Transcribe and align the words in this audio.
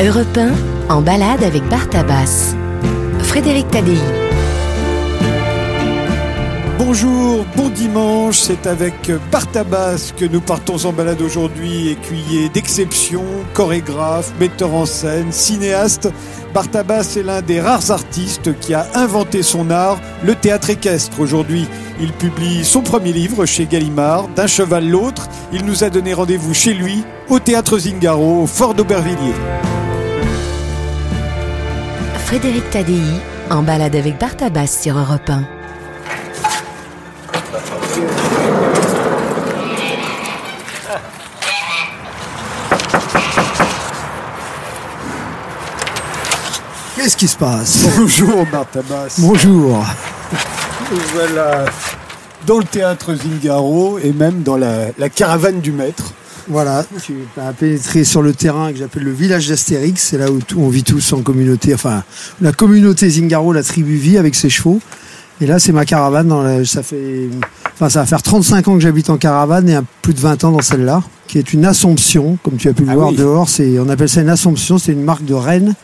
Europe 0.00 0.38
1, 0.38 0.94
en 0.94 1.02
balade 1.02 1.42
avec 1.42 1.64
Bartabas. 1.64 2.54
Frédéric 3.18 3.68
Tadei. 3.68 3.98
Bonjour, 6.78 7.44
bon 7.56 7.68
dimanche, 7.68 8.38
c'est 8.38 8.68
avec 8.68 9.10
Bartabas 9.32 10.12
que 10.16 10.24
nous 10.24 10.40
partons 10.40 10.84
en 10.84 10.92
balade 10.92 11.20
aujourd'hui, 11.20 11.88
écuyer 11.88 12.48
d'exception, 12.48 13.24
chorégraphe, 13.54 14.32
metteur 14.38 14.72
en 14.72 14.86
scène, 14.86 15.32
cinéaste. 15.32 16.08
Bartabas 16.54 17.16
est 17.16 17.24
l'un 17.24 17.42
des 17.42 17.60
rares 17.60 17.90
artistes 17.90 18.56
qui 18.60 18.74
a 18.74 18.86
inventé 18.94 19.42
son 19.42 19.68
art, 19.68 19.98
le 20.22 20.36
théâtre 20.36 20.70
équestre. 20.70 21.18
Aujourd'hui, 21.18 21.66
il 22.00 22.12
publie 22.12 22.64
son 22.64 22.82
premier 22.82 23.12
livre 23.12 23.46
chez 23.46 23.66
Gallimard, 23.66 24.28
D'un 24.28 24.46
cheval 24.46 24.88
l'autre. 24.88 25.28
Il 25.52 25.64
nous 25.64 25.82
a 25.82 25.90
donné 25.90 26.14
rendez-vous 26.14 26.54
chez 26.54 26.72
lui, 26.72 27.02
au 27.28 27.40
théâtre 27.40 27.78
Zingaro, 27.80 28.46
fort 28.46 28.74
d'Aubervilliers. 28.74 29.34
Frédéric 32.28 32.68
Tadei, 32.68 33.00
en 33.48 33.62
balade 33.62 33.96
avec 33.96 34.18
Bartabas 34.18 34.66
sur 34.66 34.98
Europe 34.98 35.30
1. 35.30 35.44
Qu'est-ce 46.96 47.16
qui 47.16 47.28
se 47.28 47.36
passe? 47.38 47.86
Bonjour 47.96 48.44
Bartabas. 48.52 49.14
Bonjour. 49.20 49.86
Voilà, 51.14 51.64
dans 52.46 52.58
le 52.58 52.64
théâtre 52.64 53.14
Zingaro 53.14 53.98
et 54.00 54.12
même 54.12 54.42
dans 54.42 54.58
la, 54.58 54.88
la 54.98 55.08
caravane 55.08 55.62
du 55.62 55.72
maître. 55.72 56.12
Voilà, 56.50 56.84
tu 57.04 57.14
as 57.38 57.52
pénétré 57.52 58.04
sur 58.04 58.22
le 58.22 58.32
terrain 58.32 58.72
que 58.72 58.78
j'appelle 58.78 59.02
le 59.04 59.12
village 59.12 59.48
d'Astérix. 59.48 60.02
C'est 60.02 60.16
là 60.18 60.30
où 60.30 60.38
tout- 60.40 60.58
on 60.60 60.68
vit 60.70 60.82
tous 60.82 61.12
en 61.12 61.20
communauté. 61.20 61.74
Enfin, 61.74 62.02
la 62.40 62.52
communauté 62.52 63.10
Zingaro, 63.10 63.52
la 63.52 63.62
tribu 63.62 63.96
vit 63.96 64.16
avec 64.16 64.34
ses 64.34 64.48
chevaux. 64.48 64.80
Et 65.40 65.46
là, 65.46 65.58
c'est 65.58 65.72
ma 65.72 65.84
caravane. 65.84 66.26
Dans 66.28 66.42
la- 66.42 66.64
ça 66.64 66.82
fait, 66.82 67.28
enfin, 67.74 67.88
ça 67.90 68.00
va 68.00 68.06
faire 68.06 68.22
35 68.22 68.66
ans 68.68 68.74
que 68.74 68.80
j'habite 68.80 69.10
en 69.10 69.18
caravane 69.18 69.68
et 69.68 69.74
un- 69.74 69.84
plus 70.02 70.14
de 70.14 70.20
20 70.20 70.42
ans 70.44 70.50
dans 70.52 70.62
celle-là, 70.62 71.02
qui 71.26 71.38
est 71.38 71.52
une 71.52 71.66
Assomption, 71.66 72.38
comme 72.42 72.56
tu 72.56 72.68
as 72.68 72.72
pu 72.72 72.84
le 72.84 72.90
Ah 72.92 72.94
voir 72.96 73.08
oui. 73.10 73.16
dehors. 73.16 73.48
C'est, 73.50 73.78
on 73.78 73.88
appelle 73.90 74.08
ça 74.08 74.22
une 74.22 74.30
Assomption. 74.30 74.78
C'est 74.78 74.92
une 74.92 75.04
marque 75.04 75.24
de 75.26 75.34
Rennes 75.34 75.74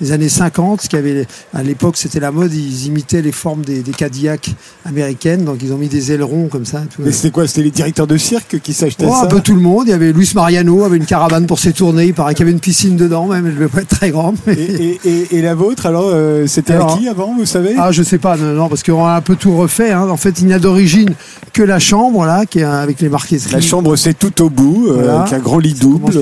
des 0.00 0.12
années 0.12 0.28
50, 0.28 0.88
qui 0.88 0.96
avait, 0.96 1.26
à 1.54 1.62
l'époque, 1.62 1.96
c'était 1.96 2.20
la 2.20 2.30
mode. 2.30 2.52
Ils 2.52 2.86
imitaient 2.86 3.22
les 3.22 3.32
formes 3.32 3.62
des, 3.62 3.80
des 3.82 3.92
Cadillacs 3.92 4.50
américaines, 4.84 5.44
donc 5.44 5.58
ils 5.62 5.72
ont 5.72 5.76
mis 5.78 5.88
des 5.88 6.12
ailerons 6.12 6.48
comme 6.48 6.64
ça. 6.64 6.80
tout. 6.94 7.02
Mais 7.04 7.12
c'était 7.12 7.30
quoi 7.30 7.46
C'était 7.46 7.62
les 7.62 7.70
directeurs 7.70 8.06
de 8.06 8.16
cirque 8.16 8.60
qui 8.62 8.72
s'achetaient 8.72 9.06
Oh, 9.08 9.12
ça 9.12 9.22
un 9.22 9.26
peu 9.26 9.40
tout 9.40 9.54
le 9.54 9.60
monde. 9.60 9.84
Il 9.86 9.90
y 9.90 9.94
avait 9.94 10.12
Luis 10.12 10.30
Mariano, 10.34 10.84
avait 10.84 10.96
une 10.96 11.06
caravane 11.06 11.46
pour 11.46 11.58
ses 11.58 11.72
tournées. 11.72 12.06
Il 12.06 12.14
paraît 12.14 12.34
qu'il 12.34 12.40
y 12.44 12.48
avait 12.48 12.52
une 12.52 12.60
piscine 12.60 12.96
dedans, 12.96 13.26
même. 13.26 13.46
Elle 13.46 13.54
devait 13.54 13.68
pas 13.68 13.80
être 13.82 13.88
très 13.88 14.10
grande. 14.10 14.36
mais- 14.46 14.54
et, 14.54 14.98
et- 15.04 15.10
et- 15.10 15.36
et 15.38 15.42
la 15.42 15.54
vôtre, 15.54 15.86
alors, 15.86 16.10
euh, 16.12 16.46
c'était 16.46 16.74
à 16.74 16.78
qui 16.98 17.08
avant, 17.08 17.34
vous 17.36 17.46
savez 17.46 17.74
Ah, 17.78 17.92
je 17.92 18.02
sais 18.02 18.18
pas, 18.18 18.36
non, 18.36 18.52
non, 18.52 18.68
parce 18.68 18.82
qu'on 18.82 19.04
a 19.04 19.14
un 19.16 19.20
peu 19.20 19.36
tout 19.36 19.56
refait. 19.56 19.92
hein. 19.92 20.08
En 20.08 20.16
fait, 20.16 20.40
il 20.40 20.46
n'y 20.46 20.52
a 20.52 20.58
d'origine 20.58 21.14
que 21.52 21.62
la 21.62 21.78
chambre, 21.78 22.24
là, 22.26 22.44
qui 22.46 22.60
est 22.60 22.64
avec 22.64 23.00
les 23.00 23.08
marqueteries. 23.08 23.52
La 23.52 23.60
chambre, 23.60 23.96
c'est 23.96 24.18
tout 24.18 24.42
au 24.42 24.50
bout, 24.50 24.88
euh, 24.90 25.18
avec 25.20 25.32
un 25.32 25.38
grand 25.38 25.58
lit 25.58 25.74
double. 25.74 26.12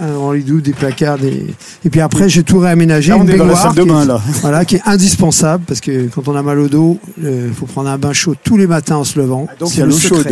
Un 0.00 0.12
grand 0.12 0.32
lit 0.32 0.44
double, 0.44 0.62
des 0.62 0.72
placards, 0.72 1.18
des... 1.18 1.46
et 1.84 1.90
puis 1.90 2.00
après, 2.00 2.28
j'ai 2.28 2.42
tout 2.42 2.58
réaménagé. 2.58 3.12
On 3.24 3.34
est 3.34 3.36
dans 3.36 3.44
la 3.46 3.54
salle 3.56 3.74
de 3.74 3.82
qui 3.82 3.88
est- 3.88 3.92
bain, 3.92 4.04
là. 4.04 4.20
Voilà, 4.42 4.64
qui 4.64 4.76
est 4.76 4.82
indispensable, 4.86 5.64
parce 5.66 5.80
que 5.80 6.08
quand 6.08 6.28
on 6.28 6.36
a 6.36 6.42
mal 6.42 6.58
au 6.58 6.68
dos, 6.68 6.98
il 7.22 7.52
faut 7.54 7.66
prendre 7.66 7.88
un 7.90 7.98
bain 7.98 8.12
chaud 8.12 8.34
tous 8.42 8.56
les 8.56 8.66
matins 8.66 8.96
en 8.96 9.04
se 9.04 9.18
levant. 9.18 9.46
donc 9.58 9.68
C'est 9.70 9.76
il 9.76 9.78
y 9.80 9.82
a 9.82 9.86
le 9.86 9.90
l'eau 9.92 9.98
chaude. 9.98 10.28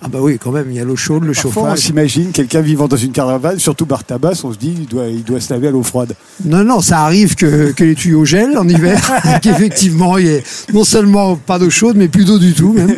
Ah 0.00 0.08
bah 0.08 0.18
oui, 0.20 0.38
quand 0.42 0.50
même, 0.52 0.66
il 0.70 0.76
y 0.76 0.80
a 0.80 0.84
l'eau 0.84 0.96
chaude, 0.96 1.24
le 1.24 1.32
Parfois, 1.32 1.50
on 1.50 1.64
chauffage. 1.66 1.78
s'imagine 1.80 2.30
quelqu'un 2.32 2.60
vivant 2.60 2.88
dans 2.88 2.96
une 2.96 3.12
caravane, 3.12 3.58
surtout 3.58 3.86
Bartabas, 3.86 4.40
on 4.44 4.52
se 4.52 4.58
dit 4.58 4.74
il 4.80 4.86
doit, 4.86 5.06
il 5.08 5.22
doit 5.24 5.40
se 5.40 5.52
laver 5.52 5.68
à 5.68 5.70
l'eau 5.70 5.82
froide. 5.82 6.14
Non, 6.44 6.64
non, 6.64 6.80
ça 6.80 7.00
arrive 7.00 7.34
que, 7.34 7.72
que 7.72 7.84
les 7.84 7.94
tuyaux 7.94 8.24
gèlent 8.24 8.56
en 8.58 8.68
hiver, 8.68 9.00
qu'effectivement, 9.42 10.18
il 10.18 10.26
y 10.26 10.28
ait 10.30 10.44
non 10.72 10.84
seulement 10.84 11.36
pas 11.36 11.58
d'eau 11.58 11.70
chaude, 11.70 11.96
mais 11.96 12.08
plus 12.08 12.24
d'eau 12.24 12.38
du 12.38 12.52
tout, 12.54 12.72
même. 12.72 12.94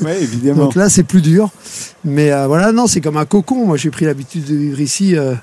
Oui, 0.00 0.10
évidemment. 0.20 0.64
Donc 0.64 0.74
là, 0.74 0.88
c'est 0.88 1.02
plus 1.02 1.20
dur. 1.20 1.50
Mais 2.04 2.30
euh, 2.32 2.46
voilà, 2.46 2.72
non, 2.72 2.86
c'est 2.86 3.00
comme 3.00 3.16
un 3.16 3.24
cocon. 3.24 3.66
Moi, 3.66 3.76
j'ai 3.76 3.90
pris 3.90 4.04
l'habitude 4.04 4.44
de 4.44 4.54
vivre 4.54 4.80
ici. 4.80 5.16
euh, 5.16 5.34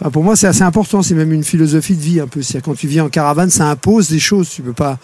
Enfin, 0.00 0.10
pour 0.10 0.24
moi, 0.24 0.36
c'est 0.36 0.46
assez 0.46 0.62
important. 0.62 1.02
C'est 1.02 1.14
même 1.14 1.32
une 1.32 1.44
philosophie 1.44 1.94
de 1.94 2.00
vie 2.00 2.20
un 2.20 2.26
peu. 2.26 2.42
C'est-à-dire, 2.42 2.62
quand 2.64 2.74
tu 2.74 2.86
vis 2.88 3.00
en 3.00 3.08
caravane, 3.08 3.50
ça 3.50 3.68
impose 3.70 4.08
des 4.08 4.18
choses. 4.18 4.48
Tu 4.48 4.62
peux 4.62 4.72
pas 4.72 4.98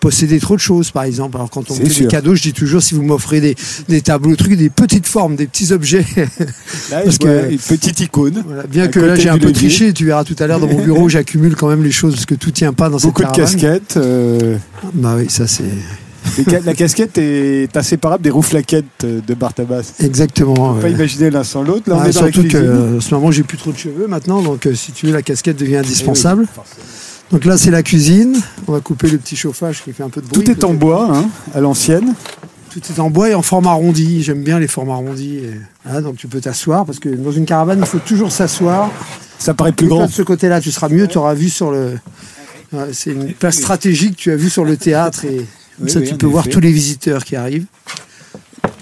posséder 0.00 0.38
trop 0.38 0.54
de 0.54 0.60
choses, 0.60 0.90
par 0.90 1.04
exemple. 1.04 1.36
Alors, 1.38 1.48
quand 1.50 1.70
on 1.70 1.74
C'est 1.74 1.84
fait 1.84 1.90
sûr. 1.90 2.02
des 2.04 2.08
cadeaux, 2.10 2.34
je 2.34 2.42
dis 2.42 2.52
toujours, 2.52 2.82
si 2.82 2.94
vous 2.94 3.02
m'offrez 3.02 3.40
des, 3.40 3.56
des 3.88 4.02
tableaux, 4.02 4.36
trucs, 4.36 4.56
des 4.56 4.68
petites 4.70 5.06
formes, 5.06 5.34
des 5.34 5.46
petits 5.46 5.72
objets. 5.72 6.04
Là, 6.90 7.00
parce 7.04 7.16
que- 7.18 7.50
une 7.50 7.58
petite 7.58 8.00
icône. 8.00 8.44
Voilà. 8.46 8.64
Bien 8.64 8.88
que 8.88 9.00
là, 9.00 9.16
j'ai 9.16 9.30
un 9.30 9.38
peu 9.38 9.46
levier. 9.48 9.68
triché. 9.68 9.92
Tu 9.94 10.04
verras 10.04 10.24
tout 10.24 10.36
à 10.38 10.46
l'heure 10.46 10.60
dans 10.60 10.68
mon 10.68 10.82
bureau, 10.84 11.08
j'accumule 11.08 11.56
quand 11.56 11.68
même 11.68 11.82
les 11.82 11.90
choses 11.92 12.14
parce 12.14 12.26
que 12.26 12.34
tout 12.34 12.50
tient 12.50 12.72
pas 12.74 12.90
dans 12.90 12.98
Beaucoup 12.98 13.22
de 13.22 13.26
cette 13.28 13.36
caravane. 13.36 13.58
casquettes. 13.58 13.96
euh, 13.96 14.56
Bah 14.92 15.14
oui, 15.16 15.26
ça 15.30 15.46
c'est 15.46 15.64
la 16.64 16.74
casquette 16.74 17.18
est 17.18 17.76
inséparable 17.76 18.22
des 18.24 18.30
rouflaquettes 18.30 18.84
euh, 19.04 19.20
de 19.26 19.34
Bartabas. 19.34 19.92
exactement. 20.00 20.70
On 20.70 20.74
peut 20.74 20.82
pas 20.82 20.88
imaginer 20.88 21.30
l'un 21.30 21.44
sans 21.44 21.62
l'autre. 21.62 21.88
Là, 21.88 21.96
on 21.96 22.02
Ouais, 22.02 22.10
est 22.10 22.12
dans 22.14 22.22
la 22.24 22.32
surtout 22.32 22.48
que 22.48 22.56
euh, 22.56 22.96
en 22.98 23.00
ce 23.00 23.14
moment 23.14 23.30
j'ai 23.30 23.42
plus 23.42 23.58
trop 23.58 23.72
de 23.72 23.78
cheveux 23.78 24.06
maintenant, 24.06 24.42
donc 24.42 24.66
euh, 24.66 24.74
si 24.74 24.92
tu 24.92 25.06
veux 25.06 25.12
la 25.12 25.22
casquette 25.22 25.56
devient 25.58 25.72
Eh 25.74 25.78
oui, 25.80 25.84
indispensable. 25.86 26.46
Donc 27.30 27.44
là 27.44 27.56
c'est 27.56 27.70
la 27.70 27.82
cuisine. 27.82 28.36
On 28.68 28.72
va 28.72 28.80
couper 28.80 29.08
le 29.08 29.18
petit 29.18 29.36
chauffage 29.36 29.82
qui 29.82 29.92
fait 29.92 30.02
un 30.02 30.08
peu 30.10 30.20
de 30.20 30.26
bruit. 30.26 30.44
Tout 30.44 30.50
est 30.50 30.64
en 30.64 30.74
bois, 30.74 31.08
hein, 31.12 31.26
à 31.54 31.60
l'ancienne. 31.60 32.14
Tout 32.70 32.80
est 32.90 32.98
en 33.00 33.08
bois 33.10 33.30
et 33.30 33.34
en 33.34 33.42
forme 33.42 33.66
arrondi. 33.66 34.22
J'aime 34.22 34.42
bien 34.42 34.58
les 34.58 34.66
formes 34.68 34.90
arrondies. 34.90 35.38
et- 35.38 36.00
donc 36.02 36.16
tu 36.16 36.26
peux 36.26 36.40
t'asseoir 36.40 36.84
parce 36.84 36.98
que 36.98 37.08
dans 37.08 37.30
une 37.32 37.44
caravane 37.44 37.78
il 37.80 37.86
faut 37.86 37.98
toujours 38.00 38.32
s'asseoir. 38.32 38.90
Ça 39.38 39.54
paraît 39.54 39.72
plus 39.72 39.86
Et 39.86 39.90
grand. 39.90 40.06
de 40.06 40.10
ce 40.10 40.22
côté-là 40.22 40.60
tu 40.60 40.70
seras 40.70 40.88
mieux. 40.88 41.06
Tu 41.06 41.18
auras 41.18 41.34
vu 41.34 41.48
sur 41.50 41.70
le. 41.70 41.98
Ouais, 42.72 42.86
c'est 42.92 43.10
une 43.12 43.32
place 43.34 43.56
stratégique. 43.56 44.16
Tu 44.16 44.30
as 44.32 44.36
vu 44.36 44.50
sur 44.50 44.64
le 44.64 44.76
théâtre 44.76 45.24
et 45.24 45.44
comme 45.76 45.86
Oui, 45.86 45.92
ça 45.92 46.00
oui, 46.00 46.08
tu 46.08 46.16
peux 46.16 46.26
voir 46.26 46.48
tous 46.48 46.60
les 46.60 46.72
visiteurs 46.72 47.24
qui 47.24 47.36
arrivent. 47.36 47.66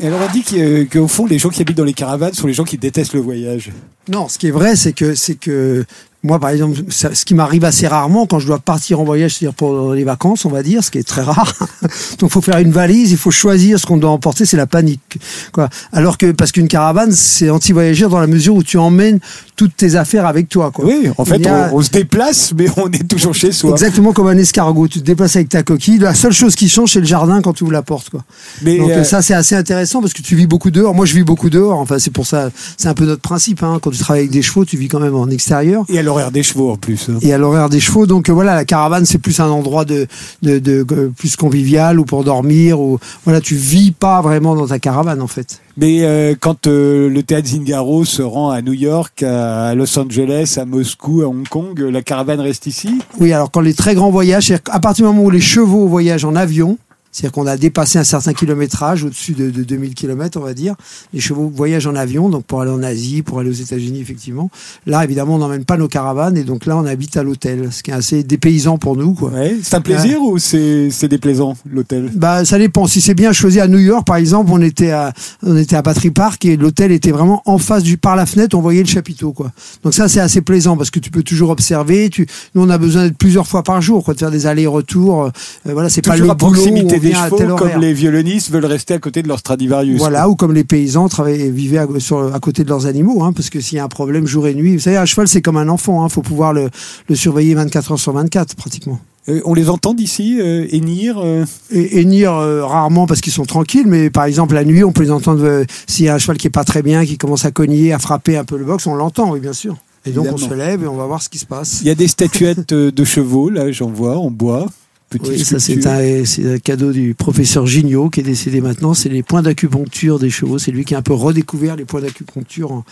Et 0.01 0.07
alors 0.07 0.21
on 0.29 0.33
dit 0.33 0.45
qu'au 0.89 1.09
fond, 1.09 1.27
les 1.27 1.39
gens 1.39 1.49
qui 1.49 1.63
habitent 1.63 1.77
dans 1.77 1.85
les 1.85 1.93
caravanes 1.93 2.35
sont 2.35 2.47
les 2.47 2.55
gens 2.55 2.65
qui 2.65 2.79
détestent 2.79 3.15
le 3.15 3.21
voyage. 3.21 3.71
Non, 4.09 4.29
ce 4.29 4.39
qui 4.39 4.49
est 4.49 4.53
vrai, 4.53 4.77
c'est 4.77 4.93
que 4.93 5.15
c'est 5.15 5.35
que 5.37 5.85
moi, 6.25 6.39
par 6.39 6.51
exemple, 6.51 6.79
ce 6.89 7.25
qui 7.25 7.35
m'arrive 7.35 7.65
assez 7.65 7.89
rarement 7.89 8.27
quand 8.27 8.39
je 8.39 8.47
dois 8.47 8.61
partir 8.61 9.01
en 9.01 9.05
voyage, 9.05 9.35
c'est-à-dire 9.35 9.55
pour 9.57 9.93
les 9.93 10.05
vacances, 10.05 10.45
on 10.45 10.51
va 10.51 10.63
dire, 10.63 10.85
ce 10.85 10.91
qui 10.93 10.99
est 10.99 11.03
très 11.03 11.23
rare. 11.23 11.53
Donc, 12.21 12.31
il 12.31 12.33
faut 12.33 12.41
faire 12.41 12.59
une 12.59 12.71
valise, 12.71 13.11
il 13.11 13.17
faut 13.17 13.33
choisir 13.33 13.81
ce 13.81 13.87
qu'on 13.87 13.97
doit 13.97 14.11
emporter, 14.11 14.45
c'est 14.47 14.57
la 14.57 14.69
panique. 14.69 15.19
Quoi. 15.53 15.69
Alors 15.93 16.19
que 16.19 16.31
parce 16.31 16.53
qu'une 16.53 16.69
caravane, 16.69 17.11
c'est 17.11 17.51
anti-voyageur 17.51 18.09
dans 18.09 18.21
la 18.21 18.29
mesure 18.29 18.55
où 18.55 18.63
tu 18.63 18.79
emmènes 18.79 19.19
toutes 19.57 19.77
tes 19.77 19.97
affaires 19.97 20.25
avec 20.27 20.49
toi. 20.49 20.71
Quoi. 20.71 20.85
Oui, 20.85 21.09
en 21.19 21.25
fait, 21.25 21.45
a- 21.45 21.71
on, 21.73 21.79
on 21.79 21.83
se 21.83 21.91
déplace, 21.91 22.53
mais 22.57 22.67
on 22.77 22.89
est 22.89 23.09
toujours 23.09 23.35
chez 23.35 23.51
soi. 23.51 23.73
Exactement 23.73 24.13
comme 24.13 24.29
un 24.29 24.39
escargot, 24.39 24.87
tu 24.87 25.01
te 25.01 25.05
déplaces 25.05 25.35
avec 25.35 25.49
ta 25.49 25.65
coquille. 25.65 25.99
La 25.99 26.15
seule 26.15 26.33
chose 26.33 26.55
qui 26.55 26.69
change, 26.69 26.93
c'est 26.93 27.01
le 27.01 27.07
jardin 27.07 27.43
quand 27.43 27.53
tu 27.53 27.65
ouvres 27.65 27.73
la 27.73 27.83
porte. 27.83 28.11
Quoi. 28.11 28.23
Mais 28.63 28.79
Donc 28.79 28.91
euh, 28.91 29.03
ça 29.03 29.23
c'est 29.23 29.35
assez 29.35 29.57
intéressant 29.57 30.01
parce 30.01 30.13
que 30.13 30.23
tu 30.23 30.37
vis 30.37 30.47
beaucoup 30.47 30.71
dehors. 30.71 30.95
Moi 30.95 31.05
je 31.05 31.15
vis 31.15 31.25
beaucoup 31.25 31.51
dehors. 31.51 31.81
Enfin 31.81 31.99
c'est 31.99 32.13
pour 32.13 32.29
ça, 32.29 32.51
c'est 32.77 32.87
un 32.89 32.95
peu 32.95 33.07
notre 33.07 33.23
principe. 33.23 33.65
Hein. 33.65 33.81
Quand 33.83 33.92
tu 33.93 33.99
travailles 33.99 34.23
avec 34.23 34.31
des 34.33 34.43
chevaux, 34.43 34.65
tu 34.65 34.77
vis 34.77 34.89
quand 34.89 35.01
même 35.01 35.15
en 35.15 35.29
extérieur. 35.29 35.85
et 35.89 35.99
à 35.99 36.03
l'horaire 36.03 36.31
des 36.31 36.43
chevaux 36.43 36.71
en 36.71 36.77
plus. 36.77 37.09
hein. 37.11 37.19
Et 37.23 37.33
à 37.33 37.39
l'horaire 37.39 37.69
des 37.69 37.81
chevaux, 37.81 38.07
donc 38.07 38.29
euh, 38.29 38.33
voilà, 38.33 38.55
la 38.55 38.65
caravane 38.65 39.05
c'est 39.07 39.19
plus 39.19 39.39
un 39.41 39.49
endroit 39.49 39.85
de, 39.85 40.07
de, 40.43 40.59
de- 40.59 40.83
plus 41.17 41.37
convivial 41.37 42.01
ou 42.01 42.05
pour 42.05 42.25
dormir 42.25 42.81
ou 42.81 42.99
voilà, 43.25 43.41
tu 43.41 43.55
vis 43.55 43.91
pas 43.93 44.21
vraiment 44.23 44.55
dans 44.55 44.67
ta 44.67 44.79
caravane 44.79 45.21
en 45.23 45.27
fait. 45.27 45.61
Mais 45.77 46.01
euh, 46.03 46.35
quand 46.39 46.67
euh, 46.67 47.09
le 47.09 47.23
théâtre 47.23 47.49
Zingaro 47.49 48.05
se 48.05 48.21
rend 48.23 48.51
à 48.51 48.61
New 48.63 48.75
York, 48.75 49.23
à 49.23 49.75
Los 49.75 49.99
Angeles, 49.99 50.57
à 50.61 50.65
Moscou, 50.65 51.23
à 51.23 51.27
Hong 51.29 51.49
Kong, 51.49 51.79
la 51.79 52.03
caravane 52.03 52.41
reste 52.41 52.67
ici? 52.67 52.99
Oui, 53.21 53.33
alors 53.33 53.51
quand 53.51 53.61
les 53.61 53.75
très 53.75 53.95
grands 53.95 54.11
voyages, 54.11 54.47
c'est-à-dire 54.49 54.65
qu'à 54.65 54.81
partir 54.81 55.07
du 55.07 55.13
moment 55.13 55.25
où 55.27 55.31
les 55.31 55.41
chevaux 55.41 55.87
voyagent 55.89 56.25
en 56.27 56.35
avion, 56.37 56.77
c'est-à-dire 57.13 57.33
qu'on 57.33 57.47
a 57.47 57.59
dépassé 57.59 57.99
un 57.99 58.05
certain 58.05 58.33
kilométrage, 58.33 59.05
au-dessus 59.05 59.33
de, 59.33 59.51
de 59.51 59.63
2000 59.63 59.95
km, 59.95 60.41
on 60.41 60.45
va 60.45 60.55
dire. 60.55 60.75
Les 61.13 61.21
chevaux 61.21 61.53
voyagent 61.55 61.87
en 61.87 61.95
avion, 61.95 62.31
donc 62.31 62.45
pour 62.45 62.63
aller 62.63 62.71
en 62.71 62.83
Asie, 62.83 63.21
pour 63.21 63.39
aller 63.39 63.51
aux 63.51 63.53
États-Unis, 63.53 64.01
effectivement. 64.01 64.51
Là, 64.87 65.05
évidemment, 65.05 65.35
on 65.35 65.39
n'emmène 65.39 65.67
pas 65.67 65.77
nos 65.77 65.89
caravanes, 65.89 66.39
et 66.39 66.43
donc 66.43 66.65
là, 66.65 66.77
on 66.77 66.87
habite 66.87 67.19
à 67.19 67.23
l'hôtel, 67.23 67.69
ce 67.71 67.83
qui 67.83 67.91
est 67.91 67.95
assez 67.95 68.23
dépaysant 68.23 68.79
pour 68.79 68.97
nous, 68.97 69.13
quoi. 69.13 69.31
ouais. 69.31 69.57
C'est 69.63 69.75
un 69.75 69.83
plaisir 69.83 70.23
ou 70.23 70.39
c'est 70.39 70.89
c'est 70.91 71.09
déplaisant, 71.09 71.55
l'hôtel? 71.71 72.11
Bah, 72.15 72.47
ça 72.47 72.59
dépend. 72.59 72.87
Si 72.87 73.03
c'est 73.03 73.15
bien 73.15 73.33
choisi 73.33 73.61
à 73.61 73.69
New 73.69 73.79
York, 73.79 74.07
par 74.07 74.17
exemple, 74.17 74.51
on 74.53 74.63
était 74.63 74.91
à, 74.91 75.13
on 75.43 75.57
était 75.57 75.77
à 75.77 75.83
Battery 75.83 76.11
Park 76.11 76.45
et 76.47 76.57
l'hôtel 76.57 76.93
était 76.93 77.13
vraiment 77.13 77.43
en 77.45 77.59
face 77.59 77.83
du, 77.83 77.99
par 77.99 78.17
la 78.17 78.25
fenêtre, 78.25 78.57
on 78.57 78.63
voyait 78.63 78.83
le 78.83 78.89
chapiteau, 78.89 79.33
quoi. 79.33 79.53
Donc 79.83 79.93
ça, 79.93 80.09
c'est 80.09 80.21
assez 80.21 80.41
plaisant 80.41 80.79
parce 80.79 80.91
que 80.91 80.99
tu 80.99 81.11
peux 81.11 81.23
toujours 81.23 81.51
observer. 81.51 82.09
Tu, 82.09 82.27
nous, 82.55 82.63
on 82.63 82.71
a 82.71 82.79
besoin 82.79 83.05
d'être 83.05 83.19
plusieurs 83.19 83.47
fois 83.47 83.63
par 83.63 83.83
jour, 83.83 84.03
quoi, 84.03 84.15
de 84.15 84.19
faire 84.19 84.31
des 84.31 84.47
allers-retours. 84.47 85.25
Euh, 85.25 85.31
voilà, 85.65 85.91
c'est 85.91 86.03
pas 86.03 86.17
le 86.17 86.33
boulot 86.33 86.63
des 87.03 87.13
à 87.13 87.29
chevaux, 87.29 87.57
comme 87.57 87.81
les 87.81 87.93
violonistes 87.93 88.51
veulent 88.51 88.65
rester 88.67 88.95
à 88.95 88.99
côté 88.99 89.23
de 89.23 89.29
leur 89.29 89.39
Stradivarius. 89.39 89.99
Voilà, 89.99 90.29
ou 90.29 90.37
comme 90.37 90.53
les 90.53 90.65
paysans 90.65 91.09
travaillaient, 91.09 91.51
vivaient 91.51 91.79
à, 91.79 91.87
sur, 91.99 92.35
à 92.35 92.41
côté 92.41 92.65
de 92.65 92.69
leurs 92.69 92.87
animaux, 92.87 93.23
hein, 93.23 93.33
parce 93.33 93.51
que 93.51 93.61
s'il 93.61 93.77
y 93.77 93.81
a 93.81 93.85
un 93.85 93.89
problème 93.89 94.27
jour 94.27 94.47
et 94.47 94.55
nuit, 94.55 94.75
vous 94.75 94.81
savez, 94.81 94.97
un 94.97 95.05
cheval, 95.05 95.29
c'est 95.29 95.43
comme 95.43 95.57
un 95.57 95.69
enfant, 95.69 96.05
hein, 96.05 96.09
faut 96.09 96.23
pouvoir 96.23 96.53
le, 96.53 96.71
le 97.09 97.15
surveiller 97.15 97.55
24 97.55 97.93
heures 97.93 97.99
sur 97.99 98.13
24, 98.13 98.55
pratiquement. 98.57 98.99
Euh, 99.29 99.41
on 99.45 99.55
les 99.55 99.71
entend 99.71 99.95
d'ici, 99.95 100.39
euh, 100.41 100.67
hennir 100.73 101.19
euh, 101.19 101.45
Et, 101.71 102.01
hennir 102.01 102.33
euh, 102.33 102.65
rarement 102.65 103.07
parce 103.07 103.21
qu'ils 103.21 103.33
sont 103.33 103.45
tranquilles, 103.45 103.87
mais 103.87 104.11
par 104.11 104.25
exemple 104.25 104.55
la 104.55 104.65
nuit, 104.65 104.83
on 104.83 104.91
peut 104.91 105.05
les 105.05 105.13
entendre 105.13 105.45
euh, 105.45 105.65
s'il 105.87 106.07
y 106.07 106.09
a 106.09 106.15
un 106.15 106.19
cheval 106.19 106.39
qui 106.39 106.49
est 106.49 106.51
pas 106.51 106.65
très 106.65 106.83
bien, 106.83 107.05
qui 107.07 107.19
commence 107.19 107.45
à 107.45 107.53
cogner, 107.53 107.93
à 107.93 108.01
frapper 108.01 108.37
un 108.37 108.45
peu 108.45 108.57
le 108.59 108.65
box, 108.65 108.87
on 108.89 108.95
l'entend, 108.95 109.31
oui 109.31 109.39
bien 109.39 109.53
sûr. 109.53 109.77
Et 110.05 110.11
donc 110.11 110.27
on 110.33 110.37
se 110.37 110.53
lève 110.53 110.83
et 110.83 110.89
on 110.89 110.97
va 110.97 111.07
voir 111.07 111.23
ce 111.23 111.29
qui 111.29 111.39
se 111.39 111.47
passe. 111.47 111.81
Il 111.83 111.87
y 111.87 111.91
a 111.91 111.95
des 111.95 112.09
statuettes 112.09 112.73
euh, 112.73 112.91
de 112.91 113.05
chevaux, 113.05 113.51
là, 113.51 113.71
j'en 113.71 113.91
vois, 113.91 114.19
en 114.19 114.31
bois. 114.31 114.67
Petite 115.13 115.29
Oui, 115.29 115.45
ça 115.45 115.59
c'est 115.59 115.87
un, 115.87 116.25
c'est 116.25 116.55
un 116.55 116.59
cadeau 116.59 116.93
du 116.93 117.15
professeur 117.15 117.67
Gignot 117.67 118.09
qui 118.11 118.21
est 118.21 118.25
décédé 118.25 118.61
maintenant. 118.61 118.95
C'est 118.95 119.09
les 119.09 119.23
points 119.23 119.43
d'acupuncture 119.43 120.19
des 120.19 120.31
chevaux. 120.31 120.59
C'est 120.59 120.71
lui 120.73 120.85
qui 120.85 120.95
a 120.95 120.99
un 120.99 121.03
peu 121.03 121.13
redécouvert 121.15 121.77
les 121.77 121.85
points 121.85 122.01
d'acupuncture 122.01 122.83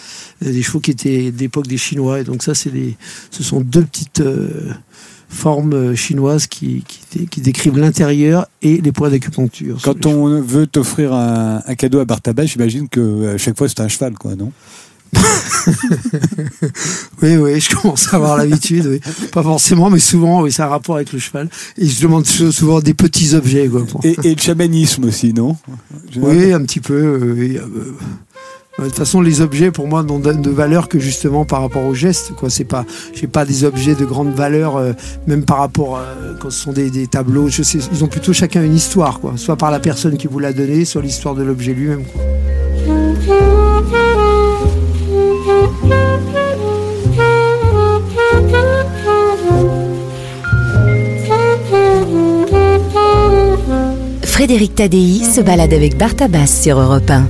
euh, 0.45 0.53
des 0.53 0.63
chevaux 0.63 0.81
qui 0.81 0.91
étaient 0.91 1.31
d'époque 1.31 1.67
des 1.67 1.79
Chinois. 1.79 2.21
Et 2.21 2.25
donc 2.25 2.43
ça, 2.43 2.55
c'est 2.55 2.71
des, 2.71 2.97
ce 3.31 3.43
sont 3.43 3.61
deux 3.61 3.83
petites 3.83 4.21
euh, 4.21 4.71
formes 5.29 5.73
euh, 5.73 5.95
chinoises 5.95 6.47
qui, 6.47 6.85
qui, 6.87 7.01
dé- 7.19 7.27
qui 7.27 7.41
décrivent 7.41 7.79
l'intérieur 7.79 8.47
et 8.63 8.81
les 8.81 8.93
points 8.93 9.11
d'acupuncture. 9.11 9.79
Quand 9.83 10.05
on 10.07 10.41
veut 10.43 10.67
t'offrir 10.67 11.13
un, 11.15 11.63
un 11.67 11.75
cadeau 11.75 12.01
à 12.01 12.05
Bartabas, 12.05 12.47
j'imagine 12.47 12.89
que 12.89 13.35
à 13.35 13.39
chaque 13.39 13.57
fois 13.57 13.69
c'est 13.69 13.81
un 13.81 13.89
cheval, 13.89 14.15
quoi, 14.15 14.35
non? 14.37 14.53
Oui, 17.23 17.37
oui, 17.37 17.61
je 17.61 17.75
commence 17.77 18.13
à 18.13 18.17
avoir 18.17 18.37
l'habitude. 18.37 18.87
Oui. 18.87 19.01
Pas 19.33 19.43
forcément, 19.43 19.91
mais 19.91 19.99
souvent, 19.99 20.43
oui, 20.43 20.53
c'est 20.53 20.63
un 20.63 20.69
rapport 20.69 20.97
avec 20.97 21.13
le 21.13 21.19
cheval. 21.19 21.49
Et 21.77 21.87
je 21.87 22.01
demande 22.03 22.27
sou- 22.27 22.53
souvent 22.53 22.81
des 22.81 22.95
petits 22.95 23.35
objets. 23.35 23.69
Quoi, 23.69 23.85
pour- 23.87 24.05
et, 24.05 24.17
et 24.25 24.35
le 24.35 24.41
chamanisme 24.41 25.05
aussi, 25.05 25.33
non? 25.35 25.57
Oui, 26.17 26.53
un 26.53 26.63
petit 26.63 26.81
peu. 26.81 26.95
euh, 26.95 27.35
oui, 27.37 27.59
euh, 27.59 27.63
euh, 28.79 28.85
de 28.85 28.85
toute 28.89 28.97
façon, 28.97 29.21
les 29.21 29.43
objets, 29.43 29.71
pour 29.71 29.87
moi, 29.89 30.03
n'ont 30.03 30.19
de, 30.19 30.33
de 30.33 30.51
valeur 30.51 30.89
que 30.89 30.99
justement 30.99 31.45
par 31.45 31.61
rapport 31.61 31.85
aux 31.85 31.93
gestes. 31.95 32.33
Quoi, 32.37 32.49
c'est 32.49 32.65
pas, 32.65 32.87
j'ai 33.13 33.27
pas 33.27 33.45
des 33.45 33.65
objets 33.65 33.95
de 33.95 34.07
grande 34.07 34.33
valeur, 34.33 34.77
euh, 34.77 34.93
même 35.27 35.45
par 35.45 35.59
rapport 35.59 35.99
euh, 35.99 36.35
quand 36.41 36.49
ce 36.51 36.61
sont 36.63 36.73
des, 36.73 36.89
des 36.91 37.07
tableaux. 37.07 37.49
Je 37.49 37.63
sais, 37.63 37.79
ils 37.93 38.03
ont 38.05 38.09
plutôt 38.09 38.33
chacun 38.33 38.65
une 38.65 38.75
histoire, 38.77 39.21
quoi. 39.21 39.35
Soit 39.37 39.57
par 39.57 39.71
la 39.71 39.81
personne 39.81 40.17
qui 40.17 40.27
vous 40.29 40.39
l'a 40.39 40.55
donné, 40.55 40.87
soit 40.87 41.03
l'histoire 41.03 41.35
de 41.35 41.43
l'objet 41.43 41.75
lui-même. 41.75 42.05
Frédéric 54.23 54.75
Tadei 54.75 55.23
se 55.23 55.43
balade 55.43 55.75
avec 55.75 55.99
Bartabas 55.99 56.47
sur 56.47 56.81
Europe 56.81 57.11
1. 57.11 57.29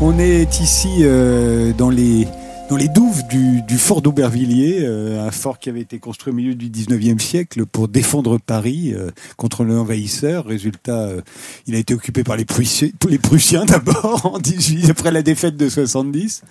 On 0.00 0.18
est 0.18 0.60
ici 0.60 0.88
euh, 1.02 1.72
dans 1.76 1.90
les 1.90 2.26
dans 2.68 2.76
les 2.76 2.88
douves 2.88 3.26
du, 3.30 3.62
du 3.62 3.78
fort 3.78 4.02
d'Aubervilliers, 4.02 4.80
euh, 4.82 5.26
un 5.26 5.30
fort 5.30 5.58
qui 5.58 5.70
avait 5.70 5.80
été 5.80 5.98
construit 5.98 6.34
au 6.34 6.36
milieu 6.36 6.54
du 6.54 6.68
19e 6.68 7.18
siècle 7.18 7.64
pour 7.64 7.88
défendre 7.88 8.38
Paris 8.38 8.92
euh, 8.94 9.10
contre 9.38 9.64
l'envahisseur. 9.64 10.44
Résultat, 10.44 10.98
euh, 11.06 11.20
il 11.66 11.74
a 11.74 11.78
été 11.78 11.94
occupé 11.94 12.24
par 12.24 12.36
les 12.36 12.44
Prussiens, 12.44 12.90
les 13.08 13.16
Prussiens 13.18 13.64
d'abord, 13.64 14.32
en 14.34 14.38
18, 14.38 14.90
après 14.90 15.10
la 15.10 15.22
défaite 15.22 15.56
de 15.56 15.66
70. 15.66 16.42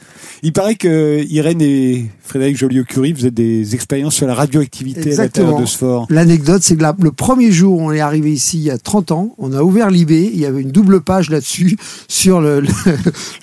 Il 0.42 0.54
paraît 0.54 0.74
que 0.74 1.24
Irène 1.30 1.62
et 1.62 2.10
Frédéric 2.24 2.58
Joliot-Curie 2.58 3.14
faisaient 3.14 3.30
des 3.30 3.76
expériences 3.76 4.16
sur 4.16 4.26
la 4.26 4.34
radioactivité 4.34 5.00
à 5.02 5.04
l'intérieur 5.04 5.26
Exactement. 5.54 5.62
de 5.62 5.66
ce 5.68 5.78
fort. 5.78 6.08
L'anecdote, 6.10 6.64
c'est 6.64 6.78
que 6.78 6.82
la- 6.82 6.96
le 7.00 7.12
premier 7.12 7.52
jour 7.52 7.78
où 7.78 7.82
on 7.84 7.92
est 7.92 8.00
arrivé 8.00 8.34
ici, 8.34 8.58
il 8.58 8.64
y 8.64 8.72
a 8.72 8.80
30 8.80 9.12
ans, 9.12 9.36
on 9.38 9.54
a 9.54 9.62
ouvert 9.62 9.92
l'IB, 9.92 10.10
il 10.34 10.40
y 10.40 10.48
avait 10.48 10.62
une 10.64 10.72
double 10.72 11.02
page 11.02 11.30
là-dessus 11.30 11.78
sur 12.08 12.42
le, 12.42 12.62
le, 12.62 12.68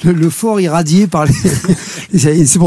le- 0.05 0.13
le 0.13 0.31
fort 0.31 0.61
irradié 0.61 1.07
par 1.07 1.27
les... 1.27 1.33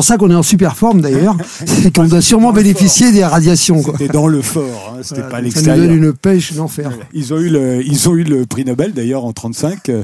c'est 0.02 0.08
pour 0.12 0.16
ça 0.16 0.18
qu'on 0.18 0.30
est 0.32 0.36
en 0.36 0.44
super 0.44 0.78
forme 0.78 1.02
d'ailleurs, 1.02 1.36
c'est 1.66 1.96
qu'on 1.96 2.06
doit 2.06 2.22
sûrement 2.22 2.52
bénéficier 2.54 3.12
des 3.12 3.24
radiations. 3.24 3.82
C'était 3.82 4.08
dans 4.10 4.28
le 4.28 4.42
fort, 4.42 4.94
hein, 4.96 5.00
c'était 5.02 5.22
Voilà, 5.22 5.30
pas 5.38 5.42
donc 5.42 5.52
ça 5.54 5.60
nous 5.62 5.66
l'extérieur. 5.68 5.88
donne 5.88 6.04
une 6.04 6.14
pêche 6.14 6.54
d'enfer. 6.54 6.92
Ils 7.14 7.34
ont 7.34 7.38
eu 7.40 7.50
le, 7.50 7.84
ils 7.86 8.08
ont 8.10 8.16
eu 8.16 8.24
le 8.24 8.46
prix 8.46 8.64
Nobel 8.66 8.94
d'ailleurs 8.94 9.26
en 9.26 9.34
35, 9.34 9.90
euh, 9.90 10.04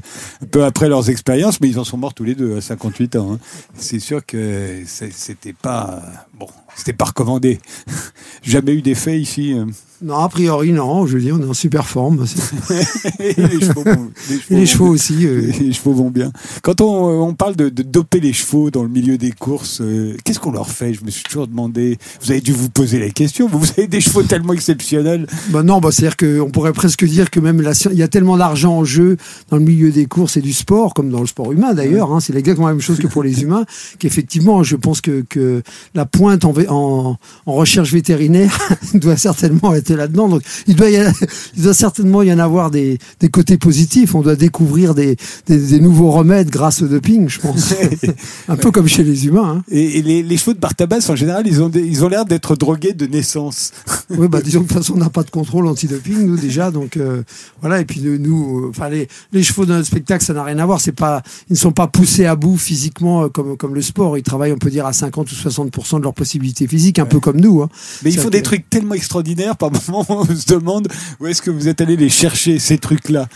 peu 0.51 0.63
après 0.63 0.89
leurs 0.89 1.09
expériences, 1.09 1.61
mais 1.61 1.67
ils 1.69 1.79
en 1.79 1.83
sont 1.83 1.97
morts 1.97 2.13
tous 2.13 2.23
les 2.23 2.35
deux 2.35 2.57
à 2.57 2.61
58 2.61 3.15
ans. 3.17 3.33
hein. 3.33 3.39
C'est 3.77 3.99
sûr 3.99 4.25
que 4.25 4.79
c'était 4.85 5.53
pas 5.53 6.01
bon, 6.39 6.47
c'était 6.75 6.93
pas 6.93 7.05
recommandé. 7.05 7.59
Jamais 8.43 8.73
eu 8.73 8.81
d'effet 8.81 9.19
ici. 9.19 9.53
euh. 9.53 9.65
Non, 10.01 10.17
a 10.17 10.27
priori, 10.27 10.73
non, 10.73 11.05
je 11.07 11.13
veux 11.15 11.21
dire, 11.21 11.37
on 11.39 11.41
est 11.41 11.49
en 11.49 11.53
super 11.53 11.87
forme. 11.87 12.25
Et 13.19 13.33
les 13.35 13.59
chevaux, 13.61 13.83
vont- 13.85 14.11
les 14.29 14.35
Et 14.35 14.39
les 14.49 14.55
vont 14.59 14.65
chevaux 14.65 14.83
bien. 14.85 14.93
aussi. 14.93 15.25
euh, 15.25 15.49
Les 15.61 15.71
chevaux 15.71 15.93
vont 15.93 16.09
bien. 16.09 16.31
Quand 16.61 16.81
on, 16.81 17.07
euh, 17.07 17.21
on 17.23 17.33
parle 17.33 17.55
de, 17.55 17.69
de 17.69 17.83
doper 17.83 18.19
les 18.19 18.33
chevaux 18.33 18.69
dans 18.69 18.83
le 18.83 18.89
milieu 18.89 19.17
des 19.17 19.31
courses, 19.31 19.79
euh, 19.81 20.17
qu'est-ce 20.25 20.39
qu'on 20.41 20.51
leur 20.51 20.69
fait? 20.69 20.93
Je 20.93 21.05
me 21.05 21.09
suis 21.09 21.23
toujours 21.23 21.47
demandé. 21.47 21.97
Vous 22.21 22.31
avez 22.31 22.41
dû 22.41 22.51
vous 22.51 22.69
poser 22.69 22.99
la 22.99 23.11
question. 23.11 23.47
Vous 23.47 23.65
avez 23.77 23.87
des 23.87 24.01
chevaux 24.01 24.23
tellement 24.23 24.51
exceptionnels. 24.51 25.25
Bah 25.51 25.63
non, 25.63 25.79
bah 25.79 25.89
c'est-à-dire 25.93 26.17
qu'on 26.17 26.49
pourrait 26.51 26.73
presque 26.73 27.05
dire 27.05 27.31
que 27.31 27.39
même 27.39 27.61
la, 27.61 27.71
il 27.91 27.97
y 27.97 28.03
a 28.03 28.09
tellement 28.09 28.35
d'argent 28.35 28.79
en 28.79 28.83
jeu 28.83 29.15
dans 29.51 29.57
le 29.57 29.63
milieu 29.63 29.91
des 29.91 30.05
courses 30.05 30.35
et 30.35 30.41
du 30.41 30.51
sport, 30.53 30.93
comme 30.93 31.11
dans 31.11 31.21
le 31.21 31.27
sport 31.27 31.53
humain 31.53 31.73
d'ailleurs, 31.73 32.11
hein, 32.11 32.19
c'est 32.19 32.35
exactement 32.35 32.67
la 32.67 32.73
même 32.73 32.81
chose 32.81 32.99
que 32.99 33.07
pour 33.07 33.23
les 33.23 33.41
humains, 33.43 33.63
qu'effectivement, 33.99 34.63
je 34.63 34.75
pense 34.75 34.99
que, 34.99 35.23
que 35.29 35.61
la 35.95 36.05
pointe 36.05 36.43
en, 36.43 36.53
en, 36.69 37.17
en 37.45 37.53
recherche 37.53 37.91
vétérinaire 37.91 38.57
doit 38.93 39.17
certainement 39.17 39.73
être 39.73 39.91
là-dedans. 39.93 40.27
Donc, 40.29 40.41
il 40.67 40.75
doit, 40.75 40.89
y 40.89 40.97
a- 40.97 41.11
il 41.55 41.63
doit 41.63 41.73
certainement 41.73 42.21
y 42.23 42.31
en 42.33 42.39
avoir 42.39 42.71
des, 42.71 42.97
des 43.19 43.29
côtés 43.29 43.57
positifs. 43.57 44.15
On 44.15 44.21
doit 44.21 44.35
découvrir 44.35 44.93
des, 44.95 45.15
des, 45.47 45.57
des 45.57 45.79
nouveaux 45.79 46.11
remèdes 46.11 46.49
grâce 46.49 46.81
au 46.81 46.87
doping, 46.87 47.29
je 47.29 47.39
pense. 47.39 47.73
Un 48.47 48.55
peu 48.55 48.71
comme 48.71 48.87
chez 48.87 49.03
les 49.03 49.25
humains. 49.27 49.57
hein. 49.59 49.63
Et, 49.71 49.99
et 49.99 50.01
les, 50.01 50.23
les 50.23 50.37
chevaux 50.37 50.53
de 50.53 50.59
Bartabas, 50.59 51.05
en 51.09 51.15
général, 51.15 51.45
ils 51.47 51.61
ont, 51.61 51.69
des- 51.69 51.85
ils 51.85 52.03
ont 52.03 52.09
l'air 52.09 52.25
d'être 52.25 52.55
drogués 52.55 52.93
de 52.93 53.05
naissance. 53.05 53.71
Oui, 54.09 54.27
bah 54.27 54.41
disons 54.43 54.59
que 54.59 54.65
de 54.65 54.69
toute 54.69 54.77
façon, 54.77 54.93
on 54.95 54.97
n'a 54.97 55.09
pas 55.09 55.23
de 55.23 55.31
contrôle 55.31 55.65
antidoping, 55.65 56.27
nous 56.27 56.35
déjà, 56.37 56.69
donc 56.69 56.97
euh, 56.97 57.23
voilà. 57.61 57.79
Et 57.79 57.85
puis 57.85 58.01
nous, 58.01 58.65
euh, 58.65 58.69
enfin 58.69 58.89
les, 58.89 59.07
les 59.31 59.41
chevaux 59.41 59.65
de 59.65 59.71
notre 59.73 59.87
spectacle, 59.87 60.23
ça 60.23 60.33
n'a 60.33 60.43
rien 60.43 60.59
à 60.59 60.65
voir. 60.67 60.81
C'est 60.81 60.91
pas, 60.91 61.23
ils 61.49 61.53
ne 61.53 61.57
sont 61.57 61.71
pas 61.71 61.87
poussés 61.87 62.25
à 62.25 62.35
bout 62.35 62.57
physiquement 62.57 63.23
euh, 63.23 63.27
comme 63.29 63.57
comme 63.57 63.73
le 63.73 63.81
sport. 63.81 64.15
Ils 64.17 64.21
travaillent, 64.23 64.51
on 64.51 64.57
peut 64.57 64.69
dire, 64.69 64.85
à 64.85 64.93
50 64.93 65.31
ou 65.31 65.35
60% 65.35 65.97
de 65.97 66.03
leurs 66.03 66.13
possibilités 66.13 66.52
physiques, 66.53 66.99
un 66.99 67.05
peu 67.05 67.19
comme 67.19 67.39
nous. 67.39 67.61
Hein. 67.61 67.69
Mais 68.03 68.11
ils 68.11 68.19
font 68.19 68.29
des 68.29 68.41
trucs 68.41 68.69
tellement 68.69 68.95
extraordinaires, 68.95 69.57
par 69.57 69.71
moments, 69.71 70.05
on 70.09 70.25
se 70.25 70.45
demande 70.47 70.87
où 71.19 71.27
est-ce 71.27 71.41
que 71.41 71.51
vous 71.51 71.67
êtes 71.67 71.81
allé 71.81 71.95
les 71.95 72.09
chercher, 72.09 72.59
ces 72.59 72.77
trucs-là. 72.77 73.27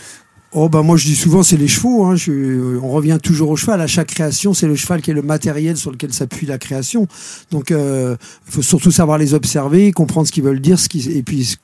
Oh 0.52 0.70
bah 0.70 0.80
moi 0.80 0.96
je 0.96 1.04
dis 1.04 1.14
souvent 1.14 1.42
c'est 1.42 1.58
les 1.58 1.68
chevaux. 1.68 2.04
Hein. 2.04 2.16
Je- 2.16 2.32
euh, 2.32 2.80
on 2.82 2.88
revient 2.88 3.18
toujours 3.22 3.50
au 3.50 3.56
cheval. 3.56 3.82
À 3.82 3.86
chaque 3.86 4.08
création, 4.08 4.54
c'est 4.54 4.66
le 4.66 4.76
cheval 4.76 5.02
qui 5.02 5.10
est 5.10 5.14
le 5.14 5.20
matériel 5.20 5.76
sur 5.76 5.90
lequel 5.90 6.10
s'appuie 6.14 6.46
la 6.46 6.56
création. 6.56 7.06
Donc 7.50 7.70
euh, 7.70 8.16
il 8.46 8.52
faut 8.54 8.62
surtout 8.62 8.90
savoir 8.90 9.18
les 9.18 9.34
observer, 9.34 9.92
comprendre 9.92 10.26
ce 10.26 10.32
qu'ils 10.32 10.44
veulent 10.44 10.60
dire, 10.60 10.78
ce 10.78 10.88
qui, 10.88 11.06
et 11.10 11.22
puis 11.22 11.58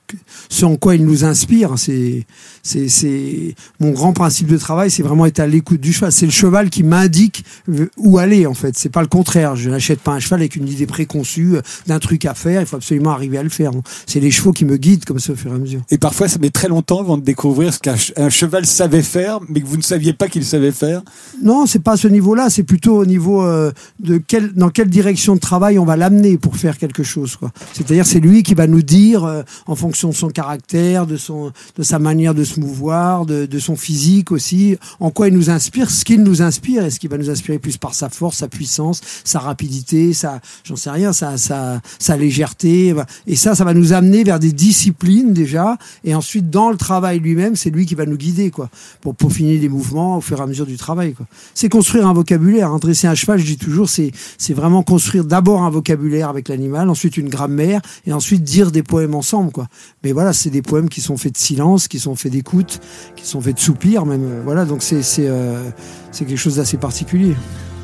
ce, 0.49 0.65
en 0.65 0.75
quoi 0.75 0.93
ils 0.95 1.03
nous 1.03 1.23
inspirent. 1.25 1.73
C'est 1.77 2.27
c'est 2.61 2.87
c'est 2.87 3.55
mon 3.79 3.89
grand 3.89 4.13
principe 4.13 4.47
de 4.47 4.57
travail, 4.57 4.91
c'est 4.91 5.01
vraiment 5.03 5.25
être 5.25 5.39
à 5.39 5.47
l'écoute 5.47 5.81
du 5.81 5.91
cheval. 5.91 6.11
C'est 6.11 6.27
le 6.27 6.31
cheval 6.31 6.69
qui 6.69 6.83
m'indique 6.83 7.43
euh, 7.69 7.89
où 7.97 8.19
aller 8.19 8.45
en 8.45 8.53
fait. 8.53 8.77
C'est 8.77 8.89
pas 8.89 9.01
le 9.01 9.07
contraire. 9.07 9.55
Je 9.55 9.71
n'achète 9.71 9.99
pas 9.99 10.11
un 10.11 10.19
cheval 10.19 10.41
avec 10.41 10.55
une 10.57 10.67
idée 10.67 10.85
préconçue 10.85 11.55
euh, 11.55 11.61
d'un 11.87 11.97
truc 11.97 12.23
à 12.25 12.35
faire. 12.35 12.61
Il 12.61 12.67
faut 12.67 12.75
absolument 12.77 13.09
arriver 13.11 13.39
à 13.39 13.43
le 13.43 13.49
faire. 13.49 13.71
C'est 14.05 14.19
les 14.19 14.29
chevaux 14.29 14.51
qui 14.51 14.63
me 14.65 14.77
guident 14.77 15.05
comme 15.05 15.17
ça 15.19 15.33
au 15.33 15.35
fur 15.35 15.51
et 15.51 15.55
à 15.55 15.57
mesure. 15.57 15.81
Et 15.89 15.97
parfois, 15.97 16.27
ça 16.27 16.37
met 16.37 16.51
très 16.51 16.67
longtemps 16.67 16.99
avant 16.99 17.17
de 17.17 17.23
découvrir 17.23 17.73
ce 17.73 17.79
qu'un 17.79 17.97
ch- 17.97 18.13
un 18.15 18.29
cheval 18.29 18.67
savait 18.75 19.01
faire, 19.01 19.39
mais 19.47 19.61
que 19.61 19.65
vous 19.65 19.77
ne 19.77 19.81
saviez 19.81 20.13
pas 20.13 20.27
qu'il 20.27 20.43
savait 20.45 20.71
faire. 20.71 21.01
Non, 21.41 21.65
c'est 21.65 21.79
pas 21.79 21.93
à 21.93 21.97
ce 21.97 22.07
niveau-là, 22.07 22.49
c'est 22.49 22.63
plutôt 22.63 22.97
au 22.97 23.05
niveau 23.05 23.41
euh, 23.43 23.71
de 23.99 24.17
quelle, 24.17 24.53
dans 24.53 24.69
quelle 24.69 24.89
direction 24.89 25.35
de 25.35 25.39
travail 25.39 25.79
on 25.79 25.85
va 25.85 25.95
l'amener 25.95 26.37
pour 26.37 26.57
faire 26.57 26.77
quelque 26.77 27.03
chose. 27.03 27.37
C'est-à-dire, 27.73 28.05
c'est 28.05 28.19
lui 28.19 28.43
qui 28.43 28.53
va 28.53 28.67
nous 28.67 28.81
dire, 28.81 29.23
euh, 29.23 29.43
en 29.65 29.75
fonction 29.75 30.09
de 30.09 30.13
son 30.13 30.27
caractère, 30.27 31.07
de 31.07 31.17
son, 31.17 31.51
de 31.77 31.83
sa 31.83 31.99
manière 31.99 32.33
de 32.33 32.43
se 32.43 32.59
mouvoir, 32.59 33.25
de, 33.25 33.59
son 33.59 33.77
physique 33.77 34.31
aussi, 34.31 34.77
en 34.99 35.09
quoi 35.09 35.29
il 35.29 35.33
nous 35.33 35.49
inspire, 35.49 35.89
ce 35.89 36.03
qu'il 36.03 36.21
nous 36.21 36.41
inspire, 36.41 36.83
et 36.85 36.91
ce 36.91 36.99
qui 36.99 37.07
va 37.07 37.17
nous 37.17 37.29
inspirer 37.29 37.57
plus 37.57 37.77
par 37.77 37.93
sa 37.93 38.09
force, 38.09 38.37
sa 38.37 38.49
puissance, 38.49 39.01
sa 39.23 39.39
rapidité, 39.39 40.13
sa, 40.13 40.41
j'en 40.65 40.75
sais 40.75 40.89
rien, 40.89 41.13
sa, 41.13 41.37
sa, 41.37 41.81
sa 41.97 42.17
légèreté. 42.17 42.93
Et 43.25 43.35
ça, 43.37 43.55
ça 43.55 43.63
va 43.63 43.73
nous 43.73 43.93
amener 43.93 44.23
vers 44.23 44.39
des 44.39 44.51
disciplines 44.51 45.31
déjà, 45.31 45.77
et 46.03 46.13
ensuite 46.13 46.49
dans 46.49 46.69
le 46.69 46.77
travail 46.77 47.19
lui-même, 47.19 47.55
c'est 47.55 47.69
lui 47.69 47.85
qui 47.85 47.95
va 47.95 48.05
nous 48.05 48.17
guider, 48.17 48.51
quoi 48.51 48.64
pour 49.01 49.15
peaufiner 49.15 49.57
les 49.57 49.69
mouvements 49.69 50.17
au 50.17 50.21
fur 50.21 50.39
et 50.39 50.41
à 50.43 50.47
mesure 50.47 50.65
du 50.65 50.77
travail. 50.77 51.13
quoi. 51.13 51.25
C'est 51.53 51.69
construire 51.69 52.07
un 52.07 52.13
vocabulaire. 52.13 52.71
hein. 52.71 52.79
Dresser 52.79 53.07
un 53.07 53.15
cheval, 53.15 53.39
je 53.39 53.45
dis 53.45 53.57
toujours, 53.57 53.89
c'est 53.89 54.11
c'est 54.37 54.53
vraiment 54.53 54.83
construire 54.83 55.23
d'abord 55.25 55.63
un 55.63 55.69
vocabulaire 55.69 56.29
avec 56.29 56.49
l'animal, 56.49 56.89
ensuite 56.89 57.17
une 57.17 57.29
grammaire, 57.29 57.81
et 58.05 58.13
ensuite 58.13 58.43
dire 58.43 58.71
des 58.71 58.83
poèmes 58.83 59.15
ensemble. 59.15 59.51
quoi. 59.51 59.67
Mais 60.03 60.11
voilà, 60.11 60.33
c'est 60.33 60.49
des 60.49 60.61
poèmes 60.61 60.89
qui 60.89 61.01
sont 61.01 61.17
faits 61.17 61.33
de 61.33 61.37
silence, 61.37 61.87
qui 61.87 61.99
sont 61.99 62.15
faits 62.15 62.31
d'écoute, 62.31 62.79
qui 63.15 63.25
sont 63.25 63.41
faits 63.41 63.55
de 63.55 63.59
soupir 63.61 64.05
même. 64.05 64.23
euh, 64.23 64.41
Voilà, 64.43 64.65
donc 64.65 64.83
c'est 64.83 65.01
c'est 65.03 65.27
euh, 65.27 65.69
c'est 66.11 66.25
quelque 66.25 66.37
chose 66.37 66.55
d'assez 66.57 66.77
particulier. 66.77 67.35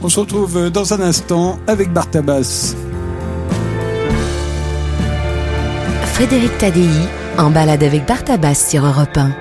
On 0.04 0.10
se 0.10 0.20
retrouve 0.20 0.70
dans 0.72 0.94
un 0.94 1.00
instant 1.02 1.60
avec 1.68 1.94
Bartabas. 1.94 2.76
Frédéric 6.14 6.58
Tadei 6.58 6.90
en 7.38 7.50
balade 7.50 7.84
avec 7.84 8.06
Bartabas 8.08 8.56
sur 8.70 8.86
Europe 8.86 9.16
1. 9.18 9.32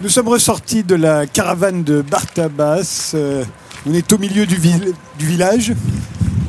Nous 0.00 0.08
sommes 0.08 0.28
ressortis 0.28 0.84
de 0.84 0.94
la 0.94 1.26
caravane 1.26 1.82
de 1.82 2.02
Bartabas. 2.02 3.12
Euh, 3.14 3.44
on 3.84 3.92
est 3.94 4.12
au 4.12 4.18
milieu 4.18 4.46
du, 4.46 4.56
du 4.56 5.26
village. 5.26 5.72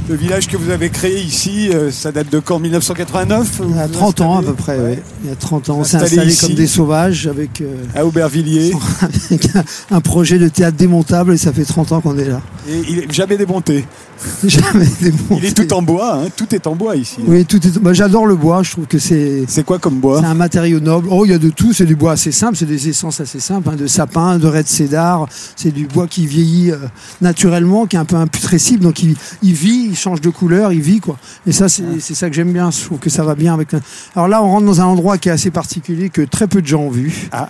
Le 0.09 0.15
village 0.15 0.47
que 0.47 0.57
vous 0.57 0.71
avez 0.71 0.89
créé 0.89 1.21
ici, 1.21 1.69
euh, 1.69 1.91
ça 1.91 2.11
date 2.11 2.31
de 2.31 2.39
quand 2.39 2.57
1989 2.57 3.61
Il 3.69 3.75
y 3.75 3.79
a 3.79 3.87
30 3.87 4.21
ans 4.21 4.39
à 4.39 4.41
peu 4.41 4.53
près, 4.53 4.75
oui. 4.79 4.97
Il 5.23 5.29
y 5.29 5.31
a 5.31 5.35
30 5.35 5.69
ans, 5.69 5.77
on 5.81 5.83
s'est 5.83 5.97
Installé 5.97 6.31
ici. 6.31 6.47
comme 6.47 6.55
des 6.55 6.65
sauvages 6.65 7.27
avec, 7.27 7.61
euh, 7.61 7.75
À 7.93 8.07
Aubervilliers. 8.07 8.73
avec 9.29 9.49
un, 9.91 10.01
projet 10.01 10.39
de 10.39 10.47
théâtre 10.47 10.77
démontable 10.77 11.33
et 11.33 11.37
ça 11.37 11.53
fait 11.53 11.63
30 11.63 11.91
ans 11.91 12.01
qu'on 12.01 12.17
est 12.17 12.25
là. 12.25 12.41
Et 12.67 12.81
il 12.89 12.99
est 12.99 13.13
jamais 13.13 13.37
démonté. 13.37 13.85
Jamais 14.43 14.85
démonté. 14.99 15.35
Il 15.37 15.45
est 15.45 15.53
tout 15.53 15.73
en 15.73 15.81
bois, 15.81 16.15
hein, 16.15 16.27
tout 16.35 16.53
est 16.53 16.67
en 16.67 16.75
bois 16.75 16.97
ici. 16.97 17.19
Oui, 17.25 17.45
tout 17.45 17.65
est. 17.65 17.79
bah, 17.79 17.93
J'adore 17.93 18.25
le 18.25 18.35
bois. 18.35 18.63
Je 18.63 18.71
trouve 18.71 18.85
que 18.85 18.99
c'est 18.99 19.45
C'est 19.47 19.63
quoi 19.63 19.79
comme 19.79 19.99
bois? 19.99 20.19
c'est 20.19 20.27
un 20.27 20.33
matériau 20.33 20.81
noble. 20.81 21.07
Oh, 21.09 21.23
il 21.25 21.31
y 21.31 21.33
a 21.33 21.37
de 21.37 21.49
tout. 21.49 21.71
C'est 21.71 21.85
du 21.85 21.95
bois 21.95 22.11
assez 22.13 22.33
simple. 22.33 22.57
C'est 22.57 22.65
des 22.65 22.89
essences 22.89 23.21
assez 23.21 23.39
simples, 23.39 23.69
hein, 23.71 23.77
de 23.77 23.87
sapin, 23.87 24.37
de 24.37 24.47
raie 24.47 24.63
de 24.63 24.67
cédar. 24.67 25.27
C'est 25.55 25.71
du 25.71 25.87
bois 25.87 26.05
qui 26.07 26.27
vieillit 26.27 26.71
euh, 26.71 26.77
naturellement, 27.21 27.85
qui 27.85 27.95
est 27.95 27.99
un 27.99 28.03
peu 28.05 28.17
imputrescible. 28.17 28.83
Donc 28.83 29.01
il, 29.03 29.15
il 29.41 29.53
vit, 29.53 29.95
change 29.99 30.21
de 30.21 30.29
couleur, 30.29 30.71
il 30.71 30.81
vit 30.81 30.99
quoi. 30.99 31.17
Et 31.45 31.51
ça, 31.51 31.67
c'est 31.69 31.99
ça 32.15 32.29
que 32.29 32.35
j'aime 32.35 32.51
bien. 32.53 32.71
Je 32.71 32.83
trouve 32.85 32.99
que 32.99 33.09
ça 33.09 33.23
va 33.23 33.35
bien 33.35 33.53
avec. 33.53 33.69
Alors 34.15 34.27
là, 34.27 34.41
on 34.43 34.47
rentre 34.49 34.65
dans 34.65 34.81
un 34.81 34.85
endroit 34.85 35.17
qui 35.17 35.29
est 35.29 35.31
assez 35.31 35.51
particulier 35.51 36.09
que 36.09 36.21
très 36.21 36.47
peu 36.47 36.61
de 36.61 36.67
gens 36.67 36.81
ont 36.81 36.89
vu. 36.89 37.29
Ah. 37.31 37.49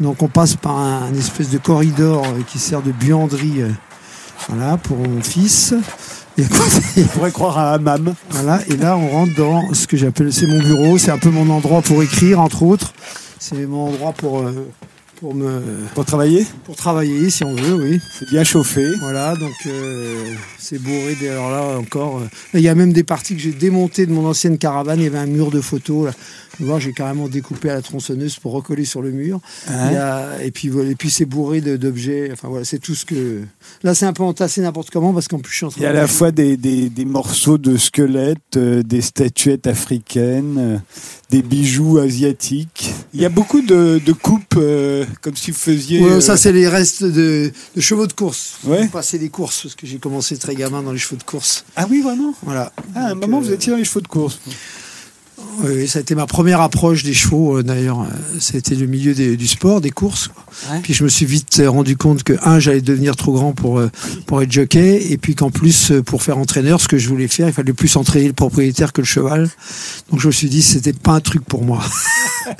Donc 0.00 0.22
on 0.22 0.28
passe 0.28 0.56
par 0.56 0.78
un, 0.78 1.02
un 1.10 1.14
espèce 1.14 1.50
de 1.50 1.58
corridor 1.58 2.24
euh, 2.24 2.42
qui 2.48 2.58
sert 2.58 2.80
de 2.82 2.92
buanderie. 2.92 3.62
euh, 3.62 3.70
voilà, 4.48 4.76
pour 4.78 4.96
mon 4.96 5.20
fils. 5.20 5.74
Et 6.38 6.44
On 6.98 7.02
pourrait 7.12 7.30
croire 7.32 7.58
à 7.58 7.70
un 7.72 7.74
hammam. 7.74 8.14
voilà, 8.30 8.60
et 8.68 8.76
là 8.76 8.96
on 8.96 9.08
rentre 9.08 9.34
dans 9.36 9.74
ce 9.74 9.86
que 9.86 9.96
j'appelle, 9.96 10.32
c'est 10.32 10.46
mon 10.46 10.60
bureau, 10.60 10.96
c'est 10.96 11.10
un 11.10 11.18
peu 11.18 11.28
mon 11.30 11.50
endroit 11.50 11.82
pour 11.82 12.02
écrire 12.02 12.40
entre 12.40 12.62
autres. 12.62 12.92
C'est 13.38 13.66
mon 13.66 13.88
endroit 13.88 14.12
pour, 14.12 14.40
euh, 14.40 14.68
pour, 15.20 15.34
me, 15.34 15.60
Pour 15.94 16.04
travailler 16.04 16.46
pour 16.64 16.76
travailler 16.76 17.30
si 17.30 17.44
on 17.44 17.54
veut, 17.54 17.74
oui. 17.74 18.00
C'est 18.18 18.28
bien 18.30 18.42
chauffé. 18.44 18.86
Voilà, 19.00 19.34
donc 19.36 19.52
euh, 19.66 20.34
c'est 20.58 20.78
bourré. 20.80 21.16
Alors 21.28 21.50
là 21.50 21.78
encore, 21.78 22.18
euh, 22.20 22.28
il 22.54 22.60
y 22.60 22.68
a 22.68 22.74
même 22.74 22.92
des 22.92 23.04
parties 23.04 23.34
que 23.36 23.40
j'ai 23.42 23.52
démontées 23.52 24.06
de 24.06 24.12
mon 24.12 24.26
ancienne 24.26 24.56
caravane. 24.58 24.98
Il 25.00 25.04
y 25.04 25.06
avait 25.06 25.18
un 25.18 25.26
mur 25.26 25.50
de 25.50 25.60
photos. 25.60 26.06
Là. 26.06 26.12
J'ai 26.78 26.92
carrément 26.92 27.26
découpé 27.28 27.70
à 27.70 27.74
la 27.74 27.80
tronçonneuse 27.82 28.36
pour 28.38 28.52
recoller 28.52 28.84
sur 28.84 29.00
le 29.00 29.10
mur. 29.12 29.40
A- 29.68 30.42
et 30.42 30.50
puis 30.50 30.68
et 30.68 30.94
puis 30.94 31.08
c'est 31.08 31.24
bourré 31.24 31.60
d'objets. 31.62 32.28
Enfin 32.32 32.48
voilà, 32.48 32.64
c'est 32.66 32.78
tout 32.78 32.94
ce 32.94 33.06
que. 33.06 33.42
Là, 33.82 33.94
c'est 33.94 34.04
un 34.06 34.12
peu 34.12 34.22
entassé 34.22 34.60
n'importe 34.60 34.90
comment 34.90 35.12
parce 35.14 35.26
qu'en 35.28 35.38
plus 35.38 35.52
je 35.52 35.56
suis 35.56 35.66
en 35.66 35.70
train 35.70 35.80
Il 35.80 35.84
y 35.84 35.86
a 35.86 35.90
à 35.90 35.94
la 35.94 36.06
fois 36.06 36.32
des, 36.32 36.56
des- 36.58 36.90
des 36.90 37.04
morceaux 37.06 37.56
de 37.58 37.76
squelettes, 37.78 38.56
euh, 38.56 38.82
des 38.82 39.00
statuettes 39.00 39.66
africaines, 39.66 40.56
euh, 40.58 40.76
des 41.30 41.40
bijoux 41.42 41.98
asiatiques. 41.98 42.92
Il 43.14 43.20
y 43.22 43.24
a 43.24 43.30
beaucoup 43.30 43.62
de, 43.62 44.00
de 44.04 44.12
coupes, 44.12 44.54
euh, 44.58 45.06
comme 45.20 45.36
si 45.36 45.50
vous 45.50 45.56
faisiez... 45.58 46.00
Ouais, 46.00 46.10
euh, 46.12 46.20
ça, 46.20 46.36
c'est 46.36 46.52
les 46.52 46.68
restes 46.68 47.04
de, 47.04 47.52
de 47.76 47.80
chevaux 47.80 48.06
de 48.06 48.12
course. 48.12 48.54
Ouais. 48.64 48.86
Passer 48.88 49.18
des 49.18 49.28
courses, 49.28 49.62
parce 49.62 49.74
que 49.74 49.86
j'ai 49.86 49.98
commencé 49.98 50.36
très 50.36 50.54
gamin 50.54 50.82
dans 50.82 50.92
les 50.92 50.98
chevaux 50.98 51.16
de 51.16 51.22
course. 51.22 51.64
Ah 51.76 51.86
oui, 51.90 52.02
vraiment? 52.02 52.34
Voilà. 52.42 52.72
Ah, 52.94 53.06
à 53.06 53.10
un 53.10 53.14
moment, 53.14 53.38
euh, 53.38 53.40
vous 53.42 53.52
étiez 53.52 53.72
dans 53.72 53.78
les 53.78 53.84
chevaux 53.84 54.00
de 54.00 54.08
course. 54.08 54.38
Oui, 55.62 55.88
ça 55.88 55.98
a 55.98 56.02
été 56.02 56.14
ma 56.14 56.26
première 56.26 56.60
approche 56.60 57.02
des 57.02 57.14
chevaux, 57.14 57.58
euh, 57.58 57.62
d'ailleurs. 57.62 58.02
Euh, 58.02 58.38
Ça 58.38 58.54
a 58.54 58.58
été 58.58 58.74
le 58.74 58.86
milieu 58.86 59.14
des- 59.14 59.36
du 59.38 59.48
sport, 59.48 59.80
des 59.80 59.90
courses. 59.90 60.28
Ouais. 60.70 60.80
Puis 60.82 60.92
je 60.94 61.02
me 61.02 61.08
suis 61.08 61.24
vite 61.26 61.60
euh, 61.60 61.70
rendu 61.70 61.96
compte 61.96 62.22
que, 62.22 62.34
un, 62.42 62.58
j'allais 62.60 62.82
devenir 62.82 63.16
trop 63.16 63.32
grand 63.32 63.52
pour, 63.52 63.78
euh, 63.78 63.90
pour 64.26 64.42
être 64.42 64.52
jockey, 64.52 65.10
et 65.10 65.16
puis 65.16 65.34
qu'en 65.34 65.50
plus, 65.50 65.92
euh, 65.92 66.02
pour 66.02 66.22
faire 66.22 66.36
entraîneur, 66.38 66.78
ce 66.80 66.88
que 66.88 66.98
je 66.98 67.08
voulais 67.08 67.26
faire, 67.28 67.48
il 67.48 67.54
fallait 67.54 67.72
plus 67.72 67.96
entraîner 67.96 68.26
le 68.26 68.32
propriétaire 68.34 68.92
que 68.92 69.00
le 69.00 69.06
cheval. 69.06 69.48
Donc 70.10 70.20
je 70.20 70.26
me 70.26 70.32
suis 70.32 70.48
dit, 70.50 70.62
c'était 70.62 70.92
pas 70.92 71.12
un 71.12 71.20
truc 71.20 71.42
pour 71.44 71.64
moi. 71.64 71.82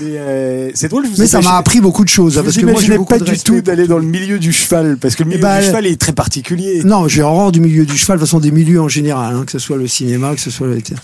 Mais 0.00 0.18
euh, 0.18 0.70
c'est 0.74 0.88
drôle, 0.88 1.06
je 1.06 1.10
vous 1.10 1.16
Mais 1.18 1.26
ça 1.26 1.40
m'a 1.40 1.56
appris 1.56 1.80
beaucoup 1.80 2.04
de 2.04 2.08
choses. 2.08 2.34
Je 2.34 2.40
hein, 2.40 2.42
parce 2.42 2.56
vous 2.56 2.60
que 2.62 2.66
moi, 2.66 2.80
j'ai 2.80 2.98
pas 2.98 3.18
du 3.18 3.38
tout 3.38 3.60
d'aller 3.60 3.86
dans 3.86 3.98
le 3.98 4.04
milieu 4.04 4.38
du 4.38 4.52
cheval, 4.52 4.98
parce 4.98 5.16
que 5.16 5.22
le 5.22 5.30
milieu 5.30 5.40
ben, 5.40 5.60
du 5.60 5.66
cheval 5.66 5.86
est 5.86 6.00
très 6.00 6.12
particulier. 6.12 6.82
Non, 6.84 7.08
j'ai 7.08 7.22
horreur 7.22 7.52
du 7.52 7.60
milieu 7.60 7.86
du 7.86 7.96
cheval, 7.96 8.18
de 8.18 8.20
toute 8.20 8.28
façon 8.28 8.40
des 8.40 8.50
milieux 8.50 8.80
en 8.80 8.88
général, 8.88 9.34
hein, 9.34 9.44
que 9.44 9.52
ce 9.52 9.58
soit 9.58 9.76
le 9.76 9.86
cinéma, 9.86 10.34
que 10.34 10.40
ce 10.40 10.50
soit 10.50 10.66
le 10.66 10.80
théâtre. 10.82 11.02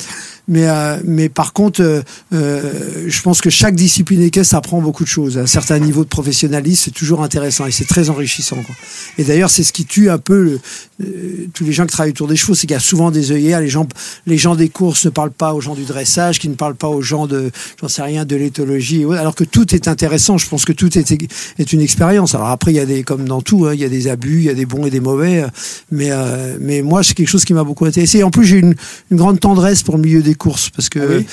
Mais, 0.49 0.69
euh, 0.69 0.99
mais 1.05 1.29
par 1.29 1.53
contre, 1.53 1.83
euh, 1.83 2.03
euh, 2.35 3.05
je 3.07 3.23
pense 3.23 3.41
que 3.41 3.49
chaque 3.49 3.77
discipline 3.77 4.21
équestre 4.23 4.57
apprend 4.57 4.81
beaucoup 4.81 5.05
de 5.05 5.09
choses. 5.09 5.39
À 5.39 5.43
un 5.43 5.47
certain 5.47 5.79
niveau 5.79 6.03
de 6.03 6.09
professionnalisme, 6.09 6.83
c'est 6.85 6.91
toujours 6.91 7.23
intéressant 7.23 7.67
et 7.67 7.71
c'est 7.71 7.87
très 7.87 8.11
enrichissant. 8.11 8.57
Quoi. 8.57 8.75
Et 9.19 9.25
d'ailleurs, 9.25 9.51
c'est 9.51 9.63
ce 9.63 9.73
qui 9.73 9.85
tue 9.85 10.11
un 10.11 10.19
peu 10.19 10.43
le- 10.43 10.61
euh, 11.03 11.47
tous 11.53 11.65
les 11.65 11.73
gens 11.73 11.85
qui 11.87 11.93
travaillent 11.93 12.13
autour 12.13 12.29
des 12.29 12.37
chevaux, 12.37 12.55
c'est 12.55 12.67
qu'il 12.67 12.75
y 12.75 12.77
a 12.77 12.81
souvent 12.81 13.11
des 13.11 13.33
œillères. 13.33 13.61
Les 13.61 13.69
gens, 13.69 13.87
les 14.27 14.39
gens 14.39 14.55
des 14.55 14.69
courses 14.69 15.05
ne 15.05 15.11
parlent 15.11 15.31
pas 15.33 15.55
aux 15.55 15.61
gens 15.61 15.75
du 15.75 15.85
dressage, 15.85 16.39
qui 16.39 16.49
ne 16.49 16.55
parlent 16.55 16.75
pas 16.75 16.89
aux 16.89 17.03
gens 17.03 17.27
de, 17.27 17.51
j'en 17.81 17.89
sais 17.89 18.03
rien, 18.03 18.25
de 18.25 18.37
l'éthologie. 18.37 19.05
Alors 19.05 19.35
que 19.35 19.45
tout 19.45 19.75
est 19.75 19.89
intéressant. 19.89 20.39
Je 20.39 20.49
pense 20.49 20.65
que 20.65 20.73
tout 20.73 20.99
est, 20.99 21.13
est 21.59 21.73
une 21.73 21.81
expérience. 21.81 22.35
Alors 22.35 22.49
après, 22.49 22.73
il 22.73 22.77
y 22.77 22.81
a 22.81 22.87
des, 22.87 23.03
comme 23.03 23.27
dans 23.27 23.43
tout, 23.43 23.67
hein, 23.67 23.75
il 23.75 23.81
y 23.81 23.85
a 23.85 23.89
des 23.89 24.09
abus, 24.09 24.39
il 24.39 24.45
y 24.45 24.51
a 24.51 24.55
des 24.55 24.67
bons 24.67 24.87
et 24.87 24.91
des 24.91 25.01
mauvais. 25.01 25.43
euh, 25.43 25.49
Mais, 25.91 26.11
euh, 26.11 26.57
mais 26.61 26.83
moi, 26.83 27.03
c'est 27.03 27.15
quelque 27.15 27.29
chose 27.29 27.45
qui 27.45 27.55
m'a 27.55 27.65
beaucoup 27.65 27.85
intéressé. 27.85 28.19
Et 28.19 28.23
en 28.23 28.31
plus, 28.31 28.45
j'ai 28.45 28.59
une, 28.59 28.75
une 29.11 29.17
grande 29.17 29.41
tendresse 29.41 29.83
pour 29.83 29.97
le 29.97 30.03
milieu 30.03 30.23
des 30.23 30.35
courses 30.35 30.71
parce 30.71 30.89
que. 30.89 31.23
Ah 31.23 31.31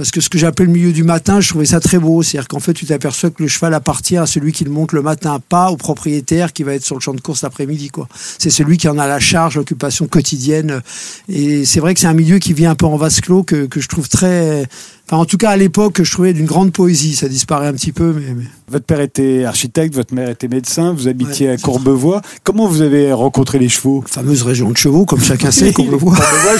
Parce 0.00 0.12
que 0.12 0.22
ce 0.22 0.30
que 0.30 0.38
j'appelle 0.38 0.68
le 0.68 0.72
milieu 0.72 0.92
du 0.92 1.04
matin, 1.04 1.42
je 1.42 1.50
trouvais 1.50 1.66
ça 1.66 1.78
très 1.78 1.98
beau. 1.98 2.22
C'est-à-dire 2.22 2.48
qu'en 2.48 2.58
fait, 2.58 2.72
tu 2.72 2.86
t'aperçois 2.86 3.28
que 3.28 3.42
le 3.42 3.48
cheval 3.50 3.74
appartient 3.74 4.16
à 4.16 4.24
celui 4.24 4.50
qui 4.50 4.64
le 4.64 4.70
monte 4.70 4.92
le 4.92 5.02
matin, 5.02 5.42
pas 5.46 5.70
au 5.70 5.76
propriétaire 5.76 6.54
qui 6.54 6.62
va 6.62 6.72
être 6.72 6.82
sur 6.82 6.94
le 6.94 7.02
champ 7.02 7.12
de 7.12 7.20
course 7.20 7.42
l'après-midi. 7.42 7.90
C'est 8.38 8.48
celui 8.48 8.78
qui 8.78 8.88
en 8.88 8.96
a 8.96 9.06
la 9.06 9.20
charge, 9.20 9.56
l'occupation 9.56 10.08
quotidienne. 10.08 10.80
Et 11.28 11.66
c'est 11.66 11.80
vrai 11.80 11.92
que 11.92 12.00
c'est 12.00 12.06
un 12.06 12.14
milieu 12.14 12.38
qui 12.38 12.54
vient 12.54 12.70
un 12.70 12.76
peu 12.76 12.86
en 12.86 12.96
vase 12.96 13.20
clos 13.20 13.42
que, 13.42 13.66
que 13.66 13.78
je 13.78 13.88
trouve 13.88 14.08
très... 14.08 14.66
Enfin, 15.12 15.22
en 15.22 15.24
tout 15.24 15.38
cas, 15.38 15.50
à 15.50 15.56
l'époque, 15.56 16.00
je 16.04 16.12
trouvais 16.12 16.32
d'une 16.32 16.46
grande 16.46 16.72
poésie. 16.72 17.16
Ça 17.16 17.28
disparaît 17.28 17.66
un 17.66 17.72
petit 17.72 17.90
peu, 17.90 18.12
mais... 18.16 18.32
mais- 18.32 18.44
Votre 18.70 18.84
père 18.84 19.00
était 19.00 19.42
architecte, 19.44 19.92
votre 19.96 20.14
mère 20.14 20.30
était 20.30 20.46
médecin, 20.46 20.92
vous 20.92 21.08
habitiez 21.08 21.48
Ouais, 21.48 21.54
à 21.54 21.56
Courbevoie. 21.56 22.22
Comment 22.44 22.68
vous 22.68 22.80
avez 22.80 23.12
rencontré 23.12 23.58
les 23.58 23.68
chevaux? 23.68 24.04
Fameuse 24.06 24.42
région 24.42 24.70
de 24.70 24.76
chevaux, 24.76 25.04
comme 25.06 25.20
chacun 25.20 25.50
sait, 25.50 25.70
voit. 25.76 25.84
Courbevoie, 25.84 26.14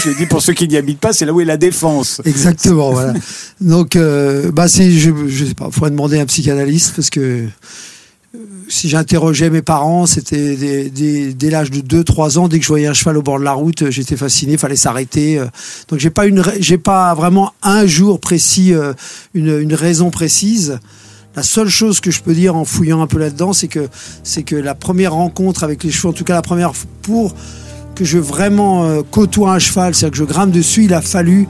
je 0.04 0.10
dis 0.18 0.26
pour 0.26 0.42
ceux 0.42 0.52
qui 0.52 0.66
n'y 0.66 0.76
habitent 0.76 0.98
pas, 0.98 1.12
c'est 1.12 1.26
là 1.26 1.32
où 1.32 1.40
est 1.40 1.44
la 1.44 1.56
défense. 1.58 2.20
Exactement, 2.24 2.90
voilà. 2.90 3.14
Donc, 3.60 3.94
euh, 3.94 4.50
bah, 4.50 4.66
je, 4.66 5.12
je 5.28 5.44
sais 5.44 5.54
pas, 5.54 5.68
faudrait 5.70 5.90
demander 5.92 6.18
à 6.18 6.22
un 6.22 6.26
psychanalyste 6.26 6.94
parce 6.96 7.08
que 7.10 7.46
si 8.68 8.88
j'interrogeais 8.88 9.50
mes 9.50 9.62
parents, 9.62 10.06
c'était 10.06 10.56
dès, 10.90 11.50
l'âge 11.50 11.70
de 11.70 12.02
2-3 12.02 12.38
ans, 12.38 12.48
dès 12.48 12.58
que 12.58 12.64
je 12.64 12.68
voyais 12.68 12.86
un 12.86 12.94
cheval 12.94 13.16
au 13.16 13.22
bord 13.22 13.40
de 13.40 13.44
la 13.44 13.52
route, 13.52 13.82
euh, 13.82 13.90
j'étais 13.90 14.16
fasciné, 14.16 14.56
fallait 14.56 14.76
s'arrêter. 14.76 15.38
euh. 15.38 15.46
Donc, 15.88 15.98
j'ai 15.98 16.10
pas 16.10 16.26
une, 16.26 16.42
j'ai 16.60 16.78
pas 16.78 17.12
vraiment 17.14 17.52
un 17.62 17.86
jour 17.86 18.20
précis, 18.20 18.72
euh, 18.72 18.92
une, 19.34 19.74
raison 19.74 20.10
précise. 20.10 20.78
La 21.34 21.42
seule 21.42 21.68
chose 21.68 22.00
que 22.00 22.12
je 22.12 22.22
peux 22.22 22.34
dire 22.34 22.54
en 22.54 22.64
fouillant 22.64 23.02
un 23.02 23.06
peu 23.08 23.18
là-dedans, 23.18 23.52
c'est 23.52 23.68
que, 23.68 23.88
c'est 24.22 24.44
que 24.44 24.56
la 24.56 24.74
première 24.74 25.14
rencontre 25.14 25.64
avec 25.64 25.82
les 25.82 25.90
chevaux, 25.90 26.10
en 26.10 26.12
tout 26.12 26.24
cas 26.24 26.34
la 26.34 26.42
première 26.42 26.72
pour 27.02 27.34
que 27.94 28.04
je 28.04 28.18
vraiment 28.18 29.02
côtoie 29.10 29.52
un 29.52 29.58
cheval, 29.58 29.94
c'est-à-dire 29.94 30.12
que 30.12 30.18
je 30.18 30.24
grimpe 30.24 30.50
dessus, 30.50 30.84
il 30.84 30.94
a 30.94 31.00
fallu 31.00 31.46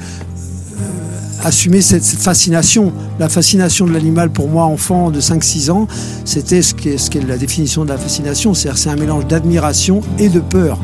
assumer 1.43 1.81
cette 1.81 2.05
fascination. 2.05 2.93
La 3.19 3.29
fascination 3.29 3.87
de 3.87 3.93
l'animal 3.93 4.31
pour 4.31 4.49
moi, 4.49 4.65
enfant 4.65 5.11
de 5.11 5.21
5-6 5.21 5.71
ans, 5.71 5.87
c'était 6.25 6.63
ce 6.63 6.75
qu'est 6.75 7.27
la 7.27 7.37
définition 7.37 7.85
de 7.85 7.91
la 7.91 7.99
fascination. 7.99 8.55
C'est 8.55 8.89
un 8.89 8.97
mélange 8.97 9.27
d'admiration 9.27 10.01
et 10.19 10.29
de 10.29 10.41
peur. 10.41 10.79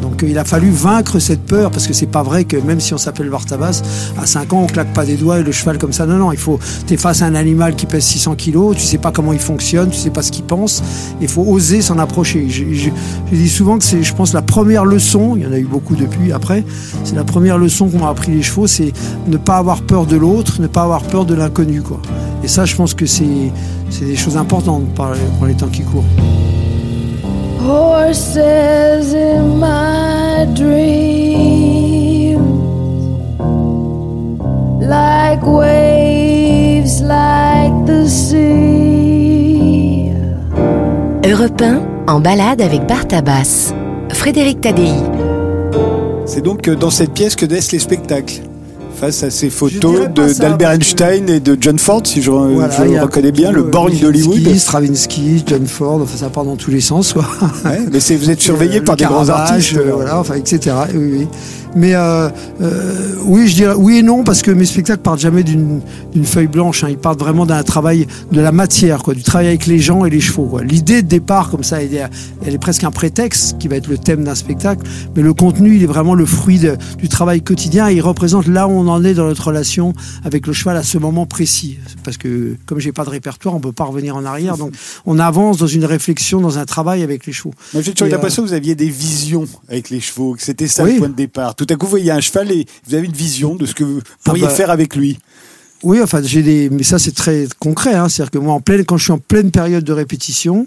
Donc 0.00 0.22
euh, 0.22 0.28
il 0.28 0.38
a 0.38 0.44
fallu 0.44 0.70
vaincre 0.70 1.18
cette 1.18 1.42
peur 1.42 1.70
parce 1.70 1.86
que 1.86 1.92
c'est 1.92 2.06
pas 2.06 2.22
vrai 2.22 2.44
que 2.44 2.56
même 2.56 2.80
si 2.80 2.94
on 2.94 2.98
s'appelle 2.98 3.28
Bartabas, 3.28 3.82
à 4.20 4.26
5 4.26 4.52
ans 4.52 4.62
on 4.62 4.66
claque 4.66 4.92
pas 4.92 5.04
des 5.04 5.16
doigts 5.16 5.40
et 5.40 5.42
le 5.42 5.52
cheval 5.52 5.78
comme 5.78 5.92
ça. 5.92 6.06
Non, 6.06 6.16
non, 6.16 6.32
il 6.32 6.38
faut. 6.38 6.58
T'es 6.86 6.96
face 6.96 7.22
à 7.22 7.26
un 7.26 7.34
animal 7.34 7.74
qui 7.74 7.86
pèse 7.86 8.04
600 8.04 8.34
kilos, 8.36 8.76
tu 8.76 8.82
sais 8.82 8.98
pas 8.98 9.10
comment 9.10 9.32
il 9.32 9.38
fonctionne, 9.38 9.90
tu 9.90 9.98
sais 9.98 10.10
pas 10.10 10.22
ce 10.22 10.30
qu'il 10.30 10.44
pense. 10.44 10.82
Il 11.20 11.28
faut 11.28 11.42
oser 11.42 11.82
s'en 11.82 11.98
approcher. 11.98 12.48
Je, 12.48 12.90
dis 13.32 13.48
souvent 13.48 13.78
que 13.78 13.84
c'est, 13.84 14.02
je 14.02 14.14
pense, 14.14 14.32
la 14.32 14.42
première 14.42 14.84
leçon. 14.84 15.34
Il 15.36 15.42
y 15.42 15.46
en 15.46 15.52
a 15.52 15.58
eu 15.58 15.64
beaucoup 15.64 15.96
depuis, 15.96 16.32
après. 16.32 16.64
C'est 17.04 17.16
la 17.16 17.24
première 17.24 17.58
leçon 17.58 17.88
qu'on 17.88 17.98
m'a 17.98 18.08
appris 18.08 18.32
les 18.32 18.42
chevaux, 18.42 18.66
c'est 18.66 18.92
ne 19.26 19.36
pas 19.36 19.56
avoir 19.56 19.82
peur 19.82 20.06
de 20.06 20.16
l'autre, 20.16 20.60
ne 20.60 20.66
pas 20.66 20.82
avoir 20.82 21.02
peur 21.02 21.24
de 21.24 21.34
l'inconnu. 21.34 21.82
Et 22.42 22.48
ça, 22.48 22.64
je 22.64 22.76
pense 22.76 22.94
que 22.94 23.06
c'est, 23.06 23.52
c'est 23.90 24.04
des 24.04 24.16
choses 24.16 24.36
importantes 24.36 24.84
pour 24.94 25.46
les 25.46 25.54
temps 25.54 25.68
qui 25.68 25.82
courent. 25.82 26.04
Horses 27.64 29.14
in 29.14 29.58
my 29.58 30.44
dreams, 30.54 32.36
like 34.82 35.42
waves, 35.42 37.00
like 37.00 37.72
the 37.86 38.06
sea. 38.06 39.24
Europe 41.24 41.62
1, 41.62 41.80
en 42.06 42.20
balade 42.20 42.60
avec 42.60 42.86
Bartabas. 42.86 43.72
Frédéric 44.10 44.60
Tadei. 44.60 44.92
C'est 46.26 46.42
donc 46.42 46.68
euh, 46.68 46.76
dans 46.76 46.90
cette 46.90 47.14
pièce 47.14 47.34
que 47.34 47.46
naissent 47.46 47.72
les 47.72 47.78
spectacles. 47.78 48.42
Face 49.04 49.22
à 49.22 49.28
ces 49.30 49.50
photos 49.50 50.08
d'Albert 50.38 50.70
que- 50.70 50.74
Einstein 50.76 51.28
et 51.28 51.38
de 51.38 51.58
John 51.60 51.78
Ford, 51.78 52.00
si 52.06 52.22
je, 52.22 52.30
Voilà, 52.30 52.70
je 52.74 52.84
le 52.90 53.02
reconnais 53.02 53.32
bien, 53.32 53.52
le 53.52 53.62
Born 53.64 53.92
d'Hollywood. 53.94 54.56
Stravinsky, 54.56 55.44
John 55.46 55.66
Ford, 55.66 56.00
enfin 56.02 56.16
ça 56.16 56.30
part 56.30 56.46
dans 56.46 56.56
tous 56.56 56.70
les 56.70 56.80
sens, 56.80 57.12
quoi. 57.12 57.26
Ouais, 57.66 57.80
mais 57.92 57.98
vous 58.16 58.30
êtes 58.30 58.40
surveillé 58.40 58.78
Euh, 58.78 58.82
par 58.82 58.96
des 58.96 59.04
grands 59.04 59.28
artistes. 59.28 59.76
euh, 59.76 59.90
voilà, 59.94 60.18
enfin, 60.18 60.36
etc. 60.36 60.74
Oui, 60.94 61.10
oui. 61.18 61.28
Mais 61.76 61.94
euh, 61.94 62.28
euh, 62.60 63.14
oui, 63.24 63.48
je 63.48 63.54
dirais 63.54 63.74
oui 63.76 63.98
et 63.98 64.02
non 64.02 64.22
parce 64.24 64.42
que 64.42 64.50
mes 64.50 64.64
spectacles 64.64 65.02
partent 65.02 65.18
jamais 65.20 65.42
d'une 65.42 65.80
feuille 66.24 66.46
blanche. 66.46 66.84
hein. 66.84 66.88
Ils 66.90 66.98
partent 66.98 67.18
vraiment 67.20 67.46
d'un 67.46 67.62
travail 67.62 68.06
de 68.32 68.40
la 68.40 68.52
matière, 68.52 69.02
quoi, 69.02 69.14
du 69.14 69.22
travail 69.22 69.48
avec 69.48 69.66
les 69.66 69.78
gens 69.78 70.04
et 70.04 70.10
les 70.10 70.20
chevaux. 70.20 70.58
L'idée 70.62 71.02
de 71.02 71.08
départ, 71.08 71.50
comme 71.50 71.64
ça, 71.64 71.82
elle 71.82 71.94
est, 71.94 72.04
elle 72.44 72.54
est 72.54 72.58
presque 72.58 72.84
un 72.84 72.90
prétexte 72.90 73.58
qui 73.58 73.68
va 73.68 73.76
être 73.76 73.88
le 73.88 73.98
thème 73.98 74.24
d'un 74.24 74.34
spectacle. 74.34 74.86
Mais 75.16 75.22
le 75.22 75.34
contenu, 75.34 75.76
il 75.76 75.82
est 75.82 75.86
vraiment 75.86 76.14
le 76.14 76.26
fruit 76.26 76.58
de- 76.58 76.76
du 76.98 77.08
travail 77.08 77.42
quotidien. 77.42 77.88
Et 77.88 77.94
il 77.96 78.00
représente 78.02 78.46
là 78.46 78.68
où 78.68 78.70
on 78.72 78.88
en 78.88 79.04
est 79.04 79.14
dans 79.14 79.26
notre 79.26 79.48
relation 79.48 79.92
avec 80.24 80.46
le 80.46 80.52
cheval 80.52 80.76
à 80.76 80.82
ce 80.82 80.98
moment 80.98 81.26
précis. 81.26 81.78
Parce 82.04 82.16
que 82.16 82.56
comme 82.66 82.78
j'ai 82.78 82.92
pas 82.92 83.04
de 83.04 83.10
répertoire, 83.10 83.54
on 83.54 83.60
peut 83.60 83.72
pas 83.72 83.84
revenir 83.84 84.16
en 84.16 84.24
arrière. 84.24 84.56
Donc 84.56 84.72
on 85.06 85.18
avance 85.18 85.56
dans 85.58 85.66
une 85.66 85.84
réflexion, 85.84 86.40
dans 86.40 86.58
un 86.58 86.64
travail 86.66 87.02
avec 87.02 87.26
les 87.26 87.32
chevaux. 87.32 87.54
J'ai 87.74 87.92
euh, 88.02 88.08
l'impression 88.08 88.42
que 88.42 88.48
vous 88.48 88.54
aviez 88.54 88.74
des 88.74 88.88
visions 88.88 89.46
avec 89.68 89.90
les 89.90 90.00
chevaux, 90.00 90.34
que 90.34 90.42
c'était 90.42 90.68
ça 90.68 90.84
Oui. 90.84 90.92
le 90.94 90.98
point 90.98 91.08
de 91.08 91.14
départ. 91.14 91.54
Tout 91.54 91.63
à 91.68 91.76
coup, 91.76 91.86
vous 91.86 91.90
voyez 91.90 92.10
un 92.10 92.20
cheval 92.20 92.50
et 92.50 92.66
vous 92.86 92.94
avez 92.94 93.06
une 93.06 93.12
vision 93.12 93.54
de 93.54 93.66
ce 93.66 93.74
que 93.74 93.84
vous 93.84 94.00
pourriez 94.24 94.42
bah, 94.42 94.50
faire 94.50 94.70
avec 94.70 94.96
lui. 94.96 95.18
Oui, 95.82 96.00
enfin, 96.02 96.22
j'ai 96.22 96.42
des, 96.42 96.70
mais 96.70 96.82
ça 96.82 96.98
c'est 96.98 97.14
très 97.14 97.46
concret. 97.58 97.94
Hein. 97.94 98.08
C'est-à-dire 98.08 98.30
que 98.30 98.38
moi, 98.38 98.54
en 98.54 98.60
pleine, 98.60 98.84
quand 98.84 98.96
je 98.96 99.04
suis 99.04 99.12
en 99.12 99.18
pleine 99.18 99.50
période 99.50 99.84
de 99.84 99.92
répétition, 99.92 100.66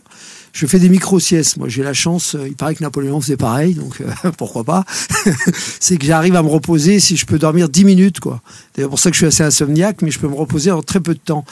je 0.53 0.65
fais 0.65 0.79
des 0.79 0.89
micro-siestes. 0.89 1.57
Moi, 1.57 1.67
j'ai 1.69 1.83
la 1.83 1.93
chance. 1.93 2.35
euh, 2.35 2.47
Il 2.47 2.55
paraît 2.55 2.75
que 2.75 2.83
Napoléon 2.83 3.19
faisait 3.21 3.37
pareil, 3.37 3.73
donc 3.73 4.01
euh, 4.01 4.31
pourquoi 4.37 4.63
pas. 4.63 4.85
c'est 5.79 5.97
que 5.97 6.05
j'arrive 6.05 6.35
à 6.35 6.43
me 6.43 6.49
reposer 6.49 6.99
si 6.99 7.17
je 7.17 7.25
peux 7.25 7.39
dormir 7.39 7.69
10 7.69 7.85
minutes, 7.85 8.19
quoi. 8.19 8.41
C'est 8.75 8.87
pour 8.87 8.99
ça 8.99 9.09
que 9.09 9.15
je 9.15 9.19
suis 9.19 9.27
assez 9.27 9.43
insomniaque, 9.43 10.01
mais 10.01 10.11
je 10.11 10.19
peux 10.19 10.27
me 10.27 10.35
reposer 10.35 10.71
en 10.71 10.81
très 10.81 10.99
peu 10.99 11.13
de 11.13 11.19
temps. 11.19 11.45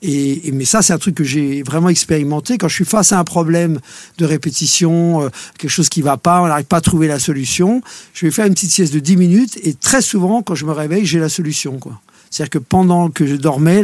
Et, 0.00 0.50
mais 0.52 0.64
ça, 0.64 0.80
c'est 0.82 0.92
un 0.92 0.98
truc 0.98 1.16
que 1.16 1.24
j'ai 1.24 1.62
vraiment 1.64 1.88
expérimenté. 1.88 2.56
Quand 2.56 2.68
je 2.68 2.74
suis 2.74 2.84
face 2.84 3.12
à 3.12 3.18
un 3.18 3.24
problème 3.24 3.80
de 4.18 4.24
répétition, 4.24 5.22
euh, 5.22 5.28
quelque 5.58 5.70
chose 5.70 5.88
qui 5.88 6.02
va 6.02 6.16
pas, 6.16 6.40
on 6.40 6.46
n'arrive 6.46 6.66
pas 6.66 6.76
à 6.76 6.80
trouver 6.80 7.08
la 7.08 7.18
solution, 7.18 7.82
je 8.14 8.26
vais 8.26 8.32
faire 8.32 8.46
une 8.46 8.54
petite 8.54 8.70
sieste 8.70 8.94
de 8.94 9.00
10 9.00 9.16
minutes 9.16 9.58
et 9.64 9.74
très 9.74 10.02
souvent, 10.02 10.42
quand 10.42 10.54
je 10.54 10.66
me 10.66 10.72
réveille, 10.72 11.04
j'ai 11.04 11.18
la 11.18 11.28
solution, 11.28 11.78
quoi. 11.78 12.00
C'est-à-dire 12.30 12.50
que 12.50 12.58
pendant 12.58 13.10
que 13.10 13.26
je 13.26 13.36
dormais, 13.36 13.82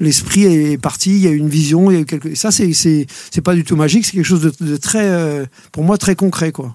l'esprit 0.00 0.44
est 0.44 0.78
parti, 0.78 1.10
il 1.10 1.20
y 1.20 1.26
a 1.26 1.30
eu 1.30 1.36
une 1.36 1.48
vision, 1.48 1.90
il 1.90 1.98
y 1.98 2.00
a 2.00 2.04
quelque... 2.04 2.34
ça, 2.34 2.50
c'est 2.50 2.72
c'est 2.72 3.40
pas 3.42 3.54
du 3.54 3.64
tout 3.64 3.76
magique, 3.76 4.04
c'est 4.04 4.12
quelque 4.12 4.24
chose 4.24 4.42
de, 4.42 4.52
de 4.64 4.76
très, 4.76 5.08
euh, 5.08 5.44
pour 5.70 5.84
moi, 5.84 5.98
très 5.98 6.16
concret, 6.16 6.52
quoi. 6.52 6.74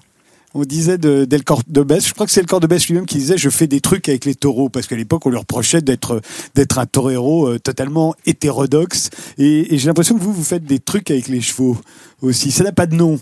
On 0.54 0.62
disait 0.62 0.96
de, 0.96 1.26
d'El 1.26 1.44
Cordobès, 1.44 2.06
je 2.06 2.14
crois 2.14 2.24
que 2.24 2.32
c'est 2.32 2.40
le 2.40 2.46
Cordobès 2.46 2.86
lui-même 2.88 3.04
qui 3.04 3.18
disait 3.18 3.36
je 3.36 3.50
fais 3.50 3.66
des 3.66 3.80
trucs 3.80 4.08
avec 4.08 4.24
les 4.24 4.34
taureaux 4.34 4.70
parce 4.70 4.86
qu'à 4.86 4.96
l'époque 4.96 5.26
on 5.26 5.30
lui 5.30 5.36
reprochait 5.36 5.82
d'être 5.82 6.22
d'être 6.54 6.78
un 6.78 6.86
torero 6.86 7.46
euh, 7.46 7.58
totalement 7.58 8.14
hétérodoxe 8.24 9.10
et, 9.36 9.74
et 9.74 9.78
j'ai 9.78 9.88
l'impression 9.88 10.16
que 10.16 10.22
vous 10.22 10.32
vous 10.32 10.42
faites 10.42 10.64
des 10.64 10.78
trucs 10.78 11.10
avec 11.10 11.28
les 11.28 11.42
chevaux 11.42 11.76
aussi. 12.22 12.50
Ça 12.50 12.64
n'a 12.64 12.72
pas 12.72 12.86
de 12.86 12.94
nom. 12.94 13.20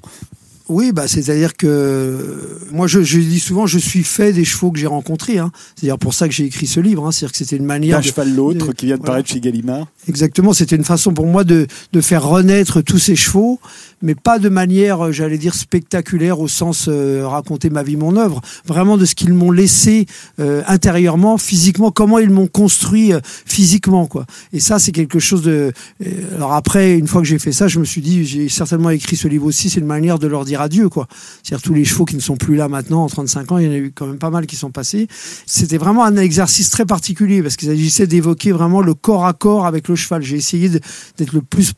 Oui, 0.69 0.91
bah, 0.93 1.07
c'est-à-dire 1.07 1.57
que 1.57 2.59
moi, 2.73 2.87
je, 2.89 3.01
je 3.03 3.19
dis 3.21 3.39
souvent, 3.39 3.67
je 3.67 3.79
suis 3.79 4.03
fait 4.03 4.33
des 4.33 4.45
chevaux 4.45 4.73
que 4.73 4.79
j'ai 4.79 4.87
rencontrés. 4.89 5.39
Hein. 5.39 5.53
C'est-à-dire 5.77 5.99
pour 5.99 6.13
ça 6.13 6.27
que 6.29 6.35
j'ai 6.35 6.45
écrit 6.45 6.67
ce 6.67 6.81
livre. 6.81 7.07
Hein. 7.07 7.13
C'est-à-dire 7.13 7.33
que 7.33 7.39
c'était 7.39 7.57
une 7.57 7.65
manière 7.65 7.99
D'un 7.99 8.03
cheval 8.03 8.35
l'autre 8.35 8.67
de- 8.69 8.73
qui 8.73 8.87
vient 8.87 8.97
de 8.97 9.01
voilà. 9.01 9.13
paraître 9.13 9.29
chez 9.31 9.41
Gallimard. 9.41 9.87
Exactement, 10.09 10.53
c'était 10.53 10.77
une 10.77 10.85
façon 10.85 11.13
pour 11.15 11.27
moi 11.27 11.45
de, 11.45 11.67
de 11.93 12.01
faire 12.01 12.25
renaître 12.25 12.81
tous 12.81 12.99
ces 12.99 13.17
chevaux, 13.17 13.61
mais 14.03 14.15
pas 14.15 14.39
de 14.39 14.49
manière, 14.49 15.07
euh, 15.07 15.13
j'allais 15.13 15.39
dire, 15.39 15.55
spectaculaire 15.55 16.41
au 16.41 16.49
sens 16.49 16.87
euh, 16.89 17.27
raconter 17.27 17.71
ma 17.71 17.83
vie, 17.83 17.97
mon 17.97 18.17
œuvre, 18.17 18.41
vraiment 18.67 18.97
de 18.97 19.05
ce 19.05 19.15
qu'ils 19.15 19.33
m'ont 19.35 19.51
laissé 19.51 20.07
euh, 20.41 20.63
intérieurement, 20.67 21.39
physiquement, 21.39 21.91
comment 21.91 22.19
ils 22.19 22.31
m'ont 22.31 22.47
construit 22.49 23.13
euh, 23.13 23.21
physiquement, 23.25 24.07
quoi. 24.07 24.27
Et 24.53 24.61
ça, 24.61 24.79
c'est 24.79 24.93
quelque 24.93 25.19
chose 25.19 25.43
de. 25.43 25.73
euh, 26.05 26.11
alors 26.37 26.53
après, 26.55 26.97
une 26.99 27.07
fois 27.07 27.21
que 27.23 27.27
j'ai 27.29 27.39
fait 27.39 27.53
ça, 27.53 27.69
je 27.69 27.79
me 27.79 27.85
suis 27.85 28.01
dit, 28.01 28.25
j'ai 28.25 28.49
certainement 28.49 28.91
écrit 28.91 29.17
ce 29.17 29.29
livre 29.29 29.47
aussi, 29.47 29.71
c'est 29.71 29.81
une 29.81 29.87
manière 29.87 30.19
de 30.19 30.27
leur 30.27 30.45
dire 30.45 30.56
adieu, 30.61 30.89
quoi. 30.89 31.07
C'est-à-dire 31.43 31.63
tous 31.63 31.75
les 31.75 31.85
chevaux 31.85 32.05
qui 32.05 32.17
ne 32.17 32.21
sont 32.21 32.37
plus 32.37 32.57
là 32.57 32.69
maintenant, 32.69 33.05
en 33.05 33.09
35 33.09 33.53
ans, 33.53 33.59
il 33.59 33.67
y 33.67 33.69
en 33.69 33.73
a 33.73 33.77
eu 33.77 33.93
quand 33.95 34.07
même 34.07 34.19
pas 34.19 34.31
mal 34.31 34.47
qui 34.47 34.57
sont 34.57 34.71
passés. 34.71 35.09
C'était 35.47 35.79
vraiment 35.79 36.05
un 36.05 36.17
exercice 36.17 36.71
très 36.71 36.87
particulier 36.87 37.43
parce 37.43 37.57
qu'il 37.57 37.69
s'agissait 37.69 38.07
d'évoquer 38.07 38.53
vraiment 38.53 38.81
le 38.81 38.95
corps 38.95 39.27
à 39.27 39.33
corps 39.33 39.67
avec 39.67 39.89
le 39.89 39.97
cheval. 39.97 40.23
J'ai 40.23 40.37
essayé 40.37 40.69
d'être 40.69 41.33
le 41.33 41.43
plus 41.43 41.73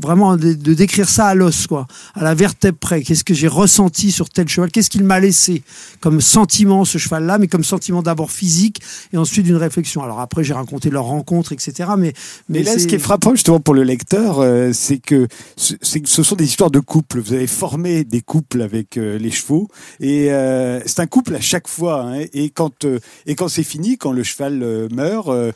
vraiment 0.00 0.36
de, 0.36 0.52
de 0.52 0.74
décrire 0.74 1.08
ça 1.08 1.26
à 1.26 1.34
l'os, 1.34 1.66
quoi, 1.66 1.86
à 2.14 2.22
la 2.24 2.34
vertèbre 2.34 2.78
près. 2.78 3.02
Qu'est-ce 3.02 3.24
que 3.24 3.34
j'ai 3.34 3.48
ressenti 3.48 4.12
sur 4.12 4.28
tel 4.28 4.48
cheval? 4.48 4.70
Qu'est-ce 4.70 4.90
qu'il 4.90 5.04
m'a 5.04 5.20
laissé? 5.20 5.62
Comme 6.00 6.20
sentiment 6.20 6.84
ce 6.84 6.98
cheval-là, 6.98 7.38
mais 7.38 7.46
comme 7.48 7.64
sentiment 7.64 8.02
d'abord 8.02 8.30
physique 8.30 8.80
et 9.12 9.16
ensuite 9.16 9.44
d'une 9.46 9.56
réflexion. 9.56 10.02
Alors 10.02 10.20
après, 10.20 10.44
j'ai 10.44 10.54
raconté 10.54 10.90
leur 10.90 11.04
rencontre, 11.04 11.52
etc. 11.52 11.90
Mais 11.98 12.12
Mais 12.48 12.62
là, 12.62 12.78
ce 12.78 12.86
qui 12.86 12.94
est 12.94 12.98
frappant 12.98 13.32
justement 13.32 13.60
pour 13.60 13.74
le 13.74 13.82
lecteur, 13.82 14.40
euh, 14.40 14.70
c'est 14.72 14.98
que 14.98 15.28
ce, 15.56 15.74
c'est 15.82 16.00
que 16.00 16.08
ce 16.08 16.22
sont 16.22 16.36
des 16.36 16.44
histoires 16.44 16.70
de 16.70 16.80
couples. 16.80 17.20
Vous 17.20 17.32
avez 17.32 17.46
formé 17.46 18.04
des 18.04 18.20
couples 18.20 18.62
avec 18.62 18.96
euh, 18.96 19.18
les 19.18 19.30
chevaux, 19.30 19.68
et 20.00 20.32
euh, 20.32 20.80
c'est 20.86 21.00
un 21.00 21.06
couple 21.06 21.34
à 21.34 21.40
chaque 21.40 21.68
fois. 21.68 22.02
hein. 22.02 22.24
et 22.32 22.50
quand 22.50 22.84
euh, 22.84 22.98
et 23.26 23.34
quand 23.34 23.48
c'est 23.48 23.62
fini, 23.62 23.96
quand 23.98 24.12
le 24.12 24.22
cheval 24.22 24.62
euh, 24.62 24.88
meurt, 24.92 25.28
euh, 25.28 25.52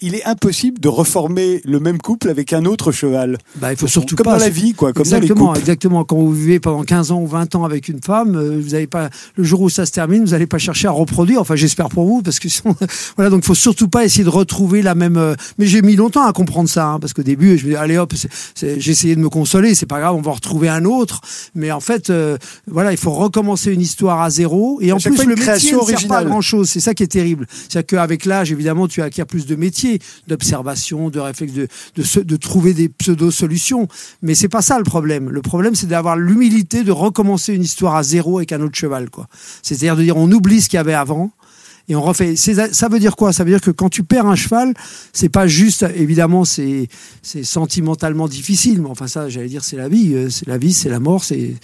il 0.00 0.14
est 0.14 0.24
impossible 0.24 0.80
de 0.80 0.88
reformer 0.88 1.60
le 1.64 1.80
même 1.80 1.98
couple 1.98 2.28
avec 2.28 2.52
un 2.52 2.64
autre 2.64 2.92
cheval. 2.92 3.38
Bah, 3.60 3.72
il 3.72 3.76
faut 3.78 3.86
surtout 3.86 4.16
comme 4.16 4.24
pas 4.24 4.32
dans 4.38 4.44
la 4.44 4.48
vie, 4.50 4.72
quoi, 4.74 4.92
comme 4.92 5.04
dans 5.04 5.10
les 5.16 5.22
exactement, 5.22 5.54
exactement. 5.54 6.04
Quand 6.04 6.16
vous 6.16 6.32
vivez 6.32 6.60
pendant 6.60 6.82
15 6.84 7.10
ans 7.12 7.20
ou 7.20 7.26
20 7.26 7.54
ans 7.54 7.64
avec 7.64 7.88
une 7.88 8.00
femme, 8.02 8.36
euh, 8.36 8.60
vous 8.62 8.74
avez 8.74 8.86
pas 8.86 9.10
le 9.36 9.44
jour 9.44 9.60
où 9.62 9.68
ça 9.70 9.86
se 9.86 9.92
termine, 9.92 10.24
vous 10.24 10.30
n'allez 10.30 10.46
pas 10.46 10.58
chercher 10.58 10.88
à 10.88 10.90
reproduire. 10.92 11.40
Enfin, 11.40 11.56
j'espère 11.56 11.88
pour 11.88 12.06
vous, 12.06 12.22
parce 12.22 12.38
que 12.38 12.48
sinon, 12.48 12.74
voilà. 13.16 13.30
Donc, 13.30 13.44
faut 13.44 13.54
surtout 13.54 13.88
pas 13.88 14.04
essayer 14.04 14.24
de 14.24 14.28
retrouver 14.28 14.82
la 14.82 14.94
même. 14.94 15.16
euh, 15.16 15.34
Mais 15.58 15.66
j'ai 15.66 15.82
mis 15.82 15.96
longtemps 15.96 16.26
à 16.26 16.32
comprendre 16.32 16.68
ça, 16.68 16.86
hein, 16.88 16.98
parce 17.00 17.12
qu'au 17.12 17.22
début, 17.22 17.58
je 17.58 17.64
me 17.66 17.70
dis, 17.70 17.76
allez 17.76 17.98
hop, 17.98 18.12
essayé 18.62 19.14
de 19.16 19.20
me 19.20 19.28
consoler. 19.28 19.74
C'est 19.74 19.86
pas 19.86 20.00
grave, 20.00 20.14
on 20.14 20.20
va 20.22 20.32
retrouver 20.32 20.68
un 20.68 20.84
autre. 20.84 21.20
Mais 21.54 21.70
en 21.70 21.80
fait, 21.80 22.10
euh, 22.10 22.36
voilà, 22.66 22.92
il 22.92 22.98
faut 22.98 23.10
recommencer 23.12 23.72
une 23.72 23.80
histoire 23.80 24.20
à 24.22 24.30
zéro. 24.30 24.78
Et 24.80 24.92
en 24.92 24.98
plus, 25.10 25.16
fois, 25.16 25.24
le 25.24 25.36
métier 25.36 25.72
ne 25.72 25.78
sert 25.98 26.08
pas 26.08 26.18
à 26.18 26.24
grand 26.24 26.40
chose. 26.40 26.68
C'est 26.68 26.80
ça 26.80 26.94
qui 26.94 27.02
est 27.02 27.06
terrible. 27.08 27.46
C'est-à-dire 27.68 27.86
qu'avec 27.86 28.24
l'âge, 28.24 28.52
évidemment, 28.52 28.88
tu 28.88 29.02
acquiers 29.02 29.24
plus 29.24 29.46
de 29.46 29.56
métiers, 29.56 29.98
d'observation, 30.28 31.10
de 31.10 31.18
réflexe, 31.20 31.52
de, 31.52 31.68
de, 31.96 32.02
se- 32.02 32.20
de 32.20 32.36
trouver 32.36 32.74
des 32.74 32.88
pseudo-solutions. 33.48 33.88
Mais 34.22 34.34
c'est 34.34 34.48
pas 34.48 34.62
ça 34.62 34.78
le 34.78 34.84
problème. 34.84 35.30
Le 35.30 35.42
problème, 35.42 35.74
c'est 35.74 35.86
d'avoir 35.86 36.16
l'humilité 36.16 36.84
de 36.84 36.92
recommencer 36.92 37.54
une 37.54 37.62
histoire 37.62 37.96
à 37.96 38.02
zéro 38.02 38.38
avec 38.38 38.52
un 38.52 38.60
autre 38.60 38.76
cheval. 38.76 39.08
C'est-à-dire 39.62 39.96
de 39.96 40.02
dire, 40.02 40.16
on 40.16 40.30
oublie 40.30 40.60
ce 40.60 40.68
qu'il 40.68 40.76
y 40.76 40.80
avait 40.80 40.94
avant. 40.94 41.30
Et 41.90 41.96
on 41.96 42.02
refait. 42.02 42.36
Ça 42.36 42.88
veut 42.88 42.98
dire 42.98 43.16
quoi? 43.16 43.32
Ça 43.32 43.44
veut 43.44 43.50
dire 43.50 43.62
que 43.62 43.70
quand 43.70 43.88
tu 43.88 44.02
perds 44.02 44.26
un 44.26 44.36
cheval, 44.36 44.74
c'est 45.14 45.30
pas 45.30 45.46
juste. 45.46 45.86
Évidemment, 45.94 46.44
c'est 46.44 46.86
sentimentalement 47.22 48.28
difficile. 48.28 48.82
Mais 48.82 48.90
enfin, 48.90 49.06
ça, 49.06 49.30
j'allais 49.30 49.48
dire, 49.48 49.64
c'est 49.64 49.76
la 49.76 49.88
vie. 49.88 50.12
euh, 50.14 50.28
C'est 50.28 50.46
la 50.46 50.58
vie, 50.58 50.74
c'est 50.74 50.90
la 50.90 51.00
mort. 51.00 51.24
C'est 51.24 51.56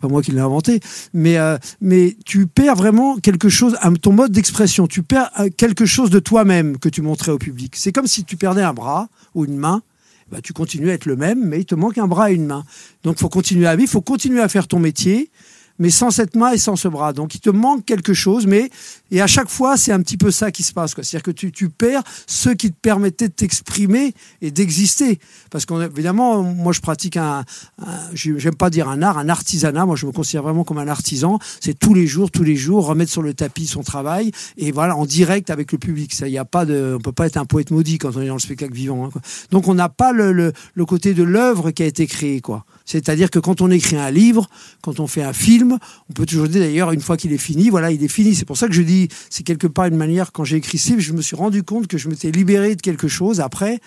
pas 0.00 0.06
moi 0.06 0.22
qui 0.22 0.30
l'ai 0.30 0.38
inventé. 0.40 0.78
Mais 1.12 1.38
euh, 1.38 1.58
mais 1.80 2.16
tu 2.24 2.46
perds 2.46 2.76
vraiment 2.76 3.16
quelque 3.16 3.48
chose. 3.48 3.76
Ton 4.00 4.12
mode 4.12 4.30
d'expression. 4.30 4.86
Tu 4.86 5.02
perds 5.02 5.30
euh, 5.40 5.48
quelque 5.56 5.86
chose 5.86 6.10
de 6.10 6.20
toi-même 6.20 6.78
que 6.78 6.88
tu 6.88 7.02
montrais 7.02 7.32
au 7.32 7.38
public. 7.38 7.74
C'est 7.74 7.90
comme 7.90 8.06
si 8.06 8.22
tu 8.22 8.36
perdais 8.36 8.62
un 8.62 8.74
bras 8.74 9.08
ou 9.34 9.44
une 9.44 9.56
main. 9.56 9.82
Bah, 10.30 10.38
tu 10.42 10.52
continues 10.52 10.90
à 10.90 10.94
être 10.94 11.06
le 11.06 11.16
même, 11.16 11.44
mais 11.44 11.60
il 11.60 11.66
te 11.66 11.74
manque 11.74 11.98
un 11.98 12.08
bras 12.08 12.30
et 12.30 12.34
une 12.34 12.46
main. 12.46 12.64
Donc, 13.02 13.18
faut 13.18 13.28
continuer 13.28 13.66
à 13.66 13.76
vivre, 13.76 13.90
faut 13.90 14.00
continuer 14.00 14.40
à 14.40 14.48
faire 14.48 14.66
ton 14.66 14.78
métier, 14.78 15.30
mais 15.78 15.90
sans 15.90 16.10
cette 16.10 16.36
main 16.36 16.52
et 16.52 16.58
sans 16.58 16.76
ce 16.76 16.88
bras. 16.88 17.12
Donc, 17.12 17.34
il 17.34 17.40
te 17.40 17.50
manque 17.50 17.84
quelque 17.84 18.14
chose, 18.14 18.46
mais 18.46 18.70
et 19.10 19.20
à 19.20 19.26
chaque 19.26 19.48
fois, 19.48 19.76
c'est 19.76 19.92
un 19.92 20.00
petit 20.00 20.16
peu 20.16 20.30
ça 20.30 20.50
qui 20.50 20.62
se 20.62 20.72
passe. 20.72 20.92
C'est-à-dire 20.94 21.22
que 21.22 21.30
tu, 21.30 21.52
tu 21.52 21.68
perds 21.68 22.02
ce 22.26 22.50
qui 22.50 22.70
te 22.70 22.76
permettait 22.80 23.28
de 23.28 23.32
t'exprimer 23.32 24.14
et 24.40 24.50
d'exister. 24.50 25.18
Parce 25.50 25.66
qu'évidemment, 25.66 26.42
moi, 26.42 26.72
je 26.72 26.80
pratique 26.80 27.16
un, 27.16 27.44
un- 27.80 27.86
j'aime 28.14 28.54
pas 28.54 28.70
dire 28.70 28.88
un 28.88 29.02
art, 29.02 29.18
un 29.18 29.28
artisanat. 29.28 29.86
Moi, 29.86 29.96
je 29.96 30.06
me 30.06 30.12
considère 30.12 30.42
vraiment 30.42 30.64
comme 30.64 30.78
un 30.78 30.88
artisan. 30.88 31.38
C'est 31.60 31.78
tous 31.78 31.94
les 31.94 32.06
jours, 32.06 32.30
tous 32.30 32.44
les 32.44 32.56
jours, 32.56 32.86
remettre 32.86 33.10
sur 33.12 33.22
le 33.22 33.34
tapis 33.34 33.66
son 33.66 33.82
travail 33.82 34.30
et 34.56 34.72
voilà, 34.72 34.96
en 34.96 35.06
direct 35.06 35.50
avec 35.50 35.72
le 35.72 35.78
public. 35.78 36.14
Ça, 36.14 36.28
y 36.28 36.38
a 36.38 36.44
pas 36.44 36.64
de, 36.66 36.94
on 36.96 37.00
peut 37.00 37.12
pas 37.12 37.26
être 37.26 37.36
un 37.36 37.44
poète 37.44 37.70
maudit 37.70 37.98
quand 37.98 38.16
on 38.16 38.20
est 38.20 38.28
dans 38.28 38.34
le 38.34 38.40
spectacle 38.40 38.74
vivant. 38.74 39.06
hein, 39.06 39.10
quoi. 39.12 39.22
Donc, 39.50 39.68
on 39.68 39.74
n'a 39.74 39.88
pas 39.88 40.12
le, 40.12 40.32
le, 40.32 40.52
le 40.74 40.84
côté 40.86 41.14
de 41.14 41.22
l'œuvre 41.22 41.70
qui 41.70 41.82
a 41.82 41.86
été 41.86 42.06
créée, 42.06 42.40
quoi. 42.40 42.64
C'est-à-dire 42.84 43.30
que 43.30 43.38
quand 43.38 43.60
on 43.60 43.70
écrit 43.70 43.96
un 43.96 44.10
livre, 44.10 44.48
quand 44.82 45.00
on 45.00 45.06
fait 45.06 45.22
un 45.22 45.32
film, 45.32 45.78
on 46.10 46.12
peut 46.12 46.26
toujours 46.26 46.48
dire 46.48 46.60
d'ailleurs 46.60 46.92
une 46.92 47.00
fois 47.00 47.16
qu'il 47.16 47.32
est 47.32 47.38
fini, 47.38 47.70
voilà, 47.70 47.90
il 47.90 48.02
est 48.02 48.08
fini. 48.08 48.34
C'est 48.34 48.44
pour 48.44 48.56
ça 48.56 48.68
que 48.68 48.74
je 48.74 48.82
dis, 48.82 49.08
c'est 49.30 49.42
quelque 49.42 49.66
part 49.66 49.86
une 49.86 49.96
manière. 49.96 50.32
Quand 50.32 50.44
j'ai 50.44 50.56
écrit 50.56 50.78
ce 50.78 50.90
livre, 50.90 51.00
je 51.00 51.12
me 51.12 51.22
suis 51.22 51.36
rendu 51.36 51.62
compte 51.62 51.86
que 51.86 51.96
je 51.96 52.08
m'étais 52.08 52.30
libéré 52.30 52.76
de 52.76 52.82
quelque 52.82 53.08
chose. 53.08 53.40
Après, 53.40 53.80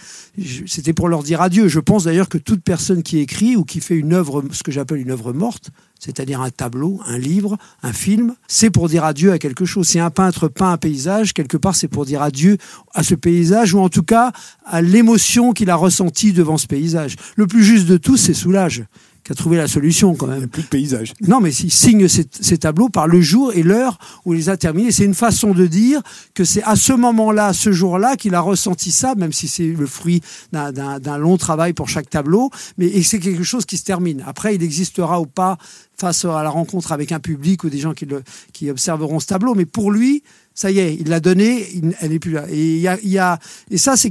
c'était 0.65 0.93
pour 0.93 1.09
leur 1.09 1.23
dire 1.23 1.41
adieu. 1.41 1.67
Je 1.67 1.79
pense 1.79 2.05
d'ailleurs 2.05 2.29
que 2.29 2.37
toute 2.37 2.63
personne 2.63 3.03
qui 3.03 3.19
écrit 3.19 3.55
ou 3.55 3.63
qui 3.63 3.81
fait 3.81 3.95
une 3.95 4.13
œuvre, 4.13 4.43
ce 4.51 4.63
que 4.63 4.71
j'appelle 4.71 4.99
une 4.99 5.11
œuvre 5.11 5.31
morte, 5.31 5.69
c'est-à-dire 5.99 6.41
un 6.41 6.49
tableau, 6.49 6.99
un 7.05 7.17
livre, 7.17 7.57
un 7.83 7.93
film, 7.93 8.35
c'est 8.47 8.69
pour 8.69 8.89
dire 8.89 9.03
adieu 9.03 9.31
à 9.31 9.39
quelque 9.39 9.65
chose. 9.65 9.87
Si 9.87 9.99
un 9.99 10.09
peintre 10.09 10.47
peint 10.47 10.71
un 10.71 10.77
paysage, 10.77 11.33
quelque 11.33 11.57
part, 11.57 11.75
c'est 11.75 11.87
pour 11.87 12.05
dire 12.05 12.21
adieu 12.21 12.57
à 12.93 13.03
ce 13.03 13.15
paysage, 13.15 13.73
ou 13.73 13.79
en 13.79 13.89
tout 13.89 14.03
cas 14.03 14.31
à 14.65 14.81
l'émotion 14.81 15.53
qu'il 15.53 15.69
a 15.69 15.75
ressentie 15.75 16.33
devant 16.33 16.57
ce 16.57 16.67
paysage. 16.67 17.15
Le 17.35 17.47
plus 17.47 17.63
juste 17.63 17.87
de 17.87 17.97
tout, 17.97 18.17
c'est 18.17 18.33
Soulage 18.33 18.85
qui 19.27 19.33
a 19.33 19.35
trouvé 19.35 19.57
la 19.57 19.67
solution 19.67 20.15
quand 20.15 20.27
Il 20.27 20.29
n'y 20.29 20.35
même. 20.35 20.43
a 20.45 20.47
plus 20.47 20.63
de 20.63 20.67
paysage. 20.69 21.11
Non, 21.27 21.41
mais 21.41 21.51
il 21.53 21.69
signe 21.69 22.07
ces, 22.07 22.25
ces 22.31 22.57
tableaux 22.57 22.87
par 22.87 23.07
le 23.09 23.19
jour 23.19 23.51
et 23.53 23.61
l'heure 23.61 23.99
où 24.23 24.33
il 24.33 24.37
les 24.37 24.47
a 24.49 24.55
terminés. 24.55 24.93
C'est 24.93 25.03
une 25.03 25.13
façon 25.13 25.51
de 25.53 25.67
dire 25.67 26.01
que 26.33 26.45
c'est 26.45 26.63
à 26.63 26.77
ce 26.77 26.93
moment-là, 26.93 27.51
ce 27.51 27.73
jour-là, 27.73 28.15
qu'il 28.15 28.35
a 28.35 28.39
ressenti 28.39 28.89
ça, 28.89 29.15
même 29.15 29.33
si 29.33 29.49
c'est 29.49 29.67
le 29.67 29.85
fruit 29.85 30.21
d'un- 30.53 31.17
long 31.17 31.35
travail 31.35 31.73
pour 31.73 31.89
chaque 31.89 32.09
tableau. 32.09 32.51
Mais 32.77 33.01
c'est 33.03 33.19
quelque 33.19 33.43
chose 33.43 33.65
qui 33.65 33.75
se 33.75 33.83
termine. 33.83 34.23
Après, 34.25 34.55
il 34.55 34.63
existera 34.63 35.19
ou 35.19 35.25
pas 35.25 35.57
face 35.99 36.23
à 36.23 36.41
la 36.41 36.49
rencontre 36.49 36.93
avec 36.93 37.11
un 37.11 37.19
public 37.19 37.65
ou 37.65 37.69
des 37.69 37.79
gens 37.79 37.93
qui, 37.93 38.05
le, 38.05 38.23
qui 38.53 38.69
observeront 38.71 39.19
ce 39.19 39.27
tableau. 39.27 39.55
Mais 39.55 39.65
pour 39.65 39.91
lui, 39.91 40.23
ça 40.59 40.71
y 40.71 40.79
est, 40.79 40.97
il 40.99 41.07
l'a 41.09 41.19
donné, 41.19 41.67
il- 41.75 41.95
elle 42.01 42.09
n'est 42.09 42.17
plus 42.17 42.31
là. 42.31 42.45
Et, 42.49 42.79
y 42.79 42.87
a, 43.19 43.37
et 43.69 43.77
ça, 43.77 43.95
c'est 43.95 44.09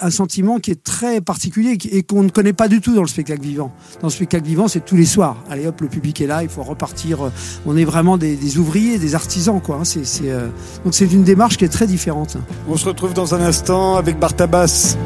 un 0.00 0.10
sentiment 0.10 0.58
qui 0.58 0.72
est 0.72 0.82
très 0.82 1.20
particulier 1.20 1.78
et 1.92 2.02
qu'on 2.02 2.24
ne 2.24 2.28
connaît 2.28 2.52
pas 2.52 2.66
du 2.66 2.80
tout 2.80 2.92
dans 2.92 3.02
le 3.02 3.06
spectacle 3.06 3.40
vivant. 3.40 3.72
Dans 4.00 4.08
le 4.08 4.12
spectacle 4.12 4.44
vivant, 4.44 4.66
c'est 4.66 4.84
tous 4.84 4.96
les 4.96 5.04
soirs. 5.06 5.36
Allez 5.48 5.64
hop, 5.68 5.80
le 5.80 5.86
public 5.86 6.20
est 6.20 6.26
là, 6.26 6.42
il 6.42 6.48
faut 6.48 6.64
repartir. 6.64 7.30
On 7.66 7.76
est 7.76 7.84
vraiment 7.84 8.18
des, 8.18 8.58
ouvriers, 8.58 8.98
des 8.98 9.14
artisans, 9.14 9.62
hein. 9.68 9.82
Euh, 10.24 10.48
Donc 10.84 10.92
c'est 10.92 11.12
une 11.12 11.22
démarche 11.22 11.56
qui 11.56 11.64
est 11.64 11.68
très 11.68 11.86
différente. 11.86 12.36
On 12.68 12.76
se 12.76 12.84
retrouve 12.84 13.14
dans 13.14 13.36
un 13.36 13.40
instant 13.40 13.94
avec 13.96 14.18
Bartabas. 14.18 14.96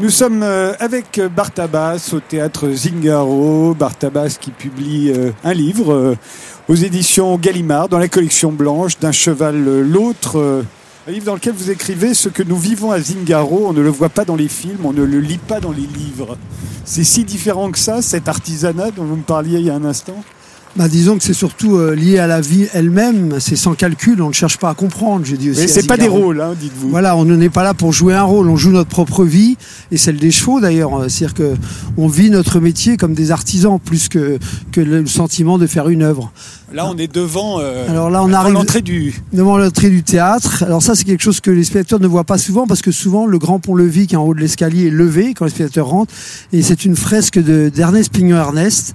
Nous 0.00 0.10
sommes 0.10 0.44
euh, 0.44 0.74
avec 0.78 1.20
Bartabas 1.34 2.10
au 2.12 2.20
théâtre 2.20 2.70
Zingaro. 2.70 3.74
Bartabas 3.74 4.36
qui 4.40 4.52
publie 4.52 5.10
euh, 5.10 5.32
un 5.42 5.52
livre 5.52 5.92
euh, 5.92 6.16
aux 6.68 6.76
éditions 6.76 7.36
Gallimard 7.36 7.88
dans 7.88 7.98
la 7.98 8.06
collection 8.06 8.52
blanche 8.52 9.00
d'un 9.00 9.10
cheval 9.10 9.80
l'autre. 9.80 10.64
un 11.08 11.10
livre 11.10 11.24
dans 11.24 11.34
lequel 11.34 11.52
vous 11.52 11.72
écrivez 11.72 12.14
ce 12.14 12.28
que 12.28 12.44
nous 12.44 12.56
vivons 12.56 12.92
à 12.92 13.00
Zingaro, 13.00 13.66
on 13.66 13.72
ne 13.72 13.80
le 13.80 13.90
voit 13.90 14.08
pas 14.08 14.24
dans 14.24 14.36
les 14.36 14.46
films, 14.46 14.84
on 14.86 14.92
ne 14.92 15.02
le 15.02 15.18
lit 15.18 15.38
pas 15.38 15.58
dans 15.58 15.72
les 15.72 15.80
livres. 15.80 16.38
C'est 16.84 17.02
si 17.02 17.24
différent 17.24 17.72
que 17.72 17.78
ça, 17.78 18.00
cet 18.00 18.28
artisanat 18.28 18.92
dont 18.92 19.04
vous 19.04 19.16
me 19.16 19.22
parliez 19.22 19.58
il 19.58 19.66
y 19.66 19.70
a 19.70 19.74
un 19.74 19.84
instant? 19.84 20.22
Bah, 20.76 20.88
disons 20.88 21.18
que 21.18 21.24
c'est 21.24 21.34
surtout 21.34 21.76
euh, 21.76 21.94
lié 21.94 22.18
à 22.18 22.26
la 22.26 22.40
vie 22.40 22.66
elle-même. 22.72 23.40
C'est 23.40 23.56
sans 23.56 23.74
calcul, 23.74 24.22
on 24.22 24.28
ne 24.28 24.32
cherche 24.32 24.58
pas 24.58 24.70
à 24.70 24.74
comprendre. 24.74 25.24
Je 25.24 25.36
dis 25.36 25.50
aussi. 25.50 25.60
Mais 25.62 25.66
c'est 25.66 25.86
pas 25.86 25.96
des 25.96 26.08
rôles, 26.08 26.40
hein, 26.40 26.54
dites-vous. 26.58 26.90
Voilà, 26.90 27.16
on 27.16 27.24
n'est 27.24 27.50
pas 27.50 27.64
là 27.64 27.74
pour 27.74 27.92
jouer 27.92 28.14
un 28.14 28.22
rôle, 28.22 28.48
on 28.48 28.56
joue 28.56 28.70
notre 28.70 28.88
propre 28.88 29.24
vie 29.24 29.56
et 29.90 29.96
celle 29.96 30.16
des 30.16 30.30
chevaux 30.30 30.60
d'ailleurs. 30.60 30.90
C'est-à-dire 31.08 31.34
que 31.34 31.54
on 31.96 32.06
vit 32.08 32.30
notre 32.30 32.60
métier 32.60 32.96
comme 32.96 33.14
des 33.14 33.30
artisans 33.30 33.78
plus 33.82 34.08
que, 34.08 34.38
que 34.72 34.80
le 34.80 35.06
sentiment 35.06 35.58
de 35.58 35.66
faire 35.66 35.88
une 35.88 36.02
œuvre. 36.02 36.32
Là, 36.72 36.86
on 36.86 36.98
est 36.98 37.12
devant, 37.12 37.60
euh, 37.60 37.88
Alors 37.88 38.10
là, 38.10 38.22
on 38.22 38.26
devant 38.26 38.38
arrive 38.38 38.54
l'entrée 38.54 38.82
du... 38.82 39.14
devant 39.32 39.56
l'entrée 39.56 39.88
du 39.88 40.02
théâtre. 40.02 40.62
Alors 40.64 40.82
ça, 40.82 40.94
c'est 40.94 41.04
quelque 41.04 41.22
chose 41.22 41.40
que 41.40 41.50
les 41.50 41.64
spectateurs 41.64 42.00
ne 42.00 42.06
voient 42.06 42.24
pas 42.24 42.36
souvent 42.36 42.66
parce 42.66 42.82
que 42.82 42.92
souvent 42.92 43.26
le 43.26 43.38
grand 43.38 43.58
pont-levis 43.58 44.06
qui 44.06 44.14
est 44.14 44.18
en 44.18 44.24
haut 44.24 44.34
de 44.34 44.40
l'escalier 44.40 44.88
est 44.88 44.90
levé 44.90 45.32
quand 45.32 45.46
les 45.46 45.50
spectateurs 45.50 45.88
rentrent 45.88 46.12
et 46.52 46.62
c'est 46.62 46.84
une 46.84 46.94
fresque 46.94 47.38
de 47.38 47.70
d'Ernest 47.74 48.12
Pignon-Ernest 48.12 48.94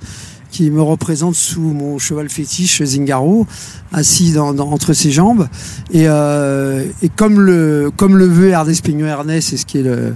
qui 0.54 0.70
me 0.70 0.84
représente 0.84 1.34
sous 1.34 1.62
mon 1.62 1.98
cheval 1.98 2.30
fétiche 2.30 2.84
Zingaro, 2.84 3.48
assis 3.92 4.38
entre 4.38 4.94
ses 4.94 5.12
jambes. 5.12 5.48
Et, 5.92 6.08
euh, 6.08 6.86
et 7.02 7.10
comme 7.10 7.42
le 7.42 7.92
comme 7.98 8.16
le 8.16 8.28
veut 8.28 8.50
Ernest 8.50 8.86
Pignon-Ernest, 8.86 9.50
c'est 9.50 9.58
ce 9.58 9.66
qui 9.66 9.80
est 9.80 9.84
le 9.84 10.14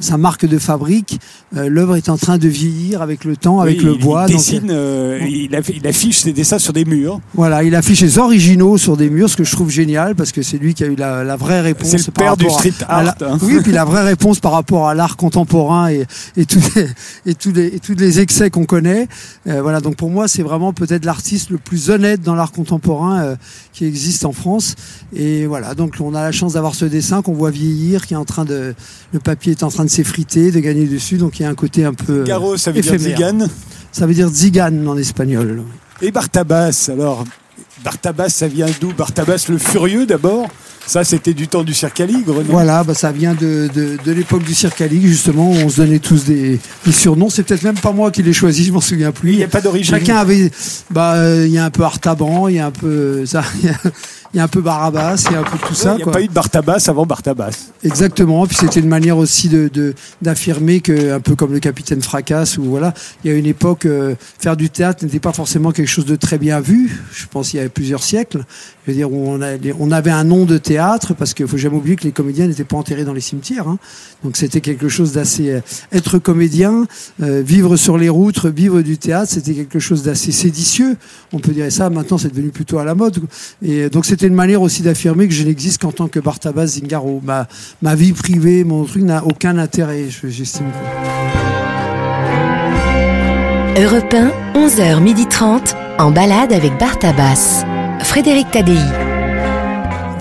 sa 0.00 0.16
marque 0.18 0.46
de 0.46 0.58
fabrique, 0.58 1.18
euh, 1.56 1.68
l'œuvre 1.68 1.96
est 1.96 2.08
en 2.08 2.16
train 2.16 2.38
de 2.38 2.48
vieillir 2.48 3.02
avec 3.02 3.24
le 3.24 3.36
temps, 3.36 3.60
avec 3.60 3.78
Oui, 3.78 3.84
le 3.84 3.92
il- 3.94 3.98
bois. 4.00 4.24
Il 4.28 4.32
donc, 4.32 4.40
dessine, 4.40 4.68
euh, 4.70 5.18
il, 5.28 5.50
aff- 5.54 5.72
il 5.74 5.86
affiche 5.86 6.18
ses 6.20 6.32
dessins 6.32 6.58
sur 6.58 6.72
des 6.72 6.84
murs. 6.84 7.20
voilà, 7.34 7.62
il 7.64 7.74
affiche 7.74 8.00
les 8.02 8.18
originaux 8.18 8.78
sur 8.78 8.96
des 8.96 9.10
murs, 9.10 9.28
ce 9.30 9.36
que 9.36 9.44
je 9.44 9.52
trouve 9.52 9.70
génial 9.70 10.14
parce 10.14 10.32
que 10.32 10.42
c'est 10.42 10.58
lui 10.58 10.74
qui 10.74 10.84
a 10.84 10.86
eu 10.86 10.94
la, 10.96 11.24
la 11.24 11.36
vraie 11.36 11.60
réponse. 11.60 11.88
C'est 11.90 12.06
le 12.06 12.12
par 12.12 12.24
père 12.24 12.36
du 12.36 12.44
rapport 12.44 12.58
à- 12.58 12.60
street 12.60 12.84
à 12.88 13.02
la- 13.02 13.10
art, 13.10 13.16
hein. 13.32 13.38
Oui, 13.42 13.58
puis 13.62 13.72
la 13.72 13.84
vraie 13.84 14.04
réponse 14.04 14.38
par 14.40 14.52
rapport 14.52 14.88
à 14.88 14.94
l'art 14.94 15.16
contemporain 15.16 15.88
et, 15.90 16.06
et, 16.36 16.46
tous 16.46 16.60
les, 16.76 16.86
et, 17.26 17.34
tous 17.34 17.52
les, 17.52 17.66
et 17.66 17.80
tous 17.80 17.94
les 17.94 18.20
excès 18.20 18.50
qu'on 18.50 18.64
connaît. 18.64 19.08
Euh, 19.48 19.60
voilà, 19.62 19.80
donc 19.80 19.96
pour 19.96 20.10
moi, 20.10 20.28
c'est 20.28 20.42
vraiment 20.42 20.72
peut-être 20.72 21.04
l'artiste 21.04 21.50
le 21.50 21.58
plus 21.58 21.90
honnête 21.90 22.22
dans 22.22 22.34
l'art 22.34 22.52
contemporain 22.52 23.36
qui 23.72 23.84
existe 23.84 24.24
en 24.24 24.32
France. 24.32 24.74
Et 25.14 25.46
voilà, 25.46 25.74
donc 25.74 25.94
on 26.00 26.14
a 26.14 26.22
la 26.22 26.32
chance 26.32 26.52
d'avoir 26.52 26.74
ce 26.74 26.84
dessin 26.84 27.22
qu'on 27.22 27.32
voit 27.34 27.50
vieillir, 27.50 28.06
qui 28.06 28.14
est 28.14 28.16
en 28.18 28.24
train 28.24 28.44
de, 28.44 28.74
le 29.12 29.18
papier 29.18 29.52
est 29.52 29.62
en 29.62 29.68
train 29.68 29.79
de 29.84 29.90
s'effriter, 29.90 30.50
de 30.50 30.60
gagner 30.60 30.86
dessus, 30.86 31.16
donc 31.16 31.38
il 31.40 31.42
y 31.42 31.46
a 31.46 31.48
un 31.48 31.54
côté 31.54 31.84
un 31.84 31.94
peu. 31.94 32.20
euh, 32.20 32.24
Garo, 32.24 32.56
ça 32.56 32.72
veut 32.72 32.80
dire. 32.80 32.98
Zigane. 32.98 33.48
Ça 33.92 34.06
veut 34.06 34.14
dire 34.14 34.28
zigan 34.28 34.86
en 34.86 34.96
espagnol. 34.96 35.62
Et 36.00 36.12
Bartabas, 36.12 36.88
alors, 36.92 37.24
Bartabas, 37.84 38.28
ça 38.28 38.46
vient 38.46 38.66
d'où? 38.80 38.92
Bartabas 38.92 39.46
le 39.48 39.58
furieux 39.58 40.06
d'abord? 40.06 40.48
Ça, 40.86 41.04
c'était 41.04 41.34
du 41.34 41.46
temps 41.46 41.62
du 41.62 41.74
cirque 41.74 42.00
à 42.00 42.06
Ligre, 42.06 42.42
Voilà, 42.48 42.82
bah, 42.82 42.94
ça 42.94 43.12
vient 43.12 43.34
de, 43.34 43.68
de, 43.72 43.96
de 44.04 44.12
l'époque 44.12 44.42
du 44.42 44.54
cirque 44.54 44.80
à 44.80 44.88
justement, 44.88 45.50
où 45.50 45.54
on 45.54 45.68
se 45.68 45.76
donnait 45.82 45.98
tous 45.98 46.24
des, 46.24 46.58
des 46.84 46.92
surnoms. 46.92 47.30
C'est 47.30 47.42
peut-être 47.42 47.62
même 47.62 47.78
pas 47.78 47.92
moi 47.92 48.10
qui 48.10 48.22
l'ai 48.22 48.32
choisi, 48.32 48.64
je 48.64 48.72
m'en 48.72 48.80
souviens 48.80 49.12
plus. 49.12 49.32
Il 49.32 49.36
n'y 49.36 49.44
a 49.44 49.48
pas 49.48 49.60
d'origine. 49.60 49.94
Chacun 49.94 50.16
avait, 50.16 50.50
bah, 50.90 51.14
euh, 51.16 51.44
il 51.46 51.52
y 51.52 51.58
a 51.58 51.64
un 51.64 51.70
peu 51.70 51.84
Artaban, 51.84 52.48
il 52.48 52.56
y 52.56 52.58
a 52.58 52.66
un 52.66 52.70
peu 52.70 53.24
ça, 53.26 53.44
il 54.32 54.36
y 54.36 54.40
a- 54.40 54.44
un 54.44 54.48
peu 54.48 54.60
Barabbas, 54.60 55.24
il 55.28 55.32
y 55.32 55.36
a 55.36 55.40
un 55.40 55.44
peu 55.44 55.58
tout 55.66 55.74
ça. 55.74 55.92
Il 55.92 55.96
n'y 55.96 56.02
a 56.02 56.04
quoi. 56.04 56.12
pas 56.14 56.22
eu 56.22 56.28
de 56.28 56.32
Bartabas 56.32 56.84
avant 56.88 57.06
Bartabas. 57.06 57.68
Exactement. 57.84 58.46
Puis 58.46 58.56
c'était 58.56 58.80
une 58.80 58.88
manière 58.88 59.18
aussi 59.18 59.48
de 59.48 59.68
de- 59.72 59.94
d'affirmer 60.22 60.80
que, 60.80 61.12
un 61.14 61.20
peu 61.20 61.34
comme 61.36 61.52
le 61.52 61.58
capitaine 61.60 62.00
Fracasse, 62.02 62.58
ou 62.58 62.64
voilà, 62.64 62.94
il 63.24 63.30
y 63.30 63.34
a 63.34 63.36
une 63.36 63.46
époque, 63.46 63.86
euh, 63.86 64.14
faire 64.38 64.56
du 64.56 64.70
théâtre 64.70 65.04
n'était 65.04 65.20
pas 65.20 65.32
forcément 65.32 65.72
quelque 65.72 65.88
chose 65.88 66.06
de 66.06 66.16
très 66.16 66.38
bien 66.38 66.60
vu. 66.60 67.00
Je 67.12 67.26
pense 67.30 67.52
il 67.54 67.58
y 67.58 67.60
a 67.60 67.68
plusieurs 67.68 68.02
siècles. 68.02 68.44
Je 68.86 68.92
veux 68.92 68.96
dire, 68.96 69.12
où 69.12 69.28
on, 69.28 69.42
a, 69.42 69.50
on 69.78 69.90
avait 69.92 70.10
un 70.10 70.24
nom 70.24 70.46
de 70.46 70.56
théâtre 70.58 71.14
parce 71.14 71.34
qu'il 71.34 71.46
faut 71.46 71.58
jamais 71.58 71.76
oublier 71.76 71.96
que 71.96 72.04
les 72.04 72.12
comédiens 72.12 72.46
n'étaient 72.46 72.64
pas 72.64 72.76
enterrés 72.78 73.04
dans 73.04 73.12
les 73.12 73.20
cimetières. 73.20 73.68
hein. 73.68 73.78
Donc 74.24 74.36
c'était 74.36 74.60
quelque 74.60 74.88
chose 74.88 75.12
d'assez 75.12 75.50
euh, 75.50 75.60
être 75.92 76.18
comédien, 76.18 76.86
euh, 77.22 77.42
vivre 77.44 77.76
sur 77.76 77.98
les 77.98 78.08
routes, 78.08 78.44
vivre 78.46 78.80
du 78.82 78.96
théâtre, 78.98 79.30
c'était 79.32 79.54
quelque 79.54 79.78
chose 79.78 80.02
d'assez 80.02 80.32
séditieux. 80.32 80.96
On 81.32 81.38
peut 81.38 81.52
dire 81.52 81.70
ça. 81.70 81.90
Maintenant, 81.90 82.18
c'est 82.18 82.28
devenu 82.30 82.48
plutôt 82.50 82.78
à 82.78 82.84
la 82.84 82.94
mode. 82.94 83.20
Et 83.62 83.88
donc 83.90 84.06
c'était 84.20 84.28
une 84.28 84.34
manière 84.34 84.60
aussi 84.60 84.82
d'affirmer 84.82 85.26
que 85.28 85.32
je 85.32 85.44
n'existe 85.44 85.80
qu'en 85.80 85.92
tant 85.92 86.06
que 86.06 86.20
Bartabas 86.20 86.66
Zingaro. 86.66 87.22
Ma, 87.24 87.46
ma 87.80 87.94
vie 87.94 88.12
privée, 88.12 88.64
mon 88.64 88.84
truc 88.84 89.02
n'a 89.02 89.24
aucun 89.24 89.56
intérêt, 89.56 90.10
je- 90.10 90.28
j'estime. 90.28 90.66
Europe 93.78 94.12
1, 94.12 94.30
11h30, 94.60 95.74
en 95.98 96.10
balade 96.10 96.52
avec 96.52 96.76
Bartabas. 96.78 97.64
Frédéric 98.02 98.50
Tadei. 98.50 98.76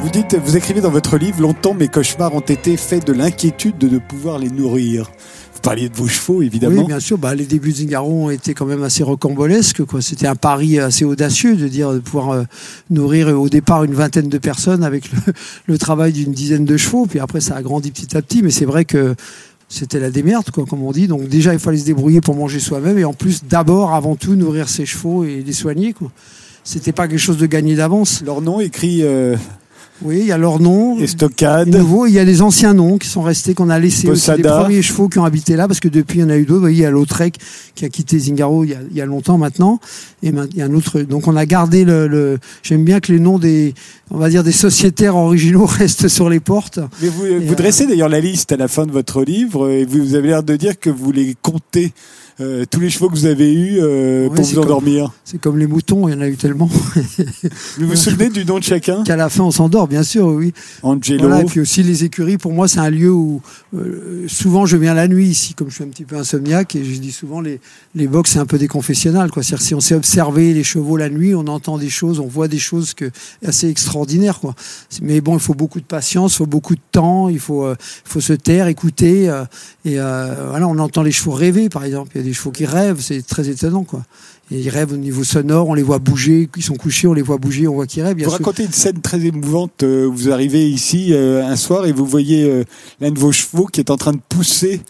Vous 0.01 0.09
dites, 0.09 0.35
vous 0.35 0.55
écrivez 0.55 0.79
dans 0.79 0.91
votre 0.91 1.17
livre, 1.17 1.41
longtemps 1.41 1.73
mes 1.73 1.89
cauchemars 1.89 2.33
ont 2.33 2.39
été 2.39 2.77
faits 2.77 3.05
de 3.05 3.11
l'inquiétude 3.11 3.77
de 3.77 3.89
ne 3.89 3.99
pouvoir 3.99 4.39
les 4.39 4.49
nourrir. 4.49 5.11
Vous 5.53 5.59
parliez 5.61 5.89
de 5.89 5.95
vos 5.95 6.07
chevaux, 6.07 6.41
évidemment. 6.41 6.83
Oui, 6.83 6.87
bien 6.87 7.01
sûr. 7.01 7.17
Bah, 7.17 7.35
les 7.35 7.45
débuts 7.45 7.75
ont 7.97 8.29
été 8.29 8.53
quand 8.53 8.65
même 8.65 8.81
assez 8.81 9.03
rocambolesques. 9.03 9.83
Quoi. 9.83 10.01
C'était 10.01 10.27
un 10.27 10.37
pari 10.37 10.79
assez 10.79 11.03
audacieux 11.03 11.57
de 11.57 11.67
dire 11.67 11.91
de 11.91 11.99
pouvoir 11.99 12.29
euh, 12.29 12.43
nourrir 12.89 13.27
euh, 13.27 13.33
au 13.33 13.49
départ 13.49 13.83
une 13.83 13.93
vingtaine 13.93 14.29
de 14.29 14.37
personnes 14.37 14.85
avec 14.85 15.11
le, 15.11 15.33
le 15.67 15.77
travail 15.77 16.13
d'une 16.13 16.31
dizaine 16.31 16.63
de 16.63 16.77
chevaux. 16.77 17.05
Puis 17.05 17.19
après, 17.19 17.41
ça 17.41 17.57
a 17.57 17.61
grandi 17.61 17.91
petit 17.91 18.15
à 18.15 18.21
petit. 18.21 18.41
Mais 18.41 18.51
c'est 18.51 18.63
vrai 18.63 18.85
que 18.85 19.15
c'était 19.67 19.99
la 19.99 20.11
démerde, 20.11 20.49
quoi, 20.49 20.65
comme 20.65 20.81
on 20.81 20.93
dit. 20.93 21.07
Donc 21.07 21.27
déjà, 21.27 21.51
il 21.51 21.59
fallait 21.59 21.77
se 21.77 21.85
débrouiller 21.85 22.21
pour 22.21 22.35
manger 22.35 22.61
soi-même. 22.61 22.97
Et 22.97 23.03
en 23.03 23.13
plus, 23.13 23.43
d'abord, 23.43 23.93
avant 23.93 24.15
tout, 24.15 24.35
nourrir 24.35 24.69
ses 24.69 24.85
chevaux 24.85 25.25
et 25.25 25.43
les 25.45 25.53
soigner. 25.53 25.91
Quoi. 25.91 26.09
C'était 26.63 26.93
pas 26.93 27.07
quelque 27.07 27.19
chose 27.19 27.37
de 27.37 27.47
gagné 27.47 27.75
d'avance. 27.75 28.21
Leur 28.23 28.41
nom 28.41 28.61
écrit 28.61 29.03
euh, 29.03 29.35
Oui, 30.01 30.19
il 30.21 30.25
y 30.27 30.31
a 30.31 30.37
leur 30.37 30.59
nom. 30.59 30.97
Estocade. 30.99 31.67
Les 31.67 31.77
nouveaux, 31.79 32.05
il 32.05 32.13
y 32.13 32.19
a 32.19 32.23
les 32.23 32.41
anciens 32.41 32.73
noms 32.73 32.97
qui 32.97 33.07
sont 33.09 33.21
restés, 33.21 33.53
qu'on 33.53 33.69
a 33.69 33.77
laissés 33.79 34.09
aussi, 34.09 34.31
les 34.37 34.43
premiers 34.43 34.81
chevaux 34.81 35.09
qui 35.09 35.19
ont 35.19 35.25
habité 35.25 35.55
là, 35.57 35.67
parce 35.67 35.79
que 35.81 35.89
depuis, 35.89 36.19
il 36.19 36.21
y 36.21 36.23
en 36.25 36.29
a 36.29 36.37
eu 36.37 36.43
d'autres. 36.45 36.53
Vous 36.55 36.61
voyez, 36.61 36.77
il 36.77 36.81
y 36.81 36.85
a 36.85 36.91
Lautrec 36.91 37.37
qui 37.75 37.83
a 37.85 37.89
quitté 37.89 38.17
Zingaro 38.17 38.63
il 38.63 38.69
y 38.69 38.73
a, 38.73 38.77
il 38.89 38.95
y 38.97 39.01
a 39.01 39.05
longtemps 39.05 39.37
maintenant. 39.37 39.79
Et 40.23 40.31
ma- 40.31 40.45
il 40.51 40.57
y 40.57 40.61
a 40.61 40.65
un 40.65 40.73
autre. 40.73 41.01
Donc, 41.01 41.27
on 41.27 41.35
a 41.35 41.45
gardé 41.45 41.83
le. 41.83 42.07
le- 42.07 42.39
J'aime 42.63 42.83
bien 42.85 42.99
que 43.01 43.11
les 43.11 43.19
noms 43.19 43.39
des, 43.39 43.73
on 44.09 44.17
va 44.17 44.29
dire, 44.29 44.43
des 44.43 44.51
sociétaires 44.53 45.15
originaux 45.17 45.65
restent 45.67 46.07
sur 46.07 46.29
les 46.29 46.39
portes. 46.39 46.79
Mais 47.01 47.09
vous, 47.09 47.25
Et, 47.25 47.39
vous 47.39 47.51
euh, 47.53 47.55
dressez 47.55 47.85
d'ailleurs 47.85 48.09
la 48.09 48.19
liste 48.21 48.51
à 48.51 48.57
la 48.57 48.67
fin 48.69 48.85
de 48.85 48.91
votre 48.91 49.23
livre 49.23 49.69
et 49.69 49.85
vous 49.85 50.15
avez 50.15 50.29
l'air 50.29 50.43
de 50.43 50.55
dire 50.55 50.79
que 50.79 50.89
vous 50.89 51.11
les 51.11 51.35
comptez, 51.41 51.91
euh, 52.41 52.65
tous 52.69 52.79
les 52.79 52.89
chevaux 52.89 53.09
que 53.09 53.15
vous 53.15 53.25
avez 53.25 53.53
eus 53.53 53.79
euh, 53.81 54.29
pour 54.29 54.43
vous 54.43 54.59
endormir. 54.59 55.11
C'est 55.25 55.39
comme 55.39 55.57
les 55.57 55.67
moutons, 55.67 56.07
il 56.07 56.13
y 56.13 56.17
en 56.17 56.21
a 56.21 56.27
eu 56.27 56.37
tellement 56.37 56.65
Vous 57.77 57.87
vous 57.87 57.95
souvenez 57.95 58.29
du 58.29 58.45
nom 58.45 58.59
de 58.59 58.63
chacun? 58.63 59.03
Qu'à 59.03 59.15
la 59.15 59.29
fin, 59.29 59.43
on 59.43 59.51
s'endort, 59.51 59.87
bien 59.87 60.03
sûr, 60.03 60.27
oui. 60.27 60.53
Angelo. 60.81 61.27
Voilà, 61.27 61.41
et 61.41 61.45
puis 61.45 61.59
aussi 61.59 61.83
les 61.83 62.03
écuries, 62.03 62.37
pour 62.37 62.53
moi, 62.53 62.67
c'est 62.67 62.79
un 62.79 62.89
lieu 62.89 63.11
où 63.11 63.41
euh, 63.75 64.25
souvent 64.27 64.65
je 64.65 64.77
viens 64.77 64.93
la 64.93 65.07
nuit 65.07 65.27
ici, 65.27 65.53
comme 65.53 65.69
je 65.69 65.75
suis 65.75 65.83
un 65.83 65.87
petit 65.89 66.05
peu 66.05 66.15
insomniaque, 66.15 66.75
et 66.75 66.83
je 66.83 66.99
dis 66.99 67.11
souvent 67.11 67.41
les, 67.41 67.59
les 67.95 68.07
box, 68.07 68.31
c'est 68.31 68.39
un 68.39 68.45
peu 68.45 68.57
des 68.57 68.67
confessionnals. 68.67 69.31
Quoi. 69.31 69.43
C'est-à-dire, 69.43 69.65
si 69.65 69.75
on 69.75 69.79
sait 69.79 69.95
observer 69.95 70.53
les 70.53 70.63
chevaux 70.63 70.97
la 70.97 71.09
nuit, 71.09 71.35
on 71.35 71.47
entend 71.47 71.77
des 71.77 71.89
choses, 71.89 72.19
on 72.19 72.27
voit 72.27 72.47
des 72.47 72.59
choses 72.59 72.93
que, 72.93 73.11
assez 73.45 73.69
extraordinaires. 73.69 74.39
Quoi. 74.39 74.55
Mais 75.01 75.21
bon, 75.21 75.35
il 75.35 75.39
faut 75.39 75.53
beaucoup 75.53 75.79
de 75.79 75.85
patience, 75.85 76.33
il 76.33 76.37
faut 76.37 76.45
beaucoup 76.45 76.75
de 76.75 76.81
temps, 76.91 77.29
il 77.29 77.39
faut, 77.39 77.65
euh, 77.65 77.75
faut 77.79 78.21
se 78.21 78.33
taire, 78.33 78.67
écouter. 78.67 79.29
euh, 79.29 79.43
et 79.85 79.99
euh, 79.99 80.49
voilà, 80.49 80.67
on 80.67 80.77
entend 80.77 81.01
les 81.01 81.11
chevaux 81.11 81.31
rêver, 81.31 81.69
par 81.69 81.83
exemple. 81.83 82.11
Il 82.15 82.17
y 82.19 82.21
a 82.21 82.27
des 82.27 82.28
chevaux 82.33 82.51
qui 82.51 82.65
rêvent, 82.65 83.01
c'est 83.01 83.25
très 83.25 83.49
étonnant. 83.49 83.83
Quoi. 83.83 84.03
Et 84.51 84.59
ils 84.59 84.69
rêvent 84.69 84.93
au 84.93 84.97
niveau 84.97 85.23
sonore, 85.23 85.69
on 85.69 85.73
les 85.73 85.83
voit 85.83 85.99
bouger, 85.99 86.49
ils 86.55 86.63
sont 86.63 86.75
couchés, 86.75 87.07
on 87.07 87.13
les 87.13 87.21
voit 87.21 87.37
bouger, 87.37 87.67
on 87.67 87.75
voit 87.75 87.85
qu'ils 87.87 88.03
rêvent. 88.03 88.17
Vous 88.23 88.29
racontez 88.31 88.63
une 88.65 88.71
scène 88.71 89.01
très 89.01 89.23
émouvante. 89.25 89.83
euh, 89.83 90.09
Vous 90.11 90.31
arrivez 90.31 90.67
ici 90.69 91.13
euh, 91.13 91.45
un 91.45 91.55
soir 91.55 91.85
et 91.85 91.91
vous 91.91 92.05
voyez 92.05 92.49
euh, 92.49 92.63
l'un 92.99 93.11
de 93.11 93.19
vos 93.19 93.31
chevaux 93.31 93.65
qui 93.65 93.79
est 93.79 93.91
en 93.91 93.97
train 93.97 94.13
de 94.13 94.21
pousser 94.27 94.81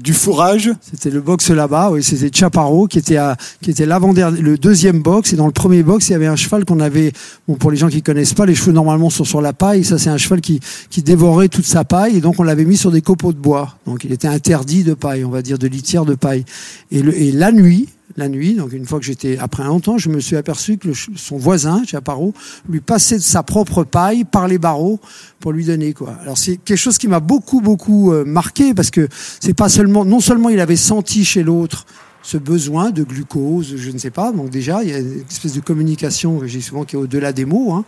Du 0.00 0.12
fourrage. 0.12 0.70
C'était 0.82 1.10
le 1.10 1.20
box 1.20 1.50
là-bas, 1.50 1.92
c'était 2.02 2.30
Chaparro 2.36 2.86
qui 2.86 2.98
était 2.98 3.16
à, 3.16 3.36
qui 3.62 3.70
était 3.70 3.86
l'avant 3.86 4.12
le 4.12 4.58
deuxième 4.58 5.00
box 5.00 5.32
et 5.32 5.36
dans 5.36 5.46
le 5.46 5.52
premier 5.52 5.82
box 5.82 6.08
il 6.08 6.12
y 6.12 6.14
avait 6.14 6.26
un 6.26 6.36
cheval 6.36 6.64
qu'on 6.64 6.78
avait, 6.78 7.12
bon 7.48 7.54
pour 7.54 7.70
les 7.70 7.78
gens 7.78 7.88
qui 7.88 8.02
connaissent 8.02 8.34
pas, 8.34 8.44
les 8.44 8.54
chevaux 8.54 8.72
normalement 8.72 9.08
sont 9.08 9.24
sur 9.24 9.40
la 9.40 9.54
paille, 9.54 9.82
ça 9.82 9.98
c'est 9.98 10.10
un 10.10 10.18
cheval 10.18 10.40
qui 10.40 10.60
qui 10.90 11.02
dévorait 11.02 11.48
toute 11.48 11.64
sa 11.64 11.84
paille 11.84 12.18
et 12.18 12.20
donc 12.20 12.38
on 12.38 12.42
l'avait 12.42 12.66
mis 12.66 12.76
sur 12.76 12.92
des 12.92 13.00
copeaux 13.00 13.32
de 13.32 13.38
bois, 13.38 13.76
donc 13.86 14.04
il 14.04 14.12
était 14.12 14.28
interdit 14.28 14.84
de 14.84 14.94
paille, 14.94 15.24
on 15.24 15.30
va 15.30 15.42
dire 15.42 15.58
de 15.58 15.66
litière 15.66 16.04
de 16.04 16.14
paille. 16.14 16.44
Et, 16.90 17.02
le, 17.02 17.18
et 17.18 17.32
la 17.32 17.50
nuit, 17.50 17.88
la 18.16 18.28
nuit, 18.28 18.54
donc 18.54 18.72
une 18.72 18.86
fois 18.86 18.98
que 18.98 19.04
j'étais 19.04 19.38
après 19.38 19.64
longtemps, 19.64 19.98
je 19.98 20.08
me 20.08 20.20
suis 20.20 20.36
aperçu 20.36 20.78
que 20.78 20.90
son 21.16 21.36
voisin, 21.36 21.82
Chaparro, 21.86 22.34
lui 22.68 22.80
passait 22.80 23.16
de 23.16 23.22
sa 23.22 23.42
propre 23.42 23.84
paille 23.84 24.24
par 24.24 24.48
les 24.48 24.58
barreaux 24.58 25.00
pour 25.40 25.52
lui 25.52 25.64
donner 25.64 25.92
quoi. 25.92 26.16
Alors 26.22 26.38
c'est 26.38 26.56
quelque 26.56 26.78
chose 26.78 26.98
qui 26.98 27.08
m'a 27.08 27.20
beaucoup 27.20 27.60
beaucoup 27.60 28.12
euh, 28.12 28.24
marqué 28.24 28.74
parce 28.74 28.90
que 28.90 29.08
c'est 29.40 29.54
pas 29.54 29.68
seulement 29.68 30.04
non 30.04 30.20
seulement 30.20 30.48
il 30.48 30.60
avait 30.60 30.76
senti 30.76 31.24
chez 31.24 31.42
l'autre 31.42 31.86
ce 32.22 32.36
besoin 32.36 32.90
de 32.90 33.02
glucose, 33.02 33.74
je 33.76 33.90
ne 33.90 33.98
sais 33.98 34.10
pas. 34.10 34.32
Donc 34.32 34.50
déjà, 34.50 34.82
il 34.82 34.90
y 34.90 34.92
a 34.92 34.98
une 34.98 35.24
espèce 35.28 35.54
de 35.54 35.60
communication 35.60 36.40
j'ai 36.46 36.60
souvent 36.60 36.84
qui 36.84 36.96
est 36.96 36.98
au-delà 36.98 37.32
des 37.32 37.44
mots. 37.44 37.72
Hein. 37.72 37.84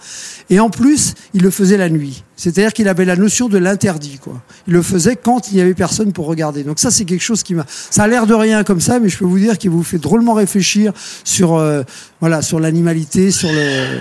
Et 0.51 0.61
en 0.61 0.71
plus, 0.71 1.15
il 1.33 1.43
le 1.43 1.51
faisait 1.51 1.77
la 1.77 1.89
nuit. 1.89 2.25
C'est-à-dire 2.37 2.73
qu'il 2.73 2.89
avait 2.89 3.05
la 3.05 3.17
notion 3.17 3.49
de 3.49 3.59
l'interdit. 3.59 4.19
quoi. 4.23 4.43
Il 4.67 4.73
le 4.73 4.83
faisait 4.83 5.17
quand 5.17 5.51
il 5.51 5.57
n'y 5.57 5.61
avait 5.61 5.75
personne 5.75 6.13
pour 6.13 6.27
regarder. 6.27 6.65
Donc 6.65 6.79
ça, 6.79 6.91
c'est 6.91 7.05
quelque 7.05 7.23
chose 7.23 7.43
qui 7.43 7.55
m'a... 7.55 7.65
Ça 7.69 8.05
a 8.05 8.09
l'air 8.09 8.27
de 8.27 8.35
rien 8.35 8.65
comme 8.65 8.81
ça, 8.81 8.99
mais 8.99 9.09
je 9.09 9.19
peux 9.19 9.25
vous 9.25 9.39
dire 9.39 9.59
qu'il 9.59 9.71
vous 9.71 9.83
fait 9.83 9.99
drôlement 9.99 10.35
réfléchir 10.35 10.93
sur, 11.23 11.55
euh, 11.55 11.83
voilà, 12.21 12.43
sur 12.43 12.61
l'animalité, 12.61 13.31
sur 13.31 13.51
le... 13.51 14.01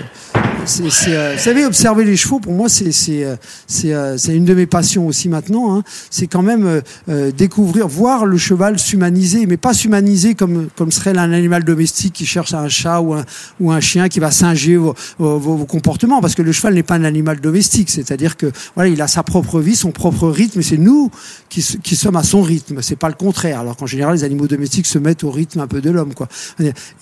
C'est, 0.66 0.88
c'est, 0.90 1.14
euh, 1.14 1.34
vous 1.34 1.42
savez, 1.42 1.66
observer 1.66 2.04
les 2.04 2.16
chevaux, 2.16 2.40
pour 2.40 2.54
moi, 2.54 2.70
c'est, 2.70 2.90
c'est, 2.90 3.22
euh, 3.22 3.36
c'est, 3.66 3.92
euh, 3.92 4.16
c'est 4.16 4.34
une 4.34 4.46
de 4.46 4.54
mes 4.54 4.64
passions 4.64 5.06
aussi 5.06 5.28
maintenant. 5.28 5.76
Hein. 5.76 5.82
C'est 6.10 6.26
quand 6.26 6.40
même 6.40 6.80
euh, 7.10 7.30
découvrir, 7.32 7.86
voir 7.86 8.24
le 8.24 8.38
cheval 8.38 8.78
s'humaniser, 8.78 9.44
mais 9.44 9.58
pas 9.58 9.74
s'humaniser 9.74 10.34
comme, 10.34 10.68
comme 10.74 10.90
serait 10.90 11.14
un 11.18 11.32
animal 11.32 11.64
domestique 11.64 12.14
qui 12.14 12.24
cherche 12.24 12.54
un 12.54 12.68
chat 12.68 13.02
ou 13.02 13.12
un, 13.12 13.26
ou 13.60 13.72
un 13.72 13.80
chien 13.80 14.08
qui 14.08 14.20
va 14.20 14.30
singer 14.30 14.76
vos, 14.78 14.94
vos, 15.18 15.38
vos 15.38 15.66
comportements, 15.66 16.22
parce 16.22 16.34
que 16.34 16.40
le 16.40 16.52
cheval 16.52 16.72
n'est 16.72 16.82
pas 16.82 16.94
un 16.94 17.04
animal 17.04 17.42
domestique. 17.42 17.90
C'est-à-dire 17.90 18.23
que 18.36 18.50
voilà, 18.74 18.90
il 18.90 19.00
a 19.02 19.08
sa 19.08 19.22
propre 19.22 19.60
vie, 19.60 19.76
son 19.76 19.92
propre 19.92 20.28
rythme, 20.28 20.60
et 20.60 20.62
c'est 20.62 20.78
nous 20.78 21.10
qui, 21.48 21.62
qui 21.82 21.96
sommes 21.96 22.16
à 22.16 22.22
son 22.22 22.42
rythme. 22.42 22.82
C'est 22.82 22.96
pas 22.96 23.08
le 23.08 23.14
contraire. 23.14 23.60
Alors 23.60 23.76
qu'en 23.76 23.86
général, 23.86 24.16
les 24.16 24.24
animaux 24.24 24.46
domestiques 24.46 24.86
se 24.86 24.98
mettent 24.98 25.24
au 25.24 25.30
rythme 25.30 25.60
un 25.60 25.66
peu 25.66 25.80
de 25.80 25.90
l'homme, 25.90 26.14
quoi. 26.14 26.28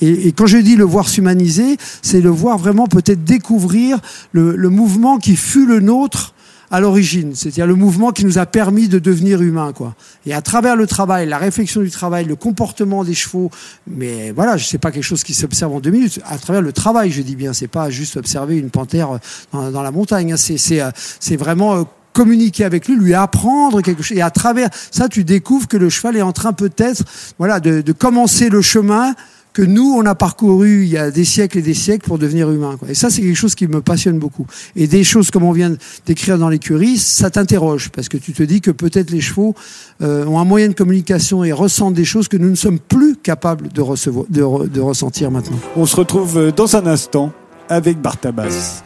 Et, 0.01 0.33
quand 0.33 0.47
je 0.47 0.59
dis 0.59 0.77
le 0.77 0.85
voir 0.85 1.09
s'humaniser, 1.09 1.77
c'est 2.03 2.21
le 2.21 2.31
voir 2.31 2.59
vraiment 2.59 2.87
peut-être 2.87 3.25
découvrir 3.25 3.99
le 4.33 4.69
mouvement 4.69 5.19
qui 5.19 5.37
fut 5.37 5.67
le 5.67 5.81
nôtre 5.81 6.35
à 6.73 6.81
l'origine, 6.81 7.35
c'est-à-dire 7.35 7.67
le 7.67 7.75
mouvement 7.75 8.13
qui 8.13 8.25
nous 8.25 8.39
a 8.39 8.47
permis 8.47 8.89
de 8.89 8.99
devenir 8.99 9.43
humains, 9.43 9.73
quoi. 9.73 9.95
Et 10.27 10.33
à 10.33 10.41
travers 10.41 10.75
le 10.75 10.87
travail, 10.87 11.29
la 11.29 11.37
réflexion 11.37 11.83
du 11.83 11.91
travail, 11.91 12.25
le 12.25 12.35
comportement 12.35 13.05
des 13.05 13.13
chevaux, 13.15 13.51
mais 13.87 14.33
voilà, 14.33 14.57
je 14.57 14.65
sais 14.65 14.79
pas 14.79 14.91
quelque 14.91 15.05
chose 15.05 15.23
qui 15.23 15.35
s'observe 15.35 15.73
en 15.75 15.81
deux 15.81 15.91
minutes. 15.91 16.21
À 16.25 16.39
travers 16.39 16.63
le 16.63 16.73
travail, 16.73 17.11
je 17.11 17.21
dis 17.21 17.37
bien, 17.37 17.53
c'est 17.53 17.69
pas 17.69 17.91
juste 17.91 18.17
observer 18.17 18.57
une 18.57 18.71
panthère 18.71 19.19
dans, 19.53 19.71
dans 19.71 19.83
la 19.83 19.91
montagne. 19.91 20.33
hein. 20.33 20.37
C'est 20.39 20.57
c'est 20.57 20.81
euh, 20.81 21.37
vraiment 21.37 21.77
euh, 21.77 21.83
communiquer 22.15 22.65
avec 22.65 22.89
lui, 22.89 22.97
lui 22.97 23.13
apprendre 23.15 23.83
quelque 23.83 24.03
chose. 24.03 24.17
Et 24.17 24.23
à 24.23 24.31
travers 24.31 24.71
ça, 24.91 25.09
tu 25.09 25.25
découvres 25.25 25.69
que 25.69 25.77
le 25.77 25.91
cheval 25.91 26.17
est 26.17 26.23
en 26.23 26.33
train 26.33 26.55
peut-être, 26.55 27.05
voilà, 27.39 27.61
de, 27.61 27.83
de 27.83 27.93
commencer 27.93 28.49
le 28.49 28.63
chemin 28.63 29.15
que 29.53 29.63
nous, 29.63 29.95
on 29.97 30.07
a 30.07 30.15
parcouru 30.15 30.85
il 30.85 30.89
y 30.89 30.97
a 30.97 31.11
des 31.11 31.25
siècles 31.25 31.59
et 31.59 31.63
des 31.63 31.75
siècles 31.75 32.07
pour 32.07 32.19
devenir 32.19 32.51
humain. 32.51 32.77
Quoi. 32.79 32.91
Et 32.91 32.95
ça, 32.95 33.11
c'est 33.11 33.23
quelque 33.23 33.37
chose 33.37 33.55
qui 33.55 33.67
me 33.67 33.81
passionne 33.81 34.19
beaucoup. 34.19 34.47
Et 34.77 34.87
des 34.87 35.05
choses 35.05 35.31
comme 35.31 35.45
on 35.45 35.53
vient 35.53 35.75
d'écrire 36.07 36.39
dans 36.39 36.49
l'écurie, 36.49 36.99
ça 36.99 37.31
t'interroge, 37.31 37.91
parce 37.91 38.09
que 38.09 38.17
tu 38.17 38.33
te 38.33 38.43
dis 38.43 38.61
que 38.61 38.71
peut-être 38.71 39.11
les 39.11 39.21
chevaux 39.21 39.55
euh, 40.03 40.25
ont 40.27 40.39
un 40.39 40.45
moyen 40.45 40.69
de 40.69 40.75
communication 40.75 41.45
et 41.45 41.53
ressentent 41.53 41.95
des 41.95 42.05
choses 42.05 42.29
que 42.29 42.37
nous 42.37 42.51
ne 42.51 42.57
sommes 42.57 42.79
plus 42.79 43.17
capables 43.17 43.69
de, 43.69 43.81
recevoir, 43.81 44.27
de, 44.29 44.69
de 44.69 44.81
ressentir 44.81 45.31
maintenant. 45.31 45.59
On 45.77 45.87
se 45.87 45.97
retrouve 45.97 46.39
euh, 46.39 46.53
dans 46.53 46.77
un 46.77 46.87
instant 46.87 47.33
avec 47.69 48.01
Bartabas. 48.01 48.83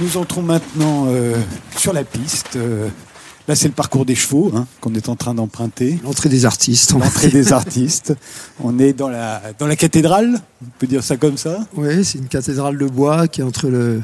Nous 0.00 0.16
entrons 0.16 0.42
maintenant 0.42 1.06
euh, 1.08 1.36
sur 1.76 1.92
la 1.92 2.02
piste. 2.04 2.56
euh, 2.56 2.88
là, 3.46 3.54
c'est 3.54 3.68
le 3.68 3.74
parcours 3.74 4.04
des 4.04 4.14
chevaux 4.16 4.50
hein, 4.54 4.66
qu'on 4.80 4.92
est 4.94 5.08
en 5.08 5.14
train 5.16 5.34
d'emprunter. 5.34 5.98
L'entrée 6.02 6.28
des 6.28 6.46
artistes. 6.46 6.92
L'entrée 6.92 7.28
des 7.28 7.52
artistes. 7.52 8.12
On 8.62 8.78
est 8.78 8.92
dans 8.92 9.08
la, 9.08 9.40
dans 9.58 9.66
la 9.68 9.76
cathédrale, 9.76 10.40
on 10.62 10.68
peut 10.78 10.86
dire 10.88 11.04
ça 11.04 11.16
comme 11.16 11.36
ça. 11.38 11.58
Oui, 11.76 12.04
c'est 12.04 12.18
une 12.18 12.26
cathédrale 12.28 12.76
de 12.76 12.86
bois 12.86 13.28
qui 13.28 13.40
est 13.40 13.44
entre 13.44 13.68
le, 13.68 14.02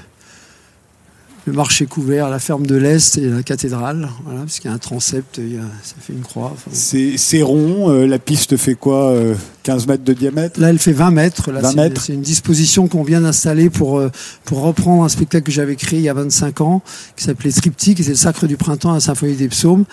le 1.47 1.53
marché 1.53 1.87
couvert, 1.87 2.29
la 2.29 2.39
ferme 2.39 2.67
de 2.67 2.77
l'Est 2.77 3.19
et 3.19 3.29
la 3.29 3.43
cathédrale. 3.43 4.09
Voilà, 4.25 4.41
parce 4.43 4.61
qu'il 4.61 4.71
y 4.71 4.73
a 4.73 4.77
un 4.77 4.79
transept, 4.79 5.39
il 5.39 5.55
y 5.55 5.59
a- 5.59 5.63
ça 5.83 5.97
fait 6.01 6.13
une 6.13 6.23
croix. 6.23 6.53
enfin, 6.55 6.71
C'est 6.73 7.43
rond, 7.43 7.91
euh, 7.91 8.07
la 8.07 8.21
piste 8.21 8.57
fait 8.57 8.75
quoi 8.77 9.11
15 9.71 9.87
mètres 9.87 10.03
de 10.05 10.13
diamètre 10.13 10.61
Là, 10.61 10.71
elle 10.71 10.79
fait 10.81 10.93
20 10.93 11.13
mètres. 11.13 11.53
Là, 11.53 11.61
20 11.61 11.71
c'est- 11.71 11.77
mètres. 11.77 12.01
C'est 12.03 12.15
une 12.15 12.23
disposition 12.23 12.89
qu'on 12.89 13.05
vient 13.05 13.21
d'installer 13.21 13.71
pour, 13.71 13.99
euh, 13.99 14.11
pour 14.45 14.63
reprendre 14.63 15.05
un 15.05 15.09
spectacle 15.09 15.47
que 15.47 15.53
j'avais 15.53 15.77
créé 15.77 16.01
il 16.01 16.05
y 16.05 16.09
a 16.09 16.15
25 16.15 16.61
ans, 16.61 16.83
qui 17.17 17.23
s'appelait 17.25 17.53
Triptyque, 17.53 17.97
qui 17.97 18.03
était 18.03 18.11
le 18.11 18.17
Sacre 18.17 18.47
du 18.49 18.57
Printemps 18.57 18.91
à 18.91 18.95
la 18.95 19.01
Symphonie 19.01 19.37
des 19.37 19.47
Psaumes. 19.49 19.85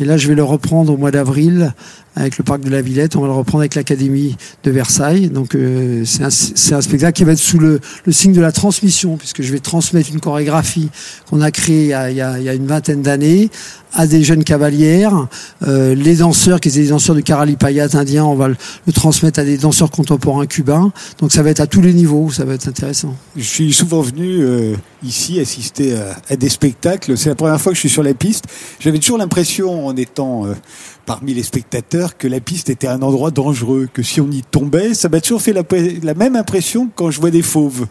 Et 0.00 0.04
là, 0.06 0.16
je 0.16 0.28
vais 0.28 0.34
le 0.34 0.44
reprendre 0.44 0.92
au 0.92 0.96
mois 0.96 1.10
d'avril 1.10 1.74
avec 2.18 2.38
le 2.38 2.44
Parc 2.44 2.62
de 2.62 2.70
la 2.70 2.80
Villette. 2.80 3.14
On 3.16 3.20
va 3.20 3.26
le 3.26 3.32
reprendre 3.34 3.60
avec 3.60 3.74
l'Académie 3.74 4.36
de 4.64 4.70
Versailles. 4.70 5.28
Donc, 5.28 5.54
euh, 5.54 6.02
c'est 6.06 6.22
un, 6.24 6.30
c'est 6.30 6.74
un 6.74 6.80
spectacle 6.80 7.12
qui 7.16 7.24
va 7.24 7.32
être 7.32 7.38
sous 7.38 7.58
le, 7.58 7.78
le 8.06 8.12
signe 8.12 8.32
de 8.32 8.40
la 8.40 8.52
transmission, 8.52 9.18
puisque 9.18 9.42
je 9.42 9.52
vais 9.52 9.58
transmettre 9.58 10.10
une 10.10 10.20
chorégraphie 10.20 10.88
qu'on 11.28 11.42
a 11.42 11.50
créée 11.50 11.84
il 11.84 12.16
y 12.16 12.20
a, 12.22 12.38
il 12.38 12.44
y 12.46 12.56
une 12.56 12.66
vingtaine 12.66 13.02
d'années 13.02 13.50
à 13.92 14.06
des 14.06 14.22
jeunes 14.22 14.44
cavalières. 14.44 15.26
Euh, 15.66 15.94
les 15.94 16.16
danseurs, 16.16 16.60
qui 16.60 16.68
étaient 16.68 16.80
des 16.80 16.88
danseurs 16.88 17.14
du 17.16 17.22
Karalipayat 17.22 17.88
indien, 17.94 18.24
on 18.24 18.34
va 18.34 18.48
le, 18.48 18.56
le 18.86 18.92
transmettre 18.92 19.25
à 19.38 19.44
des 19.44 19.58
danseurs 19.58 19.90
contemporains 19.90 20.46
cubains. 20.46 20.92
Donc 21.18 21.32
ça 21.32 21.42
va 21.42 21.50
être 21.50 21.60
à 21.60 21.66
tous 21.66 21.80
les 21.80 21.92
niveaux, 21.92 22.30
ça 22.30 22.44
va 22.44 22.54
être 22.54 22.68
intéressant. 22.68 23.14
Je 23.36 23.42
suis 23.42 23.72
souvent 23.72 24.00
venu 24.00 24.40
euh, 24.40 24.74
ici 25.02 25.40
assister 25.40 25.96
à, 26.30 26.36
des 26.36 26.48
spectacles. 26.48 27.16
C'est 27.16 27.28
la 27.28 27.34
première 27.34 27.60
fois 27.60 27.72
que 27.72 27.76
je 27.76 27.80
suis 27.80 27.88
sur 27.88 28.02
la 28.02 28.14
piste. 28.14 28.44
J'avais 28.80 28.98
toujours 28.98 29.18
l'impression, 29.18 29.86
en 29.86 29.96
étant 29.96 30.46
euh, 30.46 30.54
parmi 31.04 31.34
les 31.34 31.42
spectateurs, 31.42 32.16
que 32.16 32.28
la 32.28 32.40
piste 32.40 32.70
était 32.70 32.88
un 32.88 33.02
endroit 33.02 33.30
dangereux, 33.30 33.88
que 33.92 34.02
si 34.02 34.20
on 34.20 34.30
y 34.30 34.42
tombait, 34.42 34.94
ça 34.94 35.08
m'a 35.08 35.20
toujours 35.20 35.42
fait 35.42 35.52
la, 35.52 35.62
la 36.02 36.14
même 36.14 36.36
impression 36.36 36.86
que 36.86 36.92
quand 36.94 37.10
je 37.10 37.20
vois 37.20 37.30
des 37.30 37.42
fauves. 37.42 37.86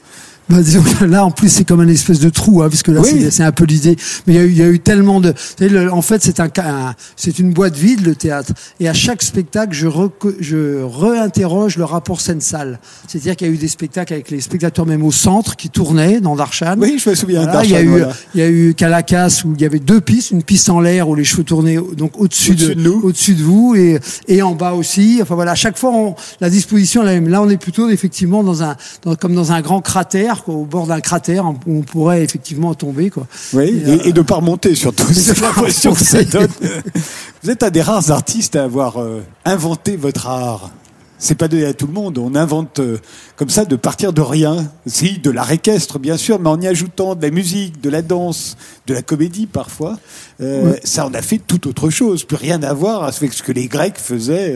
Bah, 0.47 0.61
disons 0.61 0.83
que 0.83 1.05
là, 1.05 1.25
en 1.25 1.31
plus, 1.31 1.49
c'est 1.49 1.63
comme 1.63 1.79
un 1.79 1.87
espèce 1.87 2.19
de 2.19 2.29
trou, 2.29 2.61
hein, 2.61 2.69
parce 2.69 2.83
que 2.83 2.91
là, 2.91 3.01
Oui. 3.01 3.09
c'est- 3.11 3.31
c'est 3.31 3.43
un 3.43 3.51
peu 3.51 3.65
l'idée. 3.65 3.95
Mais 4.27 4.33
il 4.33 4.35
y, 4.35 4.39
a 4.39 4.43
eu, 4.43 4.49
il 4.51 4.57
y 4.57 4.61
a 4.61 4.67
eu 4.67 4.79
tellement 4.79 5.19
de. 5.19 5.33
le- 5.59 5.91
en 5.91 6.03
fait, 6.03 6.21
c'est 6.21 6.39
un, 6.39 6.49
un- 6.57 6.93
c'est 7.15 7.39
une 7.39 7.51
boîte 7.51 7.75
vide, 7.75 8.05
le 8.05 8.13
théâtre. 8.15 8.53
Et 8.79 8.87
à 8.87 8.93
chaque 8.93 9.23
spectacle, 9.23 9.73
je, 9.73 9.87
reco- 9.87 10.35
je 10.39 10.83
réinterroge 10.83 11.77
le 11.77 11.83
rapport 11.85 12.21
scène-salle. 12.21 12.79
C'est-à-dire 13.07 13.35
qu'il 13.35 13.47
y 13.47 13.49
a 13.49 13.53
eu 13.53 13.57
des 13.57 13.67
spectacles 13.67 14.13
avec 14.13 14.29
les 14.29 14.39
spectateurs 14.39 14.85
même 14.85 15.03
au 15.03 15.11
centre 15.11 15.55
qui 15.55 15.69
tournaient 15.69 16.19
dans 16.21 16.35
Darshan. 16.35 16.75
Oui, 16.77 16.99
je 17.03 17.09
me 17.09 17.15
souviens. 17.15 17.43
Voilà, 17.43 17.63
il 17.63 17.71
y 17.71 17.75
a 17.75 17.77
Darshan, 17.83 17.95
eu, 17.95 17.99
voilà. 17.99 18.13
il 18.35 18.39
y 18.39 18.43
a 18.43 18.49
eu 18.49 18.73
Calacas 18.75 19.41
où 19.45 19.53
il 19.55 19.61
y 19.61 19.65
avait 19.65 19.79
deux 19.79 19.99
pistes, 20.01 20.29
une 20.31 20.43
piste 20.43 20.69
en 20.69 20.79
l'air 20.79 21.09
où 21.09 21.15
les 21.15 21.23
cheveux 21.23 21.43
tournaient 21.43 21.79
donc 21.97 22.19
au-dessus 22.19 22.51
Au-dessus 22.51 22.69
de, 22.69 22.73
de 22.75 22.81
nous. 22.81 23.01
au-dessus 23.03 23.33
de 23.33 23.41
vous 23.43 23.73
et, 23.75 23.99
et 24.27 24.41
en 24.43 24.53
bas 24.53 24.73
aussi. 24.73 25.19
Enfin 25.23 25.33
voilà, 25.33 25.51
à 25.53 25.55
chaque 25.55 25.77
fois 25.77 25.91
on- 25.91 26.15
la 26.39 26.49
disposition 26.51 27.01
est 27.01 27.05
la 27.05 27.13
même. 27.13 27.29
Là, 27.29 27.41
on 27.41 27.49
est 27.49 27.57
plutôt 27.57 27.89
effectivement 27.89 28.43
dans 28.43 28.61
un, 28.63 28.75
dans- 29.03 29.15
comme 29.15 29.33
dans 29.33 29.51
un 29.51 29.61
grand 29.61 29.81
cratère, 29.81 30.34
quoi, 30.43 30.55
au 30.55 30.65
bord 30.65 30.87
d'un 30.87 31.01
cratère 31.01 31.45
où 31.45 31.55
on 31.67 31.81
pourrait 31.81 32.23
effectivement 32.23 32.73
tomber. 32.73 33.09
Quoi. 33.09 33.27
Oui, 33.53 33.63
Et, 33.63 33.89
et, 33.89 33.91
euh, 33.91 34.03
et 34.05 34.13
de 34.13 34.21
pas 34.21 34.35
remonter 34.35 34.75
surtout. 34.75 35.05
C'est 35.13 35.39
l'impression 35.39 35.93
que 35.93 36.03
ça 36.03 36.23
donne. 36.23 36.49
Vous 37.43 37.49
êtes 37.49 37.63
un 37.63 37.69
des 37.69 37.81
rares 37.81 38.11
artistes 38.11 38.55
à 38.55 38.63
avoir 38.63 39.01
euh, 39.01 39.21
inventé 39.45 39.95
votre 39.95 40.27
art. 40.27 40.71
C'est 41.17 41.35
pas 41.35 41.47
donné 41.47 41.65
à 41.65 41.73
tout 41.73 41.87
le 41.87 41.93
monde. 41.93 42.17
On 42.17 42.35
invente 42.35 42.79
euh, 42.79 42.97
comme 43.37 43.49
ça 43.49 43.63
de 43.63 43.75
partir 43.75 44.11
de 44.11 44.21
rien. 44.21 44.69
Si, 44.85 45.17
de 45.19 45.31
l'art 45.31 45.51
équestre, 45.51 45.97
bien 45.97 46.17
sûr, 46.17 46.39
mais 46.39 46.49
en 46.49 46.59
y 46.59 46.67
ajoutant 46.67 47.15
de 47.15 47.21
la 47.21 47.31
musique, 47.31 47.79
de 47.81 47.89
la 47.89 48.01
danse, 48.01 48.57
de 48.87 48.93
la 48.93 49.01
comédie 49.01 49.47
parfois. 49.47 49.97
Euh. 50.41 50.75
Ça, 50.83 51.07
on 51.07 51.13
a 51.13 51.21
fait 51.21 51.39
tout 51.39 51.67
autre 51.69 51.89
chose. 51.89 52.25
Plus 52.25 52.35
rien 52.35 52.61
à 52.63 52.73
voir 52.73 53.03
avec 53.03 53.33
ce 53.33 53.43
que 53.43 53.53
les 53.53 53.67
Grecs 53.67 53.97
faisaient. 53.97 54.55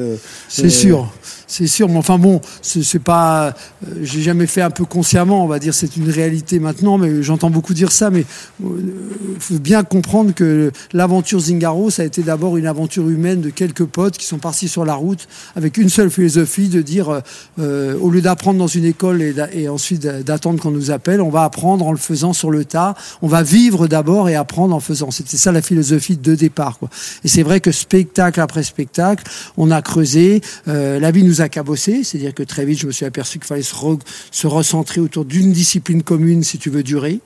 C'est 0.49 0.69
sûr. 0.69 1.09
C'est 1.51 1.65
sûr, 1.65 1.89
mais 1.89 1.97
enfin 1.97 2.19
bon, 2.19 2.41
c'est 2.61 2.99
pas, 2.99 3.47
euh, 3.47 3.95
j'ai 4.03 4.21
jamais 4.21 4.45
fait 4.45 4.61
un 4.61 4.69
peu 4.69 4.85
consciemment, 4.85 5.43
on 5.43 5.47
va 5.47 5.57
dire, 5.57 5.73
c'est 5.73 5.97
une 5.97 6.07
réalité 6.07 6.59
maintenant, 6.59 6.99
mais 6.99 7.23
j'entends 7.23 7.49
beaucoup 7.49 7.73
dire 7.73 7.91
ça, 7.91 8.11
mais 8.11 8.23
il 8.63 9.39
faut 9.39 9.57
bien 9.57 9.81
comprendre 9.83 10.31
que 10.35 10.71
l'aventure 10.93 11.39
Zingaro, 11.39 11.89
ça 11.89 12.03
a 12.03 12.05
été 12.05 12.21
d'abord 12.21 12.55
une 12.57 12.67
aventure 12.67 13.09
humaine 13.09 13.41
de 13.41 13.49
quelques 13.49 13.85
potes 13.85 14.15
qui 14.19 14.27
sont 14.27 14.37
partis 14.37 14.67
sur 14.67 14.85
la 14.85 14.93
route 14.93 15.27
avec 15.55 15.77
une 15.77 15.89
seule 15.89 16.11
philosophie 16.11 16.69
de 16.69 16.83
dire, 16.83 17.09
euh, 17.09 17.19
euh, 17.59 17.97
au 17.99 18.11
lieu 18.11 18.21
d'apprendre 18.21 18.59
dans 18.59 18.67
une 18.67 18.85
école 18.85 19.23
et, 19.51 19.67
ensuite 19.69 20.03
d'a- 20.03 20.21
d'attendre 20.21 20.61
qu'on 20.61 20.69
nous 20.69 20.91
appelle, 20.91 21.19
on 21.19 21.31
va 21.31 21.45
apprendre 21.45 21.87
en 21.87 21.91
le 21.91 21.97
faisant 21.97 22.31
sur 22.31 22.51
le 22.51 22.63
tas, 22.63 22.93
on 23.23 23.27
va 23.27 23.41
vivre 23.41 23.87
d'abord 23.87 24.29
et 24.29 24.35
apprendre 24.35 24.75
en 24.75 24.79
faisant. 24.79 25.09
C'était 25.09 25.37
ça 25.37 25.51
la 25.51 25.63
philosophie 25.63 26.15
de 26.15 26.35
départ, 26.35 26.77
quoi. 26.77 26.89
Et 27.23 27.27
c'est 27.27 27.41
vrai 27.41 27.59
que 27.59 27.71
spectacle 27.71 28.39
après 28.39 28.61
spectacle, 28.61 29.23
on 29.57 29.71
a 29.71 29.81
creusé, 29.81 30.41
euh, 30.67 30.99
la 30.99 31.09
vie 31.09 31.23
nous 31.23 31.38
a 31.41 31.49
cabossé, 31.49 32.03
c'est-à-dire 32.03 32.33
que 32.33 32.43
très 32.43 32.65
vite 32.65 32.79
je 32.79 32.87
me 32.87 32.91
suis 32.91 33.05
aperçu 33.05 33.39
qu'il 33.39 33.47
fallait 33.47 33.61
se, 33.61 33.75
re- 33.75 33.99
se 34.31 34.47
recentrer 34.47 35.01
autour 35.01 35.25
d'une 35.25 35.51
discipline 35.51 36.03
commune 36.03 36.43
si 36.43 36.57
tu 36.57 36.69
veux 36.69 36.83
durer. 36.83 37.19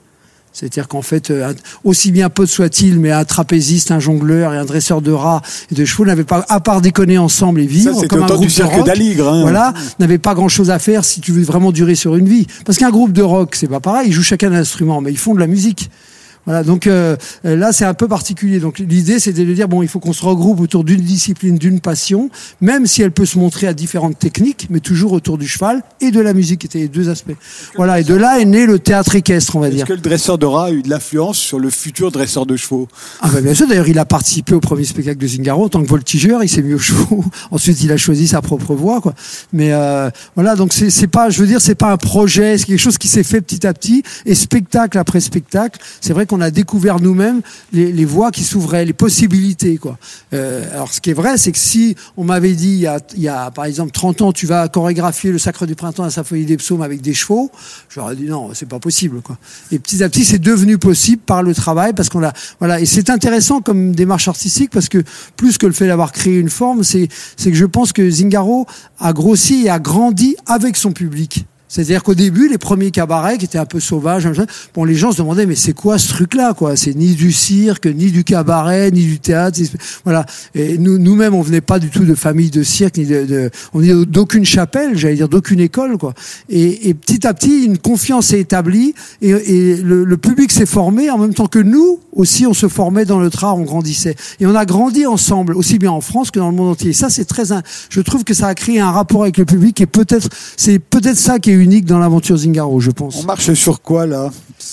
C'est-à-dire 0.56 0.86
qu'en 0.86 1.02
fait, 1.02 1.32
euh, 1.32 1.52
aussi 1.82 2.12
bien 2.12 2.30
pote 2.30 2.48
soit-il, 2.48 3.00
mais 3.00 3.10
un 3.10 3.24
trapéziste, 3.24 3.90
un 3.90 3.98
jongleur 3.98 4.54
et 4.54 4.56
un 4.56 4.64
dresseur 4.64 5.02
de 5.02 5.10
rats 5.10 5.42
et 5.72 5.74
de 5.74 5.84
chevaux 5.84 6.04
n'avaient 6.06 6.22
pas, 6.22 6.44
à 6.48 6.60
part 6.60 6.80
déconner 6.80 7.18
ensemble 7.18 7.60
et 7.60 7.66
vivre, 7.66 7.90
comme 8.06 8.22
un 8.22 8.26
groupe 8.36 8.46
du 8.46 8.54
de 8.58 8.62
rock, 8.76 8.86
d'Aligre. 8.86 9.28
Hein. 9.28 9.40
voilà, 9.42 9.74
n'avait 9.98 10.18
pas 10.18 10.34
grand-chose 10.34 10.70
à 10.70 10.78
faire 10.78 11.04
si 11.04 11.20
tu 11.20 11.32
veux 11.32 11.42
vraiment 11.42 11.72
durer 11.72 11.96
sur 11.96 12.14
une 12.14 12.28
vie. 12.28 12.46
Parce 12.64 12.78
qu'un 12.78 12.90
groupe 12.92 13.10
de 13.12 13.22
rock, 13.22 13.56
c'est 13.56 13.66
pas 13.66 13.80
pareil, 13.80 14.10
ils 14.10 14.12
jouent 14.12 14.22
chacun 14.22 14.52
un 14.52 14.56
instrument, 14.56 15.00
mais 15.00 15.10
ils 15.10 15.18
font 15.18 15.34
de 15.34 15.40
la 15.40 15.48
musique. 15.48 15.90
Voilà, 16.46 16.62
donc 16.62 16.86
euh, 16.86 17.16
euh, 17.44 17.56
là 17.56 17.72
c'est 17.72 17.84
un 17.84 17.94
peu 17.94 18.08
particulier. 18.08 18.60
Donc 18.60 18.78
l'idée 18.78 19.18
c'était 19.18 19.44
de 19.44 19.54
dire 19.54 19.68
bon, 19.68 19.82
il 19.82 19.88
faut 19.88 20.00
qu'on 20.00 20.12
se 20.12 20.24
regroupe 20.24 20.60
autour 20.60 20.84
d'une 20.84 21.00
discipline, 21.00 21.56
d'une 21.56 21.80
passion, 21.80 22.30
même 22.60 22.86
si 22.86 23.02
elle 23.02 23.12
peut 23.12 23.24
se 23.24 23.38
montrer 23.38 23.66
à 23.66 23.74
différentes 23.74 24.18
techniques, 24.18 24.68
mais 24.70 24.80
toujours 24.80 25.12
autour 25.12 25.38
du 25.38 25.46
cheval 25.48 25.82
et 26.00 26.10
de 26.10 26.20
la 26.20 26.34
musique, 26.34 26.60
qui 26.60 26.66
étaient 26.66 26.78
les 26.78 26.88
deux 26.88 27.08
aspects. 27.08 27.34
Voilà, 27.76 28.00
et 28.00 28.04
de 28.04 28.14
là 28.14 28.40
est 28.40 28.44
né 28.44 28.66
le 28.66 28.78
théâtre 28.78 29.14
équestre, 29.14 29.56
on 29.56 29.60
va 29.60 29.68
Est-ce 29.68 29.76
dire. 29.76 29.86
que 29.86 29.92
le 29.92 30.00
dresseur 30.00 30.38
de 30.38 30.46
rats 30.46 30.66
a 30.66 30.70
eu 30.70 30.82
de 30.82 30.90
l'influence 30.90 31.38
sur 31.38 31.58
le 31.58 31.70
futur 31.70 32.10
dresseur 32.10 32.46
de 32.46 32.56
chevaux? 32.56 32.88
Ah 33.20 33.28
bah 33.32 33.40
bien 33.40 33.54
sûr, 33.54 33.66
d'ailleurs 33.66 33.88
il 33.88 33.98
a 33.98 34.04
participé 34.04 34.54
au 34.54 34.60
premier 34.60 34.84
spectacle 34.84 35.18
de 35.18 35.26
Zingaro 35.26 35.64
en 35.64 35.68
tant 35.68 35.82
que 35.82 35.88
voltigeur, 35.88 36.42
il 36.42 36.48
s'est 36.48 36.62
mis 36.62 36.74
au 36.74 36.78
chevaux. 36.78 37.24
Ensuite 37.50 37.82
il 37.82 37.90
a 37.92 37.96
choisi 37.96 38.28
sa 38.28 38.42
propre 38.42 38.74
voie, 38.74 39.00
quoi. 39.00 39.14
Mais 39.52 39.72
euh, 39.72 40.10
voilà, 40.34 40.56
donc 40.56 40.72
c'est 40.72 40.90
c'est 40.90 41.06
pas, 41.06 41.30
je 41.30 41.40
veux 41.40 41.46
dire, 41.46 41.60
c'est 41.60 41.74
pas 41.74 41.90
un 41.92 41.96
projet, 41.96 42.58
c'est 42.58 42.66
quelque 42.66 42.78
chose 42.78 42.98
qui 42.98 43.08
s'est 43.08 43.22
fait 43.24 43.40
petit 43.40 43.66
à 43.66 43.72
petit 43.72 44.02
et 44.26 44.34
spectacle 44.34 44.98
après 44.98 45.20
spectacle. 45.20 45.80
C'est 46.00 46.12
vrai 46.12 46.26
qu'on 46.34 46.40
a 46.40 46.50
découvert 46.50 47.00
nous-mêmes 47.00 47.42
les, 47.72 48.04
voies 48.04 48.32
qui 48.32 48.42
s'ouvraient, 48.42 48.84
les 48.84 48.92
possibilités. 48.92 49.78
Euh, 50.32 50.68
alors 50.72 50.92
ce 50.92 51.00
qui 51.00 51.10
est 51.10 51.14
vrai, 51.14 51.38
c'est 51.38 51.52
que 51.52 51.58
si 51.58 51.94
on 52.16 52.24
m'avait 52.24 52.54
dit 52.54 52.84
il 53.14 53.22
y, 53.22 53.28
a, 53.28 53.50
par 53.52 53.66
exemple 53.66 53.92
30 53.92 54.22
ans, 54.22 54.32
tu 54.32 54.46
vas 54.46 54.66
chorégraphier 54.68 55.30
le 55.30 55.38
Sacre 55.38 55.64
du 55.64 55.76
Printemps 55.76 56.02
à 56.02 56.06
la 56.06 56.10
Symphonie 56.10 56.44
des 56.44 56.56
Psaumes 56.56 56.82
avec 56.82 57.02
des 57.02 57.14
chevaux, 57.14 57.52
j'aurais 57.88 58.16
dit 58.16 58.24
non, 58.24 58.50
c'est 58.52 58.68
pas 58.68 58.80
possible. 58.80 59.20
Et 59.70 59.78
petit 59.78 60.02
à 60.02 60.08
petit, 60.08 60.24
c'est 60.24 60.40
devenu 60.40 60.76
possible 60.76 61.22
par 61.24 61.44
le 61.44 61.54
travail, 61.54 61.92
parce 61.92 62.08
qu'on 62.08 62.24
a, 62.24 62.32
voilà, 62.58 62.80
et 62.80 62.86
c'est 62.86 63.10
intéressant 63.10 63.60
comme 63.60 63.94
démarche 63.94 64.26
artistique, 64.26 64.70
parce 64.70 64.88
que 64.88 65.04
plus 65.36 65.56
que 65.56 65.66
le 65.66 65.72
fait 65.72 65.86
d'avoir 65.86 66.10
créé 66.10 66.38
une 66.38 66.50
forme, 66.50 66.82
c'est 66.82 67.08
que 67.38 67.54
je 67.54 67.66
pense 67.66 67.92
que 67.92 68.10
Zingaro 68.10 68.66
a 68.98 69.12
grossi 69.12 69.66
et 69.66 69.70
a 69.70 69.78
grandi 69.78 70.34
avec 70.46 70.76
son 70.76 70.90
public. 70.90 71.46
C'est-à-dire 71.74 72.04
qu'au 72.04 72.14
début, 72.14 72.48
les 72.48 72.56
premiers 72.56 72.92
cabarets 72.92 73.36
qui 73.36 73.46
étaient 73.46 73.58
un 73.58 73.66
peu 73.66 73.80
sauvages, 73.80 74.28
bon, 74.74 74.84
les 74.84 74.94
gens 74.94 75.10
se 75.10 75.18
demandaient 75.18 75.44
mais 75.44 75.56
c'est 75.56 75.72
quoi 75.72 75.98
ce 75.98 76.06
truc-là, 76.06 76.54
quoi? 76.54 76.76
C'est 76.76 76.94
ni 76.94 77.14
du 77.16 77.32
cirque, 77.32 77.86
ni 77.86 78.12
du 78.12 78.22
cabaret, 78.22 78.92
ni 78.92 79.02
du 79.02 79.18
théâtre, 79.18 79.58
voilà. 80.04 80.24
Et 80.54 80.78
nous, 80.78 80.98
nous-mêmes, 80.98 81.34
on 81.34 81.42
venait 81.42 81.60
pas 81.60 81.80
du 81.80 81.90
tout 81.90 82.04
de 82.04 82.14
famille 82.14 82.50
de 82.50 82.62
cirque, 82.62 82.96
ni 82.98 83.06
de, 83.06 83.24
de- 83.24 83.50
on 83.72 83.82
est 83.82 84.06
d'aucune 84.06 84.44
chapelle, 84.44 84.96
j'allais 84.96 85.16
dire 85.16 85.28
d'aucune 85.28 85.58
école, 85.58 85.98
quoi. 85.98 86.14
Et, 86.48 86.88
et 86.90 86.94
petit 86.94 87.26
à 87.26 87.34
petit, 87.34 87.64
une 87.64 87.78
confiance 87.78 88.26
s'est 88.28 88.38
établie 88.38 88.94
et, 89.20 89.76
le, 89.76 90.04
le 90.04 90.16
public 90.16 90.52
s'est 90.52 90.66
formé 90.66 91.10
en 91.10 91.18
même 91.18 91.34
temps 91.34 91.48
que 91.48 91.58
nous 91.58 91.98
aussi, 92.12 92.46
on 92.46 92.54
se 92.54 92.68
formait 92.68 93.04
dans 93.04 93.18
le 93.18 93.30
train, 93.30 93.50
on 93.52 93.62
grandissait 93.62 94.14
et 94.38 94.46
on 94.46 94.54
a 94.54 94.64
grandi 94.64 95.06
ensemble, 95.06 95.56
aussi 95.56 95.80
bien 95.80 95.90
en 95.90 96.00
France 96.00 96.30
que 96.30 96.38
dans 96.38 96.50
le 96.50 96.54
monde 96.56 96.68
entier. 96.70 96.90
Et 96.90 96.92
ça, 96.92 97.10
c'est 97.10 97.24
très, 97.24 97.42
je 97.90 98.00
trouve 98.00 98.22
que 98.22 98.32
ça 98.34 98.46
a 98.46 98.54
créé 98.54 98.78
un 98.78 98.92
rapport 98.92 99.22
avec 99.22 99.38
le 99.38 99.44
public 99.44 99.80
et 99.80 99.86
peut-être, 99.86 100.28
c'est 100.56 100.78
peut-être 100.78 101.16
ça 101.16 101.40
qui 101.40 101.50
est 101.50 101.63
unique 101.64 101.84
dans 101.84 101.98
l'aventure 101.98 102.36
Zingaro, 102.36 102.78
je 102.80 102.90
pense. 102.90 103.22
On 103.22 103.26
marche 103.26 103.52
sur 103.54 103.82
quoi 103.82 104.06
là? 104.06 104.30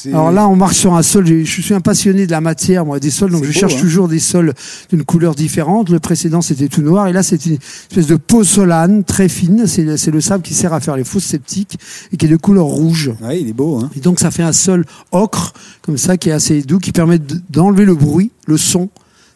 Alors 0.08 0.32
là, 0.32 0.48
on 0.48 0.56
marche 0.56 0.78
sur 0.78 0.94
un 0.94 1.02
sol. 1.02 1.26
Je 1.26 1.44
suis 1.62 1.74
un 1.74 1.82
passionné 1.82 2.26
de 2.28 2.32
la 2.32 2.40
matière, 2.42 2.86
moi, 2.86 3.00
des 3.00 3.10
sols. 3.10 3.32
Donc 3.32 3.44
je 3.44 3.48
beau, 3.48 3.54
cherche 3.54 3.76
hein. 3.76 3.80
toujours 3.82 4.08
des 4.08 4.20
sols 4.20 4.54
d'une 4.90 5.04
couleur 5.04 5.34
différente. 5.36 5.90
Le 5.90 6.00
précédent, 6.00 6.42
c'était 6.42 6.68
tout 6.68 6.82
noir. 6.82 7.08
Et 7.08 7.14
là, 7.14 7.24
c'est 7.24 7.46
une 7.46 7.58
espèce 7.90 8.08
de 8.08 8.16
peau 8.16 8.44
solane, 8.44 9.04
très 9.04 9.28
fine. 9.28 9.66
C'est 9.68 9.84
le- 9.84 10.22
sable 10.22 10.44
qui 10.44 10.54
sert 10.54 10.74
à 10.74 10.80
faire 10.80 10.96
les 10.96 11.04
fausses 11.04 11.26
sceptiques 11.26 11.78
et 12.14 12.18
qui 12.18 12.26
est 12.28 12.30
de 12.30 12.38
couleur 12.38 12.66
rouge. 12.66 13.12
Ouais, 13.22 13.42
il 13.42 13.50
est 13.50 13.54
beau. 13.54 13.80
Hein. 13.80 13.90
Et 13.96 14.00
donc, 14.00 14.20
ça 14.20 14.30
fait 14.32 14.44
un 14.44 14.54
sol 14.54 14.86
ocre, 15.12 15.54
comme 15.82 15.98
ça, 15.98 16.16
qui 16.18 16.30
est 16.30 16.34
assez 16.34 16.62
doux, 16.62 16.78
qui 16.80 16.92
permet 16.92 17.18
de- 17.20 17.42
d'enlever 17.50 17.86
le 17.86 17.96
bruit, 17.96 18.32
le 18.48 18.58
son. 18.58 18.90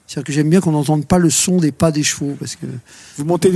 C'est-à-dire 0.07 0.23
que 0.25 0.33
j'aime 0.33 0.49
bien 0.49 0.61
qu'on 0.61 0.71
n'entende 0.71 1.05
pas 1.05 1.17
le 1.17 1.29
son 1.31 1.57
des 1.57 1.71
pas 1.71 1.91
des 1.91 2.03
chevaux, 2.03 2.35
parce 2.39 2.55
que 2.55 2.67
Vous 3.17 3.25
montez 3.25 3.51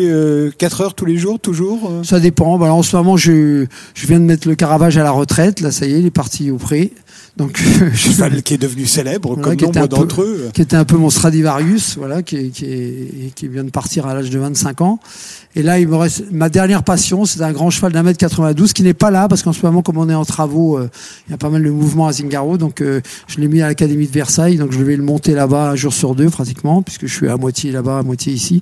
4 0.57 0.81
heures 0.81 0.95
tous 0.95 1.05
les 1.05 1.17
jours, 1.17 1.39
toujours 1.39 1.91
euh? 1.91 2.03
Ça 2.03 2.19
dépend. 2.19 2.57
Bah, 2.57 2.73
en 2.73 2.81
ce 2.81 2.95
moment, 2.95 3.17
je, 3.17 3.65
je 3.93 4.07
viens 4.07 4.19
de 4.19 4.25
mettre 4.25 4.47
le 4.47 4.55
Caravage 4.55 4.97
à 4.97 5.03
la 5.03 5.11
retraite. 5.11 5.61
Là, 5.61 5.71
ça 5.71 5.85
y 5.85 5.93
est, 5.93 5.99
il 5.99 6.05
est 6.07 6.11
parti 6.11 6.49
au 6.49 6.57
pré. 6.57 6.91
Donc, 7.37 7.61
je, 7.93 7.95
Cheval 7.95 8.43
qui 8.43 8.55
est 8.55 8.57
devenu 8.57 8.85
célèbre, 8.85 9.29
Voilà, 9.29 9.43
comme 9.43 9.55
qui 9.55 9.65
était 9.65 9.79
nombre 9.79 9.93
un 9.95 9.97
peu- 10.01 10.07
d'entre 10.07 10.21
eux. 10.23 10.49
qui 10.53 10.61
était 10.61 10.75
un 10.75 10.83
peu 10.85 10.97
mon 10.97 11.09
Stradivarius, 11.09 11.95
voilà, 11.97 12.21
qui, 12.21 12.35
est- 12.37 12.49
qui, 12.49 12.65
est- 12.65 13.33
qui 13.35 13.47
vient 13.47 13.63
de 13.63 13.69
partir 13.69 14.07
à 14.07 14.13
l'âge 14.13 14.29
de 14.29 14.39
25 14.39 14.81
ans. 14.81 14.99
Et 15.55 15.63
là, 15.63 15.79
il 15.79 15.87
me 15.87 15.95
reste 15.95 16.25
ma 16.31 16.49
dernière 16.49 16.83
passion, 16.83 17.25
c'est 17.25 17.41
un 17.41 17.51
grand 17.51 17.69
cheval 17.69 17.91
d'un 17.91 18.03
mètre 18.03 18.17
92 18.19 18.71
qui 18.73 18.83
n'est 18.83 18.93
pas 18.93 19.09
là 19.09 19.27
parce 19.27 19.41
qu'en 19.41 19.53
ce 19.53 19.65
moment, 19.65 19.81
comme 19.81 19.97
on 19.97 20.07
est 20.09 20.13
en 20.13 20.25
travaux, 20.25 20.77
euh, 20.77 20.89
il 21.27 21.31
y 21.31 21.33
a 21.33 21.37
pas 21.37 21.49
mal 21.49 21.63
de 21.63 21.69
mouvements 21.71 22.07
à 22.07 22.13
Zingaro, 22.13 22.57
donc 22.57 22.81
euh, 22.81 23.01
je 23.27 23.39
l'ai 23.39 23.47
mis 23.47 23.61
à 23.61 23.67
l'académie 23.67 24.05
de 24.07 24.11
Versailles, 24.11 24.57
donc 24.57 24.71
je 24.73 24.83
vais 24.83 24.95
le 24.95 25.03
monter 25.03 25.33
là-bas 25.33 25.71
un 25.71 25.75
jour 25.75 25.91
sur 25.93 26.13
deux 26.15 26.29
pratiquement, 26.29 26.81
puisque 26.83 27.07
je 27.07 27.13
suis 27.15 27.27
à 27.29 27.37
moitié 27.37 27.71
là-bas, 27.71 27.99
à 27.99 28.03
moitié 28.03 28.31
ici. 28.33 28.61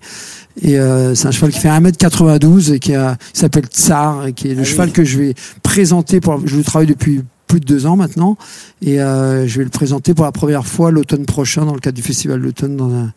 Et 0.61 0.79
euh, 0.79 1.13
c'est 1.13 1.27
un 1.27 1.31
cheval 1.31 1.51
qui 1.51 1.59
fait 1.59 1.67
1m92 1.69 2.71
et 2.73 2.79
qui 2.79 2.95
a, 2.95 3.17
il 3.33 3.39
s'appelle 3.39 3.65
Tsar, 3.65 4.27
et 4.27 4.33
qui 4.33 4.49
est 4.49 4.55
le 4.55 4.61
Ah 4.61 4.65
cheval 4.65 4.87
oui. 4.87 4.93
que 4.93 5.03
je 5.03 5.17
vais 5.17 5.33
présenter. 5.63 6.19
Pour, 6.21 6.41
je 6.47 6.55
le 6.57 6.63
travaille 6.63 6.87
depuis 6.87 7.21
plus 7.47 7.59
de 7.59 7.65
deux 7.65 7.85
ans 7.85 7.95
maintenant, 7.95 8.37
et 8.81 9.01
euh, 9.01 9.47
je 9.47 9.57
vais 9.57 9.63
le 9.63 9.69
présenter 9.69 10.13
pour 10.13 10.25
la 10.25 10.31
première 10.31 10.67
fois 10.67 10.91
l'automne 10.91 11.25
prochain 11.25 11.65
dans 11.65 11.73
le 11.73 11.79
cadre 11.79 11.95
du 11.95 12.01
festival 12.01 12.41
d'automne 12.41 12.75
dans 12.75 12.93
un, 12.93 13.13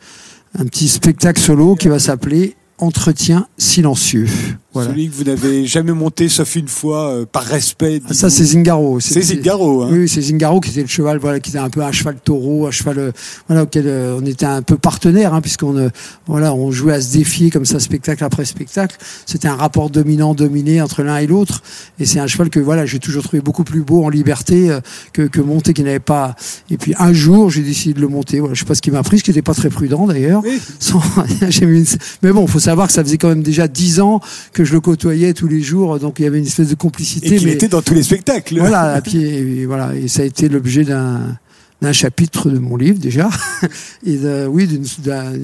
un 0.58 0.64
petit 0.64 0.88
spectacle 0.88 1.40
solo 1.40 1.74
qui 1.74 1.88
va 1.88 1.98
s'appeler 1.98 2.56
Entretien 2.78 3.46
silencieux. 3.58 4.26
Voilà. 4.72 4.90
Celui 4.90 5.08
que 5.08 5.14
vous 5.14 5.24
n'avez 5.24 5.66
jamais 5.66 5.92
monté 5.92 6.28
sauf 6.28 6.54
une 6.54 6.68
fois 6.68 7.08
euh, 7.10 7.26
par 7.30 7.42
respect. 7.42 8.00
Ah, 8.08 8.14
ça 8.14 8.30
c'est 8.30 8.44
Zingaro. 8.44 9.00
C'est 9.00 9.20
Zingaro. 9.20 9.82
Hein. 9.82 9.88
Oui, 9.90 10.08
c'est 10.08 10.20
Zingaro 10.22 10.60
qui 10.60 10.70
était 10.70 10.82
le 10.82 10.86
cheval, 10.86 11.18
voilà, 11.18 11.40
qui 11.40 11.50
était 11.50 11.58
un 11.58 11.70
peu 11.70 11.82
un 11.82 11.90
cheval 11.90 12.16
taureau, 12.22 12.66
un 12.68 12.70
cheval, 12.70 12.98
euh, 12.98 13.12
voilà, 13.48 13.64
auquel 13.64 13.84
euh, 13.88 14.18
on 14.22 14.24
était 14.26 14.46
un 14.46 14.62
peu 14.62 14.76
partenaire, 14.78 15.34
hein, 15.34 15.40
puisqu'on, 15.40 15.76
euh, 15.76 15.88
voilà, 16.26 16.54
on 16.54 16.70
jouait 16.70 16.94
à 16.94 17.00
se 17.00 17.12
défier 17.12 17.50
comme 17.50 17.64
ça, 17.64 17.80
spectacle 17.80 18.22
après 18.22 18.44
spectacle. 18.44 18.96
C'était 19.26 19.48
un 19.48 19.56
rapport 19.56 19.90
dominant-dominé 19.90 20.80
entre 20.80 21.02
l'un 21.02 21.16
et 21.18 21.26
l'autre, 21.26 21.62
et 21.98 22.06
c'est 22.06 22.20
un 22.20 22.26
cheval 22.28 22.48
que, 22.50 22.60
voilà, 22.60 22.86
j'ai 22.86 23.00
toujours 23.00 23.24
trouvé 23.24 23.40
beaucoup 23.42 23.64
plus 23.64 23.82
beau 23.82 24.04
en 24.04 24.08
liberté 24.08 24.70
euh, 24.70 24.80
que, 25.12 25.22
que 25.22 25.40
monter 25.40 25.72
qui 25.72 25.82
n'avait 25.82 25.98
pas. 25.98 26.36
Et 26.70 26.76
puis 26.76 26.94
un 26.98 27.12
jour, 27.12 27.50
j'ai 27.50 27.62
décidé 27.62 27.94
de 27.94 28.00
le 28.00 28.08
monter. 28.08 28.38
Voilà, 28.38 28.54
je 28.54 28.60
sais 28.60 28.66
pas 28.66 28.74
ce 28.76 28.82
qui 28.82 28.90
m'a 28.92 29.02
pris, 29.02 29.18
ce 29.18 29.24
qui 29.24 29.30
n'était 29.30 29.42
pas 29.42 29.54
très 29.54 29.68
prudent 29.68 30.06
d'ailleurs. 30.06 30.42
Oui. 30.44 30.60
Sans- 30.78 31.02
Mais 32.22 32.32
bon, 32.32 32.46
faut 32.46 32.60
savoir 32.60 32.86
que 32.86 32.92
ça 32.92 33.02
faisait 33.02 33.18
quand 33.18 33.28
même 33.28 33.42
déjà 33.42 33.66
dix 33.68 34.00
ans 34.00 34.20
que 34.52 34.59
je 34.64 34.72
le 34.72 34.80
côtoyais 34.80 35.34
tous 35.34 35.48
les 35.48 35.60
jours, 35.60 35.98
donc 35.98 36.18
il 36.18 36.24
y 36.24 36.26
avait 36.26 36.38
une 36.38 36.46
espèce 36.46 36.68
de 36.68 36.74
complicité. 36.74 37.34
Et 37.34 37.38
qu'il 37.38 37.46
mais... 37.46 37.54
était 37.54 37.68
dans 37.68 37.82
tous 37.82 37.94
les 37.94 38.02
spectacles. 38.02 38.58
Voilà, 38.58 39.00
et 39.12 39.66
voilà, 39.66 39.94
et 39.94 40.08
ça 40.08 40.22
a 40.22 40.24
été 40.24 40.48
l'objet 40.48 40.84
d'un 40.84 41.38
d'un 41.82 41.92
chapitre 41.92 42.50
de 42.50 42.58
mon 42.58 42.76
livre 42.76 42.98
déjà, 42.98 43.30
et 44.04 44.16
de- 44.16 44.46
oui, 44.46 44.66
d'une 44.66 44.84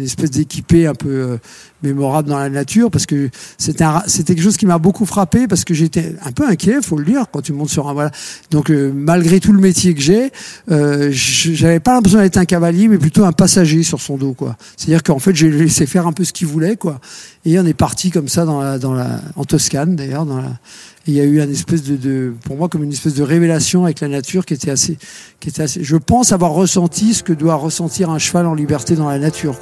espèce 0.02 0.30
d'équipé 0.30 0.86
un 0.86 0.94
peu 0.94 1.08
euh, 1.08 1.36
mémorable 1.82 2.28
dans 2.28 2.38
la 2.38 2.50
nature, 2.50 2.90
parce 2.90 3.06
que 3.06 3.30
c'était 3.58 3.84
quelque 4.34 4.42
chose 4.42 4.56
qui 4.56 4.66
m'a 4.66 4.78
beaucoup 4.78 5.06
frappé, 5.06 5.46
parce 5.48 5.64
que 5.64 5.72
j'étais 5.74 6.14
un 6.24 6.32
peu 6.32 6.46
inquiet, 6.46 6.82
faut 6.82 6.98
le 6.98 7.04
dire, 7.04 7.24
quand 7.32 7.40
tu 7.40 7.52
montes 7.52 7.70
sur 7.70 7.88
un 7.88 7.94
voilà. 7.94 8.10
Donc 8.50 8.70
euh, 8.70 8.92
malgré 8.94 9.40
tout 9.40 9.52
le 9.52 9.60
métier 9.60 9.94
que 9.94 10.00
j'ai, 10.00 10.30
euh, 10.70 11.08
j'avais 11.12 11.80
pas 11.80 11.94
l'impression 11.94 12.18
d'être 12.20 12.36
un 12.36 12.44
cavalier, 12.44 12.88
mais 12.88 12.98
plutôt 12.98 13.24
un 13.24 13.32
passager 13.32 13.82
sur 13.82 14.00
son 14.00 14.16
dos, 14.16 14.34
quoi. 14.34 14.56
C'est-à-dire 14.76 15.02
qu'en 15.02 15.18
fait, 15.18 15.34
j'ai 15.34 15.50
laissé 15.50 15.86
faire 15.86 16.06
un 16.06 16.12
peu 16.12 16.24
ce 16.24 16.32
qu'il 16.32 16.46
voulait, 16.48 16.76
quoi. 16.76 17.00
Et 17.44 17.58
on 17.58 17.64
est 17.64 17.74
parti 17.74 18.10
comme 18.10 18.28
ça 18.28 18.44
dans 18.44 18.60
la, 18.60 18.78
dans 18.78 18.92
la, 18.92 19.20
en 19.36 19.44
Toscane 19.44 19.96
d'ailleurs, 19.96 20.26
dans 20.26 20.38
la, 20.38 20.52
il 21.06 21.14
y 21.14 21.20
a 21.20 21.24
eu 21.24 21.40
une 21.42 21.50
espèce 21.50 21.82
de, 21.84 22.34
pour 22.44 22.56
moi, 22.56 22.68
comme 22.68 22.82
une 22.82 22.92
espèce 22.92 23.14
de 23.14 23.22
révélation 23.22 23.84
avec 23.84 24.00
la 24.00 24.08
nature 24.08 24.44
qui 24.44 24.54
était 24.54 24.70
assez. 24.70 24.98
Je 25.80 25.96
pense 25.96 26.32
avoir 26.32 26.52
ressenti 26.52 27.14
ce 27.14 27.22
que 27.22 27.32
doit 27.32 27.54
ressentir 27.54 28.10
un 28.10 28.18
cheval 28.18 28.46
en 28.46 28.54
liberté 28.54 28.96
dans 28.96 29.08
la 29.08 29.18
nature. 29.18 29.56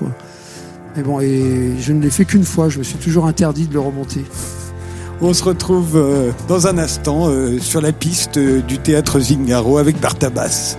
Mais 0.97 1.03
bon, 1.03 1.21
et 1.21 1.73
je 1.81 1.93
ne 1.93 2.01
l'ai 2.01 2.11
fait 2.11 2.25
qu'une 2.25 2.45
fois. 2.45 2.69
Je 2.69 2.79
me 2.79 2.85
suis 2.85 2.99
toujours 2.99 3.27
interdit 3.27 3.67
de 3.67 3.75
le 3.75 3.81
remonter. 3.81 4.25
On 5.21 5.33
se 5.33 5.45
retrouve 5.45 5.97
euh, 5.97 6.33
dans 6.49 6.67
un 6.67 6.79
instant 6.79 7.29
euh, 7.29 7.59
sur 7.59 7.81
la 7.81 7.93
piste 7.93 8.37
euh, 8.37 8.61
du 8.61 8.79
théâtre 8.79 9.21
Zingaro 9.21 9.79
avec 9.79 10.01
Bartabas. 10.01 10.77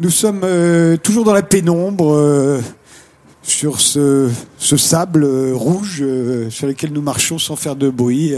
Nous 0.00 0.10
sommes 0.10 0.42
euh, 0.44 0.96
toujours 0.96 1.24
dans 1.24 1.32
la 1.32 1.42
pénombre, 1.42 2.14
euh, 2.14 2.60
sur 3.42 3.80
ce, 3.80 4.30
ce 4.56 4.76
sable 4.76 5.24
euh, 5.24 5.52
rouge 5.56 6.04
sur 6.50 6.68
lequel 6.68 6.92
nous 6.92 7.02
marchons 7.02 7.40
sans 7.40 7.56
faire 7.56 7.74
de 7.74 7.90
bruit, 7.90 8.32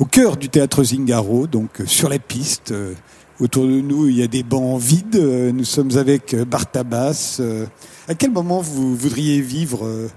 au 0.00 0.06
cœur 0.06 0.36
du 0.36 0.48
théâtre 0.48 0.82
Zingaro, 0.82 1.46
donc 1.46 1.82
sur 1.86 2.08
la 2.08 2.18
piste. 2.18 2.74
autour 3.38 3.66
de 3.66 3.80
nous, 3.80 4.08
il 4.08 4.16
y 4.16 4.24
a 4.24 4.26
des 4.26 4.42
bancs 4.42 4.80
vides. 4.80 5.22
nous 5.54 5.64
sommes 5.64 5.96
avec 5.96 6.34
Bartabas. 6.34 7.40
à 8.08 8.14
quel 8.14 8.32
moment 8.32 8.60
vous 8.60 8.96
voudriez 8.96 9.40
vivre, 9.40 10.08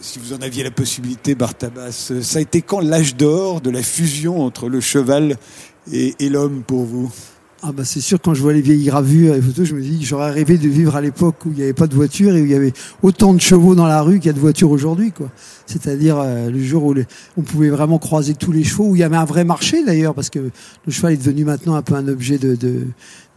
si 0.00 0.18
vous 0.18 0.32
en 0.32 0.42
aviez 0.42 0.64
la 0.64 0.72
possibilité, 0.72 1.36
Bartabas? 1.36 2.12
Ça 2.20 2.38
a 2.40 2.42
été 2.42 2.62
quand 2.62 2.80
l'âge 2.80 3.14
d'or 3.14 3.60
de 3.60 3.70
la 3.70 3.82
fusion 3.84 4.42
entre 4.42 4.68
le 4.68 4.80
cheval 4.80 5.36
et 5.92 6.28
l'homme 6.28 6.64
pour 6.66 6.84
vous? 6.84 7.12
Ah 7.62 7.72
bah 7.72 7.84
c'est 7.84 8.00
sûr, 8.00 8.20
quand 8.20 8.34
je 8.34 8.42
vois 8.42 8.52
les 8.52 8.60
vieilles 8.60 8.84
gravures 8.84 9.34
et 9.34 9.40
photos, 9.40 9.66
je 9.66 9.74
me 9.74 9.80
dis 9.80 9.98
que 9.98 10.04
j'aurais 10.04 10.30
rêvé 10.30 10.58
de 10.58 10.68
vivre 10.68 10.94
à 10.94 11.00
l'époque 11.00 11.36
où 11.46 11.50
il 11.50 11.56
n'y 11.56 11.62
avait 11.62 11.72
pas 11.72 11.86
de 11.86 11.94
voiture 11.94 12.36
et 12.36 12.42
où 12.42 12.44
il 12.44 12.50
y 12.50 12.54
avait 12.54 12.74
autant 13.02 13.32
de 13.32 13.40
chevaux 13.40 13.74
dans 13.74 13.86
la 13.86 14.02
rue 14.02 14.18
qu'il 14.18 14.26
y 14.26 14.30
a 14.30 14.34
de 14.34 14.40
voitures 14.40 14.70
aujourd'hui. 14.70 15.10
quoi. 15.10 15.30
C'est-à-dire 15.66 16.18
euh, 16.18 16.50
le 16.50 16.62
jour 16.62 16.84
où 16.84 16.94
les- 16.94 17.06
on 17.36 17.42
pouvait 17.42 17.70
vraiment 17.70 17.98
croiser 17.98 18.34
tous 18.34 18.52
les 18.52 18.64
chevaux, 18.64 18.84
où 18.90 18.96
il 18.96 19.00
y 19.00 19.02
avait 19.04 19.16
un 19.16 19.24
vrai 19.24 19.44
marché 19.44 19.84
d'ailleurs, 19.84 20.14
parce 20.14 20.30
que 20.30 20.38
le 20.38 20.92
cheval 20.92 21.12
est 21.14 21.16
devenu 21.16 21.44
maintenant 21.44 21.74
un 21.74 21.82
peu 21.82 21.94
un 21.94 22.06
objet 22.08 22.38
de, 22.38 22.54
de, 22.54 22.86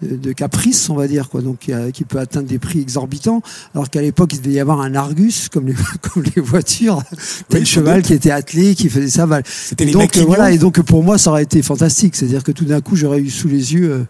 de, 0.03 0.15
de 0.15 0.31
caprice, 0.31 0.89
on 0.89 0.95
va 0.95 1.07
dire, 1.07 1.29
quoi, 1.29 1.41
donc 1.41 1.59
qui, 1.59 1.73
a- 1.73 1.91
qui 1.91 2.03
peut 2.05 2.19
atteindre 2.19 2.47
des 2.47 2.59
prix 2.59 2.79
exorbitants, 2.81 3.41
alors 3.73 3.89
qu'à 3.89 4.01
l'époque 4.01 4.31
il 4.33 4.41
devait 4.41 4.53
y 4.55 4.59
avoir 4.59 4.79
un 4.81 4.93
Argus, 4.95 5.49
comme 5.49 5.67
les, 5.67 5.73
comme 6.13 6.23
les 6.35 6.41
voitures, 6.41 7.01
tel 7.49 7.61
Oui, 7.61 7.65
cheval 7.65 8.01
qui 8.03 8.13
était 8.13 8.31
attelé, 8.31 8.75
qui 8.75 8.89
faisait 8.89 9.09
ça. 9.09 9.25
Val- 9.25 9.43
C'était 9.45 9.83
et 9.85 9.87
les 9.87 9.93
donc, 9.93 10.15
euh, 10.17 10.23
voilà, 10.23 10.51
et 10.51 10.57
donc 10.57 10.79
pour 10.81 11.03
moi, 11.03 11.17
ça 11.17 11.31
aurait 11.31 11.43
été 11.43 11.61
fantastique. 11.63 12.15
C'est-à-dire 12.15 12.43
que 12.43 12.51
tout 12.51 12.65
d'un 12.65 12.81
coup, 12.81 12.95
j'aurais 12.95 13.19
eu 13.19 13.29
sous 13.29 13.47
les 13.47 13.73
yeux 13.73 14.05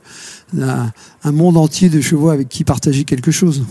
euh, 0.57 0.61
un, 0.61 0.91
un 1.23 1.31
monde 1.31 1.57
entier 1.57 1.89
de 1.89 2.01
chevaux 2.01 2.29
avec 2.29 2.49
qui 2.49 2.63
partager 2.63 3.03
quelque 3.05 3.31
chose. 3.31 3.63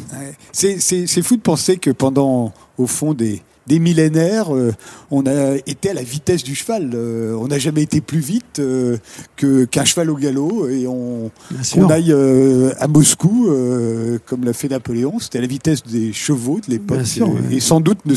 C'est 0.53 1.23
fou 1.23 1.37
de 1.37 1.43
penser 1.43 1.77
que 1.77 1.91
pendant, 1.91 2.53
au 2.79 2.87
fond, 2.87 3.15
des, 3.15 3.43
des 3.69 3.79
millénaires, 3.79 4.55
euh, 4.55 4.73
on 5.11 5.27
a 5.27 5.57
été 5.67 5.91
à 5.91 5.95
la 5.95 6.03
vitesse 6.03 6.43
du 6.43 6.55
cheval. 6.55 6.91
Euh, 6.95 7.35
on 7.35 7.49
n'a 7.49 7.59
jamais 7.59 7.83
été 7.83 8.01
plus 8.01 8.19
vite 8.19 8.59
euh, 8.59 8.97
que 9.37 9.67
qu'un 9.67 9.85
cheval 9.85 10.11
au 10.11 10.17
galop. 10.17 10.69
Et 10.69 10.87
on, 10.87 11.31
qu'on 11.75 11.91
aille 11.91 12.13
à 12.13 12.89
Moscou, 12.89 13.49
comme 14.27 14.45
l'a 14.45 14.55
fait 14.55 14.69
Napoléon, 14.69 15.19
c'était 15.21 15.39
à 15.39 15.43
la 15.43 15.47
vitesse 15.47 15.85
des 15.85 16.13
chevaux 16.13 16.61
de 16.67 16.71
l'époque. 16.71 17.01
Et, 17.51 17.57
et 17.57 17.61
sans 17.61 17.81
doute 17.81 18.05
ne 18.07 18.15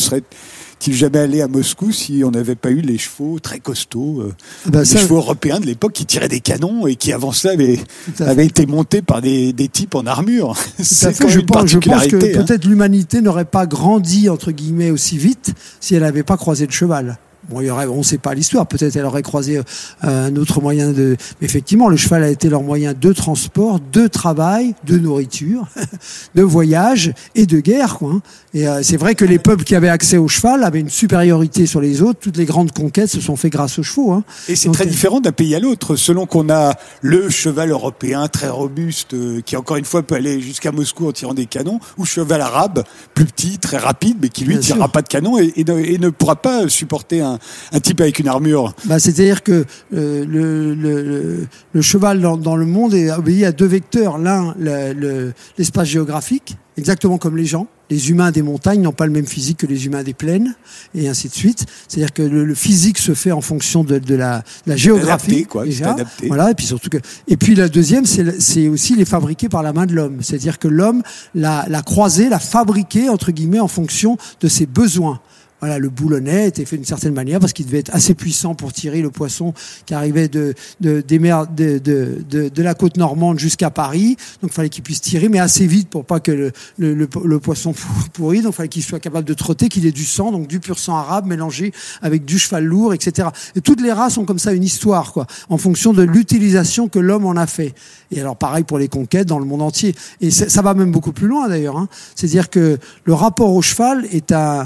serait-il 0.81 0.97
jamais 0.97 1.19
allé 1.19 1.41
à 1.41 1.47
Moscou 1.47 1.91
si 1.91 2.23
on 2.25 2.31
n'avait 2.31 2.55
pas 2.55 2.71
eu 2.71 2.81
les 2.81 2.97
chevaux 2.97 3.39
très 3.39 3.59
costauds, 3.59 4.21
euh, 4.21 4.33
Ah 4.65 4.69
bah, 4.71 4.79
les 4.79 4.85
ça, 4.85 4.99
chevaux 4.99 5.17
européens 5.17 5.59
de 5.59 5.65
l'époque 5.65 5.93
qui 5.93 6.05
tiraient 6.05 6.27
des 6.27 6.39
canons 6.39 6.87
et 6.87 6.95
qui 6.95 7.13
avant 7.13 7.31
cela 7.31 7.53
avaient, 7.53 8.45
été 8.45 8.65
montés 8.65 9.01
par 9.01 9.21
des, 9.21 9.53
des 9.53 9.67
types 9.67 9.95
en 9.95 10.05
armure. 10.05 10.55
C'est 10.79 11.15
Je 11.29 11.39
une 11.39 11.45
pense, 11.45 11.69
je 11.69 11.77
pense 11.77 12.07
que 12.07 12.15
hein. 12.15 12.43
peut-être 12.45 12.65
l'humanité 12.65 13.21
n'aurait 13.21 13.45
pas 13.45 13.65
grandi 13.65 14.29
entre 14.29 14.51
guillemets 14.51 14.91
aussi 14.91 15.17
vite 15.17 15.53
si 15.79 15.95
elle 15.95 16.01
n'avait 16.01 16.23
pas 16.23 16.37
croisé 16.37 16.65
le 16.65 16.71
cheval. 16.71 17.17
Bon, 17.51 17.59
il 17.59 17.67
y 17.67 17.69
aurait, 17.69 17.85
on 17.87 17.97
ne 17.97 18.03
sait 18.03 18.17
pas 18.17 18.33
l'histoire. 18.33 18.65
Peut-être 18.65 18.95
elle 18.95 19.05
aurait 19.05 19.21
croisé 19.23 19.57
euh, 19.57 20.27
un 20.27 20.35
autre 20.37 20.61
moyen 20.61 20.91
de. 20.91 21.17
Mais 21.41 21.45
effectivement, 21.45 21.89
le 21.89 21.97
cheval 21.97 22.23
a 22.23 22.29
été 22.29 22.49
leur 22.49 22.63
moyen 22.63 22.93
de 22.93 23.11
transport, 23.13 23.79
de 23.91 24.07
travail, 24.07 24.73
de 24.85 24.97
nourriture, 24.97 25.67
de 26.35 26.41
voyage 26.43 27.13
et 27.35 27.45
de 27.45 27.59
guerre. 27.59 27.97
Quoi. 27.97 28.13
hein. 28.13 28.21
Et 28.53 28.67
euh, 28.67 28.81
c'est 28.83 28.95
vrai 28.97 29.15
que 29.15 29.25
les 29.25 29.37
peuples 29.37 29.65
qui 29.65 29.75
avaient 29.75 29.89
accès 29.89 30.17
au 30.17 30.27
cheval 30.29 30.63
avaient 30.63 30.79
une 30.79 30.89
supériorité 30.89 31.65
sur 31.65 31.81
les 31.81 32.01
autres. 32.01 32.19
Toutes 32.21 32.37
les 32.37 32.45
grandes 32.45 32.71
conquêtes 32.71 33.09
se 33.09 33.19
sont 33.19 33.35
faites 33.35 33.51
grâce 33.51 33.77
aux 33.79 33.83
chevaux. 33.83 34.11
Hein. 34.13 34.23
Et 34.47 34.55
c'est 34.55 34.71
très 34.71 34.85
euh, 34.85 34.89
différent 34.89 35.19
d'un 35.19 35.31
pays 35.33 35.53
à 35.55 35.59
l'autre, 35.59 35.97
selon 35.97 36.25
qu'on 36.25 36.49
a 36.49 36.75
le 37.01 37.29
cheval 37.29 37.69
européen 37.71 38.27
très 38.27 38.49
robuste, 38.49 39.13
qui 39.43 39.57
encore 39.57 39.77
une 39.77 39.85
fois 39.85 40.03
peut 40.03 40.15
aller 40.15 40.39
jusqu'à 40.39 40.71
Moscou 40.71 41.07
en 41.07 41.11
tirant 41.11 41.33
des 41.33 41.47
canons, 41.47 41.79
ou 41.97 42.05
cheval 42.05 42.39
arabe, 42.41 42.83
plus 43.13 43.25
petit, 43.25 43.57
très 43.57 43.77
rapide, 43.77 44.17
mais 44.21 44.29
qui 44.29 44.45
lui 44.45 44.53
Bien 44.53 44.61
tirera 44.61 44.85
sûr. 44.85 44.91
pas 44.91 45.01
de 45.01 45.07
canon 45.07 45.37
et, 45.37 45.51
et 45.57 45.63
ne, 45.63 45.79
et 45.79 45.97
ne 45.97 46.09
pourra 46.09 46.35
pas 46.35 46.69
supporter 46.69 47.21
un, 47.21 47.39
un 47.71 47.79
type 47.79 48.01
avec 48.01 48.19
une 48.19 48.27
armure. 48.27 48.73
Bah, 48.85 48.99
C'est-à-dire 48.99 49.43
que 49.43 49.65
euh, 49.93 50.25
le, 50.25 50.73
le, 50.73 51.01
le- 51.03 51.47
le 51.73 51.81
cheval 51.81 52.21
dans, 52.21 52.37
dans 52.37 52.55
le 52.55 52.65
monde 52.65 52.93
est 52.93 53.11
obéi 53.11 53.45
à 53.45 53.51
deux 53.51 53.65
vecteurs. 53.65 54.17
L'un, 54.17 54.53
le- 54.59 54.93
le- 54.93 55.33
l'espace 55.57 55.87
géographique, 55.87 56.57
exactement 56.77 57.17
comme 57.17 57.37
les 57.37 57.45
gens. 57.45 57.67
Les 57.89 58.09
humains 58.09 58.31
des 58.31 58.41
montagnes 58.41 58.81
n'ont 58.81 58.93
pas 58.93 59.05
le 59.05 59.11
même 59.11 59.25
physique 59.25 59.57
que 59.57 59.65
les 59.67 59.85
humains 59.85 60.01
des 60.03 60.13
plaines, 60.13 60.55
et 60.95 61.09
ainsi 61.09 61.27
de 61.27 61.33
suite. 61.33 61.65
C'est-à-dire 61.89 62.13
que 62.13 62.21
le, 62.21 62.45
le 62.45 62.55
physique 62.55 62.97
se 62.97 63.13
fait 63.13 63.33
en 63.33 63.41
fonction 63.41 63.83
de, 63.83 63.99
de 63.99 64.15
la, 64.15 64.45
la 64.65 64.77
géographie. 64.77 65.31
adapté, 65.31 65.43
quoi, 65.43 65.65
déjà. 65.65 65.91
adapté. 65.91 66.27
Voilà, 66.27 66.51
et 66.51 66.53
puis 66.55 66.65
surtout 66.65 66.89
que. 66.89 66.99
Et 67.27 67.35
puis 67.35 67.53
la 67.53 67.67
deuxième, 67.67 68.05
c'est 68.05 68.69
aussi 68.69 68.95
les 68.95 69.03
fabriquer 69.03 69.49
par 69.49 69.61
la 69.61 69.73
main 69.73 69.85
de 69.85 69.93
l'homme. 69.93 70.19
C'est-à-dire 70.21 70.57
que 70.57 70.69
l'homme 70.69 71.03
l'a 71.35 71.65
l'a 71.67 71.81
croisé, 71.81 72.29
l'a 72.29 72.39
fabriqué 72.39 73.09
entre 73.09 73.31
guillemets 73.33 73.59
en 73.59 73.67
fonction 73.67 74.17
de 74.39 74.47
ses 74.47 74.67
besoins. 74.67 75.19
Voilà, 75.61 75.77
le 75.77 75.89
boulonnet 75.89 76.47
était 76.47 76.65
fait 76.65 76.75
d'une 76.75 76.85
certaine 76.85 77.13
manière 77.13 77.39
parce 77.39 77.53
qu'il 77.53 77.67
devait 77.67 77.77
être 77.77 77.93
assez 77.93 78.15
puissant 78.15 78.55
pour 78.55 78.73
tirer 78.73 79.01
le 79.03 79.11
poisson 79.11 79.53
qui 79.85 79.93
arrivait 79.93 80.27
de, 80.27 80.55
de, 80.79 81.01
des 81.01 81.19
mers 81.19 81.45
de, 81.45 81.77
de, 81.77 82.49
de, 82.49 82.63
la 82.63 82.73
côte 82.73 82.97
normande 82.97 83.37
jusqu'à 83.37 83.69
Paris. 83.69 84.17
Donc, 84.41 84.49
il 84.51 84.53
fallait 84.55 84.69
qu'il 84.69 84.83
puisse 84.83 85.01
tirer, 85.01 85.29
mais 85.29 85.37
assez 85.37 85.67
vite 85.67 85.87
pour 85.87 86.03
pas 86.03 86.19
que 86.19 86.31
le, 86.31 86.51
le, 86.79 86.95
le, 86.95 87.39
poisson 87.39 87.73
pour- 87.73 88.09
pourrit. 88.11 88.41
Donc, 88.41 88.53
il 88.53 88.55
fallait 88.55 88.69
qu'il 88.69 88.81
soit 88.81 88.99
capable 88.99 89.27
de 89.27 89.35
trotter, 89.35 89.69
qu'il 89.69 89.85
ait 89.85 89.91
du 89.91 90.03
sang, 90.03 90.31
donc 90.31 90.47
du 90.47 90.59
pur 90.59 90.79
sang 90.79 90.95
arabe 90.95 91.27
mélangé 91.27 91.71
avec 92.01 92.25
du 92.25 92.39
cheval 92.39 92.65
lourd, 92.65 92.95
etc. 92.95 93.27
Et 93.55 93.61
toutes 93.61 93.81
les 93.81 93.91
races 93.91 94.17
ont 94.17 94.25
comme 94.25 94.39
ça 94.39 94.53
une 94.53 94.63
histoire, 94.63 95.13
quoi, 95.13 95.27
en 95.49 95.59
fonction 95.59 95.93
de 95.93 96.01
l'utilisation 96.01 96.87
que 96.87 96.97
l'homme 96.97 97.27
en 97.27 97.33
a 97.33 97.45
fait. 97.45 97.75
Et 98.09 98.19
alors, 98.19 98.35
pareil 98.35 98.63
pour 98.63 98.79
les 98.79 98.87
conquêtes 98.87 99.27
dans 99.27 99.39
le 99.39 99.45
monde 99.45 99.61
entier. 99.61 99.95
Et 100.21 100.31
ça 100.31 100.61
va 100.63 100.73
même 100.73 100.91
beaucoup 100.91 101.11
plus 101.11 101.27
loin, 101.27 101.47
d'ailleurs. 101.47 101.77
Hein. 101.77 101.87
C'est-à-dire 102.15 102.49
que 102.49 102.79
le 103.03 103.13
rapport 103.13 103.53
au 103.53 103.61
cheval 103.61 104.07
est 104.11 104.31
euh, 104.31 104.63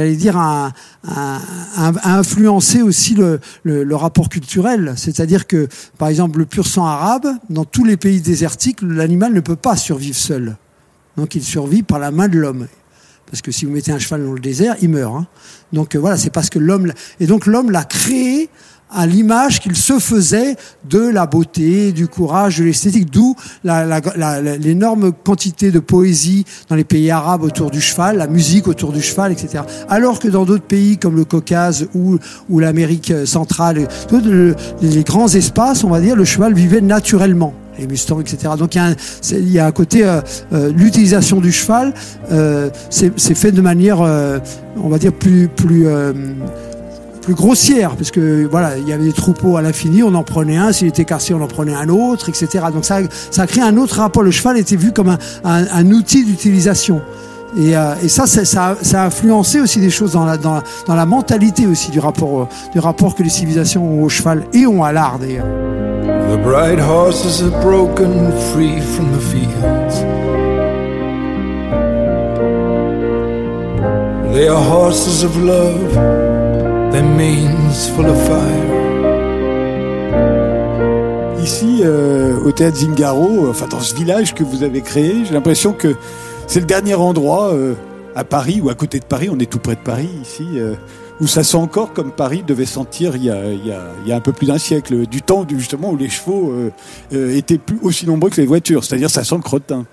j'allais 0.00 0.16
dire, 0.16 0.36
un, 0.38 0.72
un- 1.06 1.40
a 1.76 2.16
influencé 2.18 2.80
aussi 2.82 3.14
le, 3.14 3.38
le, 3.64 3.96
rapport 3.96 4.28
culturel. 4.30 4.94
C'est-à-dire 4.96 5.46
que, 5.46 5.68
par 5.98 6.08
exemple, 6.08 6.38
le 6.38 6.46
pur 6.46 6.66
sang 6.66 6.86
arabe, 6.86 7.26
dans 7.50 7.64
tous 7.64 7.84
les 7.84 7.96
pays 7.98 8.20
désertiques, 8.20 8.78
l'animal 8.82 9.32
ne 9.34 9.40
peut 9.40 9.56
pas 9.56 9.76
survivre 9.76 10.16
seul. 10.16 10.56
Donc 11.16 11.34
il 11.34 11.42
survit 11.42 11.82
par 11.82 11.98
la 11.98 12.10
main 12.10 12.28
de 12.28 12.38
l'homme. 12.38 12.66
Parce 13.26 13.42
que 13.42 13.52
si 13.52 13.64
vous 13.64 13.72
mettez 13.72 13.92
un 13.92 13.98
cheval 13.98 14.24
dans 14.24 14.32
le 14.32 14.40
désert, 14.40 14.76
il 14.80 14.88
meurt. 14.88 15.14
hein. 15.14 15.26
Donc 15.72 15.94
euh, 15.94 15.98
voilà, 15.98 16.16
c'est 16.16 16.30
parce 16.30 16.50
que 16.50 16.58
l'homme... 16.58 16.92
Et 17.20 17.26
donc 17.26 17.46
l'homme 17.46 17.70
l'a 17.70 17.84
créé 17.84 18.48
à 18.92 19.06
l'image 19.06 19.60
qu'il 19.60 19.76
se 19.76 19.98
faisait 19.98 20.56
de 20.88 21.00
la 21.00 21.26
beauté, 21.26 21.92
du 21.92 22.08
courage, 22.08 22.58
de 22.58 22.64
l'esthétique, 22.64 23.10
d'où 23.10 23.34
l'énorme 23.64 25.12
quantité 25.12 25.70
de 25.70 25.78
poésie 25.78 26.44
dans 26.68 26.76
les 26.76 26.84
pays 26.84 27.10
arabes 27.10 27.42
autour 27.42 27.70
du 27.70 27.80
cheval, 27.80 28.18
la 28.18 28.26
musique 28.26 28.68
autour 28.68 28.92
du 28.92 29.02
cheval, 29.02 29.32
etc. 29.32 29.64
Alors 29.88 30.18
que 30.18 30.28
dans 30.28 30.44
d'autres 30.44 30.64
pays 30.64 30.98
comme 30.98 31.16
le 31.16 31.24
Caucase 31.24 31.88
ou, 31.94 32.18
ou 32.48 32.58
l'Amérique 32.58 33.12
centrale, 33.26 33.88
les 34.82 35.04
grands 35.04 35.28
espaces, 35.28 35.84
on 35.84 35.90
va 35.90 36.00
dire, 36.00 36.16
le 36.16 36.24
cheval 36.24 36.54
vivait 36.54 36.80
naturellement 36.80 37.54
les 37.80 37.86
Mustangs, 37.86 38.20
etc. 38.20 38.54
Donc 38.58 38.74
il 38.74 38.78
y 38.78 38.80
a 38.80 38.84
un, 38.84 38.94
y 39.40 39.58
a 39.58 39.66
un 39.66 39.72
côté, 39.72 40.04
euh, 40.04 40.20
euh, 40.52 40.72
l'utilisation 40.72 41.40
du 41.40 41.52
cheval, 41.52 41.94
euh, 42.30 42.70
c'est 42.90 43.34
fait 43.34 43.52
de 43.52 43.60
manière, 43.60 44.02
euh, 44.02 44.38
on 44.76 44.88
va 44.88 44.98
dire, 44.98 45.12
plus, 45.12 45.48
plus, 45.48 45.86
euh, 45.86 46.12
grossière, 47.34 47.96
parce 47.96 48.10
que 48.10 48.46
voilà, 48.50 48.76
il 48.78 48.88
y 48.88 48.92
avait 48.92 49.04
des 49.04 49.12
troupeaux 49.12 49.56
à 49.56 49.62
l'infini, 49.62 50.02
on 50.02 50.14
en 50.14 50.22
prenait 50.22 50.56
un, 50.56 50.72
s'il 50.72 50.88
était 50.88 51.04
cassé, 51.04 51.34
on 51.34 51.42
en 51.42 51.46
prenait 51.48 51.74
un 51.74 51.88
autre, 51.88 52.28
etc. 52.28 52.64
Donc 52.72 52.84
ça, 52.84 52.98
ça 53.30 53.42
a 53.42 53.46
créé 53.46 53.62
un 53.62 53.76
autre 53.76 53.96
rapport. 53.96 54.22
Le 54.22 54.30
cheval 54.30 54.58
était 54.58 54.76
vu 54.76 54.92
comme 54.92 55.08
un, 55.08 55.18
un, 55.44 55.86
outil 55.92 56.24
d'utilisation. 56.24 57.00
Et, 57.58 57.76
euh, 57.76 57.94
ça, 58.08 58.26
ça, 58.26 58.76
a- 58.94 59.06
influencé 59.06 59.60
aussi 59.60 59.80
des 59.80 59.90
choses 59.90 60.12
dans 60.12 60.24
la, 60.24 60.36
dans 60.36 60.54
la, 60.54 60.62
dans 60.86 60.94
la 60.94 61.04
mentalité 61.06 61.66
aussi 61.66 61.90
du 61.90 61.98
rapport, 61.98 62.32
au- 62.32 62.48
du 62.72 62.78
rapport 62.78 63.14
que 63.16 63.22
les 63.24 63.28
civilisations 63.28 63.84
ont 63.84 64.04
au 64.04 64.08
cheval 64.08 64.44
et 64.54 64.66
ont 64.66 64.84
à 64.84 64.92
l'art 64.92 65.18
d'ailleurs. 65.18 65.46
The 66.30 66.40
bright 66.44 66.78
horses 66.78 67.42
broken 67.62 68.30
free 68.52 68.80
from 68.80 69.06
the 69.10 69.20
fields. 69.20 70.04
They 74.32 74.46
are 74.46 74.62
horses 74.62 75.24
of 75.24 75.36
love, 75.42 75.92
their 76.92 77.04
manes 77.04 77.88
full 77.94 78.06
of 78.06 78.18
fire. 78.26 78.80
Ici, 81.42 81.80
euh, 81.82 82.38
au 82.44 82.52
théâtre 82.52 82.76
Zingaro, 82.76 83.48
enfin 83.48 83.66
dans 83.66 83.80
ce 83.80 83.94
village 83.94 84.34
que 84.34 84.44
vous 84.44 84.62
avez 84.62 84.82
créé, 84.82 85.24
j'ai 85.24 85.32
l'impression 85.32 85.72
que 85.72 85.96
c'est 86.46 86.60
le 86.60 86.66
dernier 86.66 86.94
endroit 86.94 87.54
euh, 87.54 87.74
à 88.14 88.24
Paris 88.24 88.60
ou 88.62 88.68
à 88.68 88.74
côté 88.74 88.98
de 88.98 89.04
Paris, 89.04 89.28
on 89.30 89.38
est 89.38 89.50
tout 89.50 89.58
près 89.58 89.74
de 89.74 89.80
Paris 89.80 90.10
ici, 90.20 90.46
euh, 90.56 90.74
où 91.20 91.26
ça 91.26 91.42
sent 91.42 91.56
encore 91.56 91.92
comme 91.92 92.10
Paris 92.10 92.42
devait 92.46 92.66
sentir 92.66 93.16
il 93.16 93.24
y 93.24 93.30
a, 93.30 93.44
il 93.46 93.66
y 93.66 94.12
a, 94.12 94.16
un 94.16 94.20
peu 94.20 94.32
plus 94.32 94.46
d'un 94.46 94.58
siècle, 94.58 95.06
du 95.06 95.22
temps 95.22 95.46
justement 95.48 95.90
où 95.90 95.96
les 95.96 96.08
chevaux 96.08 96.54
étaient 97.12 97.58
plus 97.58 97.78
aussi 97.82 98.06
nombreux 98.06 98.30
que 98.30 98.40
les 98.40 98.46
voitures, 98.46 98.84
c'est-à-dire 98.84 99.10
ça 99.10 99.22
sent 99.22 99.36
le 99.36 99.42
crottin. 99.42 99.84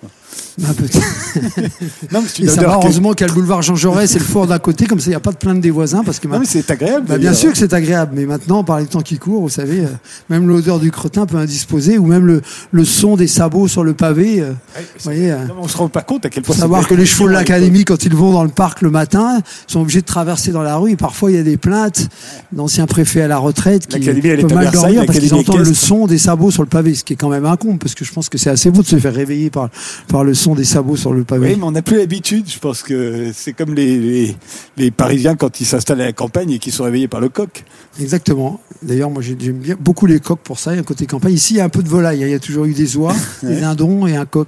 Un 0.68 0.74
petit. 0.74 1.00
Non, 2.12 2.22
mais 2.22 2.28
une 2.46 2.50
ça 2.50 2.62
va, 2.64 2.76
heureusement 2.76 3.14
qu'il 3.14 3.22
y 3.22 3.30
a 3.30 3.34
le 3.34 3.34
boulevard 3.36 3.62
Jean 3.62 3.76
Jaurès 3.76 4.16
et 4.16 4.20
le 4.20 4.26
fort 4.26 4.48
d'à 4.48 4.58
côté, 4.60 4.86
comme 4.88 5.00
ça 5.00 5.08
il 5.08 5.10
n'y 5.10 5.16
a 5.16 5.20
pas 5.20 5.32
de 5.32 5.38
plainte 5.38 5.62
des 5.62 5.70
voisins. 5.72 6.04
Parce 6.04 6.20
que 6.20 6.28
Non, 6.28 6.40
mais 6.40 6.46
c'est 6.48 6.70
agréable. 6.72 7.06
Bah, 7.08 7.18
bien 7.18 7.34
sûr 7.34 7.52
que 7.52 7.58
c'est 7.58 7.74
agréable, 7.74 8.14
mais 8.16 8.26
maintenant, 8.26 8.64
par 8.64 8.80
les 8.80 8.88
temps 8.88 9.02
qui 9.02 9.18
courent, 9.20 9.42
vous 9.42 9.50
savez, 9.50 9.82
euh, 9.82 9.88
même 10.30 10.48
l'odeur 10.48 10.80
du 10.80 10.90
crottin 10.92 11.26
peut 11.28 11.38
indisposer, 11.38 11.98
ou 12.00 12.06
même 12.08 12.26
le, 12.26 12.42
le 12.72 12.86
son 12.86 13.16
des 13.18 13.28
sabots 13.28 13.68
sur 13.68 13.84
le 13.84 13.94
pavé. 13.94 14.42
euh, 14.42 14.50
Ouais, 14.76 14.82
vous 14.82 15.04
voyez, 15.04 15.32
euh, 15.32 15.46
non, 15.48 15.56
on 15.62 15.68
se 15.68 15.78
rend 15.78 15.90
pas 15.90 16.02
compte 16.02 16.26
à 16.26 16.30
quel 16.30 16.44
point 16.44 16.56
savoir 16.56 16.88
que 16.88 16.96
les 16.96 17.06
chevaux 17.06 17.28
de 17.28 17.34
l'académie, 17.34 17.86
quand 17.86 18.04
ils 18.06 18.16
vont 18.16 18.32
dans 18.32 18.44
le 18.44 18.50
parc 18.50 18.82
le 18.82 18.90
matin, 18.90 19.42
sont 19.68 19.82
obligés 19.82 20.02
de 20.02 20.06
traverser 20.06 20.52
dans 20.52 20.64
la 20.64 20.78
rue. 20.78 20.92
Et 20.92 20.96
parfois, 20.98 21.30
il 21.32 21.38
y 21.38 21.40
a 21.40 21.44
des 21.44 21.58
plaintes 21.58 22.10
d'anciens 22.52 22.88
préfets 22.88 23.22
à 23.22 23.28
la 23.28 23.38
retraite 23.38 23.88
qui 23.88 24.00
peuvent 24.42 24.54
mal 24.56 24.66
dormir 24.72 25.06
parce 25.06 25.20
qu'ils 25.20 25.34
entendent 25.36 25.66
le 25.68 25.74
son 25.74 26.08
des 26.08 26.18
sabots 26.18 26.50
sur 26.52 26.64
le 26.64 26.70
pavé, 26.70 26.96
ce 26.96 27.04
qui 27.04 27.14
est 27.14 27.18
quand 27.18 27.30
même 27.30 27.46
incombe, 27.46 27.78
parce 27.80 27.94
que 27.96 28.04
je 28.06 28.12
pense 28.12 28.28
que 28.30 28.38
c'est 28.38 28.50
assez 28.50 28.72
beau 28.72 28.82
de 28.82 28.88
se 28.88 28.96
faire 28.98 29.14
réveiller 29.14 29.50
par, 29.52 29.70
par 30.08 30.17
le 30.24 30.34
son 30.34 30.56
des 30.56 30.64
sabots 30.64 30.96
sur 30.96 31.14
le 31.14 31.24
pavé. 31.24 31.50
Oui, 31.52 31.56
mais 31.58 31.64
on 31.64 31.72
n'a 31.72 31.82
plus 31.82 31.98
l'habitude. 31.98 32.46
Je 32.50 32.60
pense 32.60 32.84
que 32.84 33.32
c'est 33.34 33.54
comme 33.54 33.74
les, 33.74 33.98
les, 33.98 34.36
les 34.78 34.92
Parisiens 34.92 35.36
quand 35.36 35.60
ils 35.62 35.66
s'installent 35.66 36.02
à 36.02 36.06
la 36.06 36.14
campagne 36.14 36.52
et 36.52 36.60
qu'ils 36.60 36.74
sont 36.74 36.84
réveillés 36.84 37.08
par 37.08 37.20
le 37.22 37.30
coq. 37.30 37.64
Exactement. 38.00 38.60
D'ailleurs, 38.84 39.10
moi, 39.10 39.22
j'ai- 39.22 39.38
j'aime 39.40 39.58
bien 39.58 39.76
beaucoup 39.80 40.06
les 40.06 40.20
coqs 40.20 40.40
pour 40.44 40.60
ça. 40.60 40.72
Il 40.74 40.76
y 40.76 40.78
a 40.78 40.82
un 40.82 40.84
côté 40.84 41.06
campagne. 41.06 41.34
Ici, 41.34 41.56
il 41.56 41.58
y 41.58 41.62
a 41.62 41.66
un 41.66 41.70
peu 41.70 41.84
de 41.84 41.90
volaille. 41.90 42.20
Il 42.22 42.30
y 42.30 42.34
a 42.34 42.40
toujours 42.40 42.66
eu 42.66 42.74
des 42.74 42.96
oies, 42.98 43.16
des 43.44 43.62
dindons 43.62 44.06
et 44.08 44.16
un 44.16 44.26
coq. 44.26 44.48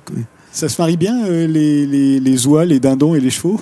Ça 0.51 0.67
se 0.69 0.81
marie 0.81 0.97
bien, 0.97 1.25
euh, 1.25 1.45
les, 1.47 1.85
les, 1.85 2.19
les 2.19 2.47
oies, 2.47 2.65
les 2.65 2.79
dindons 2.79 3.13
et 3.15 3.19
les 3.19 3.29
chevaux? 3.29 3.61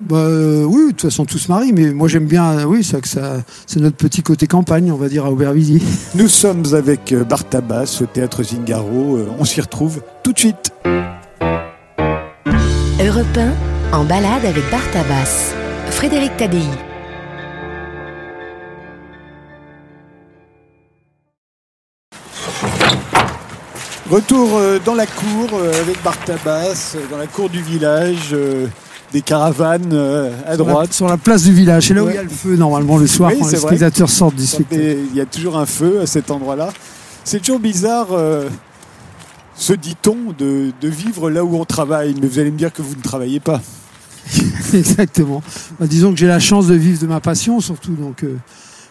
Bah, 0.00 0.14
euh, 0.18 0.62
oui, 0.62 0.82
de 0.84 0.88
toute 0.92 1.02
façon, 1.02 1.24
tous 1.24 1.38
se 1.38 1.50
marient, 1.50 1.72
mais 1.72 1.92
moi 1.92 2.06
j'aime 2.06 2.26
bien, 2.26 2.60
euh, 2.60 2.64
oui, 2.64 2.84
ça, 2.84 3.00
que 3.00 3.08
ça, 3.08 3.42
c'est 3.66 3.80
notre 3.80 3.96
petit 3.96 4.22
côté 4.22 4.46
campagne, 4.46 4.92
on 4.92 4.96
va 4.96 5.08
dire, 5.08 5.24
à 5.26 5.32
Aubervilliers. 5.32 5.82
Nous 6.14 6.28
sommes 6.28 6.62
avec 6.72 7.12
Bartabas 7.28 7.98
au 8.00 8.06
théâtre 8.06 8.44
Zingaro. 8.44 9.18
On 9.40 9.44
s'y 9.44 9.60
retrouve 9.60 10.00
tout 10.22 10.32
de 10.32 10.38
suite. 10.38 10.70
Europe 13.08 13.38
1, 13.92 13.96
en 13.96 14.04
balade 14.04 14.44
avec 14.44 14.68
Bartabas. 14.70 15.54
Frédéric 15.90 16.36
Tadei. 16.36 16.58
Retour 24.10 24.50
euh, 24.56 24.78
dans 24.84 24.94
la 24.94 25.06
cour 25.06 25.48
euh, 25.54 25.80
avec 25.80 26.02
Bartabas, 26.02 26.96
euh, 26.96 27.00
dans 27.10 27.16
la 27.16 27.26
cour 27.26 27.48
du 27.48 27.62
village, 27.62 28.34
des 29.12 29.22
caravanes 29.22 29.90
euh, 29.92 30.30
à 30.46 30.54
Sur 30.56 30.66
la- 30.66 30.72
droite. 30.72 30.92
Sur 30.92 31.08
la, 31.08 31.16
place 31.16 31.44
du 31.44 31.52
village, 31.52 31.88
c'est 31.88 31.94
là 31.94 32.04
où 32.04 32.10
il 32.10 32.14
y 32.14 32.18
a 32.18 32.22
le 32.22 32.28
feu, 32.28 32.56
normalement, 32.56 32.98
le 32.98 33.06
soir, 33.06 33.30
Oui, 33.32 33.38
quand 33.40 33.50
les 33.50 33.56
spectateurs 33.56 34.10
sortent 34.10 34.36
du 34.36 34.46
spectacle. 34.46 34.82
Et 34.82 34.98
Il 35.10 35.16
y 35.16 35.20
a 35.20 35.26
toujours 35.26 35.56
un 35.58 35.66
feu 35.66 36.00
à 36.02 36.06
cet 36.06 36.30
endroit-là. 36.30 36.68
C'est 37.24 37.40
toujours 37.40 37.58
bizarre, 37.60 38.08
euh, 38.12 38.48
se 39.58 39.72
dit-on, 39.72 40.32
de, 40.38 40.72
de 40.80 40.88
vivre 40.88 41.30
là 41.30 41.44
où 41.44 41.56
on 41.56 41.64
travaille? 41.64 42.14
Mais 42.20 42.28
vous 42.28 42.38
allez 42.38 42.52
me 42.52 42.56
dire 42.56 42.72
que 42.72 42.80
vous 42.80 42.94
ne 42.94 43.02
travaillez 43.02 43.40
pas. 43.40 43.60
Exactement. 44.72 45.42
Bah, 45.78 45.86
disons 45.86 46.12
que 46.12 46.18
j'ai 46.18 46.28
la 46.28 46.38
chance 46.38 46.68
de 46.68 46.74
vivre 46.74 47.00
de 47.00 47.06
ma 47.06 47.20
passion, 47.20 47.60
surtout, 47.60 47.94
donc 47.94 48.22
euh, 48.22 48.36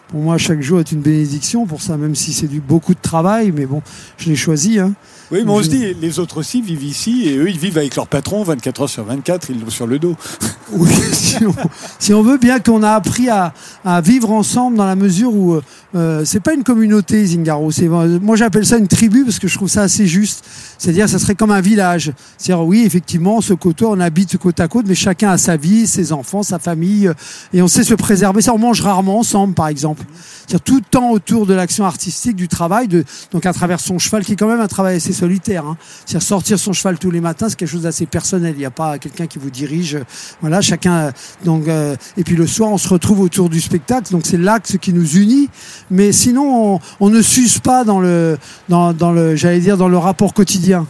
pour 0.08 0.20
moi, 0.20 0.36
chaque 0.36 0.60
jour 0.60 0.78
est 0.78 0.92
une 0.92 1.00
bénédiction 1.00 1.66
pour 1.66 1.80
ça, 1.80 1.96
même 1.96 2.14
si 2.14 2.32
c'est 2.32 2.46
du 2.46 2.60
beaucoup 2.60 2.94
de 2.94 3.00
travail, 3.00 3.50
mais 3.50 3.64
bon, 3.64 3.82
je 4.18 4.28
l'ai 4.28 4.36
choisi. 4.36 4.78
Hein. 4.78 4.92
Oui, 5.30 5.42
mais 5.44 5.50
on 5.50 5.62
se 5.62 5.68
dit, 5.68 5.94
les 6.00 6.18
autres 6.18 6.38
aussi 6.38 6.62
vivent 6.62 6.84
ici 6.84 7.28
et 7.28 7.36
eux, 7.36 7.50
ils 7.50 7.58
vivent 7.58 7.76
avec 7.76 7.96
leur 7.96 8.06
patron 8.06 8.42
24 8.44 8.82
heures 8.82 8.88
sur 8.88 9.04
24, 9.04 9.50
ils 9.50 9.60
l'ont 9.60 9.70
sur 9.70 9.86
le 9.86 9.98
dos. 9.98 10.16
Oui, 10.70 10.90
si 11.12 11.46
on, 11.46 11.54
si 11.98 12.12
on 12.12 12.22
veut 12.22 12.36
bien 12.36 12.60
qu'on 12.60 12.82
a 12.82 12.90
appris 12.90 13.30
à, 13.30 13.54
à 13.86 14.02
vivre 14.02 14.30
ensemble 14.30 14.76
dans 14.76 14.84
la 14.84 14.96
mesure 14.96 15.34
où 15.34 15.54
euh, 15.54 15.62
euh, 15.94 16.26
c'est 16.26 16.40
pas 16.40 16.52
une 16.52 16.62
communauté 16.62 17.24
Zingaro, 17.24 17.70
c'est 17.70 17.88
moi 17.88 18.36
j'appelle 18.36 18.66
ça 18.66 18.76
une 18.76 18.86
tribu 18.86 19.24
parce 19.24 19.38
que 19.38 19.48
je 19.48 19.54
trouve 19.54 19.70
ça 19.70 19.80
assez 19.80 20.06
juste. 20.06 20.44
C'est-à-dire 20.76 21.08
ça 21.08 21.18
serait 21.18 21.34
comme 21.34 21.52
un 21.52 21.62
village. 21.62 22.12
C'est-à-dire 22.36 22.66
oui, 22.66 22.82
effectivement, 22.84 23.40
se 23.40 23.54
côtoie, 23.54 23.88
on 23.90 23.98
habite 24.00 24.36
côte 24.36 24.60
à 24.60 24.68
côte, 24.68 24.84
mais 24.86 24.94
chacun 24.94 25.30
a 25.30 25.38
sa 25.38 25.56
vie, 25.56 25.86
ses 25.86 26.12
enfants, 26.12 26.42
sa 26.42 26.58
famille 26.58 27.08
euh, 27.08 27.14
et 27.54 27.62
on 27.62 27.68
sait 27.68 27.82
se 27.84 27.94
préserver. 27.94 28.42
Ça, 28.42 28.52
on 28.52 28.58
mange 28.58 28.82
rarement 28.82 29.18
ensemble, 29.20 29.54
par 29.54 29.68
exemple. 29.68 30.02
C'est-à-dire 30.46 30.60
tout 30.60 30.76
le 30.76 30.84
temps 30.88 31.10
autour 31.12 31.46
de 31.46 31.54
l'action 31.54 31.86
artistique, 31.86 32.36
du 32.36 32.48
travail, 32.48 32.88
de, 32.88 33.04
donc 33.32 33.46
à 33.46 33.54
travers 33.54 33.80
son 33.80 33.98
cheval, 33.98 34.22
qui 34.24 34.32
est 34.32 34.36
quand 34.36 34.48
même 34.48 34.60
un 34.60 34.68
travail 34.68 34.96
assez 34.96 35.14
solitaire. 35.18 35.66
Hein. 35.66 35.76
C'est-à-dire 36.06 36.26
sortir 36.26 36.58
son 36.58 36.72
cheval 36.72 36.98
tous 36.98 37.10
les 37.10 37.20
matins, 37.20 37.48
c'est 37.48 37.56
quelque 37.56 37.68
chose 37.68 37.82
d'assez 37.82 38.06
personnel. 38.06 38.54
Il 38.56 38.60
n'y 38.60 38.64
a 38.64 38.70
pas 38.70 38.98
quelqu'un 38.98 39.26
qui 39.26 39.38
vous 39.38 39.50
dirige. 39.50 39.96
euh, 39.96 40.04
Voilà, 40.40 40.60
chacun. 40.60 40.94
euh, 40.94 41.10
Donc, 41.44 41.68
euh, 41.68 41.96
et 42.16 42.24
puis 42.24 42.36
le 42.36 42.46
soir, 42.46 42.70
on 42.70 42.78
se 42.78 42.88
retrouve 42.88 43.20
autour 43.20 43.48
du 43.48 43.60
spectacle. 43.60 44.10
Donc 44.12 44.22
c'est 44.24 44.38
l'acte 44.38 44.78
qui 44.78 44.92
nous 44.92 45.16
unit. 45.16 45.48
Mais 45.90 46.12
sinon, 46.12 46.80
on, 47.00 47.10
ne 47.10 47.22
s'use 47.22 47.58
pas 47.58 47.84
dans 47.84 48.00
le, 48.00 48.38
dans, 48.68 48.92
dans 48.92 49.12
le, 49.12 49.96
rapport 49.98 50.34
quotidien. 50.34 50.86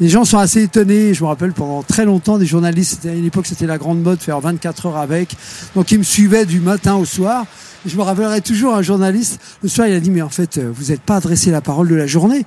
Les 0.00 0.08
gens 0.08 0.24
sont 0.24 0.38
assez 0.38 0.62
étonnés. 0.62 1.14
Je 1.14 1.22
me 1.22 1.28
rappelle 1.28 1.52
pendant 1.52 1.82
très 1.82 2.04
longtemps, 2.04 2.38
des 2.38 2.46
journalistes, 2.46 3.06
à 3.06 3.12
une 3.12 3.26
époque 3.26 3.46
c'était 3.46 3.66
la 3.66 3.78
grande 3.78 4.02
mode, 4.02 4.20
faire 4.20 4.40
24 4.40 4.86
heures 4.86 4.96
avec. 4.96 5.36
Donc 5.76 5.92
ils 5.92 5.98
me 5.98 6.02
suivaient 6.04 6.46
du 6.46 6.60
matin 6.60 6.94
au 6.96 7.04
soir. 7.04 7.44
Je 7.84 7.96
me 7.96 8.02
rappellerai 8.02 8.40
toujours 8.40 8.74
un 8.74 8.82
journaliste, 8.82 9.40
le 9.62 9.68
soir 9.68 9.88
il 9.88 9.94
a 9.94 9.98
dit, 10.00 10.10
mais 10.12 10.22
en 10.22 10.28
fait, 10.28 10.58
euh, 10.58 10.70
vous 10.72 10.92
n'êtes 10.92 11.00
pas 11.00 11.16
adressé 11.16 11.50
la 11.50 11.60
parole 11.60 11.88
de 11.88 11.96
la 11.96 12.06
journée. 12.06 12.46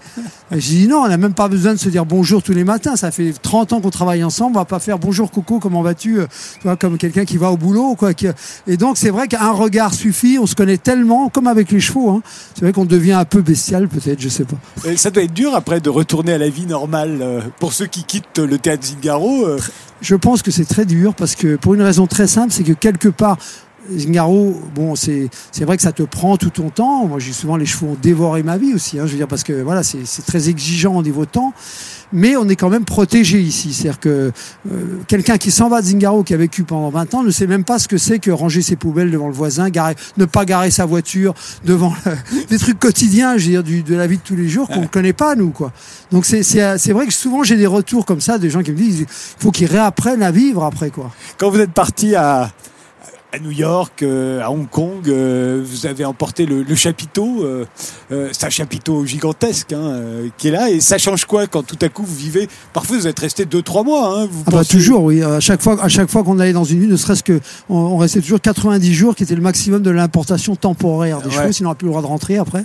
J'ai 0.52 0.76
dit, 0.78 0.88
non, 0.88 1.00
on 1.00 1.08
n'a 1.10 1.18
même 1.18 1.34
pas 1.34 1.50
besoin 1.50 1.74
de 1.74 1.80
se 1.80 1.90
dire 1.90 2.06
bonjour 2.06 2.42
tous 2.42 2.54
les 2.54 2.64
matins. 2.64 2.96
Ça 2.96 3.12
fait 3.12 3.34
30 3.42 3.74
ans 3.74 3.82
qu'on 3.82 3.90
travaille 3.90 4.24
ensemble. 4.24 4.56
On 4.56 4.60
va 4.60 4.66
pas 4.66 4.80
faire 4.80 4.98
bonjour 4.98 5.30
Coco, 5.32 5.60
comment 5.60 5.82
vas-tu 5.82 6.20
euh, 6.20 6.76
comme 6.78 6.98
quelqu'un 6.98 7.26
qui 7.26 7.36
va 7.36 7.52
au 7.52 7.58
boulot. 7.58 7.96
Quoi. 7.96 8.14
qui- 8.14 8.28
Et 8.68 8.78
donc 8.78 8.98
c'est 8.98 9.10
vrai 9.10 9.28
qu'un 9.28 9.52
regard 9.52 9.94
suffit. 9.94 10.38
On 10.40 10.46
se 10.46 10.56
connaît 10.56 10.78
tellement, 10.78 11.28
comme 11.28 11.48
avec 11.48 11.70
les 11.72 11.82
chevaux. 11.82 12.12
Hein. 12.12 12.22
C'est 12.54 12.62
vrai 12.62 12.72
qu'on 12.72 12.86
devient 12.86 13.14
un 13.14 13.26
peu 13.26 13.42
bestial 13.42 13.90
peut-être, 13.90 14.22
je 14.22 14.30
sais 14.30 14.46
pas. 14.46 14.58
Et 14.90 14.96
ça 14.96 15.12
doit 15.12 15.24
être 15.24 15.34
dur 15.34 15.54
après 15.54 15.82
de 15.82 15.90
retourner 15.90 16.32
à 16.34 16.38
la 16.38 16.48
vie 16.50 16.66
normale. 16.66 17.18
euh, 17.22 17.42
Pour 17.60 17.74
ceux 17.74 17.88
qui 17.88 18.04
quittent 18.06 18.40
le 18.40 18.58
théâtre 18.58 18.86
Zingaro, 18.86 19.46
euh, 19.46 19.60
Je 20.02 20.16
pense 20.16 20.42
que 20.44 20.52
c'est 20.52 20.66
très 20.66 20.86
dur 20.86 21.14
parce 21.16 21.36
que 21.36 21.56
pour 21.56 21.74
une 21.74 21.82
raison 21.82 22.06
très 22.06 22.28
simple, 22.28 22.52
c'est 22.54 22.64
que 22.64 22.74
quelque 22.74 23.08
part, 23.10 23.38
Zingaro, 23.96 24.56
bon, 24.74 24.96
c'est 24.96 25.30
c'est 25.52 25.66
vrai 25.66 25.78
que 25.78 25.84
ça 25.84 25.92
te 25.92 26.04
prend 26.04 26.38
tout 26.38 26.50
ton 26.50 26.70
temps. 26.70 27.08
Moi, 27.08 27.20
j'ai 27.20 27.34
souvent 27.34 27.58
les 27.58 27.66
chevaux 27.66 27.88
ont 27.88 27.98
dévoré 28.02 28.44
ma 28.44 28.58
vie 28.58 28.74
aussi. 28.74 29.00
Hein, 29.00 29.06
je 29.06 29.12
veux 29.12 29.18
dire 29.18 29.28
parce 29.28 29.44
que 29.44 29.54
voilà, 29.62 29.84
c'est 29.84 30.06
c'est 30.06 30.26
très 30.26 30.50
exigeant 30.50 30.96
au 30.96 31.04
niveau 31.04 31.26
temps, 31.26 31.54
mais 32.14 32.36
on 32.38 32.48
est 32.50 32.56
quand 32.56 32.70
même 32.70 32.86
protégé 32.86 33.40
ici. 33.42 33.74
C'est-à-dire 33.74 34.00
que 34.00 34.32
euh, 34.72 34.82
quelqu'un 35.08 35.38
qui 35.38 35.52
s'en 35.52 35.70
va 35.70 35.82
de 35.82 35.88
Zingaro, 35.88 36.24
qui 36.24 36.34
a 36.34 36.38
vécu 36.38 36.64
pendant 36.64 36.90
20 36.90 37.14
ans, 37.16 37.24
ne 37.24 37.32
sait 37.32 37.48
même 37.48 37.64
pas 37.64 37.80
ce 37.80 37.88
que 37.88 37.98
c'est 37.98 38.20
que 38.20 38.32
ranger 38.32 38.62
ses 38.62 38.76
poubelles 38.76 39.12
devant 39.12 39.28
le 39.28 39.34
voisin, 39.34 39.70
garer, 39.70 39.96
ne 40.18 40.26
pas 40.26 40.46
garer 40.46 40.72
sa 40.72 40.86
voiture 40.86 41.34
devant 41.66 41.94
le- 42.06 42.46
des 42.50 42.58
trucs 42.58 42.80
quotidiens, 42.80 43.38
je 43.38 43.46
veux 43.46 43.52
dire, 43.52 43.64
du, 43.64 43.84
de 43.84 43.96
la 43.96 44.08
vie 44.08 44.18
de 44.18 44.24
tous 44.24 44.36
les 44.36 44.48
jours 44.50 44.68
qu'on 44.68 44.82
ne 44.82 44.88
connaît 44.88 45.14
pas 45.14 45.36
nous, 45.36 45.52
quoi. 45.52 45.72
Donc 46.12 46.26
c'est 46.26 46.44
c'est 46.44 46.78
c'est 46.78 46.94
vrai 46.94 47.08
que 47.08 47.14
souvent 47.14 47.44
j'ai 47.44 47.58
des 47.58 47.68
retours 47.68 48.06
comme 48.06 48.22
ça, 48.22 48.38
des 48.38 48.50
gens 48.50 48.62
qui 48.64 48.72
me 48.72 48.78
disent, 48.78 49.00
il 49.02 49.06
faut 49.10 49.52
qu'ils 49.52 49.68
réapprennent 49.68 50.24
à 50.24 50.32
vivre 50.32 50.64
après, 50.64 50.90
quoi. 50.90 51.12
quand 51.38 51.50
vous 51.50 51.60
êtes 51.60 51.72
parti 51.74 52.16
à, 52.16 52.52
à 53.36 53.40
New 53.40 53.52
York, 53.52 54.02
euh, 54.02 54.42
à 54.42 54.50
Hong 54.50 54.70
Kong, 54.70 55.10
euh, 55.10 55.62
vous 55.66 55.86
avez 55.86 56.06
emporté 56.06 56.46
le, 56.46 56.64
le 56.64 56.76
chapiteau. 56.76 57.44
euh, 57.44 57.66
c'est 58.32 58.46
un 58.46 58.50
chapiteau 58.50 59.06
gigantesque 59.06 59.74
hein, 59.74 60.00
qui 60.38 60.48
est 60.48 60.52
là. 60.52 60.70
Et 60.70 60.80
ça 60.80 60.98
change 60.98 61.26
quoi 61.26 61.46
quand 61.48 61.64
tout 61.64 61.78
à 61.82 61.90
coup 61.90 62.04
vous 62.04 62.16
vivez? 62.16 62.48
Parfois 62.74 62.98
vous 62.98 63.08
êtes 63.08 63.20
resté 63.20 63.44
2-3 63.46 63.84
mois. 63.84 64.20
Hein, 64.22 64.28
vous 64.32 64.44
Ah 64.48 64.52
bah 64.52 64.64
toujours, 64.66 65.04
oui. 65.04 65.22
À 65.22 65.40
chaque 65.42 65.62
fois, 65.62 65.84
à 65.84 65.90
chaque 65.90 66.10
fois 66.10 66.24
qu'on 66.24 66.40
allait 66.40 66.54
dans 66.54 66.64
une 66.64 66.80
ville, 66.80 66.90
ne 66.90 66.96
serait-ce 66.96 67.24
que, 67.24 67.42
on, 67.70 67.76
on 67.78 67.98
restait 67.98 68.22
toujours 68.22 68.40
90 68.40 68.94
jours, 68.94 69.16
qui 69.16 69.24
était 69.24 69.36
le 69.36 69.42
maximum 69.42 69.82
de 69.82 69.92
l'importation 69.92 70.56
temporaire 70.56 71.20
des 71.22 71.26
Ouais. 71.30 71.36
chevaux, 71.42 71.52
sinon 71.52 71.70
on 71.70 71.72
n'a 71.72 71.76
plus 71.76 71.86
le 71.88 71.92
droit 71.92 72.02
de 72.02 72.08
rentrer 72.08 72.38
après. 72.38 72.64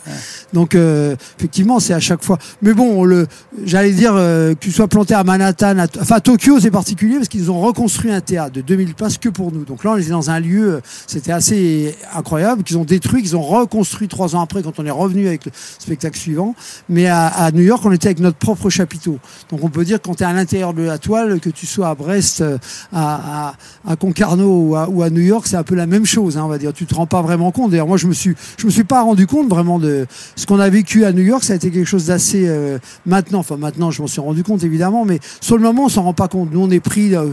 Donc 0.53 0.77
effectivement, 0.77 1.81
c'est 1.81 1.95
à 1.95 2.01
chaque 2.01 2.23
fois. 2.23 2.39
Mais 2.63 2.75
bon, 2.75 3.03
le, 3.05 3.27
j'allais 3.65 3.93
dire 3.93 4.13
que 4.13 4.55
tu 4.61 4.71
sois 4.71 4.87
planté 4.89 5.15
à 5.15 5.25
Manhattan, 5.25 5.79
à, 5.79 5.87
enfin 6.01 6.17
à 6.17 6.21
Tokyo, 6.21 6.61
c'est 6.61 6.71
particulier 6.71 7.17
parce 7.17 7.29
qu'ils 7.29 7.51
ont 7.51 7.61
reconstruit 7.61 8.13
un 8.13 8.21
théâtre 8.21 8.53
de 8.53 8.61
2000 8.61 8.95
places 8.95 9.19
que 9.19 9.29
pour 9.29 9.51
nous. 9.53 9.65
Donc 9.65 9.83
là, 9.85 9.93
on 9.93 9.97
était 9.97 10.11
dans 10.11 10.31
un 10.31 10.39
lieu, 10.41 10.60
c'était 11.07 11.33
assez 11.33 11.97
incroyable, 12.15 12.63
qu'ils 12.63 12.79
ont 12.79 12.85
détruit, 12.85 13.23
qu'ils 13.23 13.37
ont 13.37 13.43
reconstruit 13.43 14.09
trois 14.09 14.35
ans 14.35 14.41
après 14.41 14.63
quand 14.63 14.79
on 14.79 14.87
est 14.87 14.91
revenu 14.91 15.27
avec 15.27 15.47
le 15.47 15.53
spectacle 15.79 16.19
suivant. 16.19 16.55
Mais 16.89 17.07
à, 17.07 17.51
New 17.53 17.63
York, 17.63 17.85
on 17.85 17.93
était 17.93 18.09
avec 18.09 18.21
notre 18.21 18.37
propre 18.37 18.71
chapiteau. 18.71 19.19
Donc 19.51 19.63
on 19.63 19.69
peut 19.69 19.85
dire 19.85 20.01
quand 20.03 20.15
tu 20.15 20.23
es 20.23 20.27
à 20.27 20.33
l'intérieur 20.33 20.75
de 20.75 20.83
la 20.83 20.99
toile, 20.99 21.41
que 21.41 21.51
tu 21.51 21.67
sois 21.67 21.89
à 21.89 21.95
Brest, 21.95 22.41
euh, 22.41 22.59
à, 22.93 23.55
à, 23.87 23.97
Concarneau 23.97 24.77
ou 24.89 25.03
à, 25.03 25.11
New 25.11 25.21
York, 25.21 25.47
c'est 25.47 25.57
un 25.57 25.63
peu 25.63 25.75
la 25.75 25.87
même 25.87 26.07
chose, 26.07 26.37
hein, 26.37 26.43
on 26.45 26.49
va 26.49 26.59
dire. 26.59 26.73
Tu 26.73 26.87
te 26.87 26.95
rends 26.95 27.07
pas 27.07 27.23
vraiment 27.23 27.51
compte. 27.51 27.71
D'ailleurs, 27.71 27.87
moi, 27.87 27.97
je 27.97 28.07
me 28.07 28.13
suis, 28.13 28.35
je 28.57 28.67
me 28.67 28.71
suis 28.71 28.85
pas 28.85 29.03
rendu 29.03 29.27
compte 29.27 29.49
vraiment 29.49 29.79
de 29.79 30.07
ce 30.37 30.47
qu'on 30.47 30.61
a 30.61 30.69
vécu 30.69 31.05
à 31.05 31.13
New 31.13 31.23
York. 31.23 31.45
Ça 31.45 31.55
a 31.55 31.57
été 31.57 31.71
quelque 31.71 31.87
chose 31.87 32.07
d'assez 32.07 32.47
euh, 32.47 32.79
maintenant. 33.07 33.41
Enfin, 33.41 33.57
maintenant, 33.57 33.91
je 33.91 34.03
m'en 34.03 34.09
suis 34.09 34.21
rendu 34.21 34.43
compte 34.43 34.65
évidemment, 34.65 35.05
mais 35.05 35.21
sur 35.41 35.57
le 35.57 35.63
moment, 35.63 35.85
on 35.85 35.89
s'en 35.89 36.03
rend 36.03 36.15
pas 36.15 36.29
compte. 36.29 36.51
Nous, 36.53 36.61
on 36.61 36.71
est 36.71 36.81
pris, 36.81 37.15
euh, 37.15 37.33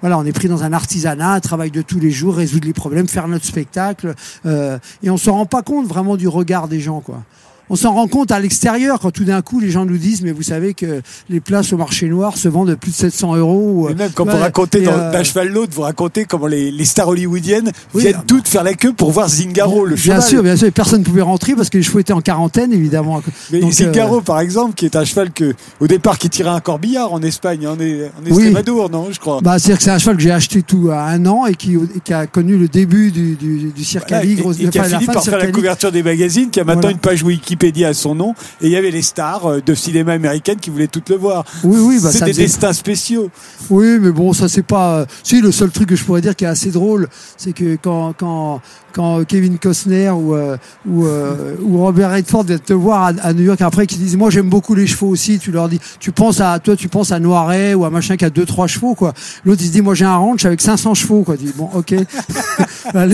voilà, 0.00 0.18
on 0.18 0.24
est 0.24 0.32
pris 0.32 0.48
dans 0.48 0.62
un 0.62 0.72
artisanat, 0.72 1.32
un 1.32 1.40
travail 1.40 1.70
de 1.70 1.82
tous 1.82 1.98
les 1.98 2.10
jours, 2.10 2.40
résoudre 2.42 2.66
les 2.66 2.72
problèmes, 2.72 3.06
faire 3.06 3.28
notre 3.28 3.44
spectacle, 3.44 4.14
euh, 4.46 4.78
et 5.02 5.10
on 5.10 5.16
s'en 5.16 5.32
rend 5.32 5.46
pas 5.46 5.62
compte 5.62 5.86
vraiment 5.86 6.16
du 6.16 6.26
regard 6.26 6.66
des 6.68 6.80
gens, 6.80 7.00
quoi. 7.00 7.22
On 7.70 7.76
s'en 7.76 7.94
rend 7.94 8.06
compte 8.08 8.30
à 8.32 8.40
l'extérieur 8.40 8.98
quand 9.00 9.10
tout 9.10 9.24
d'un 9.24 9.40
coup 9.42 9.60
les 9.60 9.70
gens 9.70 9.84
nous 9.84 9.96
disent 9.96 10.22
mais 10.22 10.32
vous 10.32 10.42
savez 10.42 10.74
que 10.74 11.00
les 11.30 11.40
places 11.40 11.72
au 11.72 11.76
marché 11.76 12.06
noir 12.08 12.36
se 12.36 12.48
vendent 12.48 12.70
à 12.70 12.76
plus 12.76 12.90
de 12.90 12.96
700 12.96 13.36
euros. 13.36 13.88
Et 13.90 13.94
même 13.94 14.10
quand 14.14 14.24
Ouais, 14.26 14.32
vous 14.32 14.38
racontez 14.38 14.82
dans- 14.82 14.92
euh, 14.92 15.12
d'un 15.12 15.22
cheval 15.22 15.48
l'autre, 15.48 15.72
vous 15.74 15.82
racontez 15.82 16.24
comment 16.24 16.46
les, 16.46 16.70
les 16.70 16.84
stars 16.84 17.08
hollywoodiennes 17.08 17.72
Oui, 17.94 18.02
viennent 18.02 18.14
ah 18.16 18.18
bah. 18.18 18.24
toutes 18.26 18.48
faire 18.48 18.62
la 18.64 18.74
queue 18.74 18.92
pour 18.92 19.10
voir 19.12 19.28
Zingaro, 19.28 19.84
le 19.84 19.94
Bien 19.94 20.04
cheval. 20.16 20.22
sûr, 20.22 20.42
bien 20.42 20.56
sûr, 20.56 20.66
et 20.68 20.70
personne 20.70 21.00
ne 21.00 21.04
pouvait 21.04 21.22
rentrer 21.22 21.54
parce 21.54 21.70
que 21.70 21.78
les 21.78 21.82
chevaux 21.82 21.98
étaient 22.00 22.12
en 22.12 22.20
quarantaine 22.20 22.72
évidemment. 22.72 23.22
Mais 23.50 23.60
Donc, 23.60 23.72
Zingaro, 23.72 24.18
euh, 24.18 24.22
par 24.22 24.40
exemple, 24.40 24.74
qui 24.74 24.84
est 24.84 24.96
un 24.96 25.04
cheval 25.04 25.30
que, 25.32 25.54
au 25.80 25.86
départ, 25.86 26.18
qui 26.18 26.28
tirait 26.28 26.50
un 26.50 26.60
corbillard 26.60 27.12
en 27.12 27.22
Espagne, 27.22 27.66
en, 27.66 27.78
est, 27.80 28.06
en 28.06 28.30
Oui. 28.34 28.52
Non, 28.92 29.08
je 29.10 29.18
crois. 29.20 29.40
Bah, 29.42 29.58
c'est-à-dire 29.58 29.78
que 29.78 29.84
c'est 29.84 29.90
un 29.90 29.98
cheval 29.98 30.16
que 30.16 30.22
j'ai 30.22 30.30
acheté 30.30 30.62
tout 30.62 30.90
à 30.90 31.02
un 31.04 31.24
an 31.26 31.46
et 31.46 31.54
qui, 31.54 31.74
et 31.74 32.00
qui 32.04 32.12
a 32.12 32.26
connu 32.26 32.56
le 32.56 32.68
début 32.68 33.10
du, 33.10 33.34
du, 33.36 33.70
du 33.74 33.84
cirque 33.84 34.08
Voilà, 34.08 34.22
à 34.22 34.24
Ligre, 34.26 34.52
et, 34.60 34.64
et 34.64 34.68
qui 34.68 34.78
a 34.78 34.84
fini 34.84 35.04
fin 35.04 35.12
par 35.12 35.24
faire 35.24 35.38
la 35.38 35.50
couverture 35.50 35.92
des 35.92 36.02
magazines, 36.02 36.50
qui 36.50 36.60
a 36.60 36.64
maintenant 36.64 36.80
Voilà. 36.82 36.92
une 36.94 36.98
page 37.00 37.22
Wikipédia 37.52 37.88
à 37.88 37.94
son 37.94 38.14
nom, 38.14 38.34
et 38.60 38.66
il 38.66 38.70
y 38.70 38.76
avait 38.76 38.90
les 38.90 39.02
stars 39.02 39.46
euh, 39.46 39.60
de 39.64 39.74
cinéma 39.74 40.12
américaine 40.12 40.56
qui 40.56 40.70
voulaient 40.70 40.86
toutes 40.86 41.10
le 41.10 41.16
voir. 41.16 41.44
Oui, 41.64 41.78
oui, 41.80 41.98
bah, 42.02 42.10
c'est 42.10 42.24
des 42.24 42.32
faisait- 42.32 42.42
destins 42.44 42.72
spéciaux. 42.72 43.30
Oui, 43.70 43.98
mais 44.00 44.10
bon, 44.10 44.32
ça 44.32 44.48
c'est 44.48 44.62
pas. 44.62 45.00
euh, 45.00 45.06
Si 45.22 45.40
le 45.40 45.52
seul 45.52 45.70
truc 45.70 45.88
que 45.90 45.96
je 45.96 46.04
pourrais 46.04 46.20
dire 46.22 46.34
qui 46.34 46.44
est 46.44 46.48
assez 46.48 46.70
drôle, 46.70 47.08
c'est 47.36 47.52
que 47.52 47.76
quand 47.82 48.14
quand 48.18 48.60
quand 48.94 49.24
Kevin 49.26 49.58
Costner 49.58 50.10
ou 50.10 50.34
euh, 50.34 50.56
ou, 50.86 51.06
euh, 51.06 51.54
ou 51.62 51.78
Robert 51.78 52.10
Redford 52.12 52.44
viennent 52.44 52.58
te 52.58 52.72
voir 52.74 53.02
à, 53.04 53.08
à 53.22 53.32
New 53.32 53.44
York 53.44 53.60
après, 53.62 53.86
qui 53.86 53.96
disent 53.96 54.16
moi 54.16 54.30
j'aime 54.30 54.48
beaucoup 54.50 54.74
les 54.74 54.86
chevaux 54.86 55.08
aussi, 55.08 55.38
tu 55.38 55.50
leur 55.50 55.68
dis, 55.68 55.80
tu 55.98 56.12
penses 56.12 56.40
à 56.40 56.58
toi, 56.58 56.76
tu 56.76 56.88
penses 56.88 57.10
à 57.12 57.18
Noiret 57.18 57.74
ou 57.74 57.84
à 57.84 57.90
machin 57.90 58.16
qui 58.16 58.24
a 58.24 58.30
deux 58.30 58.44
trois 58.46 58.66
chevaux 58.66 58.94
quoi. 58.94 59.12
L'autre 59.44 59.62
il 59.62 59.66
se 59.68 59.72
dit 59.72 59.82
moi 59.82 59.94
j'ai 59.94 60.04
un 60.04 60.16
ranch 60.16 60.44
avec 60.44 60.60
500 60.60 60.94
chevaux 60.94 61.22
quoi. 61.22 61.36
Dis 61.36 61.52
bon 61.56 61.68
ok, 61.74 61.94
Bah, 62.94 63.04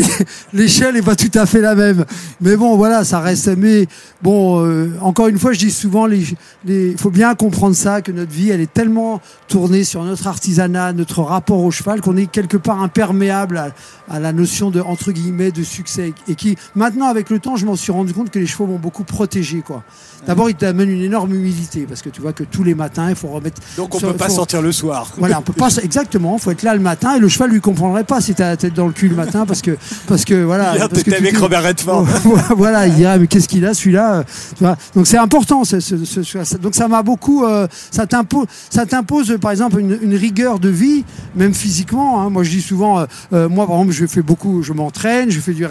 l'échelle 0.52 0.96
est 0.96 1.02
pas 1.02 1.14
tout 1.16 1.30
à 1.38 1.46
fait 1.46 1.60
la 1.60 1.74
même, 1.74 2.04
mais 2.40 2.56
bon 2.56 2.76
voilà 2.76 3.04
ça 3.04 3.20
reste. 3.20 3.48
Mais 3.56 3.86
bon 4.22 4.27
euh, 4.32 4.90
encore 5.00 5.28
une 5.28 5.38
fois 5.38 5.52
je 5.52 5.58
dis 5.58 5.70
souvent 5.70 6.06
les 6.06 6.22
les 6.64 6.96
faut 6.96 7.10
bien 7.10 7.34
comprendre 7.34 7.74
ça 7.76 8.02
que 8.02 8.12
notre 8.12 8.30
vie 8.32 8.50
elle 8.50 8.60
est 8.60 8.72
tellement 8.72 9.20
tournée 9.48 9.84
sur 9.84 10.02
notre 10.04 10.26
artisanat, 10.26 10.92
notre 10.92 11.22
rapport 11.22 11.62
au 11.62 11.70
cheval 11.70 12.00
qu'on 12.00 12.16
est 12.16 12.26
quelque 12.26 12.56
part 12.56 12.82
imperméable 12.82 13.56
à, 13.58 13.70
à 14.10 14.18
la 14.20 14.32
notion 14.32 14.70
de 14.70 14.80
entre 14.80 15.12
guillemets 15.12 15.50
de 15.50 15.62
succès 15.62 16.12
et 16.28 16.34
qui 16.34 16.56
maintenant 16.74 17.06
avec 17.08 17.30
le 17.30 17.38
temps 17.38 17.56
je 17.56 17.64
m'en 17.66 17.76
suis 17.76 17.92
rendu 17.92 18.12
compte 18.12 18.30
que 18.30 18.38
les 18.38 18.46
chevaux 18.46 18.66
m'ont 18.66 18.78
beaucoup 18.78 19.04
protégé 19.04 19.60
quoi. 19.60 19.82
D'abord 20.26 20.50
ils 20.50 20.56
t'amènent 20.56 20.90
une 20.90 21.02
énorme 21.02 21.32
humilité 21.34 21.86
parce 21.88 22.02
que 22.02 22.08
tu 22.10 22.20
vois 22.20 22.32
que 22.32 22.42
tous 22.44 22.64
les 22.64 22.74
matins 22.74 23.08
il 23.08 23.14
faut 23.16 23.28
remettre 23.28 23.60
Donc 23.76 23.94
on 23.94 23.98
sur- 23.98 24.08
peut 24.12 24.16
pas 24.18 24.26
faut- 24.28 24.34
sortir 24.34 24.60
le 24.62 24.72
soir. 24.72 25.12
voilà, 25.16 25.38
on 25.38 25.42
peut 25.42 25.52
pas 25.52 25.74
exactement, 25.76 26.36
faut 26.38 26.50
être 26.50 26.62
là 26.64 26.74
le 26.74 26.80
matin 26.80 27.14
et 27.16 27.18
le 27.18 27.28
cheval 27.28 27.50
lui 27.50 27.60
comprendrait 27.60 28.04
pas 28.04 28.20
si 28.20 28.34
t'as 28.34 28.48
la 28.48 28.56
tête 28.56 28.74
dans 28.74 28.86
le 28.86 28.92
cul 28.92 29.08
le 29.08 29.16
matin 29.16 29.46
parce 29.46 29.62
que 29.62 29.76
parce 30.06 30.24
que 30.24 30.42
voilà, 30.42 30.74
Hier, 30.76 30.88
parce 30.88 31.02
que 31.02 31.10
tu 31.10 31.16
avec 31.16 31.34
te- 31.34 31.40
Robert 31.40 31.62
Redford. 31.62 32.06
voilà, 32.56 32.86
il 32.88 32.94
dirait 32.94 33.18
mais 33.18 33.26
qu'est-ce 33.26 33.48
qu'il 33.48 33.64
a 33.64 33.72
celui-là 33.74 34.17
Donc 34.94 35.06
c'est 35.06 35.18
important. 35.18 35.62
donc 36.60 36.74
ça 36.74 36.88
m'a 36.88 37.02
beaucoup. 37.02 37.44
euh, 37.44 37.66
ça 37.90 38.06
t'impose, 38.06 39.38
par 39.40 39.50
exemple 39.50 39.80
une, 39.80 40.14
rigueur 40.14 40.58
de 40.58 40.68
vie, 40.68 41.04
même 41.36 41.54
physiquement. 41.54 42.20
hein. 42.20 42.30
Moi 42.30 42.42
je 42.42 42.50
dis 42.50 42.62
souvent, 42.62 43.00
euh, 43.00 43.06
euh, 43.32 43.48
moi 43.48 43.66
par 43.66 43.76
exemple 43.76 43.92
je 43.94 44.06
fais 44.06 44.22
beaucoup, 44.22 44.62
je 44.62 44.72
m'entraîne, 44.72 45.30
je 45.30 45.40
fais 45.40 45.52
du. 45.52 45.66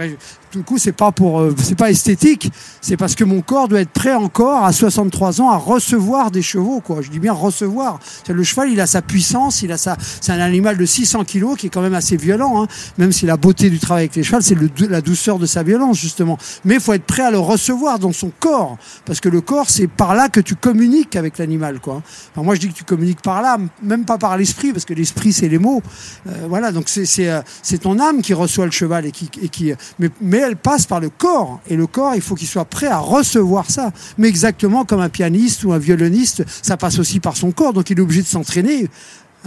Tout 0.50 0.64
coup 0.64 0.78
c'est 0.78 0.94
pas 0.94 1.12
pour, 1.12 1.42
euh, 1.42 1.54
c'est 1.62 1.76
pas 1.76 1.92
esthétique, 1.92 2.50
c'est 2.80 2.96
parce 2.96 3.16
que 3.16 3.26
mon 3.26 3.42
corps 3.42 3.68
doit 3.68 3.82
être 3.82 3.92
prêt 3.92 4.14
encore 4.14 4.64
à 4.64 4.72
63 4.72 5.42
ans 5.42 5.50
à 5.50 5.58
recevoir 5.58 6.32
des 6.32 6.42
chevaux. 6.42 6.82
Je 7.02 7.10
dis 7.10 7.20
bien 7.20 7.34
recevoir. 7.34 8.00
Le 8.30 8.44
cheval 8.44 8.72
il 8.72 8.80
a 8.80 8.88
sa 8.88 9.02
puissance, 9.02 9.62
il 9.62 9.74
a 9.74 9.78
sa, 9.78 9.98
c'est 10.22 10.32
un 10.32 10.40
animal 10.40 10.78
de 10.78 10.86
600 10.86 11.26
kilos 11.26 11.58
qui 11.58 11.68
est 11.68 11.70
quand 11.70 11.82
même 11.82 11.94
assez 11.94 12.16
violent. 12.16 12.64
Hein. 12.64 12.68
Même 12.98 13.12
si 13.12 13.26
la 13.26 13.36
beauté 13.36 13.70
du 13.70 13.80
travail 13.80 14.04
avec 14.04 14.16
les 14.16 14.24
chevaux 14.24 14.42
c'est 14.42 14.56
la 14.90 15.02
douceur 15.02 15.38
de 15.38 15.46
sa 15.46 15.64
violence 15.64 15.98
justement. 15.98 16.38
Mais 16.64 16.76
il 16.76 16.82
faut 16.82 16.94
être 16.94 17.04
prêt 17.06 17.24
à 17.24 17.32
le 17.32 17.40
recevoir 17.40 18.00
dans 18.00 18.14
son 18.14 18.32
corps, 18.40 18.78
parce 19.06 19.20
que 19.20 19.30
le 19.30 19.42
corps, 19.42 19.70
c'est 19.70 19.88
par 19.88 20.16
là 20.16 20.30
que 20.30 20.40
tu 20.40 20.56
communiques 20.56 21.16
avec 21.16 21.38
l'animal, 21.38 21.80
quoi. 21.80 22.02
Enfin, 22.32 22.44
moi, 22.44 22.56
je 22.56 22.60
dis 22.60 22.70
que 22.70 22.74
tu 22.74 22.84
communiques 22.84 23.22
par 23.22 23.42
là, 23.42 23.58
même 23.84 24.06
pas 24.06 24.18
par 24.18 24.38
l'esprit, 24.38 24.72
parce 24.72 24.86
que 24.86 24.94
l'esprit, 24.94 25.34
c'est 25.34 25.50
les 25.50 25.58
mots. 25.58 25.82
Euh, 26.28 26.46
voilà, 26.48 26.72
donc 26.72 26.86
euh, 26.98 27.42
c'est 27.62 27.78
ton 27.78 28.00
âme 28.00 28.22
qui 28.22 28.34
reçoit 28.34 28.66
le 28.66 28.72
cheval 28.72 29.06
et 29.06 29.12
qui 29.12 29.30
et 29.42 29.50
qui. 29.50 29.74
Mais 30.00 30.10
mais 30.22 30.38
elle 30.38 30.56
passe 30.58 30.86
par 30.86 31.00
le 31.00 31.10
corps, 31.10 31.60
et 31.68 31.76
le 31.76 31.88
corps, 31.88 32.16
il 32.16 32.22
faut 32.22 32.36
qu'il 32.36 32.48
soit 32.48 32.66
prêt 32.66 32.88
à 32.88 33.00
recevoir 33.00 33.70
ça. 33.70 33.92
Mais 34.18 34.28
exactement 34.28 34.86
comme 34.86 35.02
un 35.02 35.10
pianiste 35.10 35.64
ou 35.64 35.74
un 35.74 35.80
violoniste, 35.80 36.44
ça 36.62 36.78
passe 36.78 37.00
aussi 37.00 37.20
par 37.20 37.36
son 37.36 37.52
corps, 37.52 37.74
donc 37.74 37.90
il 37.90 37.98
est 37.98 38.02
obligé 38.02 38.22
de 38.22 38.28
s'entraîner. 38.28 38.90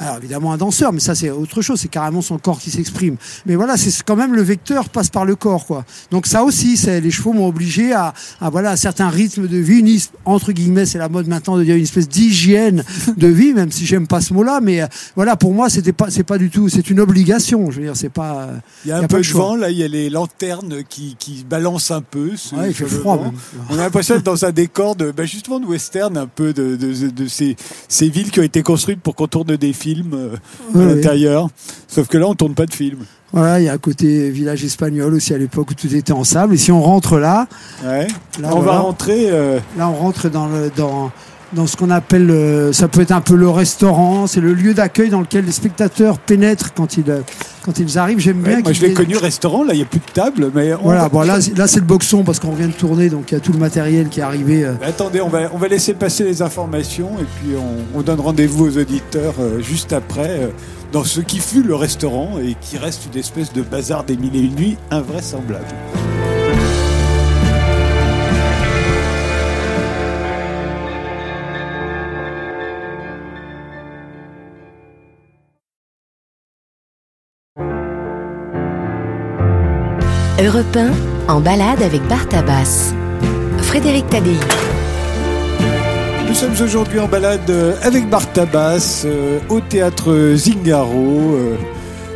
Alors 0.01 0.17
évidemment 0.17 0.53
un 0.53 0.57
danseur, 0.57 0.93
mais 0.93 1.01
ça 1.01 1.15
c'est 1.15 1.31
autre 1.31 1.61
chose, 1.63 1.79
c'est 1.81 1.89
carrément 1.89 2.23
son 2.23 2.39
corps 2.39 2.59
qui 2.59 2.71
s'exprime. 2.71 3.17
Mais 3.47 3.55
voilà, 3.55 3.77
c'est 3.77 4.03
quand 4.03 4.17
même 4.17 4.35
le 4.35 4.43
vecteur 4.43 4.89
passe 4.89 5.11
par 5.11 5.25
le 5.25 5.37
corps, 5.37 5.67
quoi. 5.67 5.85
Donc 6.11 6.27
ça 6.27 6.43
aussi, 6.43 6.77
c'est 6.77 7.01
les 7.01 7.11
chevaux 7.11 7.33
m'ont 7.35 7.47
obligé 7.47 7.93
à, 7.93 8.15
à 8.41 8.49
voilà 8.51 8.71
à 8.71 8.77
certains 8.77 9.09
rythmes 9.11 9.47
de 9.47 9.59
vie, 9.59 9.79
une, 9.81 9.99
entre 10.25 10.53
guillemets, 10.53 10.87
c'est 10.87 10.99
la 10.99 11.09
mode 11.11 11.27
maintenant 11.29 11.57
de 11.59 11.65
dire 11.65 11.77
une 11.77 11.83
espèce 11.83 12.09
d'hygiène 12.09 12.83
de 13.17 13.27
vie, 13.41 13.53
même 13.53 13.71
si 13.71 13.85
j'aime 13.87 14.07
pas 14.07 14.21
ce 14.21 14.33
mot-là, 14.33 14.61
mais 14.63 14.81
euh, 14.83 14.87
voilà 15.17 15.37
pour 15.37 15.53
moi 15.53 15.69
c'était 15.69 15.93
pas 15.93 16.11
c'est 16.11 16.25
pas 16.25 16.39
du 16.39 16.49
tout, 16.51 16.69
c'est 16.71 16.89
une 16.91 17.01
obligation. 17.01 17.71
Je 17.71 17.77
veux 17.81 17.85
dire, 17.87 17.97
c'est 17.97 18.09
pas. 18.09 18.45
euh, 18.49 18.57
Il 18.87 18.89
y 18.89 18.93
a 18.93 18.97
Y 18.97 19.01
un 19.01 19.05
a 19.05 19.09
peu 19.09 19.19
de 19.19 19.23
choix. 19.23 19.43
vent, 19.43 19.57
là, 19.57 19.71
il 19.71 19.77
y 19.77 19.83
a 19.85 19.89
les 19.89 20.09
lanternes 20.09 20.83
qui, 20.89 21.17
qui 21.19 21.45
balancent 21.49 21.91
un 21.91 22.01
peu. 22.01 22.31
ouais, 22.53 22.69
il 22.69 22.75
fait 22.75 22.87
froid. 22.87 23.19
même. 23.23 23.33
On 23.69 23.75
a 23.75 23.83
l'impression 23.83 24.15
d'être 24.15 24.25
dans 24.25 24.45
un 24.45 24.51
décor 24.51 24.97
de, 24.97 25.11
bah, 25.11 25.27
justement 25.27 25.61
de 25.61 25.67
western, 25.67 26.17
un 26.17 26.27
peu 26.27 26.53
de, 26.55 26.77
de, 26.77 27.11
de 27.11 27.27
ces, 27.27 27.57
ces 27.89 28.09
villes 28.09 28.31
qui 28.31 28.41
ont 28.41 28.45
été 28.45 28.63
construites 28.63 29.01
pour 29.01 29.15
qu'on 29.15 29.27
tourne 29.27 29.57
des 29.57 29.73
films 29.73 29.90
euh, 30.15 30.37
Ouais, 30.75 30.83
à 30.85 30.87
l'intérieur. 30.95 31.49
Sauf 31.89 32.07
que 32.09 32.19
là, 32.19 32.27
on 32.27 32.35
tourne 32.35 32.55
pas 32.55 32.67
de 32.67 32.73
films. 32.75 33.01
Voilà, 33.33 33.61
il 33.61 33.65
y 33.67 33.69
a 33.69 33.73
un 33.73 33.79
côté 33.79 34.29
village 34.31 34.65
espagnol 34.65 35.15
aussi 35.15 35.33
à 35.35 35.39
l'époque 35.39 35.71
où 35.71 35.75
tout 35.75 35.95
était 35.95 36.13
en 36.13 36.25
sable. 36.25 36.55
Et 36.55 36.57
si 36.57 36.73
on 36.73 36.83
rentre 36.83 37.19
là, 37.19 37.47
Ouais. 37.85 38.07
là, 38.41 38.49
on 38.53 38.57
voilà, 38.61 38.73
va 38.73 38.79
rentrer. 38.81 39.27
euh, 39.31 39.59
Là, 39.79 39.89
on 39.89 39.95
rentre 39.95 40.29
dans 40.29 40.49
le, 40.49 40.71
dans, 40.77 41.13
dans 41.53 41.67
ce 41.67 41.77
qu'on 41.77 41.91
appelle, 41.91 42.31
euh, 42.31 42.73
ça 42.73 42.87
peut 42.89 43.01
être 43.01 43.11
un 43.11 43.21
peu 43.21 43.35
le 43.35 43.49
restaurant, 43.49 44.27
c'est 44.27 44.41
le 44.41 44.55
lieu 44.55 44.73
d'accueil 44.75 45.09
dans 45.11 45.21
lequel 45.21 45.45
les 45.47 45.53
spectateurs 45.53 46.19
pénètrent 46.19 46.73
quand 46.75 46.97
ils, 46.97 47.11
euh, 47.11 47.21
quand 47.63 47.79
ils 47.79 47.99
arrivent. 47.99 48.21
J'aime 48.21 48.43
ouais, 48.43 48.49
bien. 48.55 48.61
moi, 48.63 48.73
je 48.73 48.81
l'ai 48.83 48.95
connu 48.95 49.17
restaurant. 49.17 49.65
Là, 49.65 49.75
il 49.75 49.81
y 49.81 49.83
a 49.83 49.87
plus 49.87 49.99
de 49.99 50.13
table, 50.13 50.51
mais 50.55 50.75
on 50.75 50.83
Voilà, 50.83 51.09
bon, 51.09 51.23
là, 51.23 51.41
c'est- 51.41 51.57
là 51.59 51.67
c'est 51.67 51.81
le 51.81 51.87
boxon 51.87 52.23
parce 52.23 52.39
qu'on 52.39 52.53
vient 52.55 52.69
de 52.69 52.73
tourner, 52.73 53.09
donc 53.11 53.31
il 53.33 53.35
y 53.35 53.37
a 53.37 53.41
tout 53.41 53.53
le 53.53 53.59
matériel 53.59 54.09
qui 54.09 54.21
est 54.21 54.23
arrivé. 54.23 54.65
euh. 54.65 54.75
Attendez, 54.83 55.21
on 55.21 55.29
va, 55.29 55.51
on 55.53 55.59
va 55.59 55.69
laisser 55.69 55.95
passer 55.95 56.23
les 56.25 56.41
informations 56.43 57.11
et 57.21 57.25
puis 57.41 57.57
on, 57.57 57.99
on 57.99 58.03
donne 58.03 58.21
rendez-vous 58.21 58.67
aux 58.67 58.79
auditeurs 58.79 59.35
euh, 59.41 59.61
juste 59.61 59.93
après 59.93 60.51
dans 60.93 61.05
ce 61.05 61.21
qui 61.21 61.39
fut 61.39 61.63
le 61.63 61.75
restaurant 61.75 62.39
et 62.43 62.57
qui 62.61 62.77
reste 62.79 63.03
une 63.13 63.19
espèce 63.19 63.53
de 63.53 63.63
bazar 63.63 64.05
des 64.05 64.17
mille 64.17 64.37
et 64.37 64.41
une 64.41 64.55
nuits 64.55 64.77
invraisemblable. 64.91 65.65
Europe 80.43 80.77
1, 80.77 81.33
en 81.33 81.41
balade 81.41 81.83
avec 81.83 82.03
Bartabas. 82.09 82.93
Frédéric 83.59 84.09
Tadei. 84.09 84.37
Nous 86.29 86.35
sommes 86.35 86.55
aujourd'hui 86.63 86.99
en 87.01 87.09
balade 87.09 87.49
euh, 87.51 87.75
avec 87.83 88.09
Bartabas 88.09 89.03
euh, 89.05 89.39
au 89.49 89.61
théâtre 89.61 90.35
Zingaro, 90.37 91.35
euh, 91.35 91.57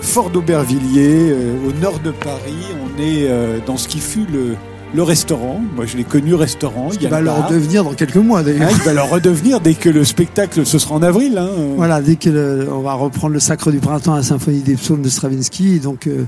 Fort 0.01 0.31
d'Aubervilliers, 0.31 1.31
euh, 1.33 1.55
au 1.69 1.73
nord 1.83 1.99
de 2.01 2.11
Paris. 2.13 2.55
On 2.83 3.01
est 3.01 3.29
euh, 3.29 3.59
dans 3.67 3.77
ce 3.77 3.89
qui 3.89 3.99
fut 3.99 4.27
le, 4.33 4.55
le 4.95 5.03
restaurant. 5.03 5.61
Moi, 5.75 5.85
je 5.87 5.97
l'ai 5.97 6.05
connu 6.05 6.35
restaurant. 6.35 6.91
Il 7.01 7.09
va 7.09 7.19
le 7.19 7.27
leur 7.27 7.41
bar. 7.41 7.51
devenir 7.51 7.85
dans 7.85 7.95
quelques 7.95 8.17
mois 8.17 8.43
d'ailleurs. 8.43 8.69
Hein, 8.69 8.75
il 8.77 8.83
va 8.83 8.93
leur 8.95 9.11
redevenir 9.11 9.61
dès 9.61 9.75
que 9.75 9.91
le 9.91 10.05
spectacle, 10.05 10.65
ce 10.65 10.79
sera 10.79 10.95
en 10.95 11.03
avril. 11.03 11.37
Hein. 11.37 11.51
Voilà, 11.77 12.01
dès 12.01 12.17
que 12.17 12.31
le- 12.31 12.69
on 12.73 12.81
va 12.81 12.95
reprendre 12.95 13.35
le 13.35 13.41
Sacre 13.41 13.71
du 13.73 13.79
printemps 13.79 14.15
à 14.15 14.19
la 14.19 14.23
Symphonie 14.23 14.61
des 14.61 14.77
psaumes 14.77 15.03
de 15.03 15.09
Stravinsky, 15.09 15.81
donc 15.81 16.07
euh, 16.07 16.25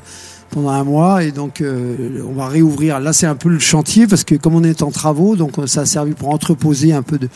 pendant 0.50 0.70
un 0.70 0.84
mois, 0.84 1.22
et 1.24 1.32
donc 1.32 1.60
euh, 1.60 2.22
on 2.28 2.32
va 2.34 2.48
réouvrir. 2.48 3.00
Là, 3.00 3.12
c'est 3.12 3.26
un 3.26 3.34
peu 3.34 3.48
le 3.48 3.58
chantier 3.58 4.06
parce 4.06 4.24
que 4.24 4.34
comme 4.34 4.54
on 4.54 4.64
est 4.64 4.82
en 4.82 4.90
travaux, 4.90 5.36
donc 5.36 5.58
euh, 5.58 5.66
ça 5.66 5.82
a 5.82 5.86
servi 5.86 6.12
pour 6.12 6.30
entreposer 6.30 6.92
un 6.92 7.02
peu 7.02 7.18
de, 7.18 7.28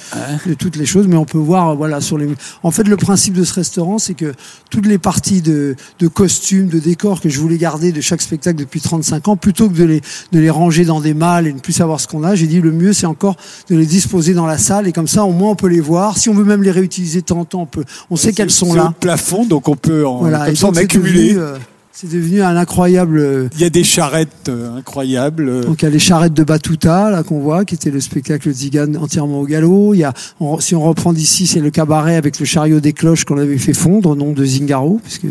de 0.46 0.54
toutes 0.54 0.76
les 0.76 0.86
choses, 0.86 1.06
mais 1.08 1.16
on 1.16 1.24
peut 1.24 1.38
voir, 1.38 1.70
euh, 1.70 1.74
voilà, 1.74 2.00
sur 2.00 2.18
les. 2.18 2.28
En 2.62 2.70
fait, 2.70 2.84
le 2.88 2.96
principe 2.96 3.34
de 3.34 3.44
ce 3.44 3.54
restaurant, 3.54 3.98
c'est 3.98 4.14
que 4.14 4.32
toutes 4.70 4.86
les 4.86 4.98
parties 4.98 5.42
de, 5.42 5.76
de 5.98 6.08
costumes, 6.08 6.68
de 6.68 6.78
décors 6.78 7.20
que 7.20 7.28
je 7.28 7.40
voulais 7.40 7.58
garder 7.58 7.92
de 7.92 8.00
chaque 8.00 8.22
spectacle 8.22 8.58
depuis 8.58 8.80
35 8.80 9.28
ans, 9.28 9.36
plutôt 9.36 9.68
que 9.68 9.74
de 9.74 9.84
les, 9.84 10.00
de 10.32 10.38
les 10.40 10.50
ranger 10.50 10.84
dans 10.84 11.00
des 11.00 11.14
malles 11.14 11.46
et 11.46 11.52
ne 11.52 11.58
plus 11.58 11.72
savoir 11.72 12.00
ce 12.00 12.06
qu'on 12.08 12.22
a, 12.24 12.34
j'ai 12.34 12.46
dit 12.46 12.60
le 12.60 12.72
mieux, 12.72 12.92
c'est 12.92 13.06
encore 13.06 13.36
de 13.68 13.76
les 13.76 13.86
disposer 13.86 14.34
dans 14.34 14.46
la 14.46 14.58
salle 14.58 14.86
et 14.86 14.92
comme 14.92 15.08
ça, 15.08 15.24
au 15.24 15.32
moins, 15.32 15.50
on 15.50 15.56
peut 15.56 15.68
les 15.68 15.80
voir. 15.80 16.16
Si 16.18 16.28
on 16.28 16.34
veut 16.34 16.44
même 16.44 16.62
les 16.62 16.70
réutiliser 16.70 17.20
de 17.20 17.26
temps 17.26 17.40
en 17.40 17.44
temps, 17.44 17.62
on 17.62 17.66
peut, 17.66 17.84
on 18.10 18.16
sait 18.16 18.32
qu'elles 18.32 18.50
sont 18.50 18.72
là. 18.74 18.94
plafond, 19.00 19.44
donc 19.44 19.68
on 19.68 19.76
peut 19.76 20.06
en, 20.06 20.18
Voilà. 20.20 20.46
comme 20.46 20.56
ça 20.56 20.66
en 20.68 20.72
accumuler. 20.72 21.34
devenu, 21.34 21.38
euh, 21.38 21.56
C'est 21.92 22.10
devenu 22.10 22.40
un 22.42 22.56
incroyable. 22.56 23.18
euh, 23.18 23.48
Il 23.56 23.60
y 23.60 23.64
a 23.64 23.70
des 23.70 23.82
charrettes 23.84 24.48
euh, 24.48 24.76
incroyables. 24.76 25.62
Donc 25.66 25.82
il 25.82 25.84
y 25.84 25.88
a 25.88 25.90
les 25.90 25.98
charrettes 25.98 26.32
de 26.34 26.44
Batuta 26.44 27.10
là 27.10 27.22
qu'on 27.24 27.40
voit, 27.40 27.64
qui 27.64 27.74
était 27.74 27.90
le 27.90 28.00
spectacle 28.00 28.50
Zigan 28.52 28.94
entièrement 28.94 29.40
au 29.40 29.44
galop. 29.46 29.94
Il 29.94 29.98
y 29.98 30.04
a, 30.04 30.14
on- 30.38 30.60
si 30.60 30.74
on 30.74 30.82
reprend 30.82 31.12
d'ici, 31.12 31.46
c'est 31.46 31.60
le 31.60 31.70
cabaret 31.70 32.14
avec 32.16 32.38
le 32.38 32.46
chariot 32.46 32.80
des 32.80 32.92
cloches 32.92 33.24
qu'on 33.24 33.38
avait 33.38 33.58
fait 33.58 33.74
fondre 33.74 34.10
au 34.10 34.14
nom 34.16 34.32
de 34.32 34.44
Zingaro, 34.44 35.00
puisque 35.02 35.26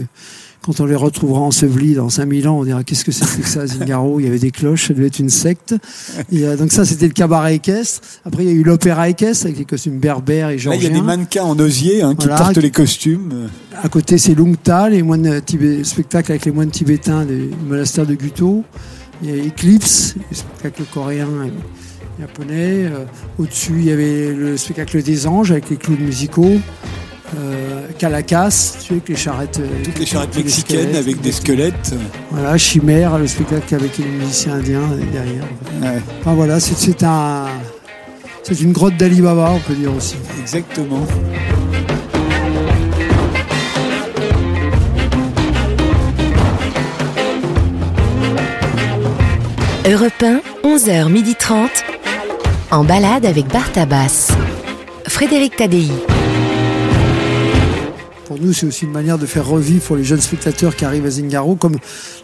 quand 0.62 0.80
on 0.82 0.86
les 0.86 0.96
retrouvera 0.96 1.40
ensevelis 1.40 1.94
dans 1.96 2.10
5000 2.10 2.48
ans, 2.48 2.60
on 2.60 2.64
dira 2.66 2.84
qu'est-ce 2.84 3.06
que 3.06 3.12
c'était 3.12 3.42
que 3.42 3.48
ça, 3.48 3.66
Zingaro? 3.66 4.20
Il 4.20 4.26
y 4.26 4.28
avait 4.28 4.40
des 4.40 4.52
cloches, 4.52 4.88
ça 4.90 4.94
devait 4.94 5.08
être 5.08 5.20
une 5.20 5.30
secte. 5.30 5.74
Et 6.32 6.44
euh, 6.46 6.58
donc 6.58 6.72
ça, 6.72 6.84
c'était 6.86 7.08
le 7.08 7.14
cabaret 7.14 7.56
équestre. 7.56 8.02
Après, 8.26 8.44
il 8.44 8.50
y 8.50 8.52
a 8.52 8.56
eu 8.56 8.64
l'opéra 8.64 9.08
équestre 9.10 9.46
avec 9.46 9.58
les 9.58 9.66
costumes 9.66 10.00
berbères 10.00 10.50
et 10.50 10.52
Là, 10.52 10.56
il 10.56 10.60
georgiens. 10.60 10.90
y 10.90 10.92
a 10.92 10.96
des 10.96 11.02
mannequins 11.02 11.44
en 11.44 11.58
osier 11.60 12.02
hein, 12.02 12.14
qui 12.16 12.28
Voilà, 12.28 12.44
portent 12.44 12.58
les 12.58 12.72
costumes. 12.72 13.50
À 13.82 13.88
côté, 13.90 14.18
c'est 14.18 14.36
Lungta, 14.36 14.90
les 14.90 15.02
moines 15.02 15.42
tibé- 15.42 15.84
spectacle 15.86 16.32
avec 16.34 16.46
les 16.46 16.52
moines 16.52 16.72
tibétains 16.72 17.26
du 17.26 17.50
monastère 17.68 18.06
de 18.06 18.16
Guto. 18.16 18.64
Il 19.24 19.36
y 19.36 19.40
a 19.40 19.46
Eclipse, 19.46 20.16
le 20.30 20.36
spectacle 20.36 20.84
coréen 20.94 21.28
et 21.46 22.22
japonais. 22.22 22.86
Euh, 22.86 23.06
Au-dessus, 23.38 23.74
il 23.78 23.86
y 23.86 23.92
avait 23.92 24.34
le 24.34 24.58
spectacle 24.58 25.02
des 25.02 25.26
anges 25.28 25.52
avec 25.52 25.70
les 25.70 25.78
clowns 25.78 26.00
musicaux. 26.00 26.60
Euh, 27.38 27.86
Calacas, 27.98 28.76
tu 28.82 28.88
sais, 28.88 28.94
avec 28.94 29.10
les 29.10 29.16
charrettes. 29.16 29.60
euh, 29.60 29.68
Toutes 29.84 30.00
les 30.00 30.06
charrettes 30.06 30.36
mexicaines 30.36 30.96
avec 30.96 31.22
des 31.22 31.32
squelettes. 31.32 31.94
Voilà, 32.32 32.58
Chimère, 32.58 33.18
le 33.20 33.28
spectacle 33.28 33.76
avec 33.76 33.98
les 34.00 34.06
musiciens 34.06 34.54
indiens 34.54 34.82
derrière. 35.12 35.44
Ouais, 35.82 36.02
Enfin 36.22 36.34
voilà, 36.34 36.60
c'est- 36.60 36.76
c'est 36.78 37.04
un. 37.04 37.46
C'est 38.42 38.62
une 38.62 38.72
grotte 38.72 38.98
d'Ali 38.98 39.22
Baba, 39.22 39.52
on 39.54 39.60
peut 39.60 39.76
dire 39.76 39.94
aussi. 39.96 40.16
exactement. 40.42 41.06
Europe 49.86 50.24
1, 50.24 50.42
11h30. 50.64 51.70
En 52.72 52.84
balade 52.84 53.26
avec 53.26 53.48
Bartabas. 53.48 54.32
Frédéric 55.08 55.56
Tadei. 55.56 55.88
Pour 58.30 58.40
nous, 58.40 58.54
c'est 58.54 58.68
aussi 58.68 58.86
une 58.86 58.92
manière 58.92 59.18
de 59.18 59.26
faire 59.26 59.48
revivre 59.48 59.82
pour 59.82 59.96
les 59.96 60.04
jeunes 60.04 60.22
spectateurs 60.22 60.76
qui 60.76 60.86
arrivent 60.86 61.08
à 61.08 61.10
Zingaro. 61.10 61.56
Comme 61.56 61.78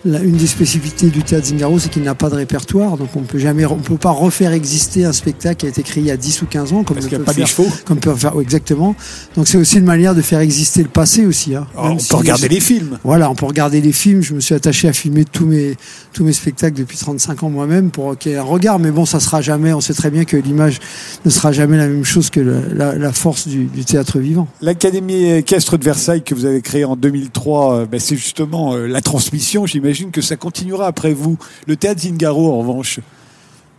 la- 0.05 0.19
une 0.19 0.37
des 0.37 0.45
spécificités 0.45 1.07
du 1.07 1.23
théâtre 1.23 1.47
Zingaro, 1.47 1.79
c'est 1.79 1.89
qu'il 1.89 2.03
n'a 2.03 2.13
pas 2.13 2.29
de 2.29 2.35
répertoire, 2.35 2.95
donc 2.95 3.09
on 3.15 3.21
peut 3.23 3.39
jamais, 3.39 3.65
on 3.65 3.77
peut 3.77 3.97
pas 3.97 4.11
refaire 4.11 4.51
exister 4.51 5.03
un 5.05 5.13
spectacle 5.13 5.55
qui 5.61 5.65
a 5.65 5.69
été 5.69 5.81
créé 5.81 6.03
il 6.03 6.05
y 6.07 6.11
a 6.11 6.17
10 6.17 6.43
ou 6.43 6.45
15 6.45 6.73
ans, 6.73 6.83
comme 6.83 6.97
Parce 6.97 7.07
qu'il 7.07 7.17
n'y 7.17 7.23
a 7.23 7.25
pas 7.25 7.33
des 7.33 7.39
faire- 7.39 7.47
chevaux. 7.47 7.67
comme 7.85 7.97
peuvent 7.99 8.19
faire, 8.19 8.35
oui, 8.35 8.43
exactement. 8.43 8.95
Donc 9.35 9.47
c'est 9.47 9.57
aussi 9.57 9.79
une 9.79 9.85
manière 9.85 10.13
de 10.13 10.21
faire 10.21 10.41
exister 10.41 10.83
le 10.83 10.89
passé 10.89 11.25
aussi. 11.25 11.55
hein. 11.55 11.65
Alors, 11.73 11.87
Même 11.87 11.95
on 11.95 11.99
si 11.99 12.09
peut 12.09 12.17
regarder 12.17 12.49
les 12.49 12.59
films. 12.59 12.99
Voilà, 13.03 13.31
on 13.31 13.33
peut 13.33 13.47
regarder 13.47 13.81
les 13.81 13.91
films. 13.91 14.21
Je 14.21 14.35
me 14.35 14.41
suis 14.41 14.53
attaché 14.53 14.87
à 14.87 14.93
filmer 14.93 15.25
tous 15.25 15.47
mes, 15.47 15.75
tous 16.13 16.23
mes 16.23 16.33
spectacles 16.33 16.77
depuis 16.77 16.99
35 16.99 17.41
ans 17.41 17.49
moi-même 17.49 17.89
pour 17.89 18.15
qu'il 18.15 18.31
y 18.31 18.35
ait 18.35 18.37
un 18.37 18.43
regard. 18.43 18.77
Mais 18.77 18.91
bon, 18.91 19.07
ça 19.07 19.19
sera 19.19 19.41
jamais, 19.41 19.73
on 19.73 19.81
sait 19.81 19.95
très 19.95 20.11
bien 20.11 20.23
que 20.23 20.37
l'image 20.37 20.79
ne 21.25 21.31
sera 21.31 21.51
jamais 21.51 21.77
la 21.77 21.87
même 21.87 22.05
chose 22.05 22.29
que 22.29 22.41
le- 22.41 22.61
la, 22.75 22.93
la 22.95 23.11
force 23.11 23.47
du, 23.47 23.63
du 23.63 23.85
théâtre 23.85 24.19
vivant. 24.19 24.47
L'Académie 24.61 25.31
équestre 25.31 25.79
de 25.79 25.83
Versailles 25.83 25.94
que 25.95 26.35
vous 26.35 26.45
avez 26.45 26.61
créée 26.61 26.85
en 26.85 26.95
2003, 26.95 27.73
euh, 27.73 27.85
ben, 27.85 27.99
c'est 27.99 28.17
justement 28.17 28.73
euh, 28.73 28.87
la 28.87 29.01
transmission. 29.01 29.65
J'imagine 29.65 30.11
que 30.11 30.21
ça 30.21 30.35
continuera 30.35 30.87
après 30.87 31.13
vous. 31.13 31.37
Le 31.67 31.75
théâtre 31.75 32.01
Zingaro, 32.01 32.51
en 32.51 32.59
revanche. 32.59 32.99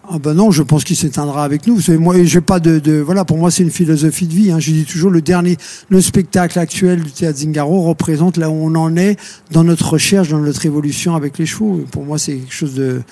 Ah 0.08 0.18
ben 0.18 0.34
non, 0.34 0.52
je 0.52 0.62
pense 0.62 0.84
qu'il 0.84 0.96
s'éteindra 0.96 1.44
avec 1.44 1.66
nous. 1.66 1.74
Vous 1.74 1.80
savez, 1.82 1.98
moi, 1.98 2.14
j'ai 2.22 2.40
pas 2.40 2.60
de, 2.60 3.00
voilà, 3.00 3.24
pour 3.24 3.38
moi, 3.38 3.50
c'est 3.50 3.64
une 3.64 3.70
philosophie 3.70 4.26
de 4.26 4.32
vie. 4.32 4.50
Hein. 4.50 4.60
Je 4.60 4.70
dis 4.70 4.84
toujours, 4.84 5.10
le 5.10 5.20
dernier, 5.20 5.56
le 5.88 6.00
spectacle 6.00 6.58
actuel 6.58 7.02
du 7.02 7.10
théâtre 7.10 7.38
Zingaro 7.38 7.82
représente 7.82 8.36
là 8.36 8.48
où 8.48 8.54
on 8.54 8.74
en 8.76 8.96
est 8.96 9.18
dans 9.50 9.64
notre 9.64 9.90
recherche, 9.90 10.28
dans 10.28 10.38
notre 10.38 10.64
évolution 10.64 11.16
avec 11.16 11.38
les 11.38 11.46
chevaux. 11.46 11.84
Pour 11.90 12.04
moi, 12.04 12.18
c'est 12.18 12.36
quelque 12.36 12.54
chose 12.54 12.74
de, 12.74 13.02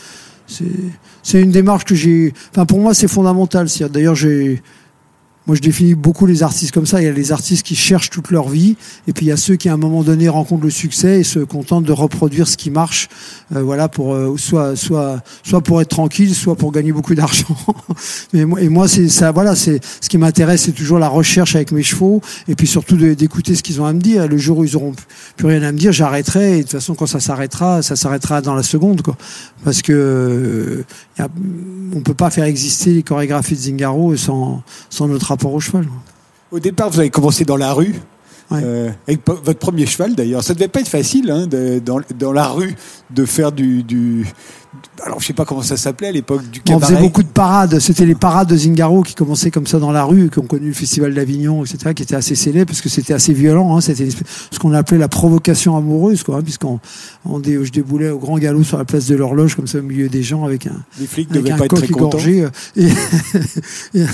c'est, 0.47 0.65
c'est 1.23 1.43
une 1.43 1.51
démarche 1.51 1.85
que 1.85 1.97
j'ai. 1.97 2.33
Enfin, 2.53 2.65
pour 2.65 2.79
moi, 2.79 2.95
c'est 2.95 3.09
fondamental. 3.09 3.67
D'ailleurs, 3.91 4.15
j'ai, 4.15 4.63
moi, 5.47 5.55
je 5.57 5.61
définis 5.61 5.95
beaucoup 5.95 6.25
les 6.25 6.43
artistes 6.43 6.73
comme 6.73 6.87
ça. 6.87 7.03
Il 7.03 7.05
y 7.05 7.09
a 7.09 7.13
les 7.13 7.31
artistes 7.31 7.67
qui 7.67 7.77
cherchent 7.77 8.09
toute 8.09 8.31
leur 8.31 8.49
vie, 8.49 8.77
et 9.07 9.13
puis 9.13 9.27
il 9.27 9.29
y 9.29 9.33
a 9.33 9.37
ceux 9.37 9.57
qui, 9.57 9.69
à 9.69 9.75
un 9.75 9.77
moment 9.77 10.03
donné, 10.03 10.29
rencontrent 10.29 10.65
le 10.65 10.71
succès 10.71 11.21
et 11.21 11.25
se 11.25 11.39
contentent 11.41 11.85
de 11.85 11.93
reproduire 11.93 12.49
ce 12.49 12.57
qui 12.57 12.71
marche, 12.71 13.09
euh, 13.55 13.63
voilà, 13.63 13.89
pour 13.89 14.15
euh, 14.15 14.37
soit, 14.39 14.75
soit, 14.75 15.23
soit 15.43 15.61
pour 15.61 15.83
être 15.83 15.89
tranquille, 15.89 16.35
soit 16.35 16.57
pour 16.57 16.73
gagner 16.73 16.93
beaucoup 16.93 17.15
d'argent. 17.15 17.57
Et 18.33 18.45
moi, 18.45 18.89
c'est 18.89 19.09
ça, 19.09 19.33
voilà, 19.33 19.55
c'est 19.55 19.81
ce 20.01 20.09
qui 20.09 20.17
m'intéresse, 20.17 20.63
c'est 20.63 20.73
toujours 20.73 20.99
la 20.99 21.09
recherche 21.09 21.57
avec 21.57 21.73
mes 21.73 21.83
chevaux, 21.83 22.23
et 22.49 22.55
puis 22.55 22.67
surtout 22.67 22.97
d'écouter 22.97 23.55
ce 23.55 23.63
qu'ils 23.63 23.81
ont 23.81 23.87
à 23.87 23.93
me 23.93 24.01
dire. 24.01 24.27
Le 24.27 24.39
jour 24.39 24.59
où 24.59 24.65
ils 24.65 24.77
auront 24.77 24.95
plus- 25.37 25.47
rien 25.47 25.63
à 25.63 25.73
me 25.73 25.79
dire, 25.79 25.93
j'arrêterai. 25.93 26.53
Et 26.53 26.57
de 26.59 26.63
toute 26.63 26.73
façon, 26.73 26.95
quand 26.95 27.07
ça 27.07 27.21
s'arrêtera, 27.21 27.83
ça 27.83 27.97
s'arrêtera 27.97 28.41
dans 28.41 28.55
la 28.55 28.63
seconde, 28.63 29.03
quoi. 29.03 29.17
Parce 29.63 29.83
que 29.83 29.93
euh, 29.93 30.85
y 31.19 31.23
on 31.95 32.01
peut 32.01 32.15
pas 32.15 32.31
faire 32.31 32.45
exister 32.45 32.95
les 32.95 33.03
chorégraphies 33.03 33.55
de 33.55 33.61
Zingaro 33.61 34.17
sans, 34.17 34.63
sans 34.91 35.07
notre 35.07 35.31
rapport 35.35 35.53
au 35.53 35.61
cheval. 35.61 35.87
Au 36.51 36.59
départ, 36.59 36.91
vous 36.91 37.01
avez 37.01 37.11
commencé 37.11 37.45
dans 37.45 37.57
la 37.57 37.73
rue. 37.73 37.95
Ouais. 38.51 38.61
euh, 38.63 38.91
avec 39.09 39.21
votre 39.27 39.59
premier 39.59 39.87
cheval 39.87 40.15
d'ailleurs, 40.15 40.45
ça 40.45 40.53
devait 40.53 40.69
pas 40.69 40.81
être 40.81 40.89
facile 40.89 41.31
hein, 41.31 41.47
de- 41.47 41.79
dans, 41.79 42.01
dans 42.19 42.31
la 42.33 42.47
rue 42.49 42.75
de 43.11 43.25
faire 43.25 43.51
du, 43.53 43.83
du 43.83 44.27
alors 45.05 45.21
je 45.21 45.27
sais 45.27 45.33
pas 45.33 45.45
comment 45.45 45.63
ça 45.63 45.77
s'appelait 45.77 46.09
à 46.09 46.13
l'époque 46.13 46.43
du 46.51 46.61
On 46.61 46.75
cabaret. 46.75 46.93
faisait 46.95 47.01
beaucoup 47.03 47.23
de 47.23 47.29
parades. 47.29 47.79
C'était 47.79 48.07
les 48.07 48.15
parades 48.15 48.49
de 48.49 48.57
Zingaro 48.57 49.03
qui 49.03 49.15
commençaient 49.15 49.51
comme 49.51 49.67
ça 49.67 49.79
dans 49.79 49.93
la 49.93 50.05
rue, 50.05 50.31
qui 50.31 50.39
ont 50.39 50.47
connu 50.47 50.69
le 50.69 50.73
festival 50.73 51.13
d'Avignon, 51.15 51.65
etc., 51.65 51.93
qui 51.95 52.03
étaient 52.03 52.15
assez 52.15 52.35
célèbres 52.35 52.67
parce 52.67 52.81
que 52.81 52.89
c'était 52.89 53.13
assez 53.15 53.33
violent. 53.33 53.77
Hein. 53.77 53.81
C'était 53.81 54.09
ce 54.51 54.59
qu'on 54.59 54.73
appelait 54.73 54.99
la 54.99 55.09
provocation 55.09 55.77
amoureuse, 55.77 56.23
quoi, 56.23 56.37
hein, 56.39 56.43
puisqu'on 56.43 56.81
on 57.25 57.39
dé- 57.41 57.59
je 57.65 57.73
déboulais 57.73 58.11
au 58.11 58.19
grand 58.19 58.39
galop 58.39 58.63
sur 58.65 58.79
la 58.79 58.85
place 58.85 59.07
de 59.07 59.15
l'horloge, 59.17 59.55
comme 59.57 59.67
ça 59.67 59.79
au 59.79 59.83
milieu 59.83 60.09
des 60.09 60.23
gens, 60.23 60.45
avec 60.45 60.67
un, 60.67 60.77
Les 61.01 61.07
flics 61.07 61.31
avec 61.31 61.43
devaient 61.43 61.53
un 61.55 61.59
pas 61.59 61.65
être 61.67 61.77
très 61.77 61.89
contents. 61.89 62.09
égorgé. 62.19 62.45
euh, 62.45 62.49
Et, 62.77 62.89
et, 63.95 64.05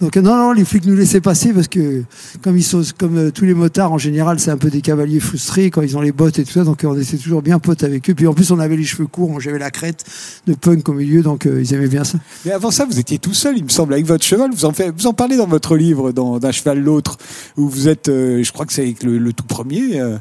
donc 0.00 0.16
non, 0.16 0.36
non, 0.36 0.52
les 0.52 0.64
flics 0.64 0.86
nous 0.86 0.96
laissaient 0.96 1.20
passer 1.20 1.52
parce 1.52 1.68
que 1.68 2.02
comme 2.42 2.56
ils 2.56 2.62
sont, 2.62 2.82
comme 2.98 3.16
euh, 3.16 3.30
tous 3.30 3.44
les 3.44 3.54
motards 3.54 3.92
en 3.92 3.98
général, 3.98 4.38
c'est 4.40 4.50
un 4.50 4.56
peu 4.56 4.70
des 4.70 4.80
cavaliers 4.80 5.20
frustrés 5.20 5.70
quand 5.70 5.82
ils 5.82 5.96
ont 5.96 6.00
les 6.00 6.12
bottes 6.12 6.38
et 6.38 6.44
tout 6.44 6.52
ça. 6.52 6.64
Donc 6.64 6.80
on 6.84 6.98
était 6.98 7.16
toujours 7.16 7.42
bien 7.42 7.58
potes 7.58 7.84
avec 7.84 8.08
eux. 8.10 8.14
Puis 8.14 8.26
en 8.26 8.32
plus 8.34 8.50
on 8.50 8.58
avait 8.58 8.76
les 8.76 8.84
cheveux 8.84 9.06
courts, 9.06 9.40
j'avais 9.40 9.58
la 9.58 9.70
de 10.46 10.54
punk 10.54 10.88
au 10.88 10.92
milieu, 10.92 11.22
donc 11.22 11.46
euh, 11.46 11.60
ils 11.60 11.74
aimaient 11.74 11.88
bien 11.88 12.04
ça. 12.04 12.18
Mais 12.44 12.52
avant 12.52 12.70
ça, 12.70 12.84
vous 12.84 12.98
étiez 12.98 13.18
tout 13.18 13.34
seul, 13.34 13.56
il 13.56 13.64
me 13.64 13.68
semble, 13.68 13.92
avec 13.94 14.06
votre 14.06 14.24
cheval. 14.24 14.50
Vous 14.52 14.64
en, 14.64 14.72
vous 14.72 15.06
en 15.06 15.12
parlez 15.12 15.36
dans 15.36 15.46
votre 15.46 15.76
livre, 15.76 16.12
dans 16.12 16.38
D'un 16.38 16.52
cheval 16.52 16.80
l'autre, 16.80 17.18
où 17.56 17.68
vous 17.68 17.88
êtes, 17.88 18.08
euh, 18.08 18.42
je 18.42 18.52
crois 18.52 18.66
que 18.66 18.72
c'est 18.72 18.82
avec 18.82 19.02
le, 19.02 19.18
le 19.18 19.32
tout 19.32 19.44
premier, 19.44 20.00
euh, 20.00 20.16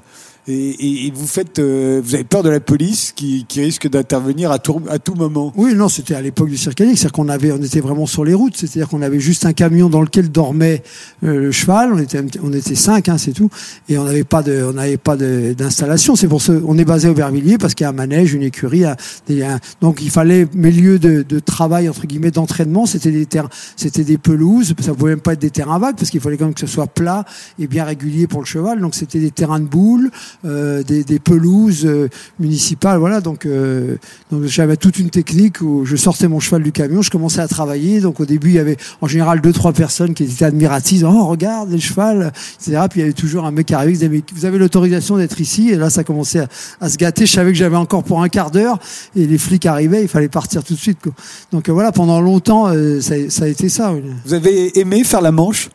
et, 0.47 1.07
et- 1.07 1.11
vous 1.13 1.27
faites, 1.27 1.59
euh, 1.59 2.01
vous 2.03 2.15
avez 2.15 2.23
peur 2.23 2.43
de 2.43 2.49
la 2.49 2.59
police 2.59 3.11
qui, 3.15 3.45
qui 3.47 3.61
risque 3.61 3.89
d'intervenir 3.89 4.51
à 4.51 4.59
tout, 4.59 4.81
à 4.89 4.97
tout 4.99 5.15
moment. 5.15 5.51
Oui, 5.55 5.73
non, 5.75 5.89
c'était 5.89 6.15
à 6.15 6.21
l'époque 6.21 6.49
du 6.49 6.57
circadique, 6.57 6.97
c'est-à-dire 6.97 7.11
qu'on 7.13 7.29
avait, 7.29 7.51
on 7.51 7.57
était 7.61 7.79
vraiment 7.81 8.05
sur 8.05 8.23
les 8.23 8.33
routes, 8.33 8.55
c'est-à-dire 8.55 8.87
qu'on 8.87 9.01
avait 9.01 9.19
juste 9.19 9.45
un 9.45 9.53
camion 9.53 9.89
dans 9.89 10.01
lequel 10.01 10.29
dormait 10.31 10.83
euh, 11.23 11.39
le 11.39 11.51
cheval, 11.51 11.91
on 11.93 11.97
était, 11.97 12.21
on 12.41 12.53
était 12.53 12.75
cinq, 12.75 13.09
hein, 13.09 13.17
c'est 13.17 13.33
tout, 13.33 13.49
et 13.89 13.97
on 13.97 14.03
n'avait 14.05 14.23
pas 14.23 14.41
de, 14.43 14.63
on 14.69 14.73
n'avait 14.73 14.97
pas 14.97 15.17
d'installation. 15.17 16.15
C'est 16.15 16.27
pour 16.27 16.41
ça, 16.41 16.53
on 16.65 16.77
est 16.77 16.85
basé 16.85 17.09
au 17.09 17.13
Bervilliers 17.13 17.57
parce 17.57 17.73
qu'il 17.73 17.83
y 17.83 17.87
a 17.87 17.89
un 17.89 17.93
manège, 17.93 18.33
une 18.33 18.43
écurie, 18.43 18.85
un- 18.85 18.95
un- 19.29 19.59
donc 19.81 19.99
il 20.01 20.09
fallait 20.09 20.47
mes 20.53 20.71
lieux 20.71 20.99
de, 20.99 21.23
de 21.27 21.39
travail 21.39 21.89
entre 21.89 22.05
guillemets 22.07 22.31
d'entraînement, 22.31 22.85
c'était 22.85 23.11
des 23.11 23.25
terrains, 23.25 23.49
c'était 23.75 24.03
des 24.03 24.17
pelouses, 24.17 24.73
ça 24.79 24.93
pouvait 24.93 25.11
même 25.11 25.21
pas 25.21 25.33
être 25.33 25.39
des 25.41 25.49
terrains 25.49 25.79
vagues 25.79 25.95
parce 25.97 26.09
qu'il 26.09 26.21
fallait 26.21 26.37
quand 26.37 26.45
même 26.45 26.53
que 26.53 26.59
ce 26.61 26.67
soit 26.67 26.87
plat 26.87 27.25
et 27.57 27.67
bien 27.67 27.83
régulier 27.83 28.27
pour 28.27 28.39
le 28.41 28.45
cheval, 28.45 28.79
donc 28.79 28.95
c'était 28.95 29.19
des 29.19 29.31
terrains 29.31 29.59
de 29.59 29.65
boules, 29.65 30.11
euh, 30.45 30.83
des, 30.83 31.03
des 31.03 31.19
pelouses 31.19 31.85
euh, 31.85 32.09
municipales, 32.39 32.99
voilà, 32.99 33.21
donc. 33.21 33.45
euh, 33.45 33.97
donc 34.31 34.45
j'avais 34.45 34.77
toute 34.77 34.99
une 34.99 35.09
technique 35.09 35.61
où 35.61 35.85
je 35.85 35.95
sortais 35.95 36.27
mon 36.27 36.39
cheval 36.39 36.63
du 36.63 36.71
camion, 36.71 37.01
je 37.01 37.09
commençais 37.09 37.41
à 37.41 37.47
travailler. 37.47 37.99
Donc 37.99 38.19
au 38.19 38.25
début, 38.25 38.49
il 38.49 38.55
y 38.55 38.59
avait 38.59 38.77
en 39.01 39.07
général 39.07 39.41
deux 39.41 39.53
trois 39.53 39.73
personnes 39.73 40.13
qui 40.13 40.23
étaient 40.23 40.45
admiratrices. 40.45 41.03
Oh 41.03 41.25
regarde 41.25 41.71
le 41.71 41.79
cheval, 41.79 42.31
etc. 42.59 42.81
Puis 42.89 42.99
il 42.99 43.01
y 43.01 43.03
avait 43.03 43.13
toujours 43.13 43.45
un 43.45 43.51
mec 43.51 43.67
qui 43.67 43.73
arrivait 43.73 43.93
qui 43.93 43.99
disait 43.99 44.21
vous 44.33 44.45
avez 44.45 44.57
l'autorisation 44.57 45.17
d'être 45.17 45.41
ici. 45.41 45.69
Et 45.69 45.75
là 45.75 45.89
ça 45.89 46.03
commençait 46.03 46.45
à, 46.79 46.89
se 46.89 46.97
gâter. 46.97 47.25
Je 47.25 47.31
savais 47.31 47.51
que 47.51 47.57
j'avais 47.57 47.75
encore 47.75 48.03
pour 48.03 48.21
un 48.21 48.29
quart 48.29 48.51
d'heure 48.51 48.79
et 49.15 49.25
les 49.25 49.37
flics 49.37 49.65
arrivaient, 49.65 50.03
il 50.03 50.07
fallait 50.07 50.29
partir 50.29 50.63
tout 50.63 50.73
de 50.73 50.79
suite. 50.79 50.99
Quoi. 51.01 51.13
Donc 51.51 51.69
voilà, 51.69 51.91
pendant 51.91 52.21
longtemps 52.21 52.67
euh, 52.67 53.01
ça, 53.01 53.15
ça 53.29 53.45
a 53.45 53.47
été 53.47 53.69
ça. 53.69 53.93
Vous 54.25 54.33
avez 54.33 54.79
aimé 54.79 55.03
faire 55.03 55.21
la 55.21 55.31
manche? 55.31 55.69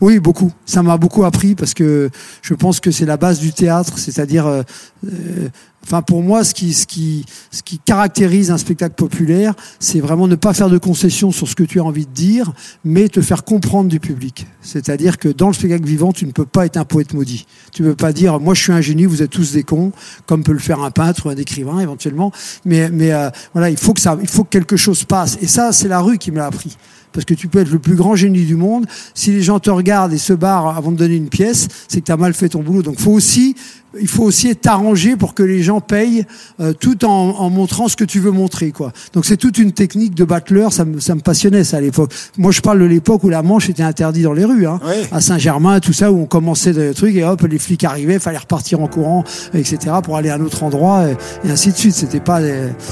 Oui, 0.00 0.18
beaucoup. 0.18 0.50
Ça 0.64 0.82
m'a 0.82 0.96
beaucoup 0.96 1.24
appris 1.24 1.54
parce 1.54 1.74
que 1.74 2.10
je 2.40 2.54
pense 2.54 2.80
que 2.80 2.90
c'est 2.90 3.04
la 3.04 3.18
base 3.18 3.38
du 3.38 3.52
théâtre, 3.52 3.98
c'est-à-dire, 3.98 4.46
euh, 4.46 4.62
euh, 5.06 5.48
enfin 5.84 6.00
pour 6.00 6.22
moi, 6.22 6.42
ce 6.42 6.54
qui, 6.54 6.72
ce 6.72 6.86
qui, 6.86 7.26
ce 7.50 7.62
qui 7.62 7.78
caractérise 7.78 8.50
un 8.50 8.56
spectacle 8.56 8.94
populaire, 8.94 9.52
c'est 9.78 10.00
vraiment 10.00 10.26
ne 10.26 10.36
pas 10.36 10.54
faire 10.54 10.70
de 10.70 10.78
concessions 10.78 11.32
sur 11.32 11.46
ce 11.48 11.54
que 11.54 11.64
tu 11.64 11.80
as 11.80 11.84
envie 11.84 12.06
de 12.06 12.12
dire, 12.12 12.50
mais 12.82 13.10
te 13.10 13.20
faire 13.20 13.44
comprendre 13.44 13.90
du 13.90 14.00
public. 14.00 14.46
C'est-à-dire 14.62 15.18
que 15.18 15.28
dans 15.28 15.48
le 15.48 15.54
spectacle 15.54 15.84
vivant, 15.84 16.12
tu 16.12 16.24
ne 16.24 16.32
peux 16.32 16.46
pas 16.46 16.64
être 16.64 16.78
un 16.78 16.86
poète 16.86 17.12
maudit. 17.12 17.46
Tu 17.70 17.82
ne 17.82 17.88
peux 17.88 17.96
pas 17.96 18.14
dire, 18.14 18.40
moi 18.40 18.54
je 18.54 18.62
suis 18.62 18.72
un 18.72 18.80
génie, 18.80 19.04
vous 19.04 19.20
êtes 19.20 19.30
tous 19.30 19.52
des 19.52 19.64
cons, 19.64 19.92
comme 20.24 20.44
peut 20.44 20.52
le 20.52 20.58
faire 20.58 20.80
un 20.80 20.90
peintre 20.90 21.26
ou 21.26 21.28
un 21.28 21.36
écrivain 21.36 21.78
éventuellement. 21.78 22.32
Mais, 22.64 22.88
mais 22.88 23.12
euh, 23.12 23.28
voilà, 23.52 23.68
il 23.68 23.76
faut 23.76 23.92
que 23.92 24.00
ça, 24.00 24.16
il 24.22 24.28
faut 24.28 24.44
que 24.44 24.50
quelque 24.50 24.78
chose 24.78 25.04
passe. 25.04 25.36
Et 25.42 25.46
ça, 25.46 25.72
c'est 25.72 25.88
la 25.88 26.00
rue 26.00 26.16
qui 26.16 26.30
me 26.30 26.38
l'a 26.38 26.46
appris. 26.46 26.78
Parce 27.12 27.24
que 27.24 27.34
tu 27.34 27.48
peux 27.48 27.58
être 27.60 27.70
le 27.70 27.78
plus 27.80 27.96
grand 27.96 28.14
génie 28.14 28.44
du 28.44 28.54
monde. 28.56 28.86
Si 29.14 29.32
les 29.32 29.42
gens 29.42 29.58
te 29.58 29.70
regardent 29.70 30.12
et 30.12 30.18
se 30.18 30.32
barrent 30.32 30.76
avant 30.76 30.92
de 30.92 30.96
donner 30.96 31.16
une 31.16 31.28
pièce, 31.28 31.66
c'est 31.88 32.00
que 32.00 32.06
tu 32.06 32.12
as 32.12 32.16
mal 32.16 32.34
fait 32.34 32.48
ton 32.50 32.62
boulot. 32.62 32.82
Donc 32.82 33.00
faut 33.00 33.10
aussi, 33.10 33.56
il 34.00 34.06
faut 34.06 34.22
aussi 34.22 34.48
être 34.48 34.66
arrangé 34.68 35.16
pour 35.16 35.34
que 35.34 35.42
les 35.42 35.60
gens 35.62 35.80
payent 35.80 36.24
euh, 36.60 36.72
tout 36.72 37.04
en, 37.04 37.10
en 37.10 37.50
montrant 37.50 37.88
ce 37.88 37.96
que 37.96 38.04
tu 38.04 38.20
veux 38.20 38.30
montrer, 38.30 38.70
quoi. 38.70 38.92
Donc 39.12 39.24
c'est 39.26 39.36
toute 39.36 39.58
une 39.58 39.72
technique 39.72 40.14
de 40.14 40.22
battleur. 40.24 40.72
Ça 40.72 40.84
me, 40.84 41.00
ça 41.00 41.16
me 41.16 41.20
passionnait 41.20 41.64
ça 41.64 41.78
à 41.78 41.80
l'époque. 41.80 42.12
Moi, 42.38 42.52
je 42.52 42.60
parle 42.60 42.78
de 42.78 42.84
l'époque 42.84 43.24
où 43.24 43.28
la 43.28 43.42
manche 43.42 43.68
était 43.68 43.82
interdite 43.82 44.22
dans 44.22 44.32
les 44.32 44.44
rues, 44.44 44.66
hein, 44.68 44.78
Ouais. 44.86 45.02
à 45.10 45.20
Saint-Germain, 45.20 45.80
tout 45.80 45.92
ça, 45.92 46.12
où 46.12 46.18
on 46.20 46.26
commençait 46.26 46.72
des 46.72 46.94
trucs 46.94 47.16
et 47.16 47.24
hop, 47.24 47.42
les 47.42 47.58
flics 47.58 47.82
arrivaient, 47.82 48.20
fallait 48.20 48.38
repartir 48.38 48.80
en 48.80 48.86
courant, 48.86 49.24
etc., 49.52 49.78
pour 50.04 50.16
aller 50.16 50.30
à 50.30 50.36
un 50.36 50.40
autre 50.42 50.62
endroit 50.62 51.08
et, 51.08 51.16
et 51.48 51.50
ainsi 51.50 51.72
de 51.72 51.76
suite. 51.76 51.94
C'était 51.94 52.20
pas, 52.20 52.40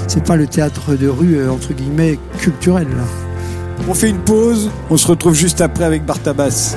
c'est 0.08 0.24
pas 0.24 0.34
le 0.34 0.48
théâtre 0.48 0.96
de 0.96 1.06
rue 1.06 1.36
euh, 1.36 1.52
entre 1.52 1.72
guillemets 1.72 2.18
culturel. 2.40 2.88
Là. 2.88 3.27
On 3.86 3.94
fait 3.94 4.10
une 4.10 4.18
pause, 4.18 4.70
on 4.90 4.96
se 4.96 5.06
retrouve 5.06 5.34
juste 5.34 5.60
après 5.60 5.84
avec 5.84 6.04
Bartabas. 6.04 6.76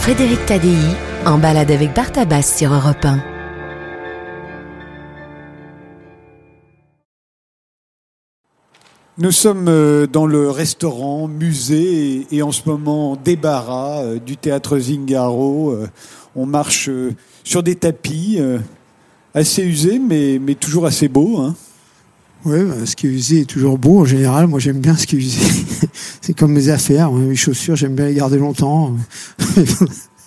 Frédéric 0.00 0.44
Tadei, 0.46 0.76
en 1.24 1.38
balade 1.38 1.70
avec 1.70 1.94
Bartabas 1.94 2.42
sur 2.42 2.72
Europe 2.72 3.04
1. 3.04 3.18
Nous 9.18 9.32
sommes 9.32 9.68
euh, 9.68 10.06
dans 10.06 10.26
le 10.26 10.50
restaurant, 10.50 11.26
musée 11.26 12.26
et, 12.30 12.42
en 12.42 12.52
ce 12.52 12.68
moment 12.68 13.16
débarras 13.16 14.02
euh, 14.02 14.18
du 14.18 14.36
théâtre 14.36 14.78
Zingaro. 14.78 15.70
Euh, 15.70 15.88
On 16.34 16.44
marche 16.44 16.90
sur 17.44 17.62
des 17.62 17.76
tapis 17.76 18.38
assez 19.32 19.62
usés 19.62 19.98
mais, 19.98 20.38
mais 20.38 20.54
toujours 20.54 20.84
assez 20.84 21.08
beaux. 21.08 21.38
hein. 21.38 21.54
Ouais, 22.44 22.62
bah, 22.64 22.74
ce 22.84 22.94
qui 22.94 23.08
est 23.08 23.40
est 23.40 23.44
toujours 23.44 23.78
beau 23.78 24.00
en 24.00 24.04
général. 24.04 24.46
Moi, 24.46 24.60
j'aime 24.60 24.78
bien 24.78 24.96
ce 24.96 25.06
qui 25.06 25.16
est 25.16 25.20
usé. 25.20 25.40
c'est 26.20 26.34
comme 26.36 26.52
mes 26.52 26.68
affaires. 26.68 27.08
hein. 27.08 27.18
Mes 27.28 27.36
chaussures, 27.36 27.76
j'aime 27.76 27.94
bien 27.94 28.06
les 28.06 28.14
garder 28.14 28.38
longtemps. 28.38 28.94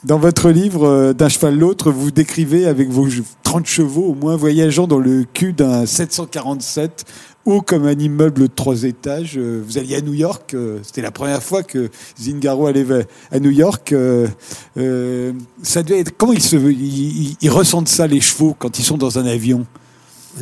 Dans 0.06 0.18
votre 0.18 0.50
livre 0.50 0.88
euh, 0.88 1.14
D'un 1.14 1.28
cheval 1.28 1.58
l'autre, 1.58 1.92
vous 1.92 2.10
décrivez 2.12 2.66
avec 2.66 2.90
vos 2.90 3.08
30 3.44 3.66
chevaux 3.66 4.04
au 4.06 4.16
moins 4.16 4.38
voyageant 4.38 4.88
dans 4.88 4.98
le 5.00 5.26
cul 5.34 5.52
d'un 5.52 5.86
747 5.86 7.04
haut 7.46 7.62
comme 7.62 7.86
un 7.86 7.98
immeuble 8.00 8.44
de 8.44 8.48
trois 8.48 8.84
étages. 8.84 9.34
Euh, 9.38 9.62
Vous 9.66 9.78
alliez 9.78 9.96
à 9.96 10.02
New 10.02 10.14
York, 10.14 10.54
euh, 10.54 10.80
c'était 10.84 11.02
la 11.02 11.12
première 11.12 11.44
fois 11.44 11.64
que 11.64 11.90
Zingaro 12.18 12.68
allait 12.68 12.86
à 13.32 13.40
New 13.40 13.50
York. 13.50 13.94
Ça 15.64 15.84
devait 15.84 16.00
être 16.00 16.16
comment 16.18 16.34
se, 16.40 16.56
ils 17.42 17.50
ressentent 17.50 17.90
ça 17.90 18.08
les 18.08 18.22
chevaux 18.22 18.56
quand 18.58 18.80
ils 18.80 18.84
sont 18.86 18.98
dans 18.98 19.20
un 19.20 19.26
avion? 19.26 19.66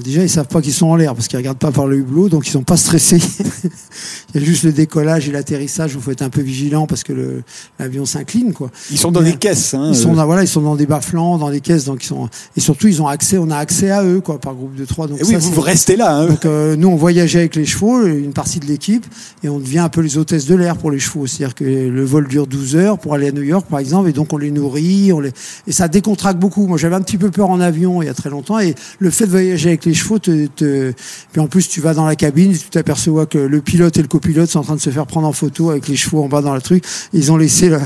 Déjà, 0.04 0.22
ils 0.22 0.30
savent 0.30 0.48
pas 0.48 0.62
qu'ils 0.62 0.74
sont 0.74 0.88
en 0.88 0.96
l'air 0.96 1.16
parce 1.16 1.28
qu'ils 1.28 1.38
regardent 1.38 1.58
pas 1.58 1.72
par 1.72 1.88
le 1.88 1.98
hublot, 1.98 2.30
donc 2.30 2.46
ils 2.48 2.52
sont 2.52 2.62
pas 2.64 2.78
stressés. 2.78 3.20
Il 4.36 4.42
y 4.42 4.44
a 4.44 4.46
juste 4.46 4.64
le 4.64 4.72
décollage 4.74 5.28
et 5.28 5.32
l'atterrissage 5.32 5.96
où 5.96 6.00
il 6.00 6.04
faut 6.04 6.12
être 6.12 6.22
un 6.22 6.30
peu 6.30 6.42
vigilant 6.42 6.86
parce 6.86 7.04
que 7.04 7.42
l'avion 7.80 8.06
s'incline, 8.06 8.54
quoi. 8.54 8.70
Ils 8.92 8.98
sont 8.98 9.12
dans 9.12 9.22
Mais 9.22 9.32
des 9.32 9.38
caisses. 9.38 9.74
Hein, 9.74 9.88
Ils 9.90 9.96
sont 9.96 10.12
euh, 10.12 10.16
dans, 10.16 10.26
voilà, 10.26 10.44
ils 10.44 10.48
sont 10.48 10.62
dans 10.62 10.76
des 10.76 10.86
bas-flancs, 10.86 11.38
dans 11.38 11.50
des 11.50 11.62
caisses, 11.62 11.86
donc 11.86 12.04
ils 12.04 12.08
sont 12.08 12.30
et 12.56 12.60
surtout 12.60 12.88
ils 12.88 13.02
ont 13.02 13.08
accès, 13.08 13.38
on 13.38 13.50
a 13.50 13.58
accès 13.58 13.90
à 13.90 14.04
eux, 14.04 14.20
quoi, 14.22 14.40
par 14.40 14.54
groupe 14.54 14.76
de 14.76 14.86
trois. 14.86 15.08
Donc 15.08 15.20
et 15.22 15.24
oui, 15.24 15.36
vous, 15.36 15.42
c'est- 15.42 15.50
vous 15.54 15.62
restez 15.62 15.96
là. 15.96 16.16
Hein. 16.16 16.28
Donc 16.28 16.46
euh, 16.46 16.76
nous 16.76 16.90
on 16.90 16.96
voyageait 16.98 17.40
avec 17.40 17.56
les 17.56 17.66
chevaux, 17.66 18.06
une 18.06 18.34
partie 18.34 18.60
de 18.60 18.66
l'équipe, 18.66 19.06
et 19.44 19.50
on 19.50 19.60
devient 19.60 19.80
un 19.80 19.90
peu 19.90 20.02
les 20.02 20.18
hôtesses 20.18 20.46
de 20.46 20.56
l'air 20.56 20.76
pour 20.78 20.92
les 20.92 21.00
chevaux. 21.00 21.26
C'est-à-dire 21.26 21.56
que 21.56 21.64
le 21.64 22.06
vol 22.06 22.28
dure 22.28 22.46
12 22.46 22.76
heures 22.76 23.00
pour 23.00 23.14
aller 23.14 23.30
à 23.30 23.32
New 23.32 23.42
York 23.44 23.66
par 23.70 23.80
exemple, 23.80 24.10
et 24.10 24.14
donc 24.14 24.34
on 24.34 24.38
les 24.38 24.52
nourrit, 24.52 25.12
on 25.14 25.22
les 25.22 25.32
et 25.66 25.72
ça 25.72 25.88
décontracte 25.88 26.40
beaucoup. 26.40 26.68
Moi 26.68 26.78
j'avais 26.78 26.96
un 26.96 27.02
petit 27.02 27.18
peu 27.18 27.32
peur 27.32 27.50
en 27.50 27.60
avion 27.62 28.02
il 28.02 28.06
y 28.06 28.10
a 28.10 28.14
très 28.14 28.30
longtemps, 28.30 28.60
et 28.60 28.76
le 29.00 29.10
fait 29.10 29.26
de 29.26 29.32
voyager 29.32 29.70
avec 29.70 29.77
les 29.86 29.94
chevaux, 29.94 30.20
te, 30.20 30.94
puis 31.32 31.42
en 31.42 31.48
plus 31.48 31.68
tu 31.68 31.82
vas 31.82 31.94
dans 31.94 32.06
la 32.06 32.16
cabine, 32.16 32.52
tu 32.52 32.70
t'aperçois 32.70 33.26
que 33.26 33.38
le 33.38 33.62
pilote 33.62 33.98
et 33.98 34.02
le 34.02 34.08
copilote 34.08 34.50
sont 34.50 34.60
en 34.60 34.64
train 34.64 34.76
de 34.76 34.82
se 34.82 34.90
faire 34.90 35.06
prendre 35.06 35.28
en 35.28 35.34
photo 35.34 35.70
avec 35.70 35.88
les 35.88 35.96
chevaux 35.96 36.24
en 36.24 36.28
bas 36.28 36.42
dans 36.42 36.54
le 36.54 36.62
truc. 36.62 36.84
Ils 37.14 37.32
ont 37.32 37.38
laissé 37.38 37.70
le... 37.70 37.80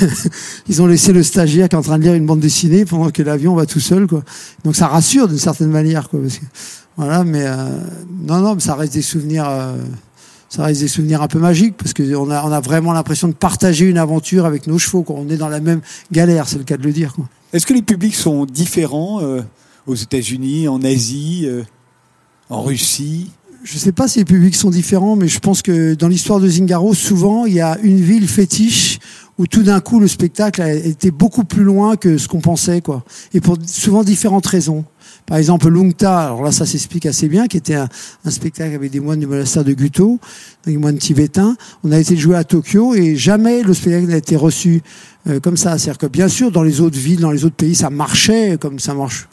ils 0.68 0.82
ont 0.82 0.86
laissé 0.86 1.12
le 1.12 1.22
stagiaire 1.22 1.68
qui 1.68 1.76
est 1.76 1.78
en 1.78 1.82
train 1.82 1.98
de 1.98 2.04
lire 2.04 2.14
une 2.14 2.26
bande 2.26 2.40
dessinée 2.40 2.84
pendant 2.84 3.10
que 3.10 3.22
l'avion 3.22 3.54
va 3.54 3.66
tout 3.66 3.80
seul, 3.80 4.06
quoi. 4.06 4.22
Donc 4.64 4.76
ça 4.76 4.88
rassure 4.88 5.28
d'une 5.28 5.38
certaine 5.38 5.70
manière, 5.70 6.08
quoi. 6.08 6.20
Voilà, 6.96 7.24
mais 7.24 7.44
euh, 7.46 7.54
non, 8.26 8.40
non, 8.40 8.54
mais 8.54 8.60
ça 8.60 8.74
reste 8.74 8.92
des 8.92 9.02
souvenirs. 9.02 9.48
euh, 9.48 9.76
ça 10.50 10.64
reste 10.64 10.80
des 10.80 10.88
souvenirs 10.88 11.22
un 11.22 11.28
peu 11.28 11.38
magiques 11.38 11.76
parce 11.76 11.92
que 11.92 12.02
on 12.16 12.28
a, 12.28 12.44
on 12.44 12.50
a 12.50 12.60
vraiment 12.60 12.92
l'impression 12.92 13.28
de 13.28 13.32
partager 13.32 13.86
une 13.86 13.98
aventure 13.98 14.46
avec 14.46 14.66
nos 14.66 14.78
chevaux. 14.78 15.04
Quoi. 15.04 15.16
On 15.16 15.28
est 15.28 15.36
dans 15.36 15.48
la 15.48 15.60
même 15.60 15.80
galère, 16.10 16.48
c'est 16.48 16.58
le 16.58 16.64
cas 16.64 16.76
de 16.76 16.82
le 16.82 16.92
dire. 16.92 17.14
Est-ce 17.52 17.66
que 17.66 17.72
les 17.72 17.82
publics 17.82 18.16
sont 18.16 18.44
différents 18.46 19.22
euh, 19.22 19.42
aux 19.86 19.94
États-Unis, 19.94 20.68
en 20.68 20.82
Asie, 20.82 21.42
euh, 21.46 21.62
en 22.48 22.62
Russie 22.62 23.30
Je 23.64 23.78
sais 23.78 23.92
pas 23.92 24.08
si 24.08 24.18
les 24.18 24.24
publics 24.24 24.56
sont 24.56 24.70
différents, 24.70 25.16
mais 25.16 25.28
je 25.28 25.38
pense 25.38 25.62
que 25.62 25.94
dans 25.94 26.08
l'histoire 26.08 26.40
de 26.40 26.48
Zingaro, 26.48 26.94
souvent 26.94 27.46
il 27.46 27.54
y 27.54 27.60
a 27.60 27.78
une 27.82 28.00
ville 28.00 28.28
fétiche 28.28 28.98
où 29.40 29.46
tout 29.46 29.62
d'un 29.62 29.80
coup 29.80 30.00
le 30.00 30.08
spectacle 30.08 30.60
a 30.60 30.70
été 30.70 31.10
beaucoup 31.10 31.44
plus 31.44 31.64
loin 31.64 31.96
que 31.96 32.18
ce 32.18 32.28
qu'on 32.28 32.42
pensait, 32.42 32.82
quoi. 32.82 33.04
Et 33.32 33.40
pour 33.40 33.56
souvent 33.66 34.04
différentes 34.04 34.46
raisons. 34.46 34.84
Par 35.24 35.38
exemple, 35.38 35.70
Lungta, 35.70 36.26
alors 36.26 36.42
là 36.42 36.52
ça 36.52 36.66
s'explique 36.66 37.06
assez 37.06 37.26
bien, 37.26 37.46
qui 37.46 37.56
était 37.56 37.74
un, 37.74 37.88
un 38.26 38.30
spectacle 38.30 38.74
avec 38.74 38.90
des 38.90 39.00
moines 39.00 39.18
du 39.18 39.26
monastère 39.26 39.64
de 39.64 39.72
Guto, 39.72 40.18
des 40.66 40.76
moines 40.76 40.98
tibétains. 40.98 41.56
On 41.84 41.90
a 41.90 41.98
été 41.98 42.18
joué 42.18 42.36
à 42.36 42.44
Tokyo 42.44 42.94
et 42.94 43.16
jamais 43.16 43.62
le 43.62 43.72
spectacle 43.72 44.08
n'a 44.08 44.18
été 44.18 44.36
reçu 44.36 44.82
euh, 45.28 45.40
comme 45.40 45.56
ça. 45.56 45.78
C'est-à-dire 45.78 45.98
que 45.98 46.06
bien 46.06 46.28
sûr, 46.28 46.50
dans 46.50 46.62
les 46.62 46.80
autres 46.80 46.98
villes, 46.98 47.20
dans 47.20 47.30
les 47.30 47.44
autres 47.44 47.56
pays, 47.56 47.74
ça 47.74 47.90
marchait 47.90 48.56
comme 48.58 48.78
ça 48.78 48.94
marche. 48.94 49.28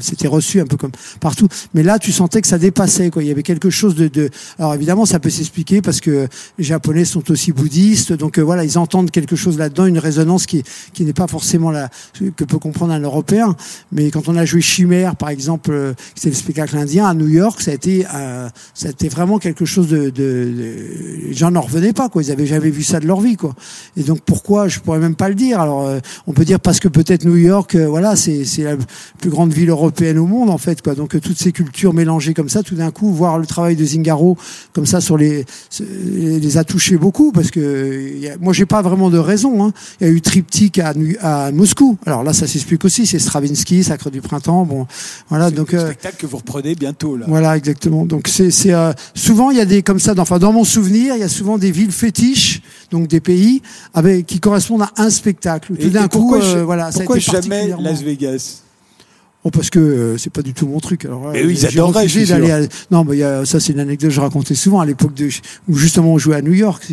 C'était 0.00 0.28
reçu 0.28 0.60
un 0.60 0.66
peu 0.66 0.76
comme 0.76 0.92
partout. 1.20 1.48
Mais 1.74 1.82
là, 1.82 1.98
tu 1.98 2.12
sentais 2.12 2.40
que 2.40 2.48
ça 2.48 2.58
dépassait. 2.58 3.10
Quoi. 3.10 3.22
Il 3.22 3.28
y 3.28 3.30
avait 3.30 3.42
quelque 3.42 3.70
chose 3.70 3.94
de, 3.94 4.08
de... 4.08 4.30
Alors 4.58 4.74
évidemment, 4.74 5.06
ça 5.06 5.18
peut 5.18 5.30
s'expliquer 5.30 5.82
parce 5.82 6.00
que 6.00 6.28
les 6.58 6.64
Japonais 6.64 7.04
sont 7.04 7.30
aussi 7.30 7.52
bouddhistes. 7.52 8.12
Donc 8.12 8.38
euh, 8.38 8.42
voilà, 8.42 8.64
ils 8.64 8.78
entendent 8.78 9.10
quelque 9.10 9.36
chose 9.36 9.58
là-dedans, 9.58 9.86
une 9.86 9.98
résonance 9.98 10.46
qui, 10.46 10.62
qui 10.92 11.04
n'est 11.04 11.12
pas 11.12 11.26
forcément 11.26 11.70
la 11.70 11.90
que 12.36 12.44
peut 12.44 12.58
comprendre 12.58 12.92
un 12.92 13.00
Européen. 13.00 13.56
Mais 13.92 14.10
quand 14.10 14.28
on 14.28 14.36
a 14.36 14.44
joué 14.44 14.60
Chimère, 14.60 15.16
par 15.16 15.28
exemple, 15.28 15.70
euh, 15.70 15.94
c'était 16.14 16.30
le 16.30 16.34
spectacle 16.34 16.76
indien 16.76 17.06
à 17.06 17.14
New 17.14 17.28
York, 17.28 17.60
ça 17.60 17.70
a 17.70 17.74
été, 17.74 18.06
euh, 18.14 18.48
ça 18.74 18.88
a 18.88 18.90
été 18.90 19.08
vraiment 19.08 19.38
quelque 19.38 19.64
chose 19.64 19.88
de, 19.88 20.04
de, 20.04 20.10
de... 20.10 20.74
les 21.28 21.34
gens 21.34 21.50
n'en 21.50 21.60
revenaient 21.60 21.92
pas. 21.92 22.08
Quoi. 22.08 22.22
Ils 22.22 22.30
avaient 22.30 22.46
jamais 22.46 22.70
vu 22.70 22.82
ça 22.82 23.00
de 23.00 23.06
leur 23.06 23.20
vie. 23.20 23.36
Quoi. 23.36 23.54
Et 23.96 24.02
donc 24.02 24.20
pourquoi 24.20 24.68
Je 24.68 24.80
pourrais 24.80 24.98
même 24.98 25.14
pas 25.14 25.25
le 25.28 25.34
dire. 25.34 25.60
Alors 25.60 25.86
euh, 25.86 26.00
on 26.26 26.32
peut 26.32 26.44
dire 26.44 26.60
parce 26.60 26.80
que 26.80 26.88
peut-être 26.88 27.24
New 27.24 27.36
York, 27.36 27.74
euh, 27.74 27.86
voilà, 27.86 28.16
c'est 28.16 28.44
c'est 28.44 28.64
la 28.64 28.76
plus 29.20 29.30
grande 29.30 29.52
ville 29.52 29.70
européenne 29.70 30.18
au 30.18 30.26
monde 30.26 30.50
en 30.50 30.58
fait. 30.58 30.82
Quoi. 30.82 30.94
Donc 30.94 31.14
euh, 31.14 31.20
toutes 31.20 31.38
ces 31.38 31.52
cultures 31.52 31.94
mélangées 31.94 32.34
comme 32.34 32.48
ça, 32.48 32.62
tout 32.62 32.74
d'un 32.74 32.90
coup, 32.90 33.12
voir 33.12 33.38
le 33.38 33.46
travail 33.46 33.76
de 33.76 33.84
Zingaro 33.84 34.36
comme 34.72 34.86
ça 34.86 35.00
sur 35.00 35.16
les 35.16 35.44
les 35.80 36.58
a 36.58 36.64
touchés 36.64 36.96
beaucoup 36.96 37.32
parce 37.32 37.50
que 37.50 38.18
y 38.18 38.28
a, 38.28 38.36
moi 38.40 38.52
j'ai 38.52 38.66
pas 38.66 38.82
vraiment 38.82 39.10
de 39.10 39.18
raison. 39.18 39.64
Hein. 39.64 39.72
Il 40.00 40.06
y 40.06 40.10
a 40.10 40.12
eu 40.12 40.20
Triptyque 40.20 40.78
à, 40.78 40.94
à 41.20 41.50
Moscou. 41.52 41.98
Alors 42.06 42.22
là, 42.22 42.32
ça 42.32 42.46
s'explique 42.46 42.84
aussi. 42.84 43.06
C'est 43.06 43.18
Stravinsky, 43.18 43.84
Sacre 43.84 44.10
du 44.10 44.20
printemps. 44.20 44.64
Bon, 44.64 44.86
voilà. 45.28 45.50
Donc 45.50 45.72
le 45.72 45.78
euh, 45.78 45.86
spectacle 45.86 46.16
que 46.18 46.26
vous 46.26 46.38
reprenez 46.38 46.74
bientôt 46.74 47.16
là. 47.16 47.26
voilà, 47.28 47.56
exactement. 47.56 48.04
Donc 48.04 48.28
c'est 48.28 48.50
c'est 48.50 48.74
souvent 49.14 49.50
il 49.50 49.58
y 49.58 49.60
a 49.60 49.64
des 49.64 49.82
comme 49.82 50.00
ça. 50.00 50.14
Dans, 50.14 50.22
enfin 50.22 50.38
dans 50.38 50.52
mon 50.52 50.64
souvenir, 50.64 51.14
il 51.14 51.20
y 51.20 51.24
a 51.24 51.28
souvent 51.28 51.58
des 51.58 51.70
villes 51.70 51.92
fétiches, 51.92 52.62
donc 52.90 53.08
des 53.08 53.20
pays 53.20 53.62
avec 53.94 54.26
qui 54.26 54.40
correspondent 54.40 54.82
à 54.82 54.92
un 54.96 55.10
spectacle. 55.16 55.74
Tout 55.76 55.90
d'un 55.90 56.08
coup, 56.08 56.18
pourquoi, 56.20 56.44
euh, 56.44 56.64
voilà, 56.64 56.92
ça 56.92 56.98
a 56.98 57.00
pourquoi 57.02 57.18
été 57.18 57.30
jamais 57.30 57.74
Las 57.80 58.02
Vegas? 58.02 58.62
Oh, 59.44 59.50
parce 59.50 59.70
que 59.70 59.78
euh, 59.78 60.18
c'est 60.18 60.32
pas 60.32 60.42
du 60.42 60.54
tout 60.54 60.66
mon 60.66 60.80
truc. 60.80 61.04
Alors, 61.04 61.30
Mais 61.32 61.42
euh, 61.42 61.46
oui, 61.46 61.54
ils 61.56 61.66
adoreraient, 61.66 62.08
d'aller 62.08 62.50
à- 62.50 62.60
Non, 62.90 63.04
mais 63.04 63.18
y 63.18 63.22
a- 63.22 63.44
ça 63.44 63.60
c'est 63.60 63.72
une 63.74 63.78
anecdote 63.78 64.08
que 64.10 64.14
je 64.14 64.20
racontais 64.20 64.56
souvent 64.56 64.80
à 64.80 64.86
l'époque 64.86 65.14
de 65.14 65.28
où 65.68 65.76
justement 65.76 66.14
on 66.14 66.18
jouait 66.18 66.34
à 66.34 66.42
New 66.42 66.52
York. 66.52 66.84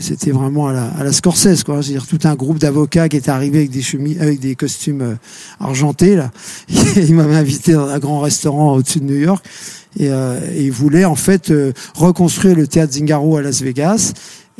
C'était 0.00 0.32
vraiment 0.32 0.68
à 0.68 0.72
la, 0.72 0.84
à 0.88 1.04
la 1.04 1.12
Scorsese, 1.12 1.62
quoi. 1.64 1.82
C'est-à-dire 1.82 2.06
tout 2.06 2.18
un 2.24 2.34
groupe 2.34 2.58
d'avocats 2.58 3.08
qui 3.08 3.16
était 3.16 3.30
arrivé 3.30 3.58
avec 3.60 3.70
des 3.70 3.82
chemises, 3.82 4.20
avec 4.20 4.40
des 4.40 4.54
costumes 4.54 5.00
euh, 5.02 5.14
argentés 5.60 6.16
là. 6.16 6.30
ils 6.96 7.14
m'avaient 7.14 7.36
invité 7.36 7.72
dans 7.72 7.88
un 7.88 7.98
grand 7.98 8.20
restaurant 8.20 8.74
au-dessus 8.74 8.98
de 9.00 9.04
New 9.04 9.18
York 9.20 9.44
et, 9.98 10.08
euh, 10.10 10.38
et 10.54 10.64
ils 10.64 10.72
voulaient 10.72 11.04
en 11.04 11.14
fait 11.14 11.50
euh, 11.50 11.72
reconstruire 11.94 12.54
le 12.56 12.66
théâtre 12.66 12.92
Zingaro 12.94 13.36
à 13.36 13.42
Las 13.42 13.62
Vegas 13.62 14.12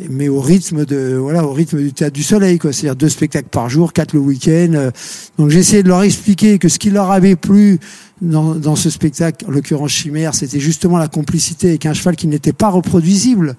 mais 0.09 0.29
au 0.29 0.41
rythme 0.41 0.85
de 0.85 1.17
voilà 1.21 1.45
au 1.45 1.53
rythme 1.53 1.79
du 1.79 1.93
théâtre 1.93 2.15
du 2.15 2.23
soleil 2.23 2.59
quoi 2.59 2.73
c'est-à-dire 2.73 2.97
deux 2.97 3.09
spectacles 3.09 3.49
par 3.49 3.69
jour 3.69 3.93
quatre 3.93 4.15
le 4.15 4.21
week-end 4.21 4.73
euh. 4.75 4.91
donc 5.39 5.51
j'ai 5.51 5.59
essayé 5.59 5.83
de 5.83 5.89
leur 5.89 6.03
expliquer 6.03 6.59
que 6.59 6.69
ce 6.69 6.79
qui 6.79 6.91
leur 6.91 7.11
avait 7.11 7.37
plu 7.37 7.79
dans, 8.23 8.55
dans 8.55 8.77
ce 8.77 8.89
spectacle 8.91 9.45
en 9.47 9.51
l'occurrence 9.51 9.91
Chimère 9.91 10.35
c'était 10.35 10.61
justement 10.61 10.99
la 10.99 11.09
complicité 11.09 11.71
avec 11.71 11.87
un 11.87 11.93
cheval 11.93 12.17
qui 12.17 12.29
n'était 12.29 12.53
pas 12.53 12.71
reproduisible 12.71 13.57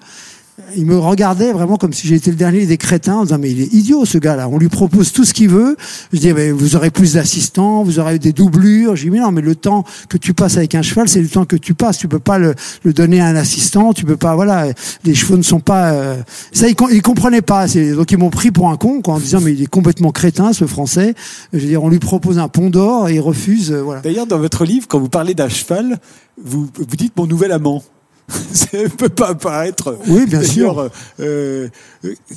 il 0.76 0.86
me 0.86 0.98
regardait 0.98 1.52
vraiment 1.52 1.76
comme 1.76 1.92
si 1.92 2.06
j'étais 2.06 2.30
le 2.30 2.36
dernier 2.36 2.66
des 2.66 2.76
crétins 2.78 3.16
en 3.16 3.24
disant 3.24 3.38
mais 3.38 3.50
il 3.50 3.60
est 3.60 3.72
idiot 3.74 4.04
ce 4.04 4.18
gars-là. 4.18 4.48
On 4.48 4.58
lui 4.58 4.68
propose 4.68 5.12
tout 5.12 5.24
ce 5.24 5.34
qu'il 5.34 5.48
veut. 5.48 5.76
Je 6.12 6.18
dis 6.18 6.32
mais 6.32 6.50
vous 6.50 6.76
aurez 6.76 6.90
plus 6.90 7.14
d'assistants, 7.14 7.82
vous 7.82 7.98
aurez 7.98 8.18
des 8.18 8.32
doublures. 8.32 8.96
Je 8.96 9.04
dis 9.04 9.10
mais 9.10 9.20
non 9.20 9.32
mais 9.32 9.42
le 9.42 9.54
temps 9.54 9.84
que 10.08 10.16
tu 10.16 10.34
passes 10.34 10.56
avec 10.56 10.74
un 10.74 10.82
cheval 10.82 11.08
c'est 11.08 11.20
le 11.20 11.28
temps 11.28 11.44
que 11.44 11.56
tu 11.56 11.74
passes. 11.74 11.98
Tu 11.98 12.08
peux 12.08 12.18
pas 12.18 12.38
le, 12.38 12.54
le 12.84 12.92
donner 12.92 13.20
à 13.20 13.26
un 13.26 13.36
assistant. 13.36 13.92
Tu 13.92 14.04
peux 14.04 14.16
pas 14.16 14.34
voilà. 14.34 14.68
Les 15.04 15.14
chevaux 15.14 15.36
ne 15.36 15.42
sont 15.42 15.60
pas 15.60 15.92
euh, 15.92 16.16
ça 16.52 16.68
ils, 16.68 16.76
ils 16.92 17.02
comprenaient 17.02 17.42
pas. 17.42 17.66
Donc 17.66 18.10
ils 18.12 18.18
m'ont 18.18 18.30
pris 18.30 18.50
pour 18.50 18.70
un 18.70 18.76
con 18.76 19.02
quoi, 19.02 19.14
en 19.14 19.18
disant 19.18 19.40
mais 19.40 19.52
il 19.52 19.62
est 19.62 19.66
complètement 19.66 20.10
crétin 20.12 20.52
ce 20.52 20.66
français. 20.66 21.14
Je 21.52 21.58
veux 21.58 21.66
dire 21.66 21.82
on 21.82 21.88
lui 21.88 21.98
propose 21.98 22.38
un 22.38 22.48
pont 22.48 22.70
d'or 22.70 23.08
et 23.08 23.14
il 23.14 23.20
refuse. 23.20 23.72
euh, 23.72 23.82
voilà. 23.82 24.00
D'ailleurs, 24.00 24.26
dans 24.26 24.38
votre 24.38 24.64
livre, 24.64 24.86
quand 24.88 24.98
vous 25.00 25.08
parlez 25.08 25.34
d'un 25.34 25.48
cheval, 25.48 25.98
vous, 26.42 26.68
vous 26.76 26.96
dites 26.96 27.16
mon 27.16 27.26
nouvel 27.26 27.52
amant. 27.52 27.82
Ça 28.52 28.66
ne 28.82 28.88
peut 28.88 29.08
pas 29.08 29.34
paraître. 29.34 29.98
Oui, 30.06 30.26
bien 30.26 30.42
sûr. 30.42 30.78
euh, 30.80 30.88
euh, 31.20 31.68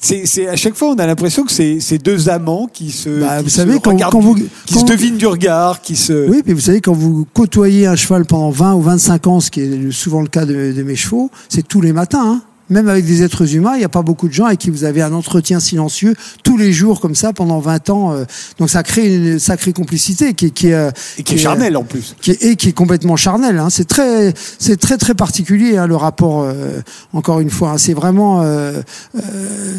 c'est 0.02 0.48
à 0.48 0.56
chaque 0.56 0.76
fois, 0.76 0.90
on 0.90 0.96
a 0.96 1.06
l'impression 1.08 1.44
que 1.44 1.52
c'est 1.52 1.98
deux 1.98 2.30
amants 2.30 2.68
qui 2.72 2.92
se, 2.92 3.10
Bah, 3.22 3.38
qui 3.38 3.44
vous 3.44 3.50
se 3.50 3.56
savez, 3.58 3.80
quand- 3.80 3.92
regardent 3.94 4.12
quand 4.14 4.20
vous- 4.20 4.36
qui 4.36 4.74
quand 4.74 4.80
se 4.82 4.86
devinent 4.86 5.18
du 5.18 5.28
regard, 5.28 5.82
qui 5.82 5.96
se. 5.96 6.28
Oui, 6.30 6.42
puis 6.44 6.54
vous 6.54 6.60
savez, 6.62 6.82
quand 6.82 6.94
vous 6.94 7.26
côtoyez 7.34 7.86
un 7.88 7.96
cheval 7.96 8.26
pendant 8.26 8.50
20 8.50 8.74
ou 8.76 8.82
25 8.82 9.28
ans, 9.28 9.40
ce 9.40 9.52
qui 9.52 9.62
est 9.62 9.92
souvent 9.92 10.22
le 10.22 10.28
cas 10.28 10.46
de, 10.46 10.74
de 10.76 10.84
mes 10.84 10.96
chevaux, 10.96 11.30
c'est 11.50 11.68
tous 11.68 11.82
les 11.82 11.94
matins. 11.94 12.24
hein. 12.26 12.42
Même 12.70 12.88
avec 12.90 13.06
des 13.06 13.22
êtres 13.22 13.54
humains, 13.56 13.74
il 13.76 13.80
n'y 13.80 13.84
a 13.86 13.90
pas 13.90 14.02
beaucoup 14.02 14.28
de 14.28 14.34
gens 14.34 14.46
avec 14.46 14.58
qui 14.60 14.72
vous 14.72 14.86
avez 14.86 15.02
un 15.04 15.14
entretien 15.14 15.60
silencieux 15.60 16.16
tous 16.44 16.58
les 16.58 16.74
jours 16.74 17.00
comme 17.00 17.14
ça 17.14 17.32
pendant 17.32 17.60
20 17.60 17.90
ans. 17.92 18.14
euh. 18.14 18.26
donc 18.58 18.70
ça 18.72 18.82
crée 18.82 19.14
une 19.16 19.38
sacrée 19.40 19.72
complicité 19.72 20.34
qui, 20.34 20.48
est- 20.48 20.50
qui, 20.50 20.68
est, 20.70 20.74
euh, 20.74 20.90
Et 21.20 21.24
qui 21.24 21.36
est 21.36 21.38
charnel 21.38 21.78
en 21.78 21.84
plus. 21.84 22.16
qui 22.22 22.32
est, 22.32 22.44
et 22.44 22.56
qui 22.56 22.70
est 22.70 22.74
complètement 22.74 23.16
charnel. 23.18 23.60
Hein. 23.60 23.70
C'est 23.70 23.88
très, 23.88 24.34
c'est 24.58 24.78
très 24.80 24.98
très 24.98 25.14
particulier 25.14 25.78
hein, 25.78 25.86
le 25.86 25.96
rapport. 25.96 26.42
euh, 26.42 26.80
encore 27.14 27.40
une 27.40 27.52
fois, 27.52 27.72
hein. 27.72 27.78
c'est 27.78 27.94
vraiment, 27.94 28.42
euh, 28.42 28.82
euh, 29.16 29.76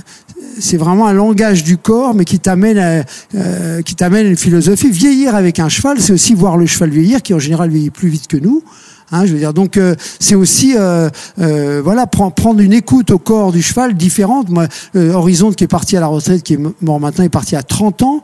c'est 0.60 0.76
vraiment 0.76 1.06
un 1.06 1.12
langage 1.12 1.64
du 1.64 1.76
corps, 1.78 2.14
mais 2.14 2.24
qui 2.24 2.38
t'amène, 2.38 2.78
à- 2.78 3.04
euh, 3.34 3.82
qui 3.82 3.94
t'amène 3.96 4.26
à 4.26 4.30
une 4.30 4.36
philosophie. 4.36 4.90
Vieillir 4.90 5.34
avec 5.34 5.58
un 5.58 5.68
cheval, 5.68 6.00
c'est 6.00 6.12
aussi 6.12 6.34
voir 6.34 6.56
le 6.56 6.66
cheval 6.66 6.90
vieillir, 6.90 7.20
qui 7.22 7.34
en 7.34 7.38
général 7.40 7.70
vieillit 7.70 7.90
plus 7.90 8.08
vite 8.08 8.28
que 8.28 8.36
nous. 8.36 8.62
Hein, 9.12 9.24
je 9.24 9.32
veux 9.32 9.38
dire, 9.38 9.54
donc 9.54 9.76
euh, 9.76 9.94
c'est 10.18 10.34
aussi 10.34 10.74
euh, 10.76 11.08
euh, 11.40 11.80
voilà 11.82 12.08
prendre, 12.08 12.34
prendre 12.34 12.60
une 12.60 12.72
écoute 12.72 13.12
au 13.12 13.18
corps 13.18 13.52
du 13.52 13.62
cheval 13.62 13.94
différente. 13.94 14.48
Moi, 14.48 14.66
euh, 14.96 15.12
Horizonte 15.12 15.54
qui 15.54 15.62
est 15.62 15.68
parti 15.68 15.96
à 15.96 16.00
la 16.00 16.08
retraite, 16.08 16.42
qui 16.42 16.54
est 16.54 16.60
mort 16.80 16.98
maintenant, 16.98 17.24
est 17.24 17.28
parti 17.28 17.54
à 17.54 17.62
30 17.62 18.02
ans. 18.02 18.22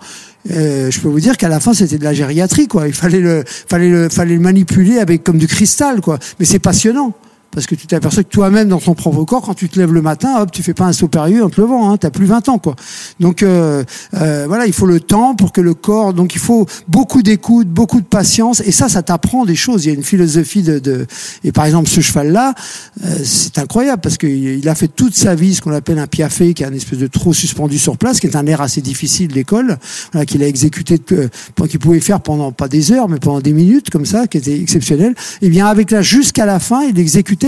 Euh, 0.50 0.90
je 0.90 0.98
peux 0.98 1.06
vous 1.08 1.20
dire 1.20 1.36
qu'à 1.36 1.48
la 1.48 1.60
fin 1.60 1.72
c'était 1.72 1.98
de 1.98 2.04
la 2.04 2.14
gériatrie 2.14 2.66
quoi. 2.66 2.88
Il 2.88 2.94
fallait 2.94 3.20
le, 3.20 3.44
fallait 3.46 3.90
le, 3.90 4.08
fallait 4.08 4.34
le 4.34 4.40
manipuler 4.40 4.98
avec 4.98 5.22
comme 5.22 5.38
du 5.38 5.46
cristal 5.46 6.00
quoi. 6.00 6.18
Mais 6.40 6.46
c'est 6.46 6.58
passionnant. 6.58 7.12
Parce 7.52 7.66
que 7.66 7.74
tu 7.74 7.86
t'aperçois 7.86 8.24
que 8.24 8.30
toi-même, 8.30 8.68
dans 8.68 8.80
ton 8.80 8.94
propre 8.94 9.24
corps, 9.24 9.42
quand 9.42 9.52
tu 9.52 9.68
te 9.68 9.78
lèves 9.78 9.92
le 9.92 10.00
matin, 10.00 10.40
hop, 10.40 10.50
tu 10.50 10.62
fais 10.62 10.72
pas 10.72 10.86
un 10.86 10.92
saut 10.92 11.08
périlleux 11.08 11.44
en 11.44 11.50
te 11.50 11.60
levant. 11.60 11.90
Hein, 11.90 11.98
T'as 11.98 12.10
plus 12.10 12.24
20 12.24 12.48
ans, 12.48 12.58
quoi. 12.58 12.76
Donc 13.20 13.42
euh, 13.42 13.84
euh, 14.14 14.46
voilà, 14.48 14.66
il 14.66 14.72
faut 14.72 14.86
le 14.86 15.00
temps 15.00 15.34
pour 15.34 15.52
que 15.52 15.60
le 15.60 15.74
corps. 15.74 16.14
Donc 16.14 16.34
il 16.34 16.40
faut 16.40 16.66
beaucoup 16.88 17.22
d'écoute, 17.22 17.68
beaucoup 17.68 18.00
de 18.00 18.06
patience, 18.06 18.62
et 18.64 18.72
ça, 18.72 18.88
ça 18.88 19.02
t'apprend 19.02 19.44
des 19.44 19.54
choses. 19.54 19.84
Il 19.84 19.88
y 19.88 19.90
a 19.90 19.94
une 19.94 20.02
philosophie 20.02 20.62
de. 20.62 20.78
de... 20.78 21.06
Et 21.44 21.52
par 21.52 21.66
exemple, 21.66 21.90
ce 21.90 22.00
cheval-là, 22.00 22.54
euh, 23.04 23.18
c'est 23.22 23.58
incroyable 23.58 24.00
parce 24.00 24.16
qu'il 24.16 24.30
il 24.30 24.68
a 24.68 24.74
fait 24.74 24.88
toute 24.88 25.14
sa 25.14 25.34
vie 25.34 25.54
ce 25.54 25.60
qu'on 25.60 25.72
appelle 25.72 25.98
un 25.98 26.06
piafé, 26.06 26.54
qui 26.54 26.62
est 26.62 26.66
un 26.66 26.72
espèce 26.72 26.98
de 26.98 27.06
trot 27.06 27.34
suspendu 27.34 27.78
sur 27.78 27.98
place, 27.98 28.18
qui 28.18 28.26
est 28.26 28.36
un 28.36 28.46
air 28.46 28.62
assez 28.62 28.80
difficile 28.80 29.28
d'école, 29.28 29.78
voilà, 30.12 30.24
qu'il 30.24 30.42
a 30.42 30.46
exécuté, 30.46 30.98
euh, 31.12 31.28
qu'il 31.68 31.80
pouvait 31.80 32.00
faire 32.00 32.20
pendant 32.20 32.50
pas 32.50 32.68
des 32.68 32.92
heures, 32.92 33.10
mais 33.10 33.18
pendant 33.18 33.40
des 33.40 33.52
minutes 33.52 33.90
comme 33.90 34.06
ça, 34.06 34.26
qui 34.26 34.38
était 34.38 34.58
exceptionnel. 34.58 35.14
Et 35.42 35.50
bien 35.50 35.66
avec 35.66 35.90
là 35.90 36.00
jusqu'à 36.00 36.46
la 36.46 36.58
fin, 36.58 36.82
il 36.84 36.98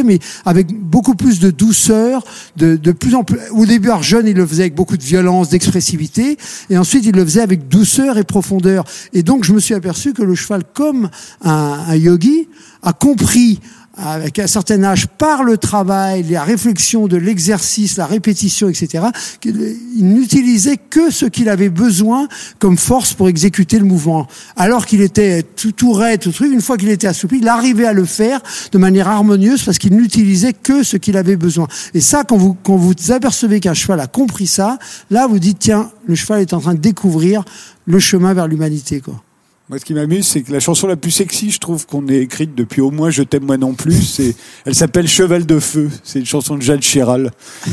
mais 0.02 0.18
avec 0.44 0.72
beaucoup 0.72 1.14
plus 1.14 1.40
de 1.40 1.50
douceur, 1.50 2.24
de, 2.56 2.76
de 2.76 2.92
plus 2.92 3.14
en 3.14 3.24
plus. 3.24 3.38
Au 3.52 3.66
début, 3.66 3.88
alors, 3.88 4.02
jeune, 4.02 4.26
il 4.26 4.36
le 4.36 4.46
faisait 4.46 4.64
avec 4.64 4.74
beaucoup 4.74 4.96
de 4.96 5.02
violence, 5.02 5.50
d'expressivité, 5.50 6.36
et 6.70 6.78
ensuite 6.78 7.04
il 7.06 7.14
le 7.14 7.24
faisait 7.24 7.42
avec 7.42 7.68
douceur 7.68 8.18
et 8.18 8.24
profondeur. 8.24 8.84
Et 9.12 9.22
donc 9.22 9.44
je 9.44 9.52
me 9.52 9.60
suis 9.60 9.74
aperçu 9.74 10.12
que 10.12 10.22
le 10.22 10.34
cheval, 10.34 10.62
comme 10.72 11.10
un 11.42 11.94
yogi, 11.94 12.48
a 12.82 12.92
compris 12.92 13.60
avec 13.96 14.38
un 14.38 14.46
certain 14.46 14.82
âge, 14.82 15.06
par 15.06 15.44
le 15.44 15.56
travail, 15.56 16.24
la 16.24 16.42
réflexion 16.42 17.06
de 17.06 17.16
l'exercice, 17.16 17.96
la 17.96 18.06
répétition, 18.06 18.68
etc., 18.68 19.04
il 19.44 20.06
n'utilisait 20.06 20.76
que 20.76 21.10
ce 21.10 21.26
qu'il 21.26 21.48
avait 21.48 21.68
besoin 21.68 22.28
comme 22.58 22.76
force 22.76 23.14
pour 23.14 23.28
exécuter 23.28 23.78
le 23.78 23.84
mouvement. 23.84 24.26
Alors 24.56 24.86
qu'il 24.86 25.00
était 25.00 25.42
tout, 25.42 25.72
tout 25.72 25.92
raide, 25.92 26.20
tout 26.20 26.32
truc, 26.32 26.52
une 26.52 26.60
fois 26.60 26.76
qu'il 26.76 26.88
était 26.88 27.06
assoupli, 27.06 27.38
il 27.38 27.48
arrivait 27.48 27.86
à 27.86 27.92
le 27.92 28.04
faire 28.04 28.40
de 28.72 28.78
manière 28.78 29.08
harmonieuse 29.08 29.62
parce 29.62 29.78
qu'il 29.78 29.94
n'utilisait 29.94 30.54
que 30.54 30.82
ce 30.82 30.96
qu'il 30.96 31.16
avait 31.16 31.36
besoin. 31.36 31.68
Et 31.94 32.00
ça, 32.00 32.24
quand 32.24 32.36
vous, 32.36 32.56
quand 32.62 32.76
vous 32.76 32.94
apercevez 33.10 33.60
qu'un 33.60 33.74
cheval 33.74 34.00
a 34.00 34.06
compris 34.06 34.46
ça, 34.46 34.78
là, 35.10 35.26
vous 35.26 35.38
dites, 35.38 35.58
tiens, 35.60 35.90
le 36.06 36.14
cheval 36.14 36.40
est 36.40 36.52
en 36.52 36.60
train 36.60 36.74
de 36.74 36.80
découvrir 36.80 37.44
le 37.86 37.98
chemin 38.00 38.34
vers 38.34 38.48
l'humanité, 38.48 39.00
quoi. 39.00 39.22
Moi, 39.70 39.78
ce 39.78 39.86
qui 39.86 39.94
m'amuse, 39.94 40.26
c'est 40.26 40.42
que 40.42 40.52
la 40.52 40.60
chanson 40.60 40.86
la 40.86 40.96
plus 40.96 41.10
sexy, 41.10 41.50
je 41.50 41.58
trouve, 41.58 41.86
qu'on 41.86 42.06
ait 42.08 42.18
écrite 42.18 42.54
depuis 42.54 42.82
au 42.82 42.90
moins 42.90 43.08
Je 43.08 43.22
t'aime 43.22 43.44
moi 43.44 43.56
non 43.56 43.72
plus, 43.72 44.20
elle 44.66 44.74
s'appelle 44.74 45.08
Cheval 45.08 45.46
de 45.46 45.58
feu. 45.58 45.88
C'est 46.02 46.18
une 46.18 46.26
chanson 46.26 46.56
de 46.56 46.62
Jacques 46.62 46.82
Chéral. 46.82 47.30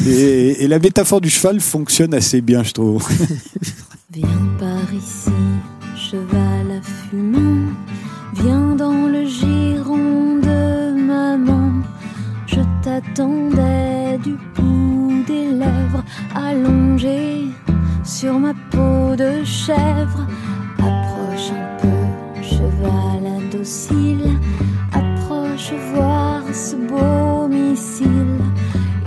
Et, 0.07 0.63
et 0.63 0.67
la 0.69 0.79
métaphore 0.79 1.19
du 1.19 1.29
cheval 1.29 1.59
fonctionne 1.59 2.13
assez 2.13 2.39
bien, 2.39 2.63
je 2.63 2.71
trouve. 2.71 3.05
Viens 4.13 4.27
par 4.57 4.93
ici, 4.93 5.31
cheval 5.97 6.79
à 6.79 6.81
fumant. 6.81 7.73
Viens 8.35 8.75
dans 8.77 9.07
le 9.07 9.25
giron 9.25 10.37
de 10.37 10.93
maman. 10.93 11.73
Je 12.47 12.61
t'attendais 12.81 14.17
du 14.23 14.37
bout 14.55 15.25
des 15.27 15.51
lèvres, 15.51 16.05
allongé 16.35 17.47
sur 18.05 18.39
ma 18.39 18.53
peau 18.71 19.13
de 19.17 19.43
chèvre. 19.43 20.25
Approche 20.81 21.51
un 21.51 21.77
peu, 21.77 22.41
cheval 22.41 23.23
indocile. 23.27 24.39
Approche 24.91 25.73
voir 25.93 26.41
ce 26.51 26.75
beau 26.75 27.47
missile. 27.47 28.41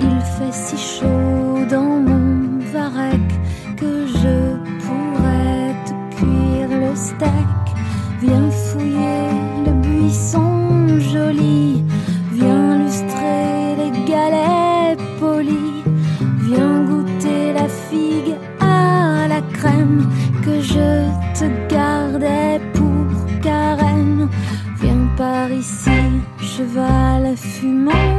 Il 0.01 0.21
fait 0.21 0.53
si 0.53 0.77
chaud 0.77 1.65
dans 1.69 1.99
mon 2.09 2.61
varech 2.73 3.33
que 3.77 4.07
je 4.07 4.37
pourrais 4.83 5.75
te 5.87 6.17
cuire 6.17 6.69
le 6.71 6.95
steak. 6.95 7.65
Viens 8.21 8.51
fouiller 8.51 9.31
le 9.67 9.73
buisson 9.83 11.01
joli. 11.01 11.83
Viens 12.33 12.79
lustrer 12.79 13.75
les 13.81 13.93
galets 14.09 14.97
polis. 15.19 15.83
Viens 16.47 16.85
goûter 16.85 17.53
la 17.53 17.69
figue 17.69 18.37
à 18.61 19.27
la 19.29 19.41
crème 19.53 20.09
que 20.45 20.61
je 20.61 21.24
te 21.35 21.47
gardais 21.69 22.61
pour 22.73 23.41
carême. 23.43 24.29
Viens 24.81 25.09
par 25.17 25.51
ici, 25.51 25.91
cheval 26.41 27.37
fumant. 27.37 28.14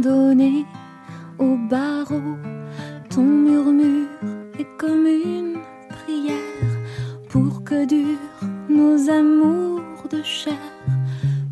Abandonnée 0.00 0.64
au 1.38 1.56
barreau. 1.68 2.36
Ton 3.10 3.22
murmure 3.22 4.08
est 4.58 4.66
comme 4.78 5.06
une 5.06 5.58
prière 5.88 6.72
pour 7.28 7.64
que 7.64 7.86
durent 7.86 8.48
nos 8.68 9.10
amours 9.10 10.08
de 10.10 10.22
chair, 10.22 10.54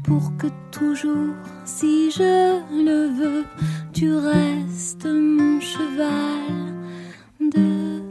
pour 0.04 0.36
que 0.38 0.46
toujours, 0.70 1.34
si 1.64 2.10
je 2.10 2.60
le 2.72 3.08
veux, 3.18 3.44
tu 3.92 4.14
restes 4.14 5.06
mon 5.06 5.60
cheval 5.60 6.74
de 7.40 8.02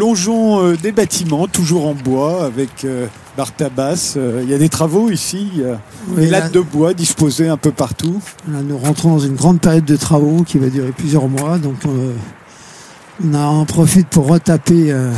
longeons 0.00 0.60
euh, 0.62 0.76
des 0.76 0.92
bâtiments, 0.92 1.46
toujours 1.46 1.86
en 1.86 1.94
bois, 1.94 2.44
avec 2.44 2.84
euh, 2.84 3.06
Bartabas. 3.36 4.14
Euh, 4.16 4.40
Il 4.42 4.50
y 4.50 4.54
a 4.54 4.58
des 4.58 4.68
travaux 4.70 5.10
ici, 5.10 5.48
il 5.54 5.60
y 5.60 5.64
a 5.64 5.78
Oui, 6.08 6.22
des 6.24 6.30
lattes 6.30 6.52
de 6.52 6.60
bois 6.60 6.94
disposées 6.94 7.48
un 7.48 7.56
peu 7.58 7.70
partout. 7.70 8.20
Là, 8.50 8.58
nous 8.66 8.78
rentrons 8.78 9.10
dans 9.10 9.18
une 9.18 9.34
grande 9.36 9.60
période 9.60 9.84
de 9.84 9.96
travaux 9.96 10.42
qui 10.42 10.58
va 10.58 10.68
durer 10.68 10.92
plusieurs 10.92 11.28
mois. 11.28 11.58
Donc, 11.58 11.76
euh, 11.86 12.12
on 13.24 13.34
en 13.34 13.64
profite 13.66 14.08
pour 14.08 14.26
retaper 14.26 14.90
euh, 14.90 15.12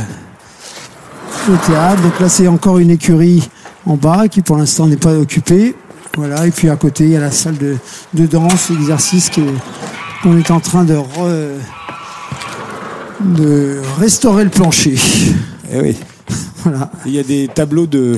le 1.49 1.57
théâtre. 1.65 2.01
Donc 2.01 2.19
là, 2.19 2.27
c'est 2.29 2.47
encore 2.47 2.77
une 2.77 2.91
écurie 2.91 3.49
en 3.85 3.95
bas 3.95 4.27
qui, 4.27 4.41
pour 4.41 4.57
l'instant, 4.57 4.87
n'est 4.87 4.97
pas 4.97 5.13
occupée. 5.17 5.75
Voilà. 6.17 6.45
Et 6.45 6.51
puis 6.51 6.69
à 6.69 6.75
côté, 6.75 7.05
il 7.05 7.11
y 7.11 7.15
a 7.17 7.21
la 7.21 7.31
salle 7.31 7.57
de, 7.57 7.77
de 8.13 8.25
danse, 8.27 8.69
exercice 8.69 9.29
qui 9.29 9.41
est- 9.41 9.59
qu'on 10.21 10.37
est 10.37 10.51
en 10.51 10.59
train 10.59 10.83
de, 10.83 10.93
re- 10.95 11.57
de 13.23 13.79
restaurer 13.99 14.43
le 14.43 14.49
plancher. 14.49 14.95
Eh 15.71 15.79
oui. 15.81 15.95
Voilà. 16.63 16.91
Il 17.05 17.13
y 17.13 17.19
a 17.19 17.23
des 17.23 17.47
tableaux 17.53 17.87
de 17.87 18.17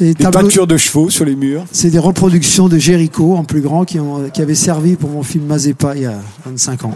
des 0.00 0.14
peintures 0.14 0.66
de 0.66 0.76
chevaux 0.76 1.08
sur 1.08 1.24
les 1.24 1.34
murs. 1.34 1.64
c'est 1.72 1.88
des 1.88 1.98
reproductions 1.98 2.68
de 2.68 2.76
Jéricho 2.76 3.34
en 3.34 3.44
plus 3.44 3.62
grand 3.62 3.84
qui, 3.86 3.98
ont, 3.98 4.28
qui 4.28 4.42
avaient 4.42 4.54
servi 4.54 4.96
pour 4.96 5.08
mon 5.08 5.22
film 5.22 5.46
Mazepa 5.46 5.94
il 5.96 6.02
y 6.02 6.06
a 6.06 6.20
25 6.44 6.84
ans. 6.84 6.94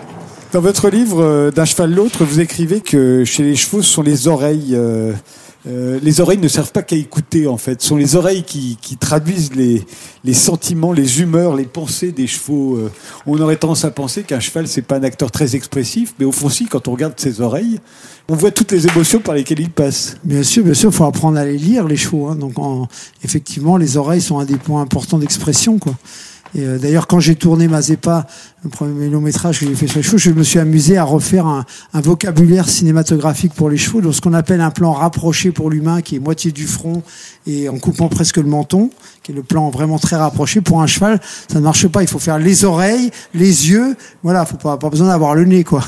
Dans 0.52 0.60
votre 0.60 0.90
livre 0.90 1.22
euh, 1.22 1.50
D'un 1.50 1.64
cheval 1.64 1.94
l'autre, 1.94 2.24
vous 2.24 2.40
écrivez 2.40 2.80
que 2.80 3.24
chez 3.24 3.42
les 3.44 3.56
chevaux, 3.56 3.82
ce 3.82 3.90
sont 3.90 4.02
les 4.02 4.28
oreilles. 4.28 4.72
euh, 4.74 5.12
euh, 5.68 5.98
les 6.02 6.20
oreilles 6.22 6.38
ne 6.38 6.48
servent 6.48 6.72
pas 6.72 6.82
qu'à 6.82 6.96
écouter, 6.96 7.46
en 7.46 7.56
fait. 7.58 7.82
Ce 7.82 7.88
sont 7.88 7.96
les 7.96 8.16
oreilles 8.16 8.42
qui, 8.44 8.78
qui 8.80 8.96
traduisent 8.96 9.54
les, 9.54 9.84
les 10.24 10.34
sentiments, 10.34 10.92
les 10.92 11.20
humeurs, 11.20 11.54
les 11.54 11.64
pensées 11.66 12.12
des 12.12 12.26
chevaux. 12.26 12.76
Euh, 12.76 12.90
On 13.26 13.38
aurait 13.40 13.56
tendance 13.56 13.84
à 13.84 13.90
penser 13.90 14.22
qu'un 14.22 14.40
cheval, 14.40 14.66
c'est 14.68 14.82
pas 14.82 14.96
un 14.96 15.02
acteur 15.02 15.30
très 15.30 15.56
expressif, 15.56 16.14
mais 16.18 16.24
au 16.24 16.32
fond, 16.32 16.48
si, 16.48 16.66
quand 16.66 16.88
on 16.88 16.92
regarde 16.92 17.12
ses 17.18 17.40
oreilles, 17.42 17.78
on 18.28 18.34
voit 18.36 18.50
toutes 18.52 18.72
les 18.72 18.86
émotions 18.86 19.20
par 19.20 19.34
lesquelles 19.34 19.60
il 19.60 19.70
passe. 19.70 20.16
Bien 20.24 20.42
sûr, 20.42 20.64
bien 20.64 20.74
sûr, 20.74 20.90
il 20.90 20.96
faut 20.96 21.04
apprendre 21.04 21.36
à 21.38 21.44
les 21.44 21.58
lire, 21.58 21.86
les 21.86 21.96
chevaux. 21.96 22.28
hein. 22.28 22.36
Donc, 22.36 22.58
en- 22.58 22.88
effectivement, 23.22 23.76
les 23.76 23.96
oreilles 23.96 24.22
sont 24.22 24.38
un 24.38 24.44
des 24.46 24.56
points 24.56 24.80
importants 24.80 25.18
d'expression, 25.18 25.78
quoi. 25.78 25.94
Et 26.54 26.64
euh, 26.64 26.78
d'ailleurs, 26.78 27.06
quand 27.06 27.20
j'ai 27.20 27.36
tourné 27.36 27.68
Mazepa, 27.68 28.26
le 28.64 28.70
premier 28.70 29.08
long 29.08 29.20
métrage 29.20 29.60
que 29.60 29.66
j'ai 29.66 29.74
fait 29.74 29.86
sur 29.86 29.98
les 29.98 30.02
chevaux, 30.02 30.18
je 30.18 30.30
me 30.30 30.42
suis 30.42 30.58
amusé 30.58 30.98
à 30.98 31.04
refaire 31.04 31.46
un, 31.46 31.64
un 31.92 32.00
vocabulaire 32.00 32.68
cinématographique 32.68 33.54
pour 33.54 33.70
les 33.70 33.76
chevaux, 33.76 34.00
donc 34.00 34.14
ce 34.14 34.20
qu'on 34.20 34.34
appelle 34.34 34.60
un 34.60 34.70
plan 34.70 34.92
rapproché 34.92 35.52
pour 35.52 35.70
l'humain, 35.70 36.02
qui 36.02 36.16
est 36.16 36.18
moitié 36.18 36.52
du 36.52 36.66
front 36.66 37.02
et 37.46 37.68
en 37.68 37.78
coupant 37.78 38.08
presque 38.08 38.38
le 38.38 38.44
menton, 38.44 38.90
qui 39.22 39.32
est 39.32 39.34
le 39.34 39.42
plan 39.42 39.70
vraiment 39.70 39.98
très 39.98 40.16
rapproché. 40.16 40.60
Pour 40.60 40.82
un 40.82 40.86
cheval, 40.86 41.20
ça 41.50 41.58
ne 41.58 41.64
marche 41.64 41.86
pas. 41.88 42.02
Il 42.02 42.08
faut 42.08 42.18
faire 42.18 42.38
les 42.38 42.64
oreilles, 42.64 43.10
les 43.34 43.70
yeux. 43.70 43.96
Voilà, 44.22 44.44
faut 44.44 44.56
pas, 44.56 44.76
pas 44.76 44.90
besoin 44.90 45.08
d'avoir 45.08 45.34
le 45.34 45.44
nez, 45.44 45.64
quoi. 45.64 45.84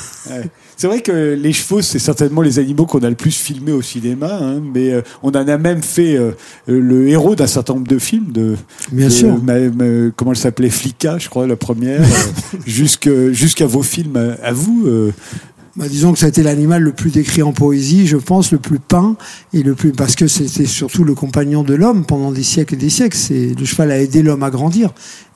C'est 0.83 0.89
vrai 0.89 1.01
que 1.01 1.39
les 1.41 1.53
chevaux, 1.53 1.81
c'est 1.81 2.01
certainement 2.01 2.43
les 2.43 2.59
animaux 2.59 2.87
qu'on 2.87 2.99
a 3.05 3.09
le 3.09 3.15
plus 3.15 3.31
filmés 3.31 3.71
au 3.71 3.83
cinéma, 3.83 4.37
hein, 4.43 4.61
mais 4.75 4.91
euh, 4.91 5.03
on 5.23 5.29
en 5.29 5.47
a 5.47 5.57
même 5.57 5.81
fait 5.81 6.17
euh, 6.17 6.33
le 6.67 7.07
héros 7.07 7.37
d'un 7.37 7.47
certain 7.47 7.75
nombre 7.75 7.87
de 7.87 8.01
films. 8.01 8.33
De, 8.33 8.57
Bien 8.91 9.07
de- 9.07 9.13
sûr. 9.13 9.41
ma- 9.45 9.61
ma- 9.71 10.11
comment 10.17 10.33
elle 10.33 10.37
s'appelait 10.37 10.71
Flicka, 10.71 11.19
je 11.19 11.29
crois, 11.29 11.47
la 11.47 11.55
première, 11.55 12.01
euh, 13.07 13.33
jusqu'à 13.33 13.67
vos 13.67 13.85
films 13.85 14.17
à, 14.17 14.45
à 14.49 14.53
vous. 14.53 14.83
euh, 14.89 15.13
Bah, 15.77 15.87
disons 15.89 16.13
que 16.13 16.19
ça 16.19 16.27
a 16.27 16.31
été 16.31 16.43
l'animal 16.43 16.83
le 16.83 16.91
plus 16.93 17.11
décrit 17.13 17.43
en 17.43 17.53
poésie, 17.53 18.09
je 18.09 18.17
pense, 18.17 18.51
le 18.51 18.59
plus 18.59 18.81
peint 18.81 19.15
et 19.55 19.63
le 19.63 19.77
plus 19.77 19.93
parce 19.93 20.17
que 20.17 20.27
c'était 20.27 20.67
surtout 20.67 21.05
le 21.05 21.15
compagnon 21.15 21.63
de 21.63 21.75
l'homme 21.75 22.05
pendant 22.07 22.33
des 22.33 22.43
siècles 22.43 22.75
et 22.75 22.77
des 22.77 22.91
siècles. 22.91 23.17
C'est 23.17 23.55
le 23.57 23.65
cheval 23.65 23.93
a 23.93 24.01
aidé 24.01 24.23
l'homme 24.25 24.43
à 24.43 24.51
grandir. 24.51 24.91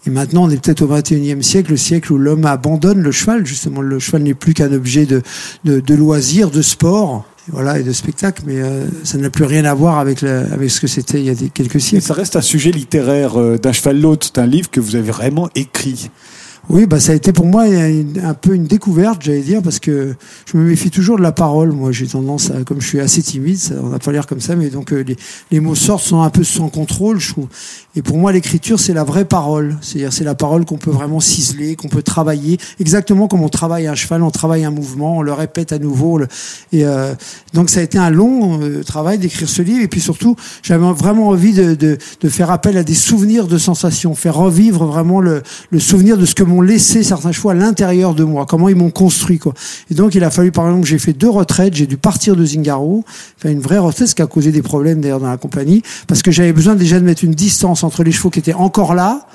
Et 0.07 0.11
maintenant, 0.11 0.45
on 0.45 0.51
est 0.51 0.63
peut-être 0.63 0.83
au 0.83 0.89
21e 0.89 1.43
siècle, 1.43 1.73
le 1.73 1.77
siècle 1.77 2.13
où 2.13 2.19
l'homme 2.19 2.45
abandonne 2.47 3.01
le 3.01 3.11
cheval. 3.11 3.45
Justement, 3.45 3.81
le 3.81 3.99
cheval 3.99 4.23
n'est 4.23 4.35
plus 4.35 4.55
qu'un 4.55 4.73
objet 4.73 5.05
de, 5.05 5.23
de, 5.65 5.81
de 5.81 5.95
loisir, 5.95 6.51
de 6.51 6.63
sport, 6.63 7.25
et 7.49 7.53
voilà, 7.53 7.81
et 7.81 7.83
de 7.83 7.93
spectacle. 7.93 8.43
Mais 8.47 8.61
euh, 8.61 8.87
ça 9.03 9.19
n'a 9.19 9.31
plus 9.31 9.45
rien 9.45 9.65
à 9.65 9.75
voir 9.75 9.99
avec, 9.99 10.23
avec 10.23 10.71
ce 10.71 10.81
que 10.81 10.87
c'était 10.87 11.19
il 11.19 11.27
y 11.27 11.31
a 11.31 11.35
des, 11.35 11.49
quelques 11.49 11.77
et 11.77 11.81
siècles. 11.81 12.07
ça 12.07 12.15
reste 12.15 12.37
un 12.37 12.41
sujet 12.41 12.71
littéraire 12.71 13.41
euh, 13.41 13.59
d'un 13.59 13.73
cheval 13.73 14.01
l'autre. 14.01 14.27
C'est 14.27 14.41
un 14.41 14.47
livre 14.47 14.71
que 14.71 14.81
vous 14.81 14.95
avez 14.95 15.11
vraiment 15.11 15.49
écrit. 15.57 16.11
Oui, 16.69 16.87
bah 16.87 16.99
ça 16.99 17.13
a 17.13 17.15
été 17.15 17.33
pour 17.33 17.47
moi 17.47 17.63
un 17.63 18.35
peu 18.35 18.53
une 18.53 18.65
découverte, 18.65 19.23
j'allais 19.23 19.43
dire, 19.43 19.63
parce 19.63 19.79
que 19.79 20.17
je 20.47 20.57
me 20.57 20.65
méfie 20.65 20.91
toujours 20.91 21.17
de 21.17 21.23
la 21.23 21.31
parole. 21.31 21.71
Moi, 21.71 21.93
j'ai 21.93 22.09
tendance 22.09 22.51
à, 22.51 22.65
comme 22.65 22.81
je 22.81 22.89
suis 22.89 22.99
assez 22.99 23.23
timide, 23.23 23.57
ça, 23.57 23.75
on 23.81 23.91
n'a 23.91 24.01
pas 24.01 24.11
l'air 24.11 24.27
comme 24.27 24.41
ça, 24.41 24.57
mais 24.57 24.69
donc 24.69 24.93
euh, 24.93 25.05
les, 25.53 25.61
mots 25.61 25.77
sortent 25.77 26.03
sont 26.03 26.23
un 26.23 26.31
peu 26.31 26.43
sans 26.43 26.69
contrôle, 26.69 27.21
je 27.21 27.31
trouve. 27.31 27.47
Et 27.95 28.03
pour 28.03 28.19
moi, 28.19 28.33
l'écriture, 28.33 28.81
c'est 28.81 28.95
la 28.95 29.05
vraie 29.05 29.25
parole. 29.25 29.77
C'est-à-dire, 29.81 30.13
c'est 30.13 30.25
la 30.25 30.35
parole 30.35 30.65
qu'on 30.65 30.77
peut 30.77 30.91
vraiment 30.91 31.21
ciseler, 31.21 31.77
qu'on 31.77 31.89
peut 31.89 32.03
travailler, 32.03 32.59
exactement 32.81 33.29
comme 33.29 33.43
on 33.43 33.49
travaille 33.49 33.87
un 33.87 33.95
cheval, 33.95 34.25
on 34.25 34.33
travaille 34.33 34.65
un 34.65 34.73
mouvement, 34.73 35.19
on 35.19 35.23
le 35.23 35.33
répète 35.33 35.71
à 35.71 35.79
nouveau. 35.79 36.21
et 36.73 36.85
euh, 36.85 37.15
donc, 37.55 37.71
ça 37.71 37.79
a 37.79 37.85
été 37.85 37.97
un 37.97 38.11
long 38.11 38.61
euh, 38.61 38.83
travail 38.83 39.19
d'écrire 39.19 39.49
ce 39.49 39.63
livre. 39.63 39.85
Et 39.85 39.89
puis 39.89 40.01
surtout, 40.01 40.35
j'avais 40.65 40.85
vraiment 40.95 41.29
envie 41.29 41.53
de, 41.53 41.77
de, 41.77 41.97
de 42.21 42.29
faire 42.29 42.51
appel 42.51 42.77
à 42.77 42.83
des 42.83 42.95
souvenirs 42.95 43.47
de 43.47 43.57
sensations, 43.57 44.17
faire 44.17 44.35
revivre 44.35 44.85
vraiment 44.85 45.21
le, 45.21 45.45
le 45.71 45.79
souvenir 45.79 46.19
de 46.19 46.27
ce 46.27 46.35
que 46.35 46.43
m'ont 46.57 46.63
laissé 46.63 47.03
certains 47.03 47.33
chevaux 47.33 47.51
à 47.51 47.55
l'intérieur 47.55 48.15
de 48.15 48.25
moi, 48.25 48.47
comment 48.47 48.69
ils 48.69 48.77
m'ont 48.77 48.91
construit. 48.91 49.39
Quoi. 49.39 49.55
Et 49.91 49.95
donc, 49.95 50.15
il 50.15 50.25
a 50.25 50.31
fallu, 50.31 50.53
par 50.53 50.67
exemple, 50.69 50.87
j'ai 50.87 50.99
fait 50.99 51.13
deux 51.13 51.29
retraites, 51.31 51.75
j'ai 51.75 51.87
dû 51.87 51.97
partir 51.97 52.35
de 52.37 52.45
Zingaro, 52.45 53.05
faire 53.37 53.51
une 53.53 53.61
vraie 53.61 53.79
retraite, 53.79 54.09
ce 54.09 54.15
qui 54.15 54.23
a 54.23 54.27
causé 54.27 54.53
des 54.53 54.63
problèmes 54.63 55.01
d'ailleurs 55.01 55.21
dans 55.21 55.31
la 55.31 55.37
compagnie, 55.37 55.83
parce 56.07 56.23
que 56.23 56.31
j'avais 56.31 56.53
besoin 56.53 56.75
déjà 56.75 56.99
de 56.99 57.05
mettre 57.05 57.25
une 57.25 57.35
distance 57.35 57.85
entre 57.85 58.03
les 58.03 58.13
chevaux 58.13 58.31
qui 58.31 58.39
étaient 58.39 58.55
encore 58.55 58.95
là 58.95 59.27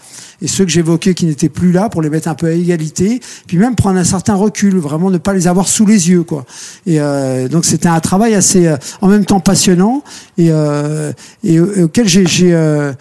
et 0.44 0.48
ceux 0.48 0.66
que 0.66 0.72
j'évoquais 0.72 1.14
qui 1.14 1.28
n'étaient 1.28 1.50
plus 1.50 1.72
là 1.72 1.88
pour 1.88 2.02
les 2.02 2.10
mettre 2.10 2.28
un 2.28 2.34
peu 2.34 2.48
à 2.48 2.52
égalité, 2.52 3.20
puis 3.46 3.58
même 3.58 3.76
prendre 3.76 4.00
un 4.00 4.04
certain 4.04 4.34
recul, 4.34 4.76
vraiment 4.80 5.12
ne 5.12 5.20
pas 5.20 5.34
les 5.34 5.48
avoir 5.48 5.68
sous 5.68 5.86
les 5.86 6.10
yeux, 6.10 6.24
quoi. 6.24 6.46
Et 6.88 7.00
euh, 7.00 7.48
donc 7.48 7.64
c'était 7.64 7.90
un 7.90 8.00
travail 8.00 8.34
assez, 8.34 8.66
euh, 8.66 8.76
en 9.02 9.08
même 9.08 9.24
temps 9.24 9.40
passionnant 9.40 10.02
et, 10.40 10.48
euh, 10.50 11.14
et 11.44 11.60
au- 11.60 11.84
auquel 11.84 12.08
j'ai, 12.08 12.26
euh, 12.56 12.92